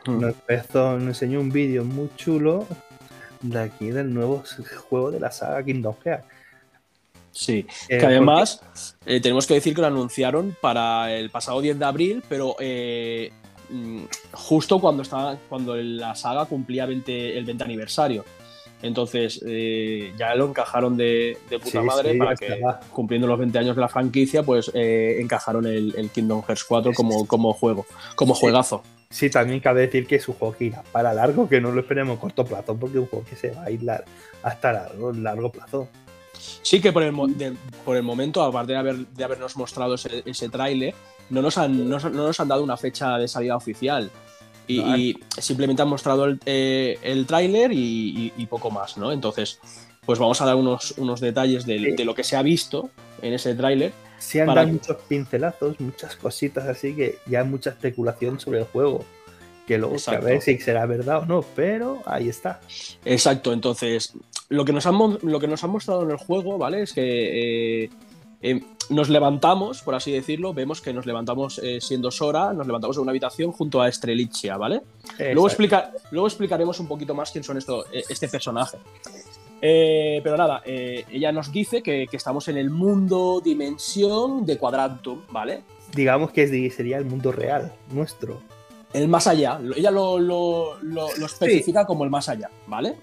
Mm. 0.06 0.20
nos, 0.20 0.30
empezó- 0.34 0.92
nos 0.94 1.02
enseñó 1.08 1.40
un 1.40 1.50
vídeo 1.50 1.84
muy 1.84 2.08
chulo 2.16 2.66
de 3.40 3.60
aquí 3.60 3.90
del 3.90 4.12
nuevo 4.12 4.42
juego 4.88 5.10
de 5.10 5.20
la 5.20 5.30
saga 5.30 5.62
Kingdom 5.62 5.94
Hearts. 6.04 6.24
Sí, 7.30 7.66
Eh, 7.88 7.98
que 7.98 8.06
además 8.06 8.60
eh, 9.06 9.20
tenemos 9.20 9.46
que 9.46 9.54
decir 9.54 9.74
que 9.74 9.80
lo 9.80 9.86
anunciaron 9.86 10.56
para 10.60 11.14
el 11.14 11.30
pasado 11.30 11.60
10 11.60 11.78
de 11.78 11.84
abril, 11.84 12.22
pero 12.28 12.56
eh, 12.58 13.30
mm, 13.70 14.04
justo 14.32 14.80
cuando 14.80 15.02
estaba 15.02 15.36
cuando 15.48 15.76
la 15.76 16.14
saga 16.16 16.46
cumplía 16.46 16.86
20 16.86 17.38
el 17.38 17.44
20 17.44 17.62
aniversario. 17.64 18.24
Entonces 18.82 19.40
eh, 19.46 20.12
ya 20.16 20.34
lo 20.36 20.48
encajaron 20.48 20.96
de, 20.96 21.36
de 21.50 21.58
puta 21.58 21.80
Sí, 21.80 21.86
madre 21.86 22.12
sí, 22.12 22.18
para 22.18 22.34
que 22.36 22.46
estaba. 22.46 22.80
cumpliendo 22.92 23.26
los 23.26 23.38
20 23.38 23.58
años 23.58 23.76
de 23.76 23.82
la 23.82 23.88
franquicia, 23.88 24.42
pues 24.42 24.70
encajaron 24.74 25.66
el, 25.66 25.94
el 25.96 26.10
Kingdom 26.10 26.42
Hearts 26.42 26.64
4 26.64 26.92
como, 26.94 27.26
como 27.26 27.52
juego, 27.52 27.86
como 28.16 28.34
Sí. 28.34 28.40
juegazo. 28.42 28.82
Sí, 29.10 29.30
también 29.30 29.60
cabe 29.60 29.80
decir 29.82 30.06
que 30.06 30.16
es 30.16 30.28
un 30.28 30.34
juego 30.34 30.54
que 30.56 30.64
irá 30.66 30.82
para 30.92 31.14
largo, 31.14 31.48
que 31.48 31.60
no 31.60 31.72
lo 31.72 31.80
esperemos 31.80 32.18
a 32.18 32.20
corto 32.20 32.44
plazo, 32.44 32.76
porque 32.76 32.98
es 32.98 33.02
un 33.02 33.06
juego 33.08 33.24
que 33.24 33.36
se 33.36 33.50
va 33.52 33.64
a 33.64 33.70
ir 33.70 33.80
lar- 33.82 34.04
hasta 34.42 34.72
largo, 34.72 35.12
largo 35.12 35.50
plazo. 35.50 35.88
Sí 36.62 36.80
que 36.80 36.92
por 36.92 37.02
el, 37.02 37.14
de- 37.38 37.54
por 37.86 37.96
el 37.96 38.02
momento, 38.02 38.42
aparte 38.42 38.72
de, 38.72 38.78
haber, 38.78 38.96
de 39.06 39.24
habernos 39.24 39.56
mostrado 39.56 39.94
ese, 39.94 40.22
ese 40.26 40.50
tráiler, 40.50 40.94
no, 41.30 41.40
nos 41.40 41.56
han- 41.56 41.88
no, 41.88 41.98
no 41.98 42.10
nos 42.10 42.38
han 42.38 42.48
dado 42.48 42.62
una 42.62 42.76
fecha 42.76 43.16
de 43.16 43.28
salida 43.28 43.56
oficial. 43.56 44.10
Y, 44.66 44.78
No, 44.80 44.96
y 44.98 45.18
simplemente 45.38 45.80
han 45.80 45.88
mostrado 45.88 46.26
el, 46.26 46.38
eh, 46.44 46.98
el 47.02 47.24
tráiler 47.26 47.72
y, 47.72 47.78
y- 47.78 48.32
y 48.36 48.46
poco 48.46 48.70
más, 48.70 48.98
¿no? 48.98 49.10
Entonces, 49.10 49.58
pues 50.04 50.18
vamos 50.18 50.40
a 50.42 50.44
dar 50.44 50.56
unos, 50.56 50.92
unos 50.98 51.20
detalles 51.20 51.64
de 51.64 52.04
lo 52.04 52.14
que 52.14 52.24
se 52.24 52.36
ha 52.36 52.42
visto 52.42 52.90
en 53.22 53.32
ese 53.32 53.54
tráiler. 53.54 53.92
Se 54.18 54.40
han 54.42 54.48
dado 54.48 54.66
que- 54.66 54.72
muchos 54.72 54.96
pincelazos, 55.08 55.80
muchas 55.80 56.16
cositas 56.16 56.66
así 56.66 56.94
que 56.94 57.18
ya 57.26 57.40
hay 57.40 57.46
mucha 57.46 57.70
especulación 57.70 58.38
sobre 58.40 58.60
el 58.60 58.64
juego. 58.66 59.04
Que 59.66 59.76
luego 59.78 59.94
Exacto. 59.96 60.24
ver 60.24 60.40
si 60.40 60.56
será 60.58 60.86
verdad 60.86 61.18
o 61.20 61.26
no, 61.26 61.42
pero 61.54 61.98
ahí 62.06 62.28
está. 62.30 62.60
Exacto, 63.04 63.52
entonces, 63.52 64.14
lo 64.48 64.64
que 64.64 64.72
nos 64.72 64.86
han, 64.86 64.96
lo 65.22 65.38
que 65.40 65.46
nos 65.46 65.62
han 65.62 65.70
mostrado 65.70 66.02
en 66.04 66.10
el 66.10 66.16
juego, 66.16 66.56
¿vale? 66.56 66.82
Es 66.84 66.94
que 66.94 67.84
eh, 67.84 67.90
eh, 68.40 68.62
nos 68.88 69.10
levantamos, 69.10 69.82
por 69.82 69.94
así 69.94 70.10
decirlo, 70.10 70.54
vemos 70.54 70.80
que 70.80 70.94
nos 70.94 71.04
levantamos 71.04 71.60
eh, 71.62 71.80
siendo 71.82 72.10
Sora, 72.10 72.54
nos 72.54 72.66
levantamos 72.66 72.96
en 72.96 73.02
una 73.02 73.10
habitación 73.12 73.52
junto 73.52 73.82
a 73.82 73.88
Estrelitzia, 73.88 74.56
¿vale? 74.56 74.80
Luego, 75.18 75.48
explica- 75.48 75.92
luego 76.12 76.26
explicaremos 76.28 76.80
un 76.80 76.88
poquito 76.88 77.14
más 77.14 77.30
quién 77.30 77.44
son 77.44 77.58
esto, 77.58 77.84
este 77.92 78.26
personaje. 78.28 78.78
Eh, 79.60 80.20
pero 80.22 80.36
nada, 80.36 80.62
eh, 80.64 81.04
ella 81.10 81.32
nos 81.32 81.50
dice 81.50 81.82
que, 81.82 82.06
que 82.08 82.16
estamos 82.16 82.46
en 82.48 82.56
el 82.58 82.70
mundo 82.70 83.40
dimensión 83.44 84.46
de 84.46 84.56
Quadrantum, 84.56 85.22
¿vale? 85.30 85.62
Digamos 85.94 86.30
que 86.30 86.70
sería 86.70 86.98
el 86.98 87.04
mundo 87.06 87.32
real, 87.32 87.72
nuestro. 87.90 88.40
El 88.92 89.08
más 89.08 89.26
allá. 89.26 89.58
Ella 89.76 89.90
lo, 89.90 90.18
lo- 90.18 90.78
lo- 90.82 91.14
lo 91.16 91.26
especifica 91.26 91.84
como 91.86 92.04
el 92.04 92.10
más 92.10 92.28
allá, 92.28 92.50
¿vale? 92.66 92.94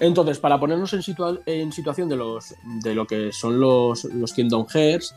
Entonces, 0.00 0.38
para 0.38 0.58
ponernos 0.58 0.92
en, 0.92 1.00
situa- 1.02 1.40
en 1.46 1.72
situación 1.72 2.08
de, 2.08 2.16
los, 2.16 2.54
de 2.82 2.94
lo 2.94 3.06
que 3.06 3.32
son 3.32 3.58
los, 3.60 4.04
los 4.04 4.32
Kingdom 4.32 4.66
Hearts, 4.66 5.14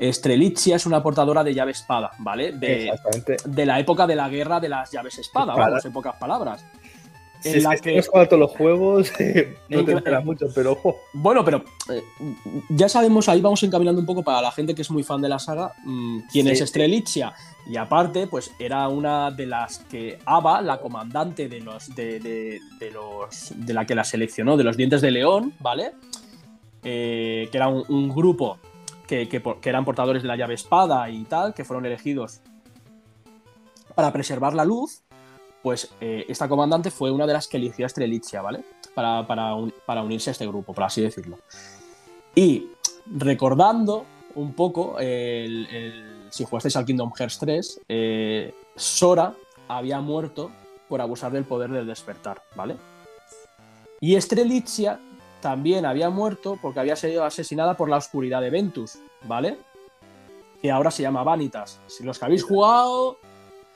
Strelitzia 0.00 0.76
es 0.76 0.86
una 0.86 1.02
portadora 1.02 1.44
de 1.44 1.54
llave 1.54 1.70
espada, 1.72 2.10
¿vale? 2.18 2.52
De, 2.52 2.88
Exactamente. 2.88 3.36
de 3.44 3.66
la 3.66 3.78
época 3.78 4.06
de 4.06 4.16
la 4.16 4.28
guerra 4.28 4.58
de 4.60 4.68
las 4.68 4.90
llaves 4.90 5.18
espada, 5.18 5.52
Espada. 5.52 5.68
vamos, 5.70 5.84
en 5.84 5.92
pocas 5.92 6.16
palabras. 6.16 6.64
Si 7.50 7.58
es 7.58 7.80
que 7.80 8.02
todos 8.26 8.38
los 8.40 8.50
juegos, 8.52 9.12
eh, 9.20 9.56
no 9.68 9.84
te 9.84 9.92
enteras 9.92 10.24
mucho, 10.24 10.46
pero 10.54 10.72
ojo. 10.72 10.96
Bueno, 11.12 11.44
pero 11.44 11.62
eh, 11.90 12.02
ya 12.70 12.88
sabemos, 12.88 13.28
ahí 13.28 13.40
vamos 13.40 13.62
encaminando 13.62 14.00
un 14.00 14.06
poco 14.06 14.22
para 14.22 14.40
la 14.40 14.50
gente 14.50 14.74
que 14.74 14.82
es 14.82 14.90
muy 14.90 15.02
fan 15.02 15.20
de 15.20 15.28
la 15.28 15.38
saga, 15.38 15.72
mm, 15.84 16.20
quién 16.32 16.46
Sí, 16.46 16.52
es. 16.62 16.68
Strelitzia. 16.68 17.34
Y 17.66 17.76
aparte, 17.76 18.26
pues 18.26 18.50
era 18.58 18.88
una 18.88 19.30
de 19.30 19.46
las 19.46 19.78
que 19.78 20.18
Ava, 20.26 20.60
la 20.62 20.78
comandante 20.80 21.48
de 21.48 21.60
los 21.60 21.94
de, 21.94 22.18
de- 22.20 22.60
de 22.78 22.90
los 22.90 23.52
de 23.54 23.72
la 23.74 23.86
que 23.86 23.94
la 23.94 24.04
seleccionó, 24.04 24.56
de 24.56 24.64
los 24.64 24.76
dientes 24.76 25.00
de 25.00 25.10
león, 25.10 25.52
¿vale? 25.60 25.92
Eh, 26.82 27.48
que 27.50 27.56
era 27.56 27.68
un, 27.68 27.84
un 27.88 28.08
grupo 28.10 28.58
que, 29.06 29.28
que 29.28 29.68
eran 29.68 29.84
portadores 29.84 30.22
de 30.22 30.28
la 30.28 30.36
llave 30.36 30.54
espada 30.54 31.08
y 31.10 31.24
tal, 31.24 31.54
que 31.54 31.64
fueron 31.64 31.86
elegidos 31.86 32.40
para 33.94 34.12
preservar 34.12 34.54
la 34.54 34.64
luz. 34.64 35.02
Pues 35.64 35.88
eh, 35.98 36.26
esta 36.28 36.46
comandante 36.46 36.90
fue 36.90 37.10
una 37.10 37.26
de 37.26 37.32
las 37.32 37.48
que 37.48 37.56
eligió 37.56 37.86
a 37.86 37.88
Strelitzia, 37.88 38.42
¿vale? 38.42 38.62
Para, 38.94 39.26
para 39.26 39.54
un- 39.54 39.72
para 39.86 40.02
unirse 40.02 40.28
a 40.28 40.32
este 40.32 40.46
grupo, 40.46 40.74
por 40.74 40.84
así 40.84 41.00
decirlo. 41.00 41.38
Y 42.34 42.68
recordando 43.10 44.04
un 44.34 44.52
poco, 44.52 44.98
el- 44.98 46.26
si 46.30 46.44
jugasteis 46.44 46.76
al 46.76 46.84
Kingdom 46.84 47.10
Hearts 47.18 47.38
3, 47.38 47.80
eh, 47.88 48.54
Sora 48.76 49.32
había 49.66 50.00
muerto 50.02 50.50
por 50.86 51.00
abusar 51.00 51.32
del 51.32 51.44
poder 51.44 51.70
del 51.70 51.86
despertar, 51.86 52.42
¿vale? 52.54 52.76
Y 54.02 54.20
Strelitzia 54.20 55.00
también 55.40 55.86
había 55.86 56.10
muerto 56.10 56.58
porque 56.60 56.80
había 56.80 56.94
sido 56.96 57.24
asesinada 57.24 57.74
por 57.74 57.88
la 57.88 57.96
oscuridad 57.96 58.42
de 58.42 58.50
Ventus, 58.50 58.98
¿vale? 59.22 59.56
Que 60.60 60.70
ahora 60.70 60.90
se 60.90 61.00
llama 61.02 61.22
Vanitas. 61.22 61.80
Si 61.86 62.04
los 62.04 62.18
que 62.18 62.24
habéis 62.26 62.42
jugado, 62.44 63.16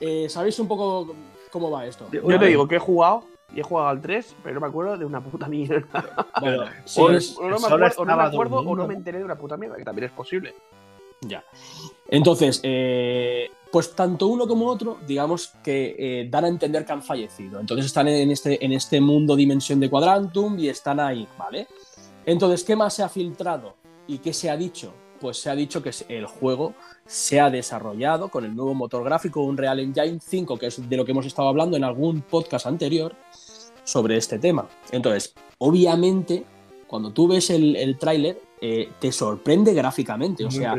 eh, 0.01 0.29
sabéis 0.29 0.59
un 0.59 0.69
poco 0.69 1.15
cómo 1.51 1.71
va 1.71 1.87
esto. 1.87 2.07
Yo 2.13 2.39
te 2.39 2.47
digo 2.47 2.67
que 2.69 2.77
he 2.77 2.81
jugado 2.81 3.25
y 3.55 3.61
he 3.61 3.63
jugado 3.63 3.89
al 3.89 4.01
3, 4.01 4.37
pero 4.43 4.55
no 4.57 4.61
me 4.61 4.67
acuerdo 4.67 4.97
de 4.99 5.05
una 5.05 5.21
puta 5.23 5.49
mierda. 5.49 5.87
Bueno, 6.41 6.65
sí, 6.85 7.01
o, 7.01 7.11
es- 7.11 7.37
o 7.39 7.49
no 7.49 7.59
me 7.59 7.67
acuerdo, 7.67 7.69
o 7.69 7.79
no 7.79 7.79
me 7.79 7.89
estaba 8.13 8.25
acuerdo 8.27 8.57
o 8.57 8.63
no 8.63 8.69
durmiendo. 8.69 8.89
me 8.89 8.95
enteré 8.95 9.19
de 9.19 9.25
una 9.25 9.37
puta 9.37 9.57
mierda, 9.57 9.77
que 9.77 9.85
también 9.85 10.07
es 10.07 10.13
posible. 10.13 10.55
Ya. 11.23 11.43
Entonces, 12.09 12.61
eh, 12.63 13.51
pues 13.73 13.95
tanto 13.95 14.29
uno 14.29 14.47
como 14.47 14.67
otro, 14.67 14.99
digamos 15.07 15.49
que 15.65 15.97
eh, 15.99 16.29
dan 16.31 16.45
a 16.45 16.49
entender 16.49 16.85
que 16.85 16.93
han 16.93 17.03
fallecido. 17.03 17.59
Entonces 17.59 17.87
están 17.87 18.07
en 18.09 18.31
este, 18.31 18.65
en 18.65 18.73
este 18.73 19.01
mundo 19.01 19.35
dimensión 19.35 19.81
de 19.81 19.91
Quadrantum 19.91 20.59
y 20.59 20.69
están 20.69 21.01
ahí, 21.01 21.27
¿vale? 21.37 21.67
Entonces, 22.25 22.63
¿qué 22.63 22.77
más 22.77 22.95
se 22.95 23.03
ha 23.03 23.09
filtrado 23.09 23.75
y 24.07 24.19
qué 24.19 24.33
se 24.33 24.49
ha 24.49 24.57
dicho 24.57 24.93
pues 25.21 25.39
se 25.39 25.51
ha 25.51 25.55
dicho 25.55 25.83
que 25.83 25.93
el 26.09 26.27
juego 26.27 26.75
se 27.07 27.41
ha 27.41 27.51
desarrollado 27.51 28.29
con 28.29 28.45
el 28.45 28.55
nuevo 28.55 28.75
motor 28.75 29.05
gráfico 29.05 29.43
Unreal 29.43 29.81
Engine 29.81 30.19
5, 30.21 30.59
que 30.59 30.67
es 30.67 30.89
de 30.89 30.97
lo 30.97 31.05
que 31.05 31.13
hemos 31.13 31.27
estado 31.27 31.49
hablando 31.49 31.77
en 31.77 31.85
algún 31.85 32.23
podcast 32.23 32.67
anterior 32.67 33.15
sobre 33.85 34.17
este 34.17 34.39
tema. 34.39 34.69
Entonces, 34.91 35.35
obviamente, 35.59 36.45
cuando 36.87 37.13
tú 37.13 37.29
ves 37.29 37.51
el, 37.51 37.77
el 37.77 37.99
tráiler, 37.99 38.41
eh, 38.61 38.91
te 38.99 39.13
sorprende 39.13 39.73
gráficamente. 39.73 40.45
o 40.45 40.51
sea, 40.51 40.77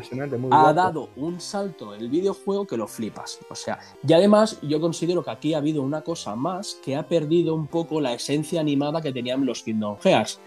ha 0.51 0.73
dado 0.73 1.09
un 1.15 1.39
salto 1.39 1.93
el 1.93 2.09
videojuego 2.09 2.67
que 2.67 2.75
lo 2.75 2.87
flipas. 2.87 3.39
O 3.49 3.55
sea, 3.55 3.79
y 4.05 4.11
además 4.13 4.59
yo 4.61 4.81
considero 4.81 5.23
que 5.23 5.31
aquí 5.31 5.53
ha 5.53 5.59
habido 5.59 5.81
una 5.81 6.01
cosa 6.01 6.35
más 6.35 6.77
que 6.83 6.95
ha 6.95 7.07
perdido 7.07 7.55
un 7.55 7.67
poco 7.67 8.01
la 8.01 8.13
esencia 8.13 8.59
animada 8.59 9.01
que 9.01 9.13
tenían 9.13 9.45
los 9.45 9.63
Kingdom 9.63 9.97
Hearts. 10.03 10.39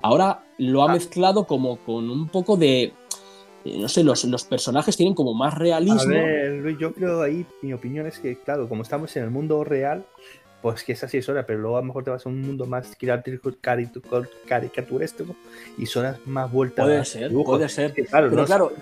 Ahora 0.00 0.44
lo 0.58 0.82
ha 0.82 0.90
ah. 0.90 0.94
mezclado 0.94 1.46
como 1.46 1.76
con 1.78 2.08
un 2.10 2.28
poco 2.28 2.56
de. 2.56 2.94
Eh, 3.68 3.78
no 3.78 3.88
sé, 3.88 4.02
los, 4.02 4.24
los, 4.24 4.44
personajes 4.44 4.96
tienen 4.96 5.14
como 5.14 5.34
más 5.34 5.54
realismo. 5.54 6.00
A 6.00 6.06
ver, 6.06 6.52
Luis, 6.62 6.78
yo 6.78 6.92
creo 6.92 7.22
ahí, 7.22 7.44
mi 7.62 7.72
opinión 7.72 8.06
es 8.06 8.18
que, 8.18 8.38
claro, 8.38 8.68
como 8.68 8.82
estamos 8.82 9.14
en 9.16 9.24
el 9.24 9.30
mundo 9.30 9.64
real, 9.64 10.04
pues 10.62 10.82
que 10.84 10.92
es 10.92 11.04
así 11.04 11.18
es 11.18 11.28
hora, 11.28 11.46
pero 11.46 11.60
luego 11.60 11.76
a 11.76 11.80
lo 11.80 11.86
mejor 11.86 12.04
te 12.04 12.10
vas 12.10 12.24
a 12.26 12.28
un 12.28 12.40
mundo 12.40 12.66
más 12.66 12.96
caricaturesco 14.46 15.36
y 15.76 15.86
zonas 15.86 16.18
más 16.26 16.50
vueltas. 16.50 16.84
Puede 16.84 17.04
ser, 17.04 17.32
puede 17.32 17.68
ser. 17.68 17.94
pero 18.10 18.44
claro, 18.44 18.72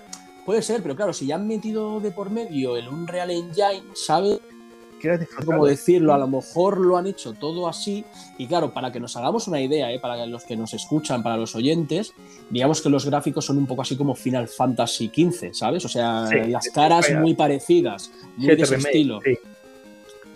puede 0.45 0.61
ser, 0.61 0.81
pero 0.81 0.95
claro, 0.95 1.13
si 1.13 1.27
ya 1.27 1.35
han 1.35 1.47
metido 1.47 1.99
de 1.99 2.11
por 2.11 2.29
medio 2.29 2.77
el 2.77 2.87
Unreal 2.87 3.29
Engine, 3.31 3.83
¿sabes? 3.93 4.39
Como 5.45 5.65
decirlo, 5.65 6.13
a 6.13 6.17
lo 6.17 6.27
mejor 6.27 6.79
lo 6.79 6.97
han 6.97 7.07
hecho 7.07 7.33
todo 7.33 7.67
así. 7.67 8.03
Y 8.37 8.47
claro, 8.47 8.73
para 8.73 8.91
que 8.91 8.99
nos 8.99 9.15
hagamos 9.15 9.47
una 9.47 9.61
idea, 9.61 9.91
¿eh? 9.91 9.99
para 9.99 10.25
los 10.25 10.43
que 10.43 10.55
nos 10.55 10.73
escuchan, 10.73 11.23
para 11.23 11.37
los 11.37 11.55
oyentes, 11.55 12.13
digamos 12.49 12.81
que 12.81 12.89
los 12.89 13.05
gráficos 13.05 13.45
son 13.45 13.57
un 13.57 13.67
poco 13.67 13.81
así 13.81 13.95
como 13.95 14.15
Final 14.15 14.47
Fantasy 14.47 15.11
XV, 15.13 15.53
¿sabes? 15.53 15.85
O 15.85 15.89
sea, 15.89 16.27
las 16.47 16.69
caras 16.69 17.11
muy 17.19 17.33
parecidas, 17.33 18.11
muy 18.37 18.55
de 18.55 18.63
ese 18.63 18.75
estilo. 18.75 19.19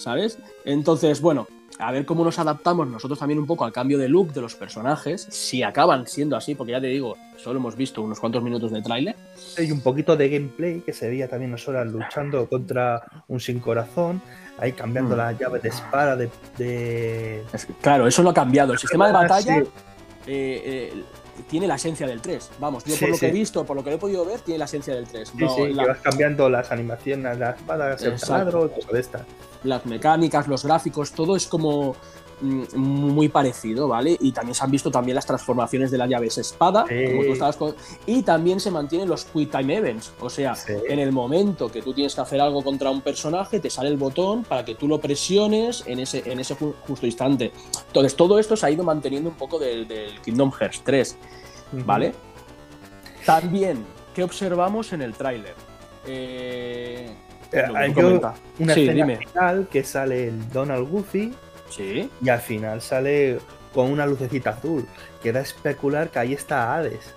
¿sabes? 0.02 0.40
Entonces, 0.66 1.22
bueno, 1.22 1.48
a 1.82 1.92
ver 1.92 2.06
cómo 2.06 2.24
nos 2.24 2.38
adaptamos 2.38 2.88
nosotros 2.88 3.18
también 3.18 3.40
un 3.40 3.48
poco 3.48 3.66
al 3.66 3.72
cambio 3.72 3.98
de 3.98 4.08
look 4.08 4.34
de 4.34 4.42
los 4.42 4.56
personajes, 4.56 5.28
si 5.30 5.64
acaban 5.64 6.06
siendo 6.06 6.38
así, 6.38 6.54
porque 6.54 6.74
ya 6.74 6.82
te 6.82 6.88
digo, 6.88 7.18
solo 7.38 7.60
hemos 7.60 7.76
visto 7.76 8.02
unos 8.02 8.20
cuantos 8.20 8.44
minutos 8.44 8.72
de 8.72 8.82
tráiler. 8.82 9.16
Hay 9.58 9.72
un 9.72 9.82
poquito 9.82 10.16
de 10.16 10.30
gameplay 10.30 10.82
que 10.82 10.94
se 10.94 11.10
veía 11.10 11.28
también 11.28 11.52
nosotras 11.52 11.88
luchando 11.88 12.48
contra 12.48 13.02
un 13.28 13.40
sin 13.40 13.60
corazón, 13.60 14.22
ahí 14.60 14.74
cambiando 14.74 15.16
mm. 15.16 15.18
la 15.18 15.32
llave 15.32 15.60
de 15.60 15.70
espada 15.70 16.16
de... 16.16 17.44
claro, 17.82 18.08
eso 18.08 18.22
lo 18.22 18.30
ha 18.30 18.34
cambiado. 18.34 18.74
El 18.74 18.80
sistema 18.80 19.08
de 19.08 19.14
batalla... 19.14 19.64
Eh, 20.28 20.62
eh, 20.94 21.04
tiene 21.42 21.68
la 21.68 21.76
esencia 21.76 22.08
del 22.08 22.22
3. 22.22 22.52
Vamos, 22.60 22.84
yo 22.86 22.96
por 22.98 23.10
lo 23.10 23.18
que 23.18 23.28
he 23.28 23.32
visto, 23.32 23.66
por 23.66 23.76
lo 23.76 23.84
que 23.84 23.94
he 23.94 23.98
podido 23.98 24.26
ver, 24.26 24.40
tiene 24.42 24.60
la 24.60 24.66
esencia 24.66 24.94
del 24.94 25.08
3. 25.08 25.30
Sí, 25.30 25.46
sí, 25.56 25.74
vas 25.74 25.98
cambiando 26.00 26.50
las 26.50 26.72
animaciones, 26.72 27.38
las 27.38 27.58
espadas, 27.58 28.02
el 28.02 28.20
taladro, 28.20 28.70
todo 28.70 28.98
de. 28.98 29.26
Las 29.64 29.86
mecánicas, 29.86 30.48
los 30.48 30.66
gráficos, 30.66 31.12
todo 31.12 31.36
es 31.36 31.46
como 31.46 31.96
muy 32.42 33.30
parecido, 33.30 33.88
¿vale? 33.88 34.18
Y 34.20 34.32
también 34.32 34.56
se 34.56 34.64
han 34.64 34.72
visto 34.72 34.90
también 34.92 35.16
las 35.16 35.26
transformaciones 35.26 35.92
de 35.92 35.98
las 35.98 36.10
llaves 36.10 36.38
espada, 36.38 36.84
como 36.84 37.24
tú 37.24 37.34
estabas 37.34 37.58
y 38.06 38.24
también 38.24 38.60
se 38.60 38.72
mantienen 38.72 39.08
los 39.08 39.26
Quick 39.26 39.52
Time 39.52 39.78
Events, 39.78 40.14
o 40.20 40.30
sea, 40.30 40.56
en 40.88 41.00
el 41.00 41.12
momento 41.12 41.72
que 41.72 41.82
tú 41.82 41.94
tienes 41.94 42.16
que 42.16 42.22
hacer 42.22 42.42
algo 42.42 42.64
contra 42.64 42.90
un 42.90 43.02
personaje, 43.02 43.60
te 43.60 43.70
sale 43.70 43.90
el 43.90 43.98
botón 43.98 44.44
para 44.44 44.66
que 44.66 44.76
tú 44.76 44.88
lo 44.88 45.00
presiones 45.00 45.84
en 45.86 46.00
ese, 46.00 46.24
en 46.26 46.40
ese 46.40 46.56
justo 46.56 47.06
instante. 47.06 47.52
Entonces, 47.88 48.16
todo 48.16 48.40
esto 48.40 48.56
se 48.56 48.66
ha 48.66 48.72
ido 48.72 48.84
manteniendo 48.84 49.30
un 49.30 49.36
poco 49.36 49.60
del, 49.60 49.88
Kingdom 50.24 50.52
Hearts 50.52 50.82
3, 50.84 51.18
¿vale? 51.86 52.14
También, 53.26 53.86
¿qué 54.16 54.24
observamos 54.24 54.94
en 54.94 55.02
el 55.02 55.14
tráiler? 55.14 55.56
Eh 56.08 57.16
eh, 57.52 57.64
hay 57.76 57.94
una 58.60 58.74
escena 58.74 59.18
final 59.18 59.68
que 59.70 59.84
sale 59.84 60.28
el 60.30 60.50
Donald 60.50 60.90
Goofy 60.90 61.34
¿Sí? 61.72 62.10
y 62.22 62.30
al 62.30 62.40
final 62.40 62.82
sale 62.82 63.40
con 63.74 63.90
una 63.92 64.06
lucecita 64.06 64.52
azul. 64.52 64.86
Queda 65.22 65.40
especular 65.42 66.10
que 66.10 66.20
ahí 66.20 66.34
está 66.34 66.76
Hades. 66.76 67.14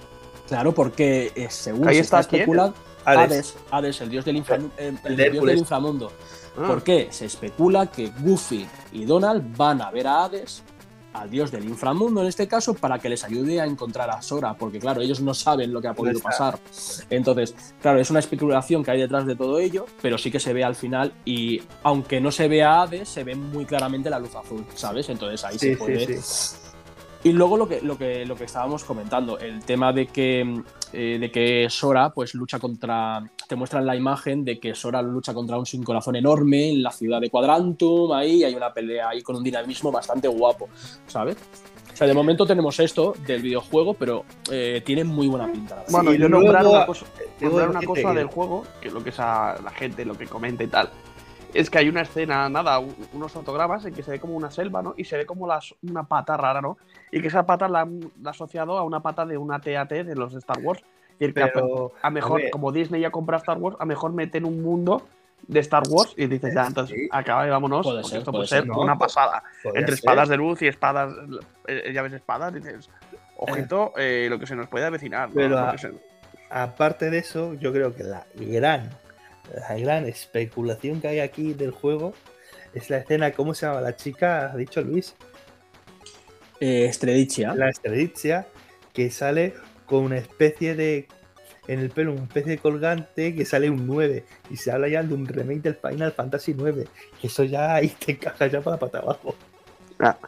Claro, 0.49 0.73
porque 0.73 1.33
eh, 1.35 1.49
según 1.51 1.89
se 1.89 1.99
está, 1.99 2.21
especulando, 2.21 2.77
Hades. 3.05 3.57
Hades. 3.71 4.01
el 4.01 4.11
dios 4.11 4.25
del, 4.25 4.37
inframundo. 4.37 6.13
Ah. 6.57 6.67
¿Por 6.67 6.83
qué? 6.83 7.09
Se 7.11 7.27
especula 7.27 7.87
que 7.87 8.13
Goofy 8.21 8.67
y 8.93 9.05
Donald 9.05 9.57
van 9.57 9.83
a 9.83 9.91
ver 9.91 10.07
a 10.07 10.25
Hades 10.25 10.63
al 11.15 11.31
dios 11.31 11.51
del 11.51 11.65
inframundo 11.65 12.21
en 12.21 12.27
este 12.27 12.47
caso 12.47 12.75
para 12.75 12.99
que 12.99 13.09
les 13.09 13.25
ayude 13.25 13.61
a 13.61 13.67
encontrar 13.67 14.11
a 14.11 14.21
Sora, 14.21 14.55
porque 14.55 14.79
claro, 14.79 15.01
ellos 15.01 15.21
no 15.21 15.33
saben 15.33 15.73
lo 15.73 15.81
que 15.81 15.89
ha 15.89 15.95
podido 15.95 16.21
pasar. 16.21 16.59
Entonces, 17.09 17.55
claro, 17.81 17.99
es 17.99 18.11
una 18.11 18.19
especulación 18.19 18.85
que 18.85 18.91
hay 18.91 19.01
detrás 19.01 19.27
de 19.27 19.37
todo 19.37 19.59
ello, 19.59 19.87
pero 20.03 20.19
sí 20.19 20.31
que 20.31 20.41
se 20.41 20.53
ve 20.53 20.65
al 20.65 20.75
final 20.75 21.13
y 21.25 21.63
aunque 21.83 22.21
no 22.21 22.31
se 22.31 22.49
vea 22.49 22.73
a 22.73 22.83
Hades, 22.83 23.09
se 23.09 23.25
ve 23.25 23.35
muy 23.35 23.65
claramente 23.65 24.11
la 24.11 24.19
luz 24.19 24.35
azul, 24.35 24.67
¿sabes? 24.75 25.09
Entonces 25.09 25.45
ahí 25.45 25.59
se 25.59 25.77
puede... 25.77 26.19
Y 27.25 27.33
luego 27.33 27.57
lo 27.57 27.67
que, 27.67 27.81
lo, 27.81 27.97
que, 27.97 28.27
lo 28.27 28.37
que 28.37 28.45
estábamos 28.45 28.85
comentando, 28.85 29.39
el 29.39 29.65
tema 29.65 29.95
de 29.95 30.07
que, 30.09 30.63
eh, 30.93 31.19
de 31.19 31.31
que 31.31 31.69
Sora 31.71 32.11
pues 32.11 32.35
lucha 32.35 32.59
contra. 32.59 33.25
Te 33.49 33.57
muestran 33.57 33.87
la 33.87 33.97
imagen 33.97 34.45
de 34.45 34.61
que 34.61 34.75
Sora 34.75 35.01
lucha 35.01 35.33
contra 35.33 35.59
un 35.59 35.65
sin 35.65 35.83
corazón 35.83 36.17
enorme 36.17 36.69
en 36.69 36.83
la 36.83 36.91
ciudad 36.91 37.23
de 37.23 37.31
Quadrantum. 37.31 38.13
Ahí 38.13 38.45
hay 38.45 38.55
una 38.55 38.75
pelea 38.75 39.09
ahí 39.09 39.23
con 39.23 39.37
un 39.37 39.43
dinamismo 39.43 39.91
bastante 39.91 40.29
guapo, 40.29 40.69
¿sabes? 41.07 41.39
O 41.95 41.97
sea, 41.97 42.07
de 42.07 42.13
momento 42.13 42.45
tenemos 42.45 42.79
esto 42.79 43.15
del 43.27 43.41
videojuego, 43.41 43.95
pero 43.95 44.27
eh, 44.51 44.83
tiene 44.85 45.03
muy 45.03 45.27
buena 45.27 45.51
pinta. 45.51 45.83
Bueno, 45.89 46.13
yo 46.13 46.29
nombrar 46.29 46.67
una 46.67 46.85
cosa, 46.85 47.07
nombrar 47.41 47.71
una 47.71 47.83
cosa 47.83 48.13
del 48.13 48.27
juego, 48.27 48.65
que 48.83 48.91
lo 48.91 49.03
que 49.03 49.11
es 49.11 49.19
la 49.19 49.73
gente, 49.75 50.05
lo 50.05 50.15
que 50.15 50.27
comenta 50.27 50.63
y 50.63 50.67
tal 50.67 50.91
es 51.55 51.71
que 51.71 51.79
hay 51.79 51.89
una 51.89 52.03
escena, 52.03 52.49
nada, 52.49 52.81
unos 53.13 53.33
fotogramas 53.33 53.85
en 53.85 53.95
que 53.95 54.03
se 54.03 54.11
ve 54.11 54.21
como 54.21 54.35
una 54.35 54.51
selva, 54.51 54.83
¿no? 54.83 54.95
Y 54.97 55.05
se 55.05 55.17
ve 55.17 55.25
como 55.25 55.49
una 55.83 56.03
pata 56.03 56.37
rara, 56.37 56.61
¿no? 56.61 56.77
Y 57.13 57.21
que 57.21 57.29
esa 57.29 57.47
pata 57.47 57.69
la 57.69 57.83
han 57.83 58.11
asociado 58.25 58.77
a 58.77 58.83
una 58.83 59.01
pata 59.01 59.25
de 59.25 59.39
una 59.39 59.61
TAT 59.61 59.91
de 59.91 60.17
los 60.17 60.35
Star 60.35 60.59
Wars. 60.59 60.83
Y 61.21 61.25
el 61.27 61.33
que 61.33 61.49
a, 62.03 62.11
mejor, 62.11 62.51
como 62.51 62.73
Disney 62.73 63.01
ya 63.01 63.11
compra 63.11 63.37
Star 63.37 63.59
Wars, 63.59 63.77
a 63.79 63.85
mejor 63.85 64.13
mete 64.13 64.39
en 64.39 64.47
un 64.47 64.63
mundo 64.63 65.07
de 65.47 65.61
Star 65.61 65.85
Wars 65.89 66.13
y 66.17 66.27
dices, 66.27 66.53
ya, 66.53 66.67
entonces 66.67 67.09
acaba 67.13 67.47
y 67.47 67.51
vámonos. 67.51 67.87
Puede 67.87 68.03
ser, 68.03 68.19
esto 68.19 68.33
puede 68.33 68.49
ser, 68.49 68.69
una 68.71 68.99
pasada. 68.99 69.45
Entre 69.63 69.95
espadas 69.95 70.29
de 70.29 70.37
luz 70.37 70.61
y 70.63 70.67
espadas, 70.67 71.15
eh, 71.69 71.93
llaves 71.95 72.15
espadas, 72.15 72.53
dices, 72.53 72.91
ojito, 73.37 73.93
eh, 73.97 74.27
lo 74.29 74.41
que 74.41 74.47
se 74.47 74.57
nos 74.57 74.67
puede 74.67 74.87
avecinar. 74.87 75.31
Pero 75.33 75.57
aparte 76.51 77.11
de 77.11 77.19
eso, 77.19 77.55
yo 77.55 77.73
creo 77.73 77.95
que 77.95 78.03
la 78.03 78.27
gran 78.35 78.91
la 79.53 79.79
gran 79.79 80.07
especulación 80.07 81.01
que 81.01 81.09
hay 81.09 81.21
aquí 81.21 81.53
del 81.53 81.71
juego 81.71 82.15
es 82.75 82.91
la 82.91 82.99
escena, 82.99 83.33
¿cómo 83.33 83.55
se 83.55 83.67
llama 83.67 83.81
la 83.81 83.95
chica? 83.95 84.51
¿Ha 84.53 84.57
dicho 84.57 84.81
Luis? 84.83 85.15
Eh, 86.61 86.87
Estredicia. 86.87 87.55
La 87.55 87.69
Estredicia, 87.69 88.47
que 88.93 89.11
sale 89.11 89.55
con 89.87 90.05
una 90.05 90.19
especie 90.19 90.75
de. 90.75 91.09
En 91.67 91.81
el 91.81 91.89
pelo, 91.89 92.13
una 92.13 92.25
especie 92.25 92.53
de 92.53 92.59
colgante 92.59 93.35
que 93.35 93.47
sale 93.47 93.71
un 93.71 93.87
9. 93.87 94.25
Y 94.51 94.57
se 94.57 94.71
habla 94.71 94.89
ya 94.89 95.03
de 95.03 95.15
un 95.15 95.27
remake 95.27 95.63
del 95.63 95.77
Final 95.77 96.13
Fantasy 96.13 96.53
9. 96.55 96.87
Que 97.21 97.27
eso 97.27 97.45
ya 97.45 97.75
ahí 97.75 97.89
te 97.89 98.13
encaja 98.13 98.47
ya 98.49 98.61
para, 98.61 98.77
para 98.77 98.99
abajo. 98.99 99.35
Ah, 99.99 100.19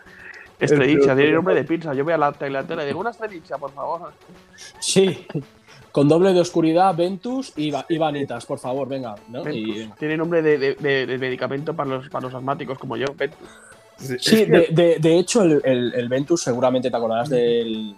Estredicia, 0.58 1.14
tiene 1.14 1.32
nombre 1.32 1.54
de 1.54 1.64
pizza. 1.64 1.92
Yo 1.92 2.04
voy 2.04 2.14
a 2.14 2.18
la 2.18 2.32
delantera 2.32 2.84
y 2.84 2.86
digo, 2.86 3.00
una 3.00 3.10
Estredicia, 3.10 3.58
por 3.58 3.72
favor. 3.72 4.12
Sí, 4.80 5.26
con 5.96 6.08
doble 6.08 6.34
de 6.34 6.40
oscuridad, 6.40 6.94
Ventus 6.94 7.54
y, 7.56 7.70
Vanitas, 7.70 8.44
por 8.44 8.58
favor, 8.58 8.86
venga. 8.86 9.14
Tiene 9.98 10.18
nombre 10.18 10.42
de, 10.42 11.16
medicamento 11.18 11.74
para 11.74 11.88
los, 11.88 12.10
para 12.10 12.26
los 12.26 12.34
asmáticos 12.34 12.76
como 12.76 12.98
yo, 12.98 13.06
Ventus. 13.16 13.48
Sí, 14.20 14.44
de, 14.44 15.18
hecho, 15.18 15.42
el, 15.42 16.06
Ventus, 16.10 16.42
seguramente 16.42 16.90
te 16.90 16.96
acordarás 16.98 17.30
del, 17.30 17.96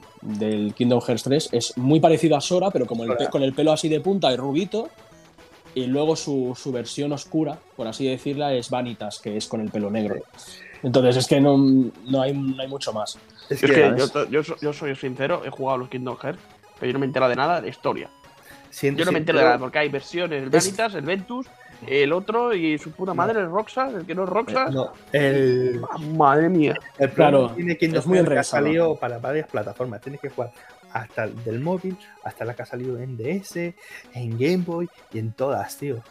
Kingdom 0.76 1.01
Hearts 1.01 1.24
3, 1.24 1.49
es 1.51 1.76
muy 1.76 1.99
parecido 1.99 2.36
a 2.36 2.40
Sora, 2.40 2.70
pero 2.70 2.86
como 2.86 3.03
con 3.32 3.42
el 3.42 3.53
pelo 3.53 3.72
así 3.72 3.88
de 3.88 3.99
punta 3.99 4.32
y 4.32 4.36
rubito. 4.36 4.90
Y 5.74 5.86
luego 5.88 6.14
su, 6.14 6.55
versión 6.72 7.11
oscura, 7.11 7.59
por 7.74 7.88
así 7.88 8.07
decirla, 8.07 8.55
es 8.55 8.70
Vanitas, 8.70 9.18
que 9.18 9.36
es 9.36 9.49
con 9.49 9.61
el 9.61 9.72
pelo 9.72 9.90
negro. 9.90 10.22
Entonces 10.84 11.16
es 11.16 11.26
que 11.26 11.40
no, 11.40 11.82
hay, 12.22 12.32
mucho 12.32 12.92
más. 12.92 13.18
Es, 13.51 13.61
que, 13.61 13.92
yo, 14.30 14.42
yo, 14.61 14.72
soy 14.72 14.94
sincero, 14.94 15.42
he 15.44 15.51
jugado 15.51 15.74
a 15.74 15.78
los 15.78 15.88
Kingdom 15.88 16.16
Hearts 16.16 16.57
pero 16.78 16.88
yo 16.88 16.92
no 16.92 16.98
me 17.00 17.06
entero 17.06 17.28
de 17.28 17.36
nada 17.36 17.60
de 17.60 17.68
historia. 17.68 18.08
yo 18.80 19.04
no 19.04 19.12
me 19.12 19.18
entero 19.18 19.38
de 19.38 19.44
nada, 19.44 19.58
porque 19.58 19.78
hay 19.78 19.88
versiones, 19.88 20.42
el 20.42 20.50
Vanitas, 20.50 20.94
el 20.94 21.04
Ventus, 21.04 21.46
el 21.86 22.12
otro 22.12 22.54
y 22.54 22.78
su 22.78 22.90
puta 22.92 23.14
madre, 23.14 23.40
el 23.40 23.50
Roxas, 23.50 23.94
el 23.94 24.04
que 24.04 24.14
no 24.14 24.24
es 24.24 24.28
Roxas. 24.28 24.72
No, 24.72 24.92
el... 25.12 25.80
Ah, 25.90 25.98
madre 25.98 26.48
mía. 26.48 26.74
El 26.98 27.10
claro, 27.10 27.50
tiene 27.50 27.76
que 27.76 27.86
es 27.86 28.06
muy 28.06 28.24
que 28.24 28.38
ha 28.38 28.42
salido 28.42 28.96
para 28.96 29.18
varias 29.18 29.48
plataformas. 29.48 30.00
Tienes 30.00 30.20
que 30.20 30.30
jugar 30.30 30.52
hasta 30.92 31.26
del 31.26 31.60
móvil, 31.60 31.96
hasta 32.24 32.44
la 32.44 32.54
que 32.54 32.62
ha 32.62 32.66
salido 32.66 32.98
en 32.98 33.16
DS, 33.16 33.56
en 34.14 34.38
Game 34.38 34.58
Boy 34.58 34.88
y 35.12 35.18
en 35.18 35.32
todas, 35.32 35.76
tío. 35.76 36.02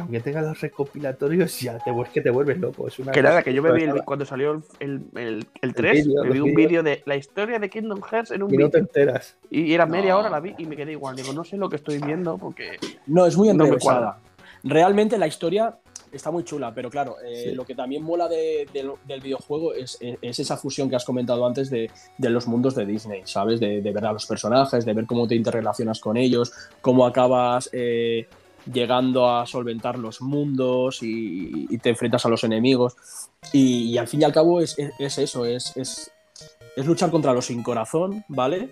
Aunque 0.00 0.20
tengas 0.20 0.44
los 0.44 0.60
recopilatorios, 0.60 1.60
ya 1.60 1.78
te, 1.78 1.92
que 2.12 2.20
te 2.20 2.30
vuelves 2.30 2.58
loco. 2.58 2.88
Es 2.88 2.98
una 2.98 3.12
que 3.12 3.22
nada, 3.22 3.42
que 3.42 3.52
yo 3.52 3.62
me 3.62 3.72
vi 3.72 3.86
cuando 4.04 4.24
salió 4.24 4.62
el, 4.80 5.02
el, 5.14 5.46
el 5.60 5.74
3, 5.74 6.06
me 6.06 6.30
vi 6.30 6.40
un 6.40 6.54
vídeo 6.54 6.82
de 6.82 7.02
la 7.06 7.16
historia 7.16 7.58
de 7.58 7.68
Kingdom 7.68 8.00
Hearts 8.02 8.30
en 8.30 8.42
un 8.42 8.48
vídeo. 8.48 8.60
Y 8.60 8.64
no 8.64 8.70
te 8.70 8.78
enteras. 8.78 9.36
Y 9.50 9.72
era 9.72 9.86
media 9.86 10.16
hora 10.16 10.30
la 10.30 10.40
vi 10.40 10.54
y 10.58 10.66
me 10.66 10.76
quedé 10.76 10.92
igual. 10.92 11.16
Digo, 11.16 11.32
no 11.32 11.44
sé 11.44 11.56
lo 11.56 11.68
que 11.68 11.76
estoy 11.76 11.98
viendo 11.98 12.38
porque. 12.38 12.78
No, 13.06 13.26
es 13.26 13.36
muy 13.36 13.48
enrevesada. 13.48 14.20
Realmente 14.64 15.18
la 15.18 15.26
historia 15.26 15.76
está 16.12 16.30
muy 16.30 16.44
chula, 16.44 16.72
pero 16.74 16.90
claro, 16.90 17.16
eh, 17.24 17.52
lo 17.54 17.64
que 17.64 17.74
también 17.74 18.02
mola 18.02 18.28
del 18.28 19.20
videojuego 19.22 19.74
es, 19.74 19.98
esa 20.00 20.56
fusión 20.56 20.88
que 20.88 20.96
has 20.96 21.04
comentado 21.04 21.46
antes 21.46 21.70
de, 21.70 21.90
los 22.18 22.46
mundos 22.46 22.74
de 22.74 22.86
Disney, 22.86 23.22
¿sabes? 23.24 23.60
De, 23.60 23.80
ver 23.80 24.04
a 24.04 24.12
los 24.12 24.26
personajes, 24.26 24.84
de 24.84 24.92
ver 24.92 25.06
cómo 25.06 25.26
te 25.26 25.34
interrelacionas 25.34 26.00
con 26.00 26.16
ellos, 26.16 26.52
cómo 26.80 27.06
acabas 27.06 27.68
eh, 27.72 28.28
llegando 28.72 29.30
a 29.30 29.46
solventar 29.46 29.98
los 29.98 30.20
mundos 30.20 30.98
y, 31.02 31.78
te 31.78 31.90
enfrentas 31.90 32.24
a 32.26 32.28
los 32.28 32.44
enemigos. 32.44 32.96
Y, 33.52 33.96
al 33.98 34.08
fin 34.08 34.22
y 34.22 34.24
al 34.24 34.32
cabo 34.32 34.60
es, 34.60 34.76
eso, 34.98 35.44
es, 35.44 35.76
es, 35.76 36.10
luchar 36.76 37.10
contra 37.10 37.32
los 37.32 37.46
sin 37.46 37.62
corazón, 37.62 38.24
¿vale? 38.28 38.70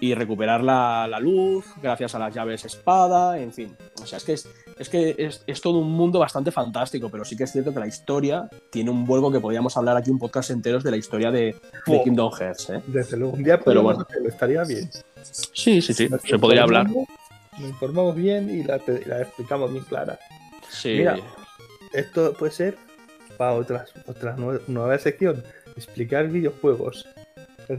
Y 0.00 0.14
recuperar 0.14 0.62
la, 0.62 1.06
la, 1.08 1.20
luz 1.20 1.64
gracias 1.80 2.14
a 2.14 2.18
las 2.18 2.34
llaves 2.34 2.64
espada, 2.64 3.38
en 3.38 3.52
fin. 3.52 3.76
O 4.02 4.06
sea, 4.06 4.18
es 4.18 4.24
que, 4.24 4.32
es, 4.32 4.48
es, 4.78 4.88
que 4.88 5.14
es, 5.46 5.60
todo 5.60 5.78
un 5.78 5.92
mundo 5.92 6.18
bastante 6.18 6.50
fantástico, 6.50 7.08
pero 7.08 7.24
sí 7.24 7.36
que 7.36 7.44
es 7.44 7.52
cierto 7.52 7.72
que 7.72 7.80
la 7.80 7.86
historia 7.86 8.50
tiene 8.70 8.90
un 8.90 9.04
vuelvo 9.04 9.30
que 9.30 9.40
podríamos 9.40 9.76
hablar 9.76 9.96
aquí 9.96 10.10
un 10.10 10.18
podcast 10.18 10.50
enteros 10.50 10.82
de 10.82 10.90
la 10.90 10.96
historia 10.96 11.30
de, 11.30 11.56
Kingdom 11.86 12.32
Hearts. 12.32 12.70
¿eh? 12.70 12.82
Desde 12.86 13.16
luego, 13.16 13.34
un 13.34 13.44
día 13.44 13.60
pero 13.60 13.82
bueno. 13.82 14.06
estaría 14.26 14.64
bien. 14.64 14.90
Sí, 15.22 15.80
sí, 15.80 15.94
sí, 15.94 16.08
se 16.24 16.38
podría 16.38 16.64
hablar 16.64 16.86
nos 17.58 17.70
informamos 17.70 18.14
bien 18.16 18.50
y 18.50 18.62
la, 18.62 18.76
explicamos 18.76 19.72
bien 19.72 19.84
clara. 19.84 20.18
Sí. 20.68 20.96
Mira, 20.98 21.18
esto 21.92 22.32
puede 22.34 22.52
ser 22.52 22.76
para 23.36 23.52
otras, 23.52 23.92
otra 24.06 24.36
nueva 24.66 24.98
sección, 24.98 25.42
explicar 25.76 26.28
videojuegos. 26.28 27.08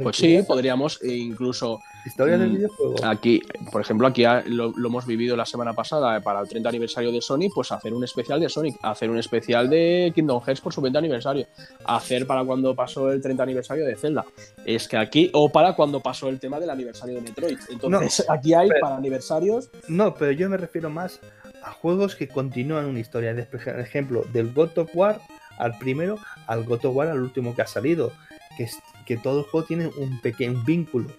Pues 0.01 0.17
sí, 0.17 0.41
podríamos 0.47 0.99
incluso 1.03 1.81
Historia 2.05 2.37
del 2.37 2.51
mm, 2.51 2.55
videojuego. 2.55 2.95
Aquí, 3.03 3.41
por 3.71 3.81
ejemplo, 3.81 4.05
aquí 4.05 4.23
lo, 4.45 4.71
hemos 4.77 5.07
vivido 5.07 5.35
la 5.35 5.45
semana 5.45 5.73
pasada 5.73 6.21
para 6.21 6.39
el 6.39 6.47
30 6.47 6.69
aniversario 6.69 7.11
de 7.11 7.19
Sonic, 7.19 7.51
pues 7.53 7.71
hacer 7.71 7.95
un 7.95 8.03
especial 8.03 8.39
de 8.39 8.47
Sonic, 8.47 8.77
hacer 8.83 9.09
un 9.09 9.17
especial 9.17 9.69
de 9.69 10.11
Kingdom 10.13 10.39
Hearts 10.41 10.61
por 10.61 10.71
su 10.71 10.81
20 10.81 10.99
aniversario, 10.99 11.47
hacer 11.83 12.27
para 12.27 12.43
cuando 12.43 12.75
pasó 12.75 13.11
el 13.11 13.21
30 13.21 13.41
aniversario 13.41 13.85
de 13.85 13.95
Zelda. 13.95 14.23
Es 14.65 14.87
que 14.87 14.97
aquí, 14.97 15.31
o 15.33 15.49
para 15.49 15.73
cuando 15.73 15.99
pasó 15.99 16.29
el 16.29 16.39
tema 16.39 16.59
del 16.59 16.69
aniversario 16.69 17.15
de 17.15 17.21
Metroid. 17.21 17.57
Entonces, 17.69 18.23
aquí 18.29 18.53
hay 18.53 18.69
para 18.79 18.97
aniversarios. 18.97 19.71
No, 19.87 20.13
pero 20.13 20.31
yo 20.31 20.47
me 20.47 20.57
refiero 20.57 20.91
más 20.91 21.19
a 21.63 21.71
juegos 21.71 22.15
que 22.15 22.27
continúan 22.27 22.85
una 22.85 22.99
historia. 22.99 23.35
Por 23.49 23.79
ejemplo, 23.79 24.23
del 24.31 24.53
God 24.53 24.77
of 24.77 24.89
War 24.93 25.19
al 25.57 25.75
primero, 25.79 26.19
al 26.45 26.65
God 26.65 26.85
of 26.85 26.95
War 26.95 27.07
al 27.07 27.21
último 27.21 27.55
que 27.55 27.63
ha 27.63 27.67
salido. 27.67 28.11
Que, 28.57 28.69
que 29.05 29.17
todo 29.17 29.39
el 29.39 29.45
juego 29.45 29.67
tiene 29.67 29.87
un 29.87 30.19
pequeño 30.21 30.63
vínculo 30.65 31.09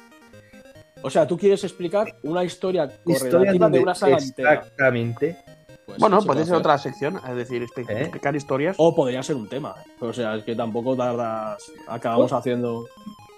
o 1.03 1.11
sea, 1.11 1.25
tú 1.27 1.37
quieres 1.37 1.63
explicar 1.63 2.17
una 2.25 2.43
historia 2.43 2.91
correlativa 3.05 3.71
de 3.71 3.79
una 3.79 3.95
saga 3.95 4.17
Exactamente. 4.17 5.37
Pues 5.85 5.99
bueno, 5.99 6.21
puede 6.21 6.45
ser 6.45 6.57
otra 6.57 6.79
sección, 6.79 7.21
es 7.29 7.37
decir, 7.37 7.63
¿Eh? 7.63 8.01
explicar 8.01 8.35
historias. 8.35 8.75
O 8.77 8.93
podría 8.93 9.23
ser 9.23 9.37
un 9.37 9.49
tema. 9.49 9.77
O 10.01 10.13
sea, 10.13 10.35
es 10.35 10.43
que 10.43 10.57
tampoco 10.57 10.97
tardas. 10.97 11.63
Acabamos 11.87 12.31
pues, 12.31 12.41
haciendo. 12.41 12.87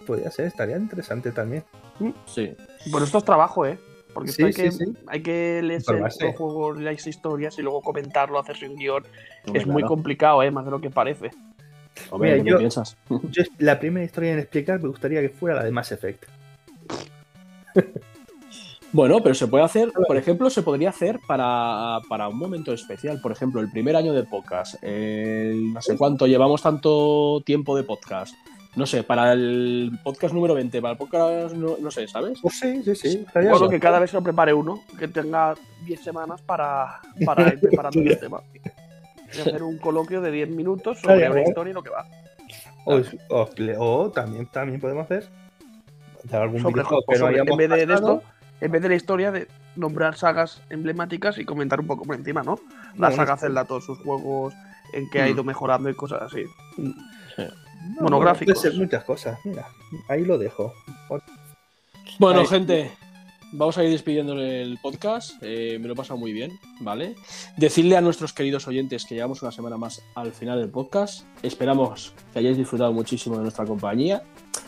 Podría 0.06 0.30
ser, 0.30 0.46
estaría 0.46 0.78
interesante 0.78 1.30
también. 1.30 1.62
Mm, 1.98 2.12
sí. 2.24 2.56
Bueno, 2.90 3.04
esto 3.04 3.18
es 3.18 3.24
trabajo, 3.24 3.66
¿eh? 3.66 3.78
Porque 4.14 4.32
hay, 4.42 4.52
que, 4.54 4.70
hay 5.06 5.22
que 5.22 5.60
leerse 5.62 5.92
los 5.92 6.14
juegos, 6.36 6.80
las 6.80 7.06
historias 7.06 7.58
y 7.58 7.62
luego 7.62 7.82
comentarlo, 7.82 8.38
hacerse 8.38 8.66
un 8.66 8.76
guion. 8.76 9.04
es 9.52 9.66
muy 9.66 9.82
complicado, 9.82 10.42
¿eh? 10.42 10.50
Más 10.50 10.64
de 10.64 10.70
lo 10.70 10.80
que 10.80 10.88
parece. 10.88 11.30
Mira, 12.18 12.36
yo, 12.38 12.58
piensas? 12.58 12.96
yo, 13.08 13.42
la 13.58 13.78
primera 13.78 14.04
historia 14.04 14.32
en 14.32 14.38
explicar 14.38 14.80
me 14.80 14.88
gustaría 14.88 15.20
que 15.20 15.28
fuera 15.28 15.56
la 15.56 15.64
de 15.64 15.70
Mass 15.70 15.92
Effect. 15.92 16.24
Bueno, 18.90 19.20
pero 19.22 19.34
se 19.34 19.46
puede 19.46 19.64
hacer, 19.64 19.92
por 19.92 20.16
ejemplo, 20.16 20.48
se 20.48 20.62
podría 20.62 20.88
hacer 20.88 21.20
para, 21.26 22.00
un 22.28 22.38
momento 22.38 22.72
especial. 22.72 23.20
Por 23.20 23.32
ejemplo, 23.32 23.60
el 23.60 23.70
primer 23.70 23.94
año 23.96 24.14
de 24.14 24.22
podcast. 24.22 24.82
no 24.82 25.82
sé 25.82 25.96
cuánto, 25.98 26.26
llevamos 26.26 26.62
tanto 26.62 27.42
tiempo 27.44 27.76
de 27.76 27.82
podcast. 27.82 28.34
No 28.76 28.86
sé, 28.86 29.02
para 29.02 29.32
el 29.32 29.98
podcast 30.04 30.32
número 30.32 30.54
20, 30.54 30.80
para 30.80 30.92
el 30.92 30.98
podcast, 30.98 31.54
no, 31.54 31.90
sé, 31.90 32.06
¿sabes? 32.06 32.38
Pues 32.40 32.58
sí, 32.58 32.82
sí, 32.84 32.94
sí. 32.94 33.26
Bueno, 33.34 33.68
que 33.68 33.80
cada 33.80 33.98
vez 33.98 34.10
se 34.10 34.16
lo 34.16 34.22
prepare 34.22 34.54
uno, 34.54 34.84
que 34.98 35.08
tenga 35.08 35.54
10 35.84 36.00
semanas 36.00 36.40
para, 36.42 37.00
para 37.24 37.48
ir 37.52 37.60
preparando 37.60 38.00
el 38.00 38.18
tema. 38.18 38.40
Y 39.36 39.40
hacer 39.40 39.62
un 39.62 39.78
coloquio 39.78 40.20
de 40.20 40.30
10 40.30 40.50
minutos 40.50 41.00
sobre 41.00 41.28
una 41.30 41.42
historia 41.42 41.70
y 41.70 41.74
lo 41.74 41.82
que 41.82 41.90
va. 41.90 42.06
O, 42.86 44.10
también, 44.10 44.46
también 44.46 44.80
podemos 44.80 45.04
hacer 45.04 45.28
algún 46.32 46.60
sobre, 46.60 46.82
en 47.38 47.56
vez 47.56 47.70
de, 47.70 47.94
esto, 47.94 48.22
en 48.60 48.72
vez 48.72 48.82
de 48.82 48.88
la 48.88 48.94
historia 48.94 49.30
de 49.30 49.48
nombrar 49.76 50.16
sagas 50.16 50.62
emblemáticas 50.70 51.38
y 51.38 51.44
comentar 51.44 51.80
un 51.80 51.86
poco 51.86 52.04
por 52.04 52.16
encima, 52.16 52.42
¿no? 52.42 52.58
La 52.96 53.12
saga 53.12 53.36
Zelda, 53.36 53.64
todos 53.64 53.84
sus 53.84 53.98
juegos, 53.98 54.54
en 54.92 55.08
que 55.10 55.20
ha 55.20 55.28
ido 55.28 55.44
mm. 55.44 55.46
mejorando 55.46 55.90
y 55.90 55.94
cosas 55.94 56.22
así. 56.22 56.44
Sí. 57.36 57.46
Monográficos. 58.00 58.58
Puede 58.58 58.70
ser 58.72 58.80
muchas 58.80 59.04
cosas, 59.04 59.38
mira, 59.44 59.66
ahí 60.08 60.24
lo 60.24 60.38
dejo. 60.38 60.72
Bueno, 62.18 62.44
gente, 62.46 62.90
vamos 63.52 63.78
a 63.78 63.84
ir 63.84 63.90
despidiéndole 63.90 64.62
el 64.62 64.78
podcast. 64.78 65.32
Eh, 65.42 65.78
me 65.80 65.86
lo 65.86 65.94
he 65.94 65.96
pasado 65.96 66.18
muy 66.18 66.32
bien, 66.32 66.58
¿vale? 66.80 67.14
Decirle 67.56 67.96
a 67.96 68.00
nuestros 68.00 68.32
queridos 68.32 68.66
oyentes 68.68 69.04
que 69.04 69.14
llevamos 69.14 69.42
una 69.42 69.52
semana 69.52 69.76
más 69.76 70.02
al 70.14 70.32
final 70.32 70.58
del 70.58 70.70
podcast. 70.70 71.24
Esperamos 71.42 72.12
que 72.32 72.40
hayáis 72.40 72.56
disfrutado 72.56 72.92
muchísimo 72.92 73.36
de 73.36 73.42
nuestra 73.42 73.64
compañía. 73.64 74.22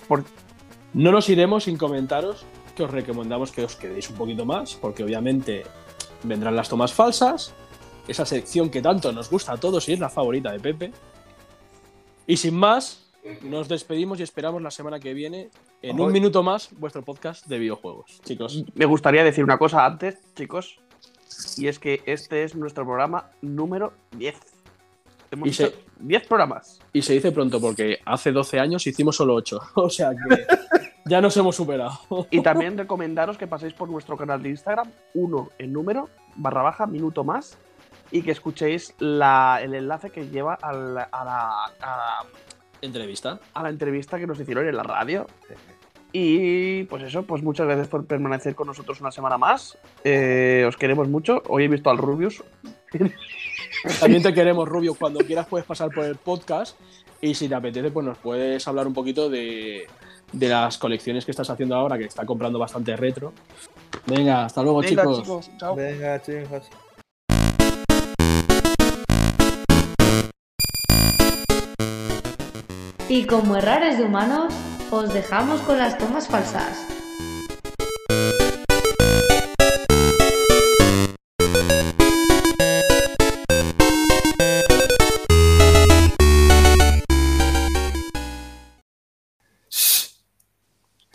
Por, 0.08 0.24
no 0.94 1.12
nos 1.12 1.28
iremos 1.28 1.64
sin 1.64 1.76
comentaros 1.76 2.44
que 2.74 2.82
os 2.82 2.90
recomendamos 2.90 3.52
que 3.52 3.64
os 3.64 3.76
quedéis 3.76 4.08
un 4.10 4.16
poquito 4.16 4.44
más, 4.44 4.74
porque 4.74 5.04
obviamente 5.04 5.64
vendrán 6.22 6.56
las 6.56 6.68
tomas 6.68 6.92
falsas, 6.92 7.52
esa 8.08 8.24
sección 8.24 8.70
que 8.70 8.82
tanto 8.82 9.12
nos 9.12 9.30
gusta 9.30 9.52
a 9.52 9.56
todos 9.56 9.88
y 9.88 9.92
es 9.92 10.00
la 10.00 10.08
favorita 10.08 10.52
de 10.52 10.60
Pepe. 10.60 10.92
Y 12.26 12.36
sin 12.36 12.54
más, 12.54 13.09
nos 13.42 13.68
despedimos 13.68 14.20
y 14.20 14.22
esperamos 14.22 14.62
la 14.62 14.70
semana 14.70 15.00
que 15.00 15.14
viene, 15.14 15.50
en 15.82 16.00
un 16.00 16.12
minuto 16.12 16.42
más, 16.42 16.70
vuestro 16.78 17.02
podcast 17.02 17.46
de 17.46 17.58
videojuegos. 17.58 18.20
Chicos. 18.24 18.64
Me 18.74 18.86
gustaría 18.86 19.24
decir 19.24 19.44
una 19.44 19.58
cosa 19.58 19.84
antes, 19.84 20.18
chicos, 20.34 20.80
y 21.56 21.68
es 21.68 21.78
que 21.78 22.02
este 22.06 22.44
es 22.44 22.54
nuestro 22.54 22.84
programa 22.84 23.30
número 23.42 23.92
10. 24.16 24.36
Hemos 25.32 25.60
y 25.60 25.64
10 26.00 26.26
programas. 26.26 26.80
Y 26.92 27.02
se 27.02 27.12
dice 27.12 27.30
pronto 27.30 27.60
porque 27.60 27.98
hace 28.04 28.32
12 28.32 28.58
años 28.58 28.86
hicimos 28.86 29.16
solo 29.16 29.34
8. 29.34 29.60
O 29.76 29.88
sea 29.88 30.10
que 30.10 30.44
ya 31.06 31.20
nos 31.20 31.36
hemos 31.36 31.56
superado. 31.56 32.26
Y 32.30 32.42
también 32.42 32.76
recomendaros 32.76 33.38
que 33.38 33.46
paséis 33.46 33.74
por 33.74 33.88
nuestro 33.88 34.16
canal 34.16 34.42
de 34.42 34.50
Instagram, 34.50 34.90
uno 35.14 35.50
en 35.58 35.72
número, 35.72 36.08
barra 36.36 36.62
baja, 36.62 36.86
minuto 36.86 37.24
más, 37.24 37.58
y 38.10 38.22
que 38.22 38.32
escuchéis 38.32 38.94
el 38.98 39.74
enlace 39.74 40.10
que 40.10 40.28
lleva 40.28 40.54
a 40.54 40.72
la, 40.72 41.08
entrevista. 42.82 43.40
A 43.54 43.62
la 43.62 43.68
entrevista 43.68 44.18
que 44.18 44.26
nos 44.26 44.38
hicieron 44.40 44.66
en 44.66 44.76
la 44.76 44.82
radio. 44.82 45.26
Y 46.12 46.84
pues 46.84 47.04
eso, 47.04 47.22
pues 47.22 47.42
muchas 47.42 47.66
gracias 47.66 47.88
por 47.88 48.04
permanecer 48.04 48.54
con 48.54 48.66
nosotros 48.66 49.00
una 49.00 49.12
semana 49.12 49.38
más. 49.38 49.78
Eh, 50.02 50.64
os 50.66 50.76
queremos 50.76 51.08
mucho. 51.08 51.42
Hoy 51.48 51.64
he 51.64 51.68
visto 51.68 51.90
al 51.90 51.98
Rubius. 51.98 52.42
También 54.00 54.22
te 54.22 54.34
queremos, 54.34 54.68
Rubio. 54.68 54.94
Cuando 54.94 55.20
quieras 55.20 55.46
puedes 55.46 55.66
pasar 55.66 55.90
por 55.90 56.04
el 56.04 56.16
podcast 56.16 56.76
y 57.20 57.34
si 57.34 57.48
te 57.48 57.54
apetece, 57.54 57.90
pues 57.90 58.04
nos 58.04 58.18
puedes 58.18 58.66
hablar 58.66 58.86
un 58.86 58.94
poquito 58.94 59.28
de, 59.30 59.86
las 60.32 60.78
colecciones 60.78 61.24
que 61.24 61.30
estás 61.30 61.48
haciendo 61.50 61.76
ahora, 61.76 61.96
que 61.96 62.04
está 62.04 62.26
comprando 62.26 62.58
bastante 62.58 62.96
retro. 62.96 63.32
Venga, 64.06 64.46
hasta 64.46 64.62
luego, 64.62 64.82
chicos. 64.82 65.50
Venga, 65.76 66.20
chicos. 66.22 66.68
Y 73.12 73.26
como 73.26 73.56
errares 73.56 73.98
de 73.98 74.04
humanos, 74.04 74.54
os 74.92 75.12
dejamos 75.12 75.60
con 75.62 75.78
las 75.78 75.98
tomas 75.98 76.28
falsas. 76.28 76.86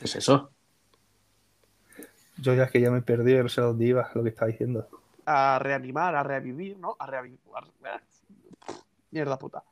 eso? 0.03 0.51
Yo 2.37 2.53
ya 2.53 2.63
es 2.63 2.71
que 2.71 2.81
ya 2.81 2.91
me 2.91 3.01
perdí, 3.01 3.35
no 3.35 3.47
sé 3.47 3.61
dónde 3.61 3.85
iba, 3.85 4.11
lo 4.15 4.23
que 4.23 4.29
estaba 4.29 4.51
diciendo. 4.51 4.87
A 5.25 5.59
reanimar, 5.59 6.13
a 6.15 6.23
revivir, 6.23 6.77
¿no? 6.77 6.97
A 6.99 7.05
revivir. 7.05 7.39
Mierda 9.11 9.39
puta. 9.39 9.63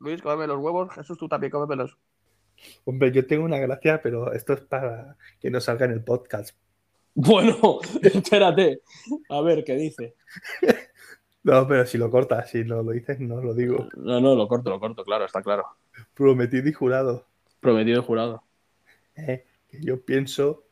Luis, 0.00 0.22
cómeme 0.22 0.46
los 0.46 0.58
huevos. 0.58 0.94
Jesús, 0.94 1.18
tú 1.18 1.28
también 1.28 1.50
cómemelos. 1.50 1.96
Hombre, 2.84 3.12
yo 3.12 3.26
tengo 3.26 3.44
una 3.44 3.58
gracia, 3.58 4.00
pero 4.02 4.32
esto 4.32 4.52
es 4.52 4.60
para 4.60 5.16
que 5.40 5.50
no 5.50 5.60
salga 5.60 5.86
en 5.86 5.92
el 5.92 6.04
podcast. 6.04 6.56
Bueno, 7.20 7.80
espérate. 8.00 8.82
A 9.28 9.40
ver, 9.40 9.64
¿qué 9.64 9.74
dice? 9.74 10.14
No, 11.42 11.66
pero 11.66 11.84
si 11.84 11.98
lo 11.98 12.10
cortas, 12.12 12.50
si 12.50 12.62
no 12.62 12.82
lo 12.82 12.92
dices, 12.92 13.18
no 13.18 13.40
lo 13.40 13.54
digo. 13.54 13.88
No, 13.96 14.20
no, 14.20 14.36
lo 14.36 14.46
corto, 14.46 14.70
lo 14.70 14.78
corto, 14.78 15.02
claro, 15.04 15.24
está 15.24 15.42
claro. 15.42 15.66
Prometido 16.14 16.68
y 16.68 16.72
jurado. 16.72 17.26
Prometido 17.58 18.02
y 18.02 18.04
jurado. 18.04 18.44
Eh, 19.16 19.46
que 19.66 19.80
yo 19.80 20.04
pienso 20.04 20.64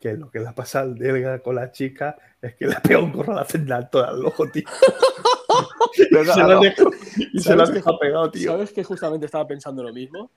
que 0.00 0.14
lo 0.14 0.30
que 0.30 0.40
le 0.40 0.48
ha 0.48 0.54
pasado 0.54 0.92
al 0.92 0.94
Delga 0.94 1.40
con 1.40 1.56
la 1.56 1.70
chica 1.70 2.16
es 2.40 2.54
que 2.54 2.66
le 2.66 2.76
ha 2.76 2.80
pegado 2.80 3.04
un 3.04 3.12
gorro 3.12 3.32
a 3.32 3.36
la 3.36 3.44
cena 3.44 3.88
todo 3.90 4.06
al 4.06 4.24
ojo, 4.24 4.48
tío. 4.50 4.64
y 7.32 7.40
se 7.40 7.54
lo 7.54 7.62
has 7.62 7.72
dejado 7.72 7.98
pegado, 7.98 8.30
tío. 8.30 8.52
¿Sabes 8.52 8.72
que 8.72 8.84
justamente 8.84 9.26
estaba 9.26 9.46
pensando 9.46 9.82
lo 9.82 9.92
mismo? 9.92 10.30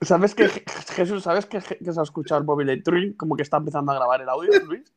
¿Sabes 0.00 0.34
que 0.34 0.48
Jesús, 0.94 1.22
sabes 1.22 1.46
que, 1.46 1.60
que 1.60 1.92
se 1.92 2.00
ha 2.00 2.02
escuchado 2.02 2.40
el 2.40 2.46
móvil 2.46 2.66
de 2.66 2.82
Truin 2.82 3.14
como 3.14 3.36
que 3.36 3.42
está 3.42 3.56
empezando 3.56 3.92
a 3.92 3.96
grabar 3.96 4.20
el 4.20 4.28
audio, 4.28 4.50
Luis? 4.66 4.92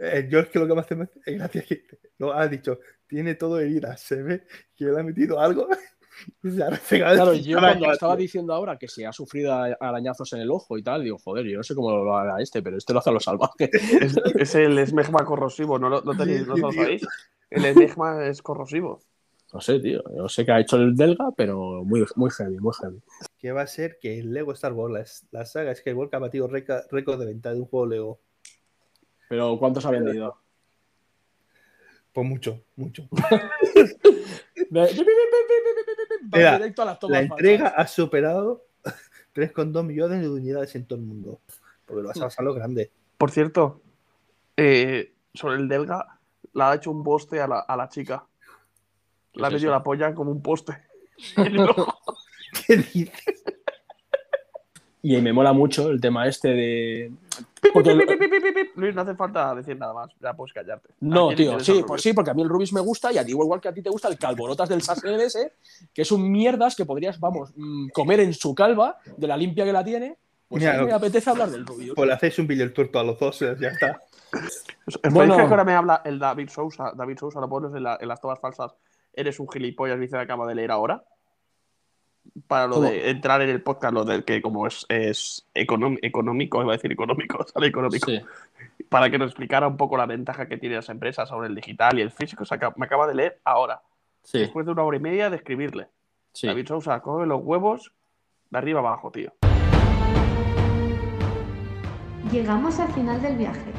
Eh, 0.00 0.28
yo 0.30 0.40
es 0.40 0.48
que 0.48 0.58
lo 0.58 0.66
que 0.66 0.74
más 0.74 0.86
te 0.86 0.94
hace 0.94 1.34
gracia 1.34 1.60
es 1.60 1.66
que 1.66 1.82
lo 2.18 2.32
ha 2.32 2.46
dicho, 2.48 2.78
tiene 3.06 3.34
todo 3.34 3.58
heridas, 3.60 4.00
se 4.00 4.22
ve 4.22 4.46
que 4.74 4.84
le 4.86 5.00
ha 5.00 5.02
metido 5.02 5.40
algo. 5.40 5.68
y 6.42 6.50
se 6.50 6.62
ha 6.62 6.70
claro, 7.14 7.34
yo 7.34 7.58
cuando 7.58 7.92
estaba 7.92 8.16
diciendo 8.16 8.52
ahora 8.54 8.78
que 8.78 8.88
se 8.88 9.06
ha 9.06 9.12
sufrido 9.12 9.52
arañazos 9.52 10.32
en 10.32 10.40
el 10.40 10.50
ojo 10.50 10.78
y 10.78 10.82
tal, 10.82 11.02
digo, 11.02 11.18
joder, 11.18 11.46
yo 11.46 11.56
no 11.56 11.62
sé 11.62 11.74
cómo 11.74 11.90
lo 11.90 12.16
haga 12.16 12.40
este, 12.40 12.62
pero 12.62 12.76
este 12.76 12.92
lo 12.92 13.00
hace 13.00 13.10
a 13.10 13.12
lo 13.12 13.20
salvaje. 13.20 13.70
Es, 14.00 14.16
es 14.34 14.54
el 14.54 14.78
esmegma 14.78 15.24
corrosivo, 15.24 15.78
¿no 15.78 15.88
lo, 15.88 16.00
no 16.02 16.16
tenéis, 16.16 16.46
no 16.46 16.56
lo 16.56 16.72
sabéis? 16.72 17.06
El 17.50 17.64
esmegma 17.64 18.26
es 18.26 18.42
corrosivo. 18.42 19.00
No 19.52 19.60
sé, 19.60 19.80
tío. 19.80 20.02
Yo 20.16 20.28
sé 20.28 20.44
que 20.44 20.52
ha 20.52 20.60
hecho 20.60 20.76
el 20.76 20.94
Delga, 20.94 21.30
pero 21.36 21.82
muy, 21.84 22.04
muy 22.14 22.30
heavy, 22.30 22.58
muy 22.58 22.72
heavy. 22.80 23.02
Que 23.38 23.52
va 23.52 23.62
a 23.62 23.66
ser 23.66 23.98
que 24.00 24.20
el 24.20 24.32
Lego 24.32 24.52
Star 24.52 24.72
Wars, 24.72 25.26
la, 25.32 25.40
la 25.40 25.46
saga 25.46 25.74
Skywalker, 25.74 26.16
ha 26.16 26.20
batido 26.20 26.46
récord 26.46 27.18
de 27.18 27.26
venta 27.26 27.52
de 27.52 27.60
un 27.60 27.66
juego 27.66 27.86
Lego. 27.86 28.20
Pero 29.28 29.58
¿cuántos 29.58 29.84
ha 29.86 29.90
vendido? 29.90 30.36
Pues 32.12 32.26
mucho, 32.26 32.62
mucho. 32.76 33.08
Mira, 36.32 36.58
la 37.08 37.20
entrega 37.20 37.68
ha 37.68 37.86
superado 37.86 38.66
3,2 39.34 39.84
millones 39.84 40.20
de 40.20 40.28
unidades 40.28 40.74
en 40.74 40.86
todo 40.86 40.98
el 40.98 41.04
mundo. 41.04 41.40
Porque 41.86 42.02
lo 42.02 42.08
vas 42.08 42.38
a 42.38 42.42
lo 42.42 42.54
grande. 42.54 42.90
Por 43.16 43.30
cierto, 43.30 43.82
eh, 44.56 45.12
sobre 45.34 45.56
el 45.56 45.68
Delga, 45.68 46.18
le 46.52 46.62
ha 46.62 46.74
hecho 46.74 46.90
un 46.90 47.04
poste 47.04 47.40
a 47.40 47.46
la, 47.46 47.60
a 47.60 47.76
la 47.76 47.88
chica. 47.88 48.26
Le 49.34 49.46
ha 49.46 49.50
metido 49.50 49.70
la 49.70 49.82
polla 49.82 50.14
como 50.14 50.30
un 50.30 50.42
poste. 50.42 50.76
¿Qué 52.66 52.76
dices? 52.76 53.44
Y 55.02 55.16
me 55.20 55.32
mola 55.32 55.52
mucho 55.52 55.90
el 55.90 56.00
tema 56.00 56.26
este 56.26 56.48
de. 56.48 57.12
Luis, 58.74 58.94
no 58.94 59.00
hace 59.00 59.14
falta 59.14 59.54
decir 59.54 59.78
nada 59.78 59.94
más, 59.94 60.10
ya 60.20 60.34
puedes 60.34 60.52
callarte. 60.52 60.90
No, 61.00 61.34
tío, 61.34 61.58
sí, 61.60 61.82
pues 61.86 62.02
sí, 62.02 62.12
porque 62.12 62.30
a 62.30 62.34
mí 62.34 62.42
el 62.42 62.48
Rubis 62.48 62.72
me 62.72 62.80
gusta 62.80 63.12
y 63.12 63.18
a 63.18 63.24
ti, 63.24 63.30
igual 63.30 63.60
que 63.60 63.68
a 63.68 63.72
ti 63.72 63.82
te 63.82 63.88
gusta 63.88 64.08
el 64.08 64.18
calborotas 64.18 64.68
del 64.68 64.82
SAS 64.82 65.02
que 65.92 66.02
es 66.02 66.12
un 66.12 66.30
mierdas 66.30 66.76
que 66.76 66.84
podrías, 66.84 67.18
vamos, 67.18 67.52
mm, 67.56 67.88
comer 67.90 68.20
en 68.20 68.34
su 68.34 68.54
calva, 68.54 68.98
de 69.16 69.26
la 69.26 69.36
limpia 69.36 69.64
que 69.64 69.72
la 69.72 69.84
tiene. 69.84 70.16
Pues 70.48 70.66
a 70.66 70.74
mí 70.74 70.86
me 70.86 70.92
apetece 70.92 71.30
hablar 71.30 71.48
del 71.48 71.64
Rubio. 71.64 71.94
Pues 71.94 72.06
le 72.08 72.14
hacéis 72.14 72.38
un 72.38 72.46
video 72.46 72.70
tuerto 72.72 72.98
a 72.98 73.04
los 73.04 73.18
dos, 73.18 73.38
ya 73.38 73.68
está. 73.68 74.02
Bueno, 75.10 75.36
que 75.36 75.42
ahora 75.42 75.64
me 75.64 75.74
habla 75.74 76.02
el 76.04 76.18
David 76.18 76.48
Sousa. 76.50 76.92
David 76.94 77.18
Sousa 77.18 77.40
lo 77.40 77.48
pones 77.48 77.70
en, 77.70 77.86
en 77.86 78.08
las 78.08 78.20
tomas 78.20 78.40
falsas. 78.40 78.72
Eres 79.20 79.38
un 79.38 79.48
gilipollas, 79.50 80.00
dice 80.00 80.16
que 80.16 80.22
acaba 80.22 80.46
de 80.46 80.54
leer 80.54 80.70
ahora 80.70 81.04
para 82.46 82.66
lo 82.66 82.80
de 82.80 83.10
entrar 83.10 83.42
en 83.42 83.50
el 83.50 83.62
podcast, 83.62 83.92
lo 83.92 84.04
del 84.04 84.24
que 84.24 84.40
como 84.40 84.66
es, 84.66 84.86
es 84.88 85.46
económico, 85.54 86.62
iba 86.62 86.72
a 86.72 86.76
decir 86.76 86.92
económico, 86.92 87.44
sale 87.52 87.66
económico, 87.66 88.10
para 88.88 89.10
que 89.10 89.18
nos 89.18 89.30
explicara 89.30 89.66
un 89.66 89.76
poco 89.76 89.96
la 89.96 90.06
ventaja 90.06 90.48
que 90.48 90.56
tiene 90.56 90.78
esa 90.78 90.92
empresa 90.92 91.26
sobre 91.26 91.48
el 91.48 91.54
digital 91.54 91.98
y 91.98 92.02
el 92.02 92.10
físico. 92.10 92.44
me 92.76 92.86
acaba 92.86 93.06
de 93.06 93.14
leer 93.14 93.40
ahora, 93.44 93.82
después 94.32 94.66
de 94.66 94.72
una 94.72 94.82
hora 94.82 94.96
y 94.96 95.00
media 95.00 95.30
de 95.30 95.36
escribirle. 95.36 95.88
David 96.42 96.68
Sousa, 96.68 97.00
coge 97.00 97.26
los 97.26 97.42
huevos 97.42 97.92
de 98.50 98.58
arriba 98.58 98.80
abajo, 98.80 99.10
tío. 99.10 99.32
Llegamos 102.30 102.78
al 102.78 102.92
final 102.92 103.20
del 103.20 103.36
viaje. 103.36 103.72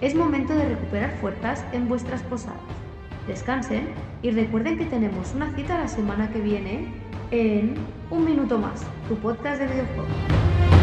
Es 0.00 0.14
momento 0.14 0.54
de 0.54 0.66
recuperar 0.68 1.18
fuerzas 1.18 1.64
en 1.72 1.88
vuestras 1.88 2.22
posadas. 2.22 2.87
Descansen 3.28 3.88
y 4.22 4.30
recuerden 4.30 4.78
que 4.78 4.86
tenemos 4.86 5.34
una 5.34 5.54
cita 5.54 5.76
la 5.76 5.86
semana 5.86 6.30
que 6.30 6.40
viene 6.40 6.88
en 7.30 7.74
Un 8.10 8.24
Minuto 8.24 8.58
Más, 8.58 8.82
tu 9.06 9.16
podcast 9.16 9.60
de 9.60 9.66
videojuegos. 9.66 10.77